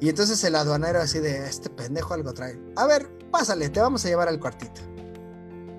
Y 0.00 0.08
entonces 0.08 0.42
el 0.44 0.54
aduanero 0.54 1.00
así 1.00 1.18
de, 1.18 1.46
este 1.46 1.70
pendejo 1.70 2.14
algo 2.14 2.34
trae. 2.34 2.60
A 2.76 2.86
ver, 2.86 3.08
pásale, 3.30 3.68
te 3.70 3.80
vamos 3.80 4.04
a 4.04 4.08
llevar 4.08 4.28
al 4.28 4.38
cuartito. 4.38 4.80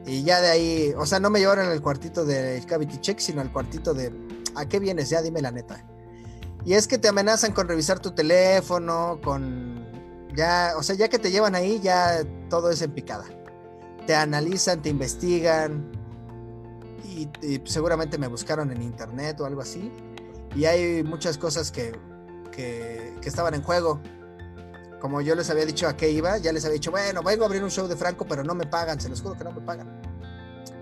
Y 0.06 0.24
ya 0.24 0.42
de 0.42 0.48
ahí, 0.48 0.94
o 0.98 1.06
sea, 1.06 1.20
no 1.20 1.30
me 1.30 1.40
llevaron 1.40 1.68
al 1.68 1.82
cuartito 1.82 2.26
del 2.26 2.66
cavity 2.66 3.00
check, 3.00 3.20
sino 3.20 3.42
al 3.42 3.52
cuartito 3.52 3.94
de, 3.94 4.12
¿a 4.56 4.68
qué 4.68 4.80
vienes? 4.80 5.10
Ya 5.10 5.22
dime 5.22 5.42
la 5.42 5.52
neta. 5.52 5.86
Y 6.64 6.74
es 6.74 6.88
que 6.88 6.98
te 6.98 7.08
amenazan 7.08 7.52
con 7.54 7.68
revisar 7.68 8.00
tu 8.00 8.12
teléfono, 8.12 9.20
con 9.24 9.86
ya, 10.36 10.74
o 10.78 10.84
sea, 10.84 10.96
ya 10.96 11.08
que 11.08 11.20
te 11.20 11.32
llevan 11.32 11.56
ahí, 11.56 11.80
ya 11.82 12.24
todo 12.50 12.70
es 12.70 12.82
en 12.82 12.92
picada. 12.92 13.26
Te 14.08 14.16
analizan, 14.16 14.82
te 14.82 14.90
investigan 14.90 15.92
y 17.42 17.62
seguramente 17.66 18.18
me 18.18 18.28
buscaron 18.28 18.72
en 18.72 18.82
internet 18.82 19.40
o 19.40 19.46
algo 19.46 19.62
así. 19.62 19.92
Y 20.56 20.66
hay 20.66 21.04
muchas 21.04 21.38
cosas 21.38 21.72
que, 21.72 21.92
que, 22.52 23.14
que 23.22 23.30
estaban 23.30 23.54
en 23.54 23.62
juego. 23.62 24.02
Como 25.02 25.22
yo 25.22 25.36
les 25.36 25.50
había 25.50 25.66
dicho 25.66 25.88
a 25.88 25.96
qué 25.98 26.10
iba, 26.10 26.38
ya 26.38 26.52
les 26.54 26.64
había 26.66 26.76
dicho, 26.76 26.90
bueno, 26.92 27.22
vengo 27.22 27.44
a 27.44 27.48
abrir 27.48 27.64
un 27.64 27.70
show 27.70 27.88
de 27.88 27.96
Franco, 27.96 28.26
pero 28.28 28.44
no 28.44 28.56
me 28.56 28.66
pagan, 28.66 29.00
se 29.00 29.10
los 29.10 29.22
juro 29.22 29.38
que 29.38 29.44
no 29.44 29.52
me 29.52 29.62
pagan. 29.62 30.02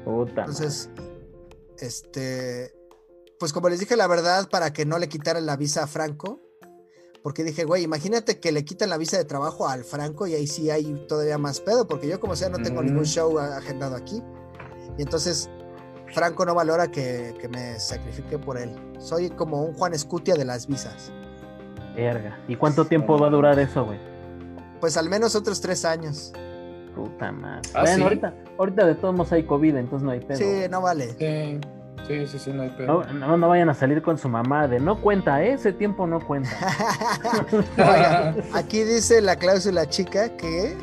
Puta 0.05 0.41
Entonces, 0.41 0.89
este, 1.79 2.73
pues 3.39 3.51
como 3.51 3.69
les 3.69 3.79
dije 3.79 3.95
la 3.97 4.07
verdad, 4.07 4.49
para 4.49 4.71
que 4.71 4.85
no 4.85 4.97
le 4.99 5.09
quitaran 5.09 5.45
la 5.45 5.57
visa 5.57 5.83
a 5.83 5.87
Franco, 5.87 6.39
porque 7.23 7.43
dije, 7.43 7.63
güey, 7.63 7.83
imagínate 7.83 8.39
que 8.39 8.51
le 8.51 8.63
quitan 8.65 8.89
la 8.89 8.97
visa 8.97 9.17
de 9.17 9.25
trabajo 9.25 9.67
al 9.67 9.83
Franco 9.83 10.27
y 10.27 10.33
ahí 10.35 10.45
sí 10.47 10.69
hay 10.69 11.05
todavía 11.07 11.37
más 11.37 11.59
pedo, 11.61 11.87
porque 11.87 12.07
yo 12.07 12.19
como 12.19 12.35
sea 12.35 12.49
no 12.49 12.61
tengo 12.61 12.81
Mm. 12.81 12.85
ningún 12.85 13.05
show 13.05 13.39
a- 13.39 13.57
agendado 13.57 13.95
aquí. 13.95 14.21
Y 14.97 15.01
entonces, 15.01 15.49
Franco 16.13 16.45
no 16.45 16.55
valora 16.55 16.89
que, 16.89 17.35
que 17.39 17.47
me 17.47 17.79
sacrifique 17.79 18.37
por 18.37 18.57
él. 18.57 18.75
Soy 18.99 19.29
como 19.29 19.63
un 19.63 19.73
Juan 19.73 19.93
Escutia 19.93 20.35
de 20.35 20.45
las 20.45 20.67
visas. 20.67 21.11
Verga. 21.95 22.37
¿Y 22.47 22.55
cuánto 22.55 22.85
tiempo 22.85 23.17
va 23.17 23.27
a 23.27 23.29
durar 23.29 23.59
eso, 23.59 23.85
güey? 23.85 23.99
Pues 24.79 24.97
al 24.97 25.09
menos 25.09 25.35
otros 25.35 25.61
tres 25.61 25.85
años. 25.85 26.33
Puta 26.95 27.31
madre. 27.31 27.69
¿Ah, 27.73 27.81
bueno, 27.81 27.95
sí? 27.95 28.03
ahorita, 28.03 28.33
ahorita 28.57 28.85
de 28.85 28.95
todos 28.95 29.15
modos 29.15 29.31
hay 29.31 29.43
COVID, 29.43 29.75
entonces 29.75 30.05
no 30.05 30.11
hay 30.11 30.19
pedo. 30.19 30.37
Sí, 30.37 30.67
no 30.69 30.81
vale. 30.81 31.13
Sí, 31.17 31.59
sí, 32.07 32.27
sí, 32.27 32.39
sí, 32.39 32.51
no 32.51 32.63
hay 32.63 32.69
pedo. 32.69 33.03
No, 33.05 33.13
no, 33.13 33.37
no 33.37 33.47
vayan 33.47 33.69
a 33.69 33.73
salir 33.73 34.01
con 34.01 34.17
su 34.17 34.29
mamá 34.29 34.67
de 34.67 34.79
no 34.79 35.01
cuenta, 35.01 35.43
¿eh? 35.43 35.53
ese 35.53 35.73
tiempo 35.73 36.05
no 36.05 36.19
cuenta. 36.19 36.49
Oiga, 37.77 38.35
aquí 38.53 38.83
dice 38.83 39.21
la 39.21 39.35
cláusula 39.35 39.87
chica 39.87 40.35
que 40.37 40.75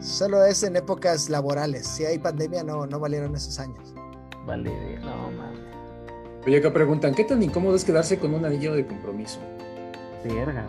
solo 0.00 0.44
es 0.44 0.62
en 0.62 0.76
épocas 0.76 1.28
laborales. 1.28 1.86
Si 1.86 2.04
hay 2.04 2.18
pandemia, 2.18 2.64
no, 2.64 2.86
no 2.86 2.98
valieron 2.98 3.34
esos 3.36 3.58
años. 3.60 3.94
Vale, 4.46 4.70
de- 4.70 4.98
no 4.98 5.30
mames. 5.30 5.60
Oye, 6.46 6.58
acá 6.58 6.72
preguntan, 6.72 7.14
¿qué 7.14 7.24
tan 7.24 7.42
incómodo 7.42 7.74
es 7.76 7.84
quedarse 7.84 8.18
con 8.18 8.34
un 8.34 8.44
anillo 8.44 8.74
de 8.74 8.86
compromiso? 8.86 9.38
Verga. 10.24 10.66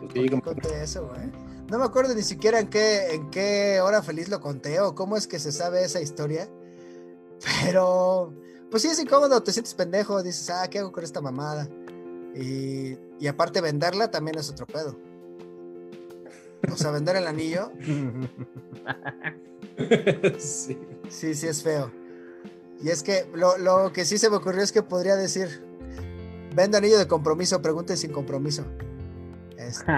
¿Por 0.00 0.12
sí, 0.12 0.22
qué 0.24 0.30
como- 0.30 0.42
conté 0.42 0.82
eso, 0.82 1.06
güey? 1.08 1.30
No 1.70 1.78
me 1.78 1.84
acuerdo 1.84 2.14
ni 2.14 2.22
siquiera 2.22 2.60
en 2.60 2.68
qué, 2.68 3.14
en 3.14 3.30
qué 3.30 3.80
hora 3.80 4.02
feliz 4.02 4.28
lo 4.28 4.40
conté 4.40 4.78
o 4.80 4.94
cómo 4.94 5.16
es 5.16 5.26
que 5.26 5.38
se 5.38 5.50
sabe 5.50 5.82
esa 5.84 6.00
historia. 6.00 6.48
Pero, 7.64 8.32
pues 8.70 8.82
sí 8.82 8.88
es 8.88 9.00
incómodo, 9.00 9.42
te 9.42 9.52
sientes 9.52 9.74
pendejo, 9.74 10.22
dices, 10.22 10.48
ah, 10.50 10.68
¿qué 10.70 10.78
hago 10.78 10.92
con 10.92 11.02
esta 11.04 11.20
mamada? 11.20 11.68
Y, 12.34 12.96
y 13.18 13.26
aparte 13.26 13.60
venderla 13.60 14.10
también 14.10 14.38
es 14.38 14.48
otro 14.50 14.66
pedo. 14.66 14.96
O 16.72 16.76
sea, 16.76 16.90
vender 16.90 17.16
el 17.16 17.26
anillo, 17.26 17.70
sí. 20.38 20.78
sí, 21.08 21.34
sí 21.34 21.46
es 21.46 21.62
feo. 21.62 21.90
Y 22.82 22.90
es 22.90 23.02
que 23.02 23.26
lo, 23.34 23.56
lo 23.58 23.92
que 23.92 24.04
sí 24.04 24.18
se 24.18 24.30
me 24.30 24.36
ocurrió 24.36 24.62
es 24.62 24.72
que 24.72 24.82
podría 24.82 25.16
decir, 25.16 25.48
vendo 26.54 26.78
anillo 26.78 26.98
de 26.98 27.06
compromiso, 27.06 27.62
pregunte 27.62 27.96
sin 27.96 28.12
compromiso. 28.12 28.64
Este, 29.56 29.86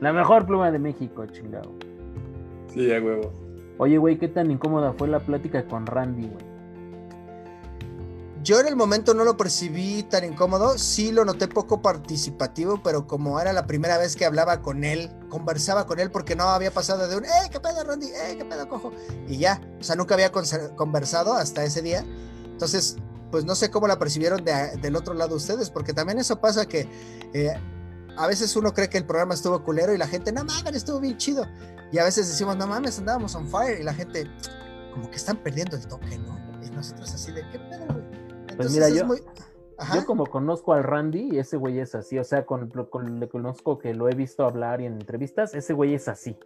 La 0.00 0.12
mejor 0.12 0.46
pluma 0.46 0.70
de 0.70 0.78
México, 0.78 1.26
chingado. 1.26 1.74
Sí, 2.72 2.92
a 2.92 3.00
huevo. 3.00 3.32
Oye, 3.78 3.98
güey, 3.98 4.18
¿qué 4.18 4.28
tan 4.28 4.50
incómoda 4.50 4.92
fue 4.92 5.08
la 5.08 5.20
plática 5.20 5.64
con 5.66 5.86
Randy, 5.86 6.28
güey? 6.28 6.47
Yo 8.42 8.60
en 8.60 8.68
el 8.68 8.76
momento 8.76 9.14
no 9.14 9.24
lo 9.24 9.36
percibí 9.36 10.04
tan 10.04 10.24
incómodo, 10.24 10.78
sí 10.78 11.10
lo 11.10 11.24
noté 11.24 11.48
poco 11.48 11.82
participativo, 11.82 12.82
pero 12.82 13.06
como 13.06 13.40
era 13.40 13.52
la 13.52 13.66
primera 13.66 13.98
vez 13.98 14.14
que 14.14 14.24
hablaba 14.24 14.62
con 14.62 14.84
él, 14.84 15.10
conversaba 15.28 15.86
con 15.86 15.98
él 15.98 16.10
porque 16.10 16.36
no 16.36 16.44
había 16.44 16.70
pasado 16.70 17.08
de 17.08 17.16
un, 17.16 17.24
¡eh, 17.24 17.48
qué 17.50 17.58
pedo, 17.58 17.82
Randy! 17.82 18.06
¡eh, 18.06 18.36
qué 18.38 18.44
pedo, 18.44 18.68
cojo! 18.68 18.92
Y 19.26 19.38
ya, 19.38 19.60
o 19.80 19.82
sea, 19.82 19.96
nunca 19.96 20.14
había 20.14 20.30
conversado 20.30 21.34
hasta 21.34 21.64
ese 21.64 21.82
día. 21.82 22.04
Entonces, 22.44 22.96
pues 23.30 23.44
no 23.44 23.54
sé 23.54 23.70
cómo 23.70 23.88
la 23.88 23.98
percibieron 23.98 24.44
del 24.44 24.96
otro 24.96 25.14
lado 25.14 25.36
ustedes, 25.36 25.70
porque 25.70 25.92
también 25.92 26.18
eso 26.18 26.40
pasa 26.40 26.66
que 26.66 26.88
eh, 27.34 27.54
a 28.16 28.26
veces 28.26 28.54
uno 28.56 28.72
cree 28.72 28.88
que 28.88 28.98
el 28.98 29.04
programa 29.04 29.34
estuvo 29.34 29.62
culero 29.64 29.94
y 29.94 29.98
la 29.98 30.06
gente, 30.06 30.32
no 30.32 30.44
mames, 30.44 30.74
estuvo 30.74 31.00
bien 31.00 31.16
chido. 31.16 31.46
Y 31.92 31.98
a 31.98 32.04
veces 32.04 32.28
decimos, 32.28 32.56
no 32.56 32.66
mames, 32.66 32.98
andábamos 32.98 33.34
on 33.34 33.48
fire 33.48 33.80
y 33.80 33.82
la 33.82 33.94
gente, 33.94 34.26
como 34.92 35.10
que 35.10 35.16
están 35.16 35.36
perdiendo 35.36 35.76
el 35.76 35.86
toque, 35.86 36.18
¿no? 36.18 36.38
Y 36.64 36.70
nosotros 36.70 37.12
así 37.12 37.32
de, 37.32 37.42
¿qué 37.50 37.58
pedo? 37.58 37.97
Pues 38.58 38.72
mira, 38.72 38.88
yo, 38.88 39.06
yo 39.94 40.04
como 40.04 40.26
conozco 40.26 40.72
al 40.72 40.82
Randy, 40.82 41.28
y 41.30 41.38
ese 41.38 41.56
güey 41.56 41.78
es 41.78 41.94
así, 41.94 42.18
o 42.18 42.24
sea, 42.24 42.44
con, 42.44 42.68
con, 42.90 43.20
le 43.20 43.28
conozco 43.28 43.78
que 43.78 43.94
lo 43.94 44.08
he 44.08 44.16
visto 44.16 44.44
hablar 44.44 44.80
y 44.80 44.86
en 44.86 44.94
entrevistas, 44.94 45.54
ese 45.54 45.74
güey 45.74 45.94
es 45.94 46.08
así, 46.08 46.36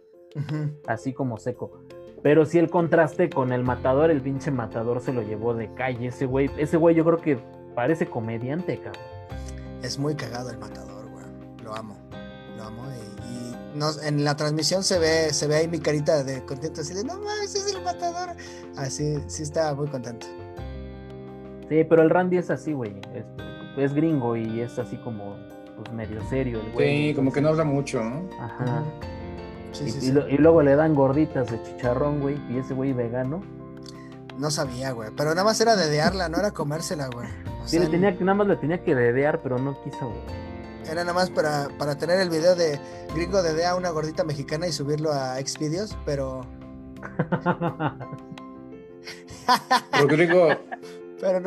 así 0.85 1.11
como 1.11 1.39
seco. 1.39 1.81
Pero 2.21 2.45
sí 2.45 2.59
el 2.59 2.69
contraste 2.69 3.31
con 3.31 3.51
el 3.51 3.63
matador, 3.63 4.11
el 4.11 4.21
pinche 4.21 4.51
matador 4.51 5.01
se 5.01 5.11
lo 5.11 5.23
llevó 5.23 5.55
de 5.55 5.73
calle, 5.73 6.09
ese 6.09 6.27
güey, 6.27 6.51
ese 6.59 6.77
güey 6.77 6.95
yo 6.95 7.03
creo 7.03 7.17
que 7.17 7.39
parece 7.73 8.07
comediante, 8.07 8.77
cabrón. 8.77 9.03
Es 9.81 9.97
muy 9.97 10.13
cagado 10.13 10.51
el 10.51 10.59
matador, 10.59 11.09
güey, 11.09 11.25
lo 11.63 11.73
amo, 11.73 11.97
lo 12.55 12.63
amo 12.63 12.83
y, 12.91 14.07
en 14.07 14.23
la 14.23 14.35
transmisión 14.35 14.83
se 14.83 14.99
ve, 14.99 15.33
se 15.33 15.47
ve 15.47 15.55
ahí 15.55 15.67
mi 15.67 15.79
carita 15.79 16.23
de 16.23 16.45
contento, 16.45 16.81
así 16.81 16.93
de, 16.93 17.03
no 17.03 17.17
mames, 17.17 17.55
es 17.55 17.73
el 17.73 17.81
matador, 17.81 18.35
así, 18.77 19.15
sí 19.25 19.41
está 19.41 19.73
muy 19.73 19.87
contento. 19.87 20.27
Sí, 21.73 21.83
pero 21.85 22.03
el 22.03 22.11
Randy 22.11 22.37
es 22.37 22.51
así, 22.51 22.71
güey. 22.71 22.93
Es, 23.75 23.95
gringo 23.95 24.35
y 24.35 24.61
es 24.61 24.77
así 24.77 24.95
como 24.97 25.35
pues, 25.75 25.91
medio 25.91 26.21
serio 26.29 26.61
el 26.61 26.71
güey. 26.71 27.09
Sí, 27.09 27.15
como 27.15 27.31
que 27.31 27.41
no 27.41 27.49
habla 27.49 27.63
mucho, 27.63 28.03
¿no? 28.03 28.29
Ajá. 28.39 28.83
y, 30.29 30.37
luego 30.37 30.61
le 30.61 30.75
dan 30.75 30.93
gorditas 30.93 31.49
de 31.49 31.59
chicharrón, 31.63 32.21
güey. 32.21 32.37
Y 32.51 32.59
ese 32.59 32.75
güey 32.75 32.93
vegano. 32.93 33.41
No 34.37 34.51
sabía, 34.51 34.91
güey. 34.91 35.09
Pero 35.17 35.31
nada 35.31 35.45
más 35.45 35.59
era 35.61 35.75
dedearla, 35.75 36.29
no 36.29 36.37
era 36.37 36.51
comérsela, 36.51 37.07
güey. 37.07 37.27
sí, 37.65 37.79
le 37.79 37.87
tenía, 37.87 38.11
nada 38.11 38.35
más 38.35 38.45
le 38.45 38.57
tenía 38.57 38.83
que 38.83 38.93
dedear, 38.93 39.41
pero 39.41 39.57
no 39.57 39.75
quiso, 39.83 40.09
güey. 40.09 40.21
Era 40.91 41.01
nada 41.01 41.13
más 41.13 41.31
para, 41.31 41.69
para 41.79 41.97
tener 41.97 42.19
el 42.19 42.29
video 42.29 42.55
de 42.55 42.79
gringo 43.15 43.41
dedea 43.41 43.75
una 43.75 43.89
gordita 43.89 44.23
mexicana 44.23 44.67
y 44.67 44.71
subirlo 44.71 45.11
a 45.11 45.37
Xvideos, 45.37 45.97
pero. 46.05 46.45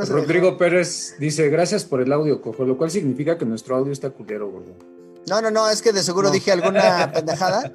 Rodrigo, 0.09 0.57
Pérez 0.57 1.17
dice, 1.19 1.49
gracias 1.49 1.85
por 1.85 2.01
el 2.01 2.13
audio, 2.13 2.41
cojo, 2.41 2.65
lo 2.65 2.77
cual 2.77 2.91
significa 2.91 3.37
que 3.37 3.45
nuestro 3.45 3.77
audio 3.77 3.93
está 3.93 4.11
culero, 4.11 4.51
gordo. 4.51 4.75
No, 5.29 5.43
no, 5.43 5.51
no, 5.51 5.69
es 5.69 5.83
que 5.83 5.93
de 5.93 6.03
seguro 6.03 6.31
dije 6.31 6.53
alguna 6.53 7.13
pendejada. 7.15 7.73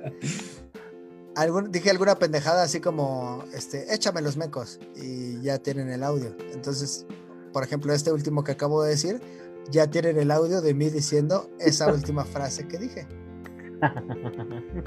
dije 1.69 1.89
alguna 1.89 2.15
pendejada 2.15 2.63
así 2.63 2.79
como, 2.79 3.43
este, 3.53 3.93
échame 3.93 4.21
los 4.21 4.37
mecos 4.37 4.79
y 4.95 5.41
ya 5.41 5.59
tienen 5.59 5.89
el 5.89 6.03
audio. 6.03 6.35
Entonces, 6.53 7.05
por 7.51 7.63
ejemplo, 7.63 7.93
este 7.93 8.11
último 8.11 8.43
que 8.43 8.53
acabo 8.53 8.83
de 8.83 8.91
decir, 8.91 9.21
ya 9.69 9.87
tienen 9.87 10.17
el 10.17 10.31
audio 10.31 10.61
de 10.61 10.73
mí 10.73 10.89
diciendo 10.89 11.49
esa 11.59 11.87
última 11.93 12.25
frase 12.25 12.67
que 12.67 12.77
dije. 12.77 13.07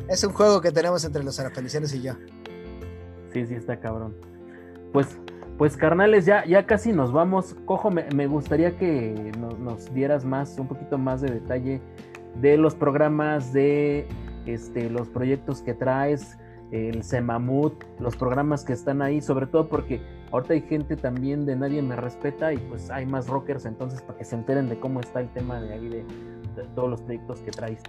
es 0.09 0.25
un 0.25 0.33
juego 0.33 0.61
que 0.61 0.73
tenemos 0.73 1.05
entre 1.05 1.23
los 1.23 1.39
arafelicianos 1.39 1.93
y 1.93 2.03
yo. 2.03 2.15
Sí, 3.33 3.47
sí, 3.47 3.55
está 3.55 3.79
cabrón. 3.79 4.17
Pues 4.93 5.09
pues 5.59 5.77
carnales, 5.77 6.27
ya, 6.27 6.45
ya 6.45 6.67
casi 6.67 6.93
nos 6.93 7.13
vamos. 7.13 7.55
Cojo, 7.65 7.91
me, 7.91 8.27
gustaría 8.27 8.77
que 8.77 9.33
nos 9.59 9.93
dieras 9.95 10.25
más, 10.25 10.59
un 10.59 10.67
poquito 10.67 10.99
más 10.99 11.21
de 11.21 11.31
detalle 11.31 11.81
de 12.41 12.57
los 12.57 12.75
programas, 12.75 13.53
de 13.53 14.09
este, 14.47 14.91
los 14.91 15.09
proyectos 15.09 15.63
que 15.63 15.75
traes, 15.75 16.39
el 16.73 17.05
Semamut, 17.05 17.85
los 18.01 18.17
programas 18.17 18.65
que 18.65 18.73
están 18.73 19.01
ahí, 19.01 19.21
sobre 19.21 19.47
todo 19.47 19.69
porque 19.69 20.01
ahorita 20.33 20.55
hay 20.55 20.63
gente 20.63 20.97
también 20.97 21.47
de 21.47 21.55
Nadie 21.55 21.83
Me 21.83 21.95
Respeta 21.95 22.53
y 22.53 22.59
pues 22.59 22.91
hay 22.91 23.07
más 23.07 23.29
rockers, 23.29 23.65
entonces 23.65 24.03
para 24.03 24.19
que 24.19 24.25
se 24.25 24.35
enteren 24.35 24.69
de 24.69 24.81
cómo 24.81 25.01
está 25.01 25.21
el 25.21 25.29
tema 25.29 25.61
de 25.61 25.73
ahí, 25.73 25.89
de 25.89 26.05
todos 26.75 26.91
los 26.91 27.03
proyectos 27.03 27.41
que 27.43 27.53
traes. 27.53 27.81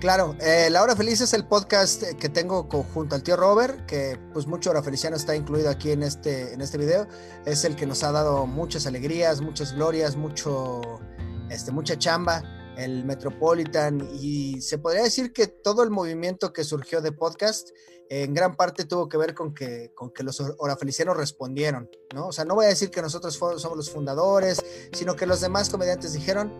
Claro, 0.00 0.36
eh, 0.40 0.68
La 0.70 0.82
Hora 0.82 0.94
Feliz 0.94 1.20
es 1.22 1.32
el 1.32 1.46
podcast 1.46 2.02
que 2.02 2.28
tengo 2.28 2.68
junto 2.92 3.14
al 3.14 3.22
tío 3.22 3.36
Robert, 3.36 3.86
que 3.86 4.18
pues 4.34 4.46
mucho 4.46 4.70
Hora 4.70 4.82
Feliciano 4.82 5.16
está 5.16 5.34
incluido 5.34 5.70
aquí 5.70 5.92
en 5.92 6.02
este, 6.02 6.52
en 6.52 6.60
este 6.60 6.76
video. 6.76 7.06
Es 7.46 7.64
el 7.64 7.74
que 7.74 7.86
nos 7.86 8.02
ha 8.02 8.12
dado 8.12 8.46
muchas 8.46 8.86
alegrías, 8.86 9.40
muchas 9.40 9.72
glorias, 9.74 10.16
mucho, 10.16 11.00
este, 11.48 11.72
mucha 11.72 11.98
chamba, 11.98 12.42
el 12.76 13.04
Metropolitan, 13.04 14.06
y 14.20 14.60
se 14.60 14.76
podría 14.76 15.04
decir 15.04 15.32
que 15.32 15.46
todo 15.46 15.82
el 15.82 15.90
movimiento 15.90 16.52
que 16.52 16.64
surgió 16.64 17.00
de 17.00 17.12
podcast 17.12 17.70
en 18.10 18.34
gran 18.34 18.56
parte 18.56 18.84
tuvo 18.84 19.08
que 19.08 19.16
ver 19.16 19.34
con 19.34 19.54
que, 19.54 19.92
con 19.94 20.12
que 20.12 20.22
los 20.22 20.42
Felicianos 20.78 21.16
respondieron, 21.16 21.88
¿no? 22.14 22.28
O 22.28 22.32
sea, 22.32 22.44
no 22.44 22.54
voy 22.54 22.66
a 22.66 22.68
decir 22.68 22.90
que 22.90 23.00
nosotros 23.00 23.34
somos 23.34 23.76
los 23.76 23.90
fundadores, 23.90 24.62
sino 24.92 25.16
que 25.16 25.26
los 25.26 25.40
demás 25.40 25.70
comediantes 25.70 26.12
dijeron, 26.12 26.52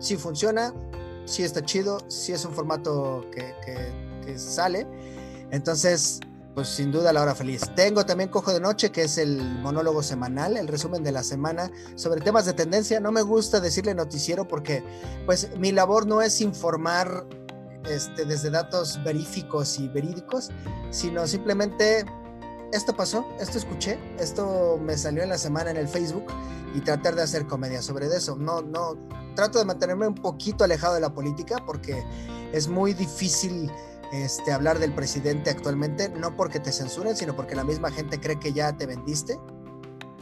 sí 0.00 0.16
funciona, 0.16 0.72
sí 1.28 1.42
está 1.44 1.62
chido, 1.62 1.98
sí 2.08 2.32
es 2.32 2.44
un 2.44 2.52
formato 2.52 3.26
que, 3.30 3.54
sale. 4.36 4.86
Entonces, 5.50 6.20
pues 6.54 6.68
sin 6.68 6.92
duda 6.92 7.12
la 7.14 7.22
hora 7.22 7.34
feliz. 7.34 7.62
Tengo 7.74 8.04
también 8.04 8.28
Cojo 8.28 8.52
de 8.52 8.60
Noche, 8.60 8.90
que 8.90 9.02
es 9.04 9.16
el 9.16 9.42
monólogo 9.60 10.02
semanal, 10.02 10.58
el 10.58 10.68
resumen 10.68 11.02
de 11.02 11.12
la 11.12 11.22
semana 11.22 11.70
sobre 11.94 12.20
temas 12.20 12.44
de 12.44 12.52
tendencia. 12.52 13.00
No 13.00 13.10
me 13.10 13.22
gusta 13.22 13.60
decirle 13.60 13.94
noticiero 13.94 14.46
porque 14.46 14.84
pues 15.24 15.48
mi 15.56 15.72
labor 15.72 16.06
no 16.06 16.20
es 16.20 16.42
informar 16.42 17.26
este, 17.88 18.26
desde 18.26 18.50
datos 18.50 19.02
veríficos 19.02 19.78
y 19.78 19.88
verídicos, 19.88 20.50
sino 20.90 21.26
simplemente 21.26 22.04
esto 22.72 22.94
pasó, 22.94 23.26
esto 23.40 23.56
escuché, 23.56 23.98
esto 24.18 24.78
me 24.82 24.98
salió 24.98 25.22
en 25.22 25.30
la 25.30 25.38
semana 25.38 25.70
en 25.70 25.78
el 25.78 25.88
Facebook 25.88 26.26
y 26.74 26.80
tratar 26.80 27.14
de 27.14 27.22
hacer 27.22 27.46
comedia 27.46 27.80
sobre 27.80 28.06
eso. 28.08 28.36
No, 28.36 28.60
no, 28.60 28.94
trato 29.38 29.60
de 29.60 29.64
mantenerme 29.64 30.08
un 30.08 30.16
poquito 30.16 30.64
alejado 30.64 30.94
de 30.94 31.00
la 31.00 31.14
política 31.14 31.62
porque 31.64 32.04
es 32.52 32.66
muy 32.66 32.92
difícil 32.92 33.70
este, 34.12 34.50
hablar 34.50 34.80
del 34.80 34.92
presidente 34.92 35.48
actualmente, 35.48 36.08
no 36.08 36.34
porque 36.34 36.58
te 36.58 36.72
censuren, 36.72 37.16
sino 37.16 37.36
porque 37.36 37.54
la 37.54 37.62
misma 37.62 37.92
gente 37.92 38.18
cree 38.18 38.40
que 38.40 38.52
ya 38.52 38.76
te 38.76 38.84
vendiste. 38.84 39.38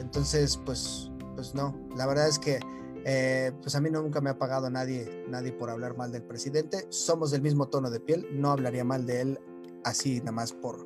Entonces, 0.01 0.61
pues, 0.67 1.11
pues 1.35 1.55
no, 1.55 1.75
la 1.97 2.05
verdad 2.07 2.29
es 2.29 2.39
que 2.39 2.61
eh, 3.07 3.53
pues 3.63 3.75
a 3.75 3.81
mí 3.81 3.89
nunca 3.89 4.21
me 4.21 4.29
ha 4.29 4.39
pagado 4.39 4.69
nadie, 4.69 5.25
nadie 5.31 5.51
por 5.51 5.71
hablar 5.71 5.97
mal 5.97 6.13
del 6.13 6.23
presidente. 6.23 6.87
Somos 6.91 7.31
del 7.31 7.41
mismo 7.41 7.69
tono 7.71 7.89
de 7.89 8.01
piel, 8.01 8.29
no 8.33 8.51
hablaría 8.51 8.85
mal 8.85 9.07
de 9.07 9.23
él 9.23 9.41
así 9.83 10.19
nada 10.19 10.33
más 10.33 10.53
por, 10.53 10.85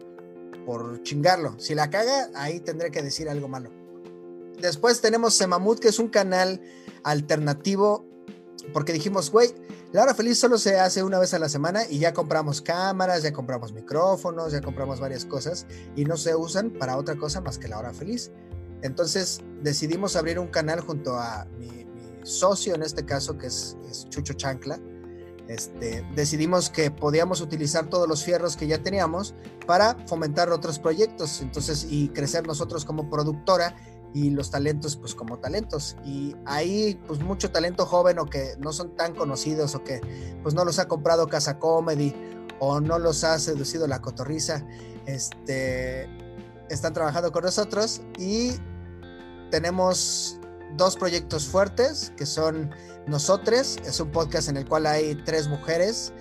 por 0.65 1.03
chingarlo. 1.03 1.59
Si 1.59 1.75
la 1.75 1.91
caga, 1.91 2.31
ahí 2.37 2.61
tendré 2.61 2.93
que 2.93 3.03
decir 3.03 3.29
algo 3.29 3.49
malo. 3.49 3.71
Después 4.61 5.01
tenemos 5.01 5.35
Semamut, 5.35 5.81
que 5.81 5.89
es 5.89 5.99
un 5.99 6.11
canal 6.11 6.61
alternativo, 7.03 8.10
porque 8.73 8.93
dijimos, 8.93 9.31
güey, 9.31 9.55
la 9.93 10.03
hora 10.03 10.15
feliz 10.15 10.39
solo 10.39 10.59
se 10.59 10.79
hace 10.79 11.03
una 11.03 11.19
vez 11.19 11.35
a 11.35 11.39
la 11.39 11.49
semana 11.49 11.83
y 11.89 11.99
ya 11.99 12.13
compramos 12.13 12.61
cámaras, 12.61 13.23
ya 13.23 13.33
compramos 13.33 13.73
micrófonos, 13.73 14.53
ya 14.53 14.61
compramos 14.61 15.01
varias 15.01 15.25
cosas 15.25 15.67
y 15.97 16.05
no 16.05 16.17
se 16.17 16.35
usan 16.35 16.71
para 16.71 16.97
otra 16.97 17.17
cosa 17.17 17.41
más 17.41 17.59
que 17.59 17.69
la 17.69 17.79
hora 17.79 17.93
feliz. 17.93 18.31
Entonces 18.83 19.41
decidimos 19.63 20.17
abrir 20.17 20.39
un 20.39 20.49
canal 20.49 20.81
junto 20.81 21.17
a 21.17 21.47
mi, 21.59 21.87
socio 22.23 22.75
en 22.75 22.83
este 22.83 23.05
caso, 23.05 23.37
que 23.39 23.47
es, 23.47 23.77
Chucho 24.09 24.35
Chancla. 24.35 24.79
Este, 25.49 26.07
decidimos 26.15 26.71
que 26.71 26.93
podíamos 26.93 27.41
utilizar 27.41 27.89
todos 27.89 28.07
los 28.07 28.23
fierros 28.23 28.57
que 28.57 28.69
ya 28.69 28.83
teníamos 28.83 29.35
para 29.67 29.97
fomentar 30.07 30.51
otros 30.51 30.79
proyectos, 30.79 31.41
entonces 31.41 31.87
y 31.91 32.11
crecer 32.11 32.47
nosotros 32.47 32.85
como 32.85 33.11
productora 33.11 33.75
y 34.13 34.31
los 34.31 34.51
talentos 34.51 34.97
pues 34.97 35.15
como 35.15 35.39
talentos 35.39 35.97
y 36.05 36.35
ahí 36.45 37.01
pues 37.07 37.21
mucho 37.21 37.51
talento 37.51 37.87
joven 37.87 38.19
o 38.19 38.27
que 38.27 38.55
no 38.59 38.73
son 38.73 38.97
tan 38.97 39.15
conocidos 39.15 39.75
o 39.75 39.85
que 39.85 40.01
pues 40.43 40.55
no 40.55 40.65
los 40.65 40.79
ha 40.79 40.89
comprado 40.89 41.29
Casa 41.29 41.59
Comedy 41.59 42.15
o 42.59 42.81
no 42.81 42.99
los 42.99 43.25
ha 43.25 43.39
seducido 43.39 43.87
la 43.87 44.01
cotorriza 44.01 44.67
este 45.07 46.09
están 46.69 46.93
trabajando 46.93 47.33
con 47.33 47.45
nosotros 47.45 48.01
y 48.19 48.53
tenemos 49.51 50.41
dos 50.77 50.97
proyectos 50.97 51.47
fuertes 51.47 52.13
que 52.17 52.27
son 52.27 52.71
Nosotros, 53.07 53.79
es 53.85 53.99
un 53.99 54.11
podcast 54.11 54.49
en 54.49 54.57
el 54.57 54.69
cual 54.69 54.87
hay 54.87 55.17
tres 55.25 55.49
mujeres, 55.49 56.13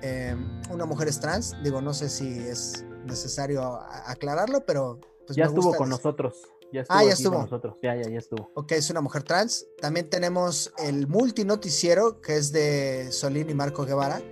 em, 0.00 0.60
una 0.70 0.86
mujer 0.86 1.06
es 1.06 1.20
trans, 1.20 1.54
digo, 1.62 1.80
no 1.80 1.94
sé 1.94 2.08
si 2.08 2.38
es 2.38 2.84
necesario 3.04 3.78
aclararlo, 4.06 4.64
pero 4.66 4.98
pues 5.26 5.36
ya 5.36 5.44
estuvo 5.44 5.74
con 5.74 5.88
nosotros. 5.88 6.42
Ya 6.72 6.80
estuvo 6.82 6.98
ah, 6.98 7.04
ya 7.04 7.12
estuvo. 7.12 7.34
Con 7.34 7.42
nosotros. 7.42 7.78
Ya, 7.82 7.94
ya, 7.94 8.08
ya 8.08 8.18
estuvo. 8.18 8.50
Ok, 8.54 8.72
es 8.72 8.88
una 8.90 9.00
mujer 9.00 9.22
trans. 9.22 9.66
También 9.80 10.08
tenemos 10.08 10.72
el 10.78 11.06
multinoticiero, 11.06 12.20
que 12.20 12.36
es 12.36 12.50
de 12.52 13.12
Solín 13.12 13.50
y 13.50 13.54
Marco 13.54 13.84
Guevara. 13.84 14.22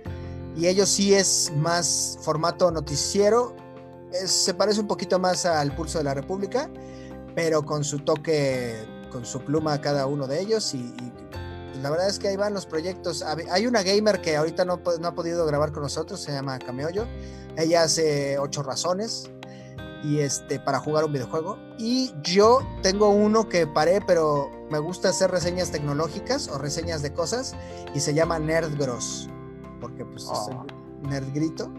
Y 0.55 0.67
ellos 0.67 0.89
sí 0.89 1.13
es 1.13 1.51
más 1.55 2.17
formato 2.21 2.71
noticiero. 2.71 3.55
se 4.11 4.53
parece 4.53 4.81
un 4.81 4.87
poquito 4.87 5.19
más 5.19 5.45
al 5.45 5.75
Pulso 5.75 5.99
de 5.99 6.03
la 6.03 6.13
República, 6.13 6.69
pero 7.35 7.63
con 7.63 7.83
su 7.83 7.99
toque 7.99 8.75
con 9.11 9.25
su 9.25 9.41
pluma 9.41 9.79
cada 9.81 10.07
uno 10.07 10.25
de 10.25 10.39
ellos 10.39 10.73
y, 10.73 10.93
la 11.81 11.89
verdad 11.89 12.07
es 12.07 12.19
que 12.19 12.27
ahí 12.27 12.35
van 12.35 12.53
los 12.53 12.67
proyectos. 12.67 13.23
Hay 13.23 13.65
una 13.65 13.81
gamer 13.81 14.21
que 14.21 14.35
ahorita 14.35 14.65
no, 14.65 14.81
no 14.99 15.07
ha 15.07 15.15
podido 15.15 15.47
grabar 15.47 15.71
con 15.71 15.81
nosotros, 15.81 16.21
se 16.21 16.31
llama 16.31 16.59
Cameollo. 16.59 17.07
Ella 17.57 17.81
hace 17.83 18.37
ocho 18.37 18.61
razones 18.61 19.31
y 20.03 20.19
este 20.19 20.59
para 20.59 20.79
jugar 20.79 21.05
un 21.05 21.13
videojuego. 21.13 21.57
Y 21.77 22.13
yo 22.23 22.59
tengo 22.81 23.09
uno 23.09 23.47
que 23.49 23.67
paré, 23.67 24.01
pero 24.05 24.49
me 24.69 24.79
gusta 24.79 25.09
hacer 25.09 25.31
reseñas 25.31 25.71
tecnológicas 25.71 26.47
o 26.47 26.57
reseñas 26.57 27.01
de 27.01 27.13
cosas 27.13 27.55
y 27.93 27.99
se 27.99 28.13
llama 28.13 28.39
Nerdgross, 28.39 29.29
porque 29.79 30.05
pues 30.05 30.23
es 30.23 30.29
oh. 30.29 30.65
Nerdgrito. 31.03 31.71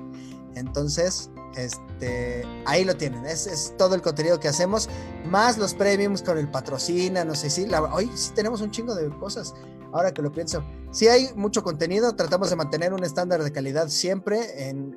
Entonces, 0.54 1.30
este, 1.56 2.44
ahí 2.66 2.84
lo 2.84 2.96
tienen. 2.96 3.24
Es, 3.24 3.46
es, 3.46 3.74
todo 3.78 3.94
el 3.94 4.02
contenido 4.02 4.38
que 4.38 4.48
hacemos, 4.48 4.88
más 5.24 5.56
los 5.56 5.74
premiums 5.74 6.22
con 6.22 6.36
el 6.38 6.50
patrocina, 6.50 7.24
no 7.24 7.34
sé 7.34 7.50
si. 7.50 7.66
hoy 7.92 8.10
sí 8.14 8.32
tenemos 8.34 8.60
un 8.60 8.70
chingo 8.70 8.94
de 8.94 9.08
cosas. 9.18 9.54
Ahora 9.92 10.12
que 10.12 10.22
lo 10.22 10.32
pienso, 10.32 10.64
si 10.90 11.08
hay 11.08 11.30
mucho 11.34 11.62
contenido. 11.62 12.14
Tratamos 12.14 12.50
de 12.50 12.56
mantener 12.56 12.92
un 12.92 13.04
estándar 13.04 13.42
de 13.42 13.52
calidad 13.52 13.88
siempre 13.88 14.68
en 14.68 14.96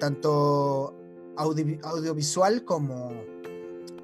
tanto 0.00 1.01
audiovisual 1.36 2.64
como, 2.64 3.12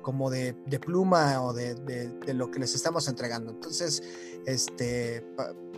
como 0.02 0.30
de, 0.30 0.54
pluma 0.80 1.42
o 1.42 1.52
de, 1.52 1.74
de, 1.74 2.34
lo 2.34 2.50
que 2.50 2.60
les 2.60 2.74
estamos 2.74 3.08
entregando. 3.08 3.50
Entonces, 3.50 4.02
este, 4.46 5.24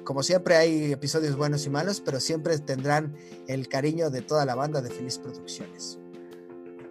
como 0.05 0.23
siempre 0.23 0.57
hay 0.57 0.93
episodios 0.93 1.37
buenos 1.37 1.67
y 1.67 1.71
malos, 1.71 2.01
pero 2.01 2.21
siempre 2.21 2.59
tendrán 2.59 3.15
el 3.49 3.69
cariño 3.69 4.11
de 4.11 4.23
toda 4.23 4.45
la 4.45 4.55
banda 4.55 4.81
de 4.81 4.91
Feliz 4.91 5.19
Producciones. 5.19 5.99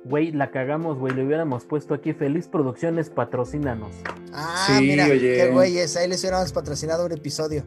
Güey, 0.05 0.31
la 0.31 0.49
cagamos, 0.49 0.97
güey, 0.97 1.13
le 1.13 1.25
hubiéramos 1.25 1.65
puesto 1.65 1.93
aquí 1.93 2.13
Feliz 2.13 2.47
Producciones, 2.47 3.09
patrocínanos. 3.09 3.95
Ah, 4.33 4.79
mira, 4.81 5.07
qué 5.07 5.49
güeyes, 5.51 5.95
ahí 5.97 6.07
les 6.07 6.21
hubiéramos 6.21 6.51
patrocinado 6.51 7.05
un 7.05 7.11
episodio. 7.11 7.63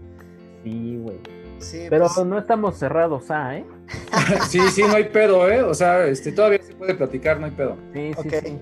Sí, 0.65 0.97
güey. 0.97 1.21
Sí, 1.59 1.87
Pero 1.89 2.09
pues 2.13 2.27
no 2.27 2.39
estamos 2.39 2.77
cerrados, 2.77 3.31
¿ah, 3.31 3.57
eh? 3.57 3.67
sí, 4.49 4.61
sí, 4.73 4.83
no 4.83 4.95
hay 4.95 5.05
pedo, 5.05 5.51
¿eh? 5.51 5.63
O 5.63 5.75
sea, 5.75 6.07
este, 6.07 6.33
todavía 6.33 6.63
se 6.63 6.75
puede 6.75 6.95
platicar, 6.95 7.39
no 7.41 7.47
hay 7.47 7.53
pedo. 7.53 7.77
Sí, 7.93 8.13
sí, 8.23 8.31
sí. 8.31 8.59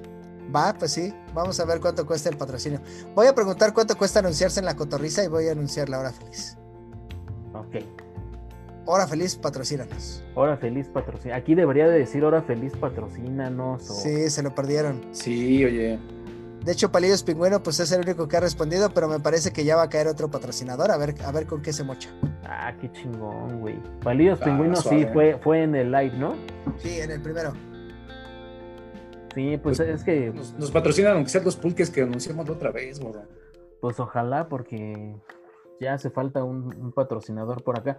Va, 0.55 0.75
pues 0.77 0.93
sí, 0.93 1.15
vamos 1.33 1.61
a 1.61 1.65
ver 1.65 1.81
cuánto 1.81 2.07
cuesta 2.07 2.29
el 2.29 2.37
patrocinio. 2.37 2.81
Voy 3.15 3.27
a 3.27 3.35
preguntar 3.35 3.73
cuánto 3.73 3.97
cuesta 3.97 4.19
anunciarse 4.19 4.59
en 4.59 4.67
la 4.67 4.75
cotorriza 4.75 5.23
y 5.23 5.29
voy 5.29 5.49
a 5.49 5.53
anunciar 5.53 5.89
la 5.89 6.01
hora 6.01 6.13
feliz. 6.13 6.57
Ok. 7.55 7.77
Hora 8.87 9.07
feliz, 9.07 9.37
patrocínanos. 9.37 10.25
Hora 10.35 10.57
feliz, 10.57 10.89
patrocina. 10.89 11.37
Aquí 11.37 11.55
debería 11.55 11.87
de 11.87 11.99
decir 11.99 12.25
hora 12.25 12.43
feliz, 12.43 12.73
patrocínanos. 12.77 13.85
Sí, 13.85 14.29
se 14.31 14.43
lo 14.43 14.53
perdieron. 14.55 15.01
Sí, 15.13 15.65
oye. 15.65 15.99
De 16.65 16.73
hecho, 16.73 16.93
Palillos 16.93 17.23
Pingüino, 17.23 17.63
pues 17.63 17.81
es 17.81 17.91
el 17.93 18.03
único 18.03 18.29
que 18.29 18.37
ha 18.37 18.41
respondido, 18.41 18.91
pero 18.91 19.09
me 19.09 19.19
parece 19.19 19.53
que 19.53 19.65
ya 19.65 19.77
va 19.77 19.85
a 19.85 19.89
caer 19.89 20.09
otro 20.09 20.31
patrocinador, 20.31 20.91
a 20.91 20.99
ver, 20.99 21.15
a 21.25 21.33
ver 21.33 21.47
con 21.47 21.63
qué 21.63 21.73
se 21.73 21.85
mocha. 21.85 22.11
Ah, 22.45 22.75
qué 22.79 22.93
chingón, 22.93 23.61
güey. 23.61 23.77
Palillos 24.03 24.39
ah, 24.43 24.45
Pingüino 24.45 24.77
sí, 24.77 25.07
fue, 25.13 25.39
fue 25.43 25.63
en 25.63 25.75
el 25.75 25.91
live, 25.91 26.17
¿no? 26.19 26.35
Sí, 26.79 27.01
en 27.01 27.11
el 27.11 27.23
primero. 27.23 27.55
Sí, 29.35 29.59
pues, 29.63 29.79
pues 29.79 29.89
es 29.89 30.05
que. 30.05 30.33
Nos, 30.59 30.71
patrocinan 30.71 31.15
aunque 31.15 31.31
sean 31.31 31.45
los 31.45 31.57
pulques 31.57 31.91
que 31.91 32.03
anunciamos 32.03 32.47
la 32.47 32.55
otra 32.55 32.71
vez, 32.71 33.01
güey. 33.01 33.15
Pues 33.81 33.99
ojalá, 33.99 34.49
porque 34.49 35.15
ya 35.81 35.95
hace 35.95 36.11
falta 36.11 36.45
un, 36.45 36.93
patrocinador 36.93 37.63
por 37.63 37.79
acá. 37.79 37.99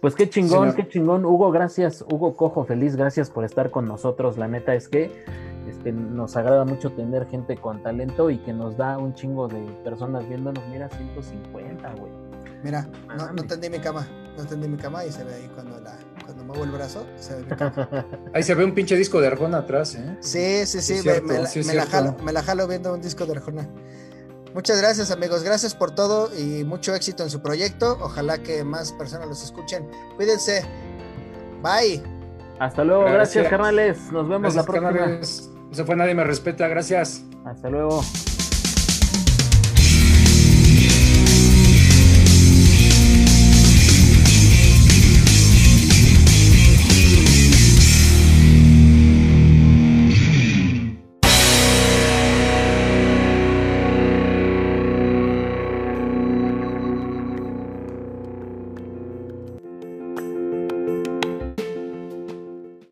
Pues 0.00 0.14
qué 0.14 0.28
chingón, 0.28 0.74
qué 0.74 0.86
chingón. 0.86 1.24
Hugo, 1.24 1.50
gracias. 1.50 2.04
Hugo 2.10 2.36
Cojo, 2.36 2.64
feliz, 2.64 2.96
gracias 2.96 3.30
por 3.30 3.44
estar 3.44 3.70
con 3.70 3.86
nosotros. 3.86 4.36
La 4.36 4.48
neta 4.48 4.74
es 4.74 4.88
que 4.88 5.24
este, 5.82 5.90
nos 5.90 6.36
agrada 6.36 6.64
mucho 6.64 6.92
tener 6.92 7.26
gente 7.26 7.56
con 7.56 7.82
talento 7.82 8.30
y 8.30 8.38
que 8.38 8.52
nos 8.52 8.76
da 8.76 8.98
un 8.98 9.14
chingo 9.14 9.48
de 9.48 9.60
personas 9.82 10.28
viéndonos. 10.28 10.62
Mira, 10.68 10.88
150, 10.88 11.94
güey. 11.94 12.12
Mira, 12.62 12.88
no, 13.18 13.32
no, 13.32 13.42
tendí 13.42 13.68
mi 13.68 13.80
cama, 13.80 14.06
no 14.38 14.46
tendí 14.46 14.68
mi 14.68 14.76
cama 14.76 15.04
y 15.04 15.10
se 15.10 15.24
ve 15.24 15.34
ahí 15.34 15.50
cuando 15.52 15.80
la, 15.80 15.98
cuando 16.24 16.44
muevo 16.44 16.62
el 16.62 16.70
brazo, 16.70 17.04
se 17.16 17.34
ve 17.34 17.42
mi 17.42 17.56
cama. 17.56 17.88
Ahí 18.32 18.44
se 18.44 18.54
ve 18.54 18.64
un 18.64 18.72
pinche 18.72 18.94
disco 18.96 19.20
de 19.20 19.26
Arjona 19.26 19.58
atrás, 19.58 19.96
¿eh? 19.96 20.16
Sí, 20.20 20.64
sí, 20.66 20.80
sí, 20.80 21.02
me, 21.04 21.74
la, 21.74 21.86
jalo, 21.86 22.16
me 22.22 22.32
la 22.32 22.42
jalo 22.44 22.68
viendo 22.68 22.94
un 22.94 23.00
disco 23.00 23.26
de 23.26 23.32
Arjona. 23.32 23.68
Muchas 24.54 24.80
gracias 24.80 25.10
amigos, 25.10 25.42
gracias 25.42 25.74
por 25.74 25.92
todo 25.92 26.30
y 26.38 26.62
mucho 26.62 26.94
éxito 26.94 27.24
en 27.24 27.30
su 27.30 27.42
proyecto. 27.42 27.98
Ojalá 28.00 28.38
que 28.38 28.62
más 28.62 28.92
personas 28.92 29.26
los 29.26 29.42
escuchen. 29.42 29.88
Cuídense. 30.14 30.62
Bye. 31.60 32.00
Hasta 32.60 32.84
luego, 32.84 33.02
gracias, 33.06 33.48
carnales. 33.48 34.12
Nos 34.12 34.28
vemos 34.28 34.54
la 34.54 34.62
próxima. 34.62 34.92
No 34.92 35.51
se 35.72 35.84
fue 35.84 35.96
nadie 35.96 36.14
me 36.14 36.24
respeta, 36.24 36.68
gracias. 36.68 37.24
Hasta 37.44 37.70
luego. 37.70 38.02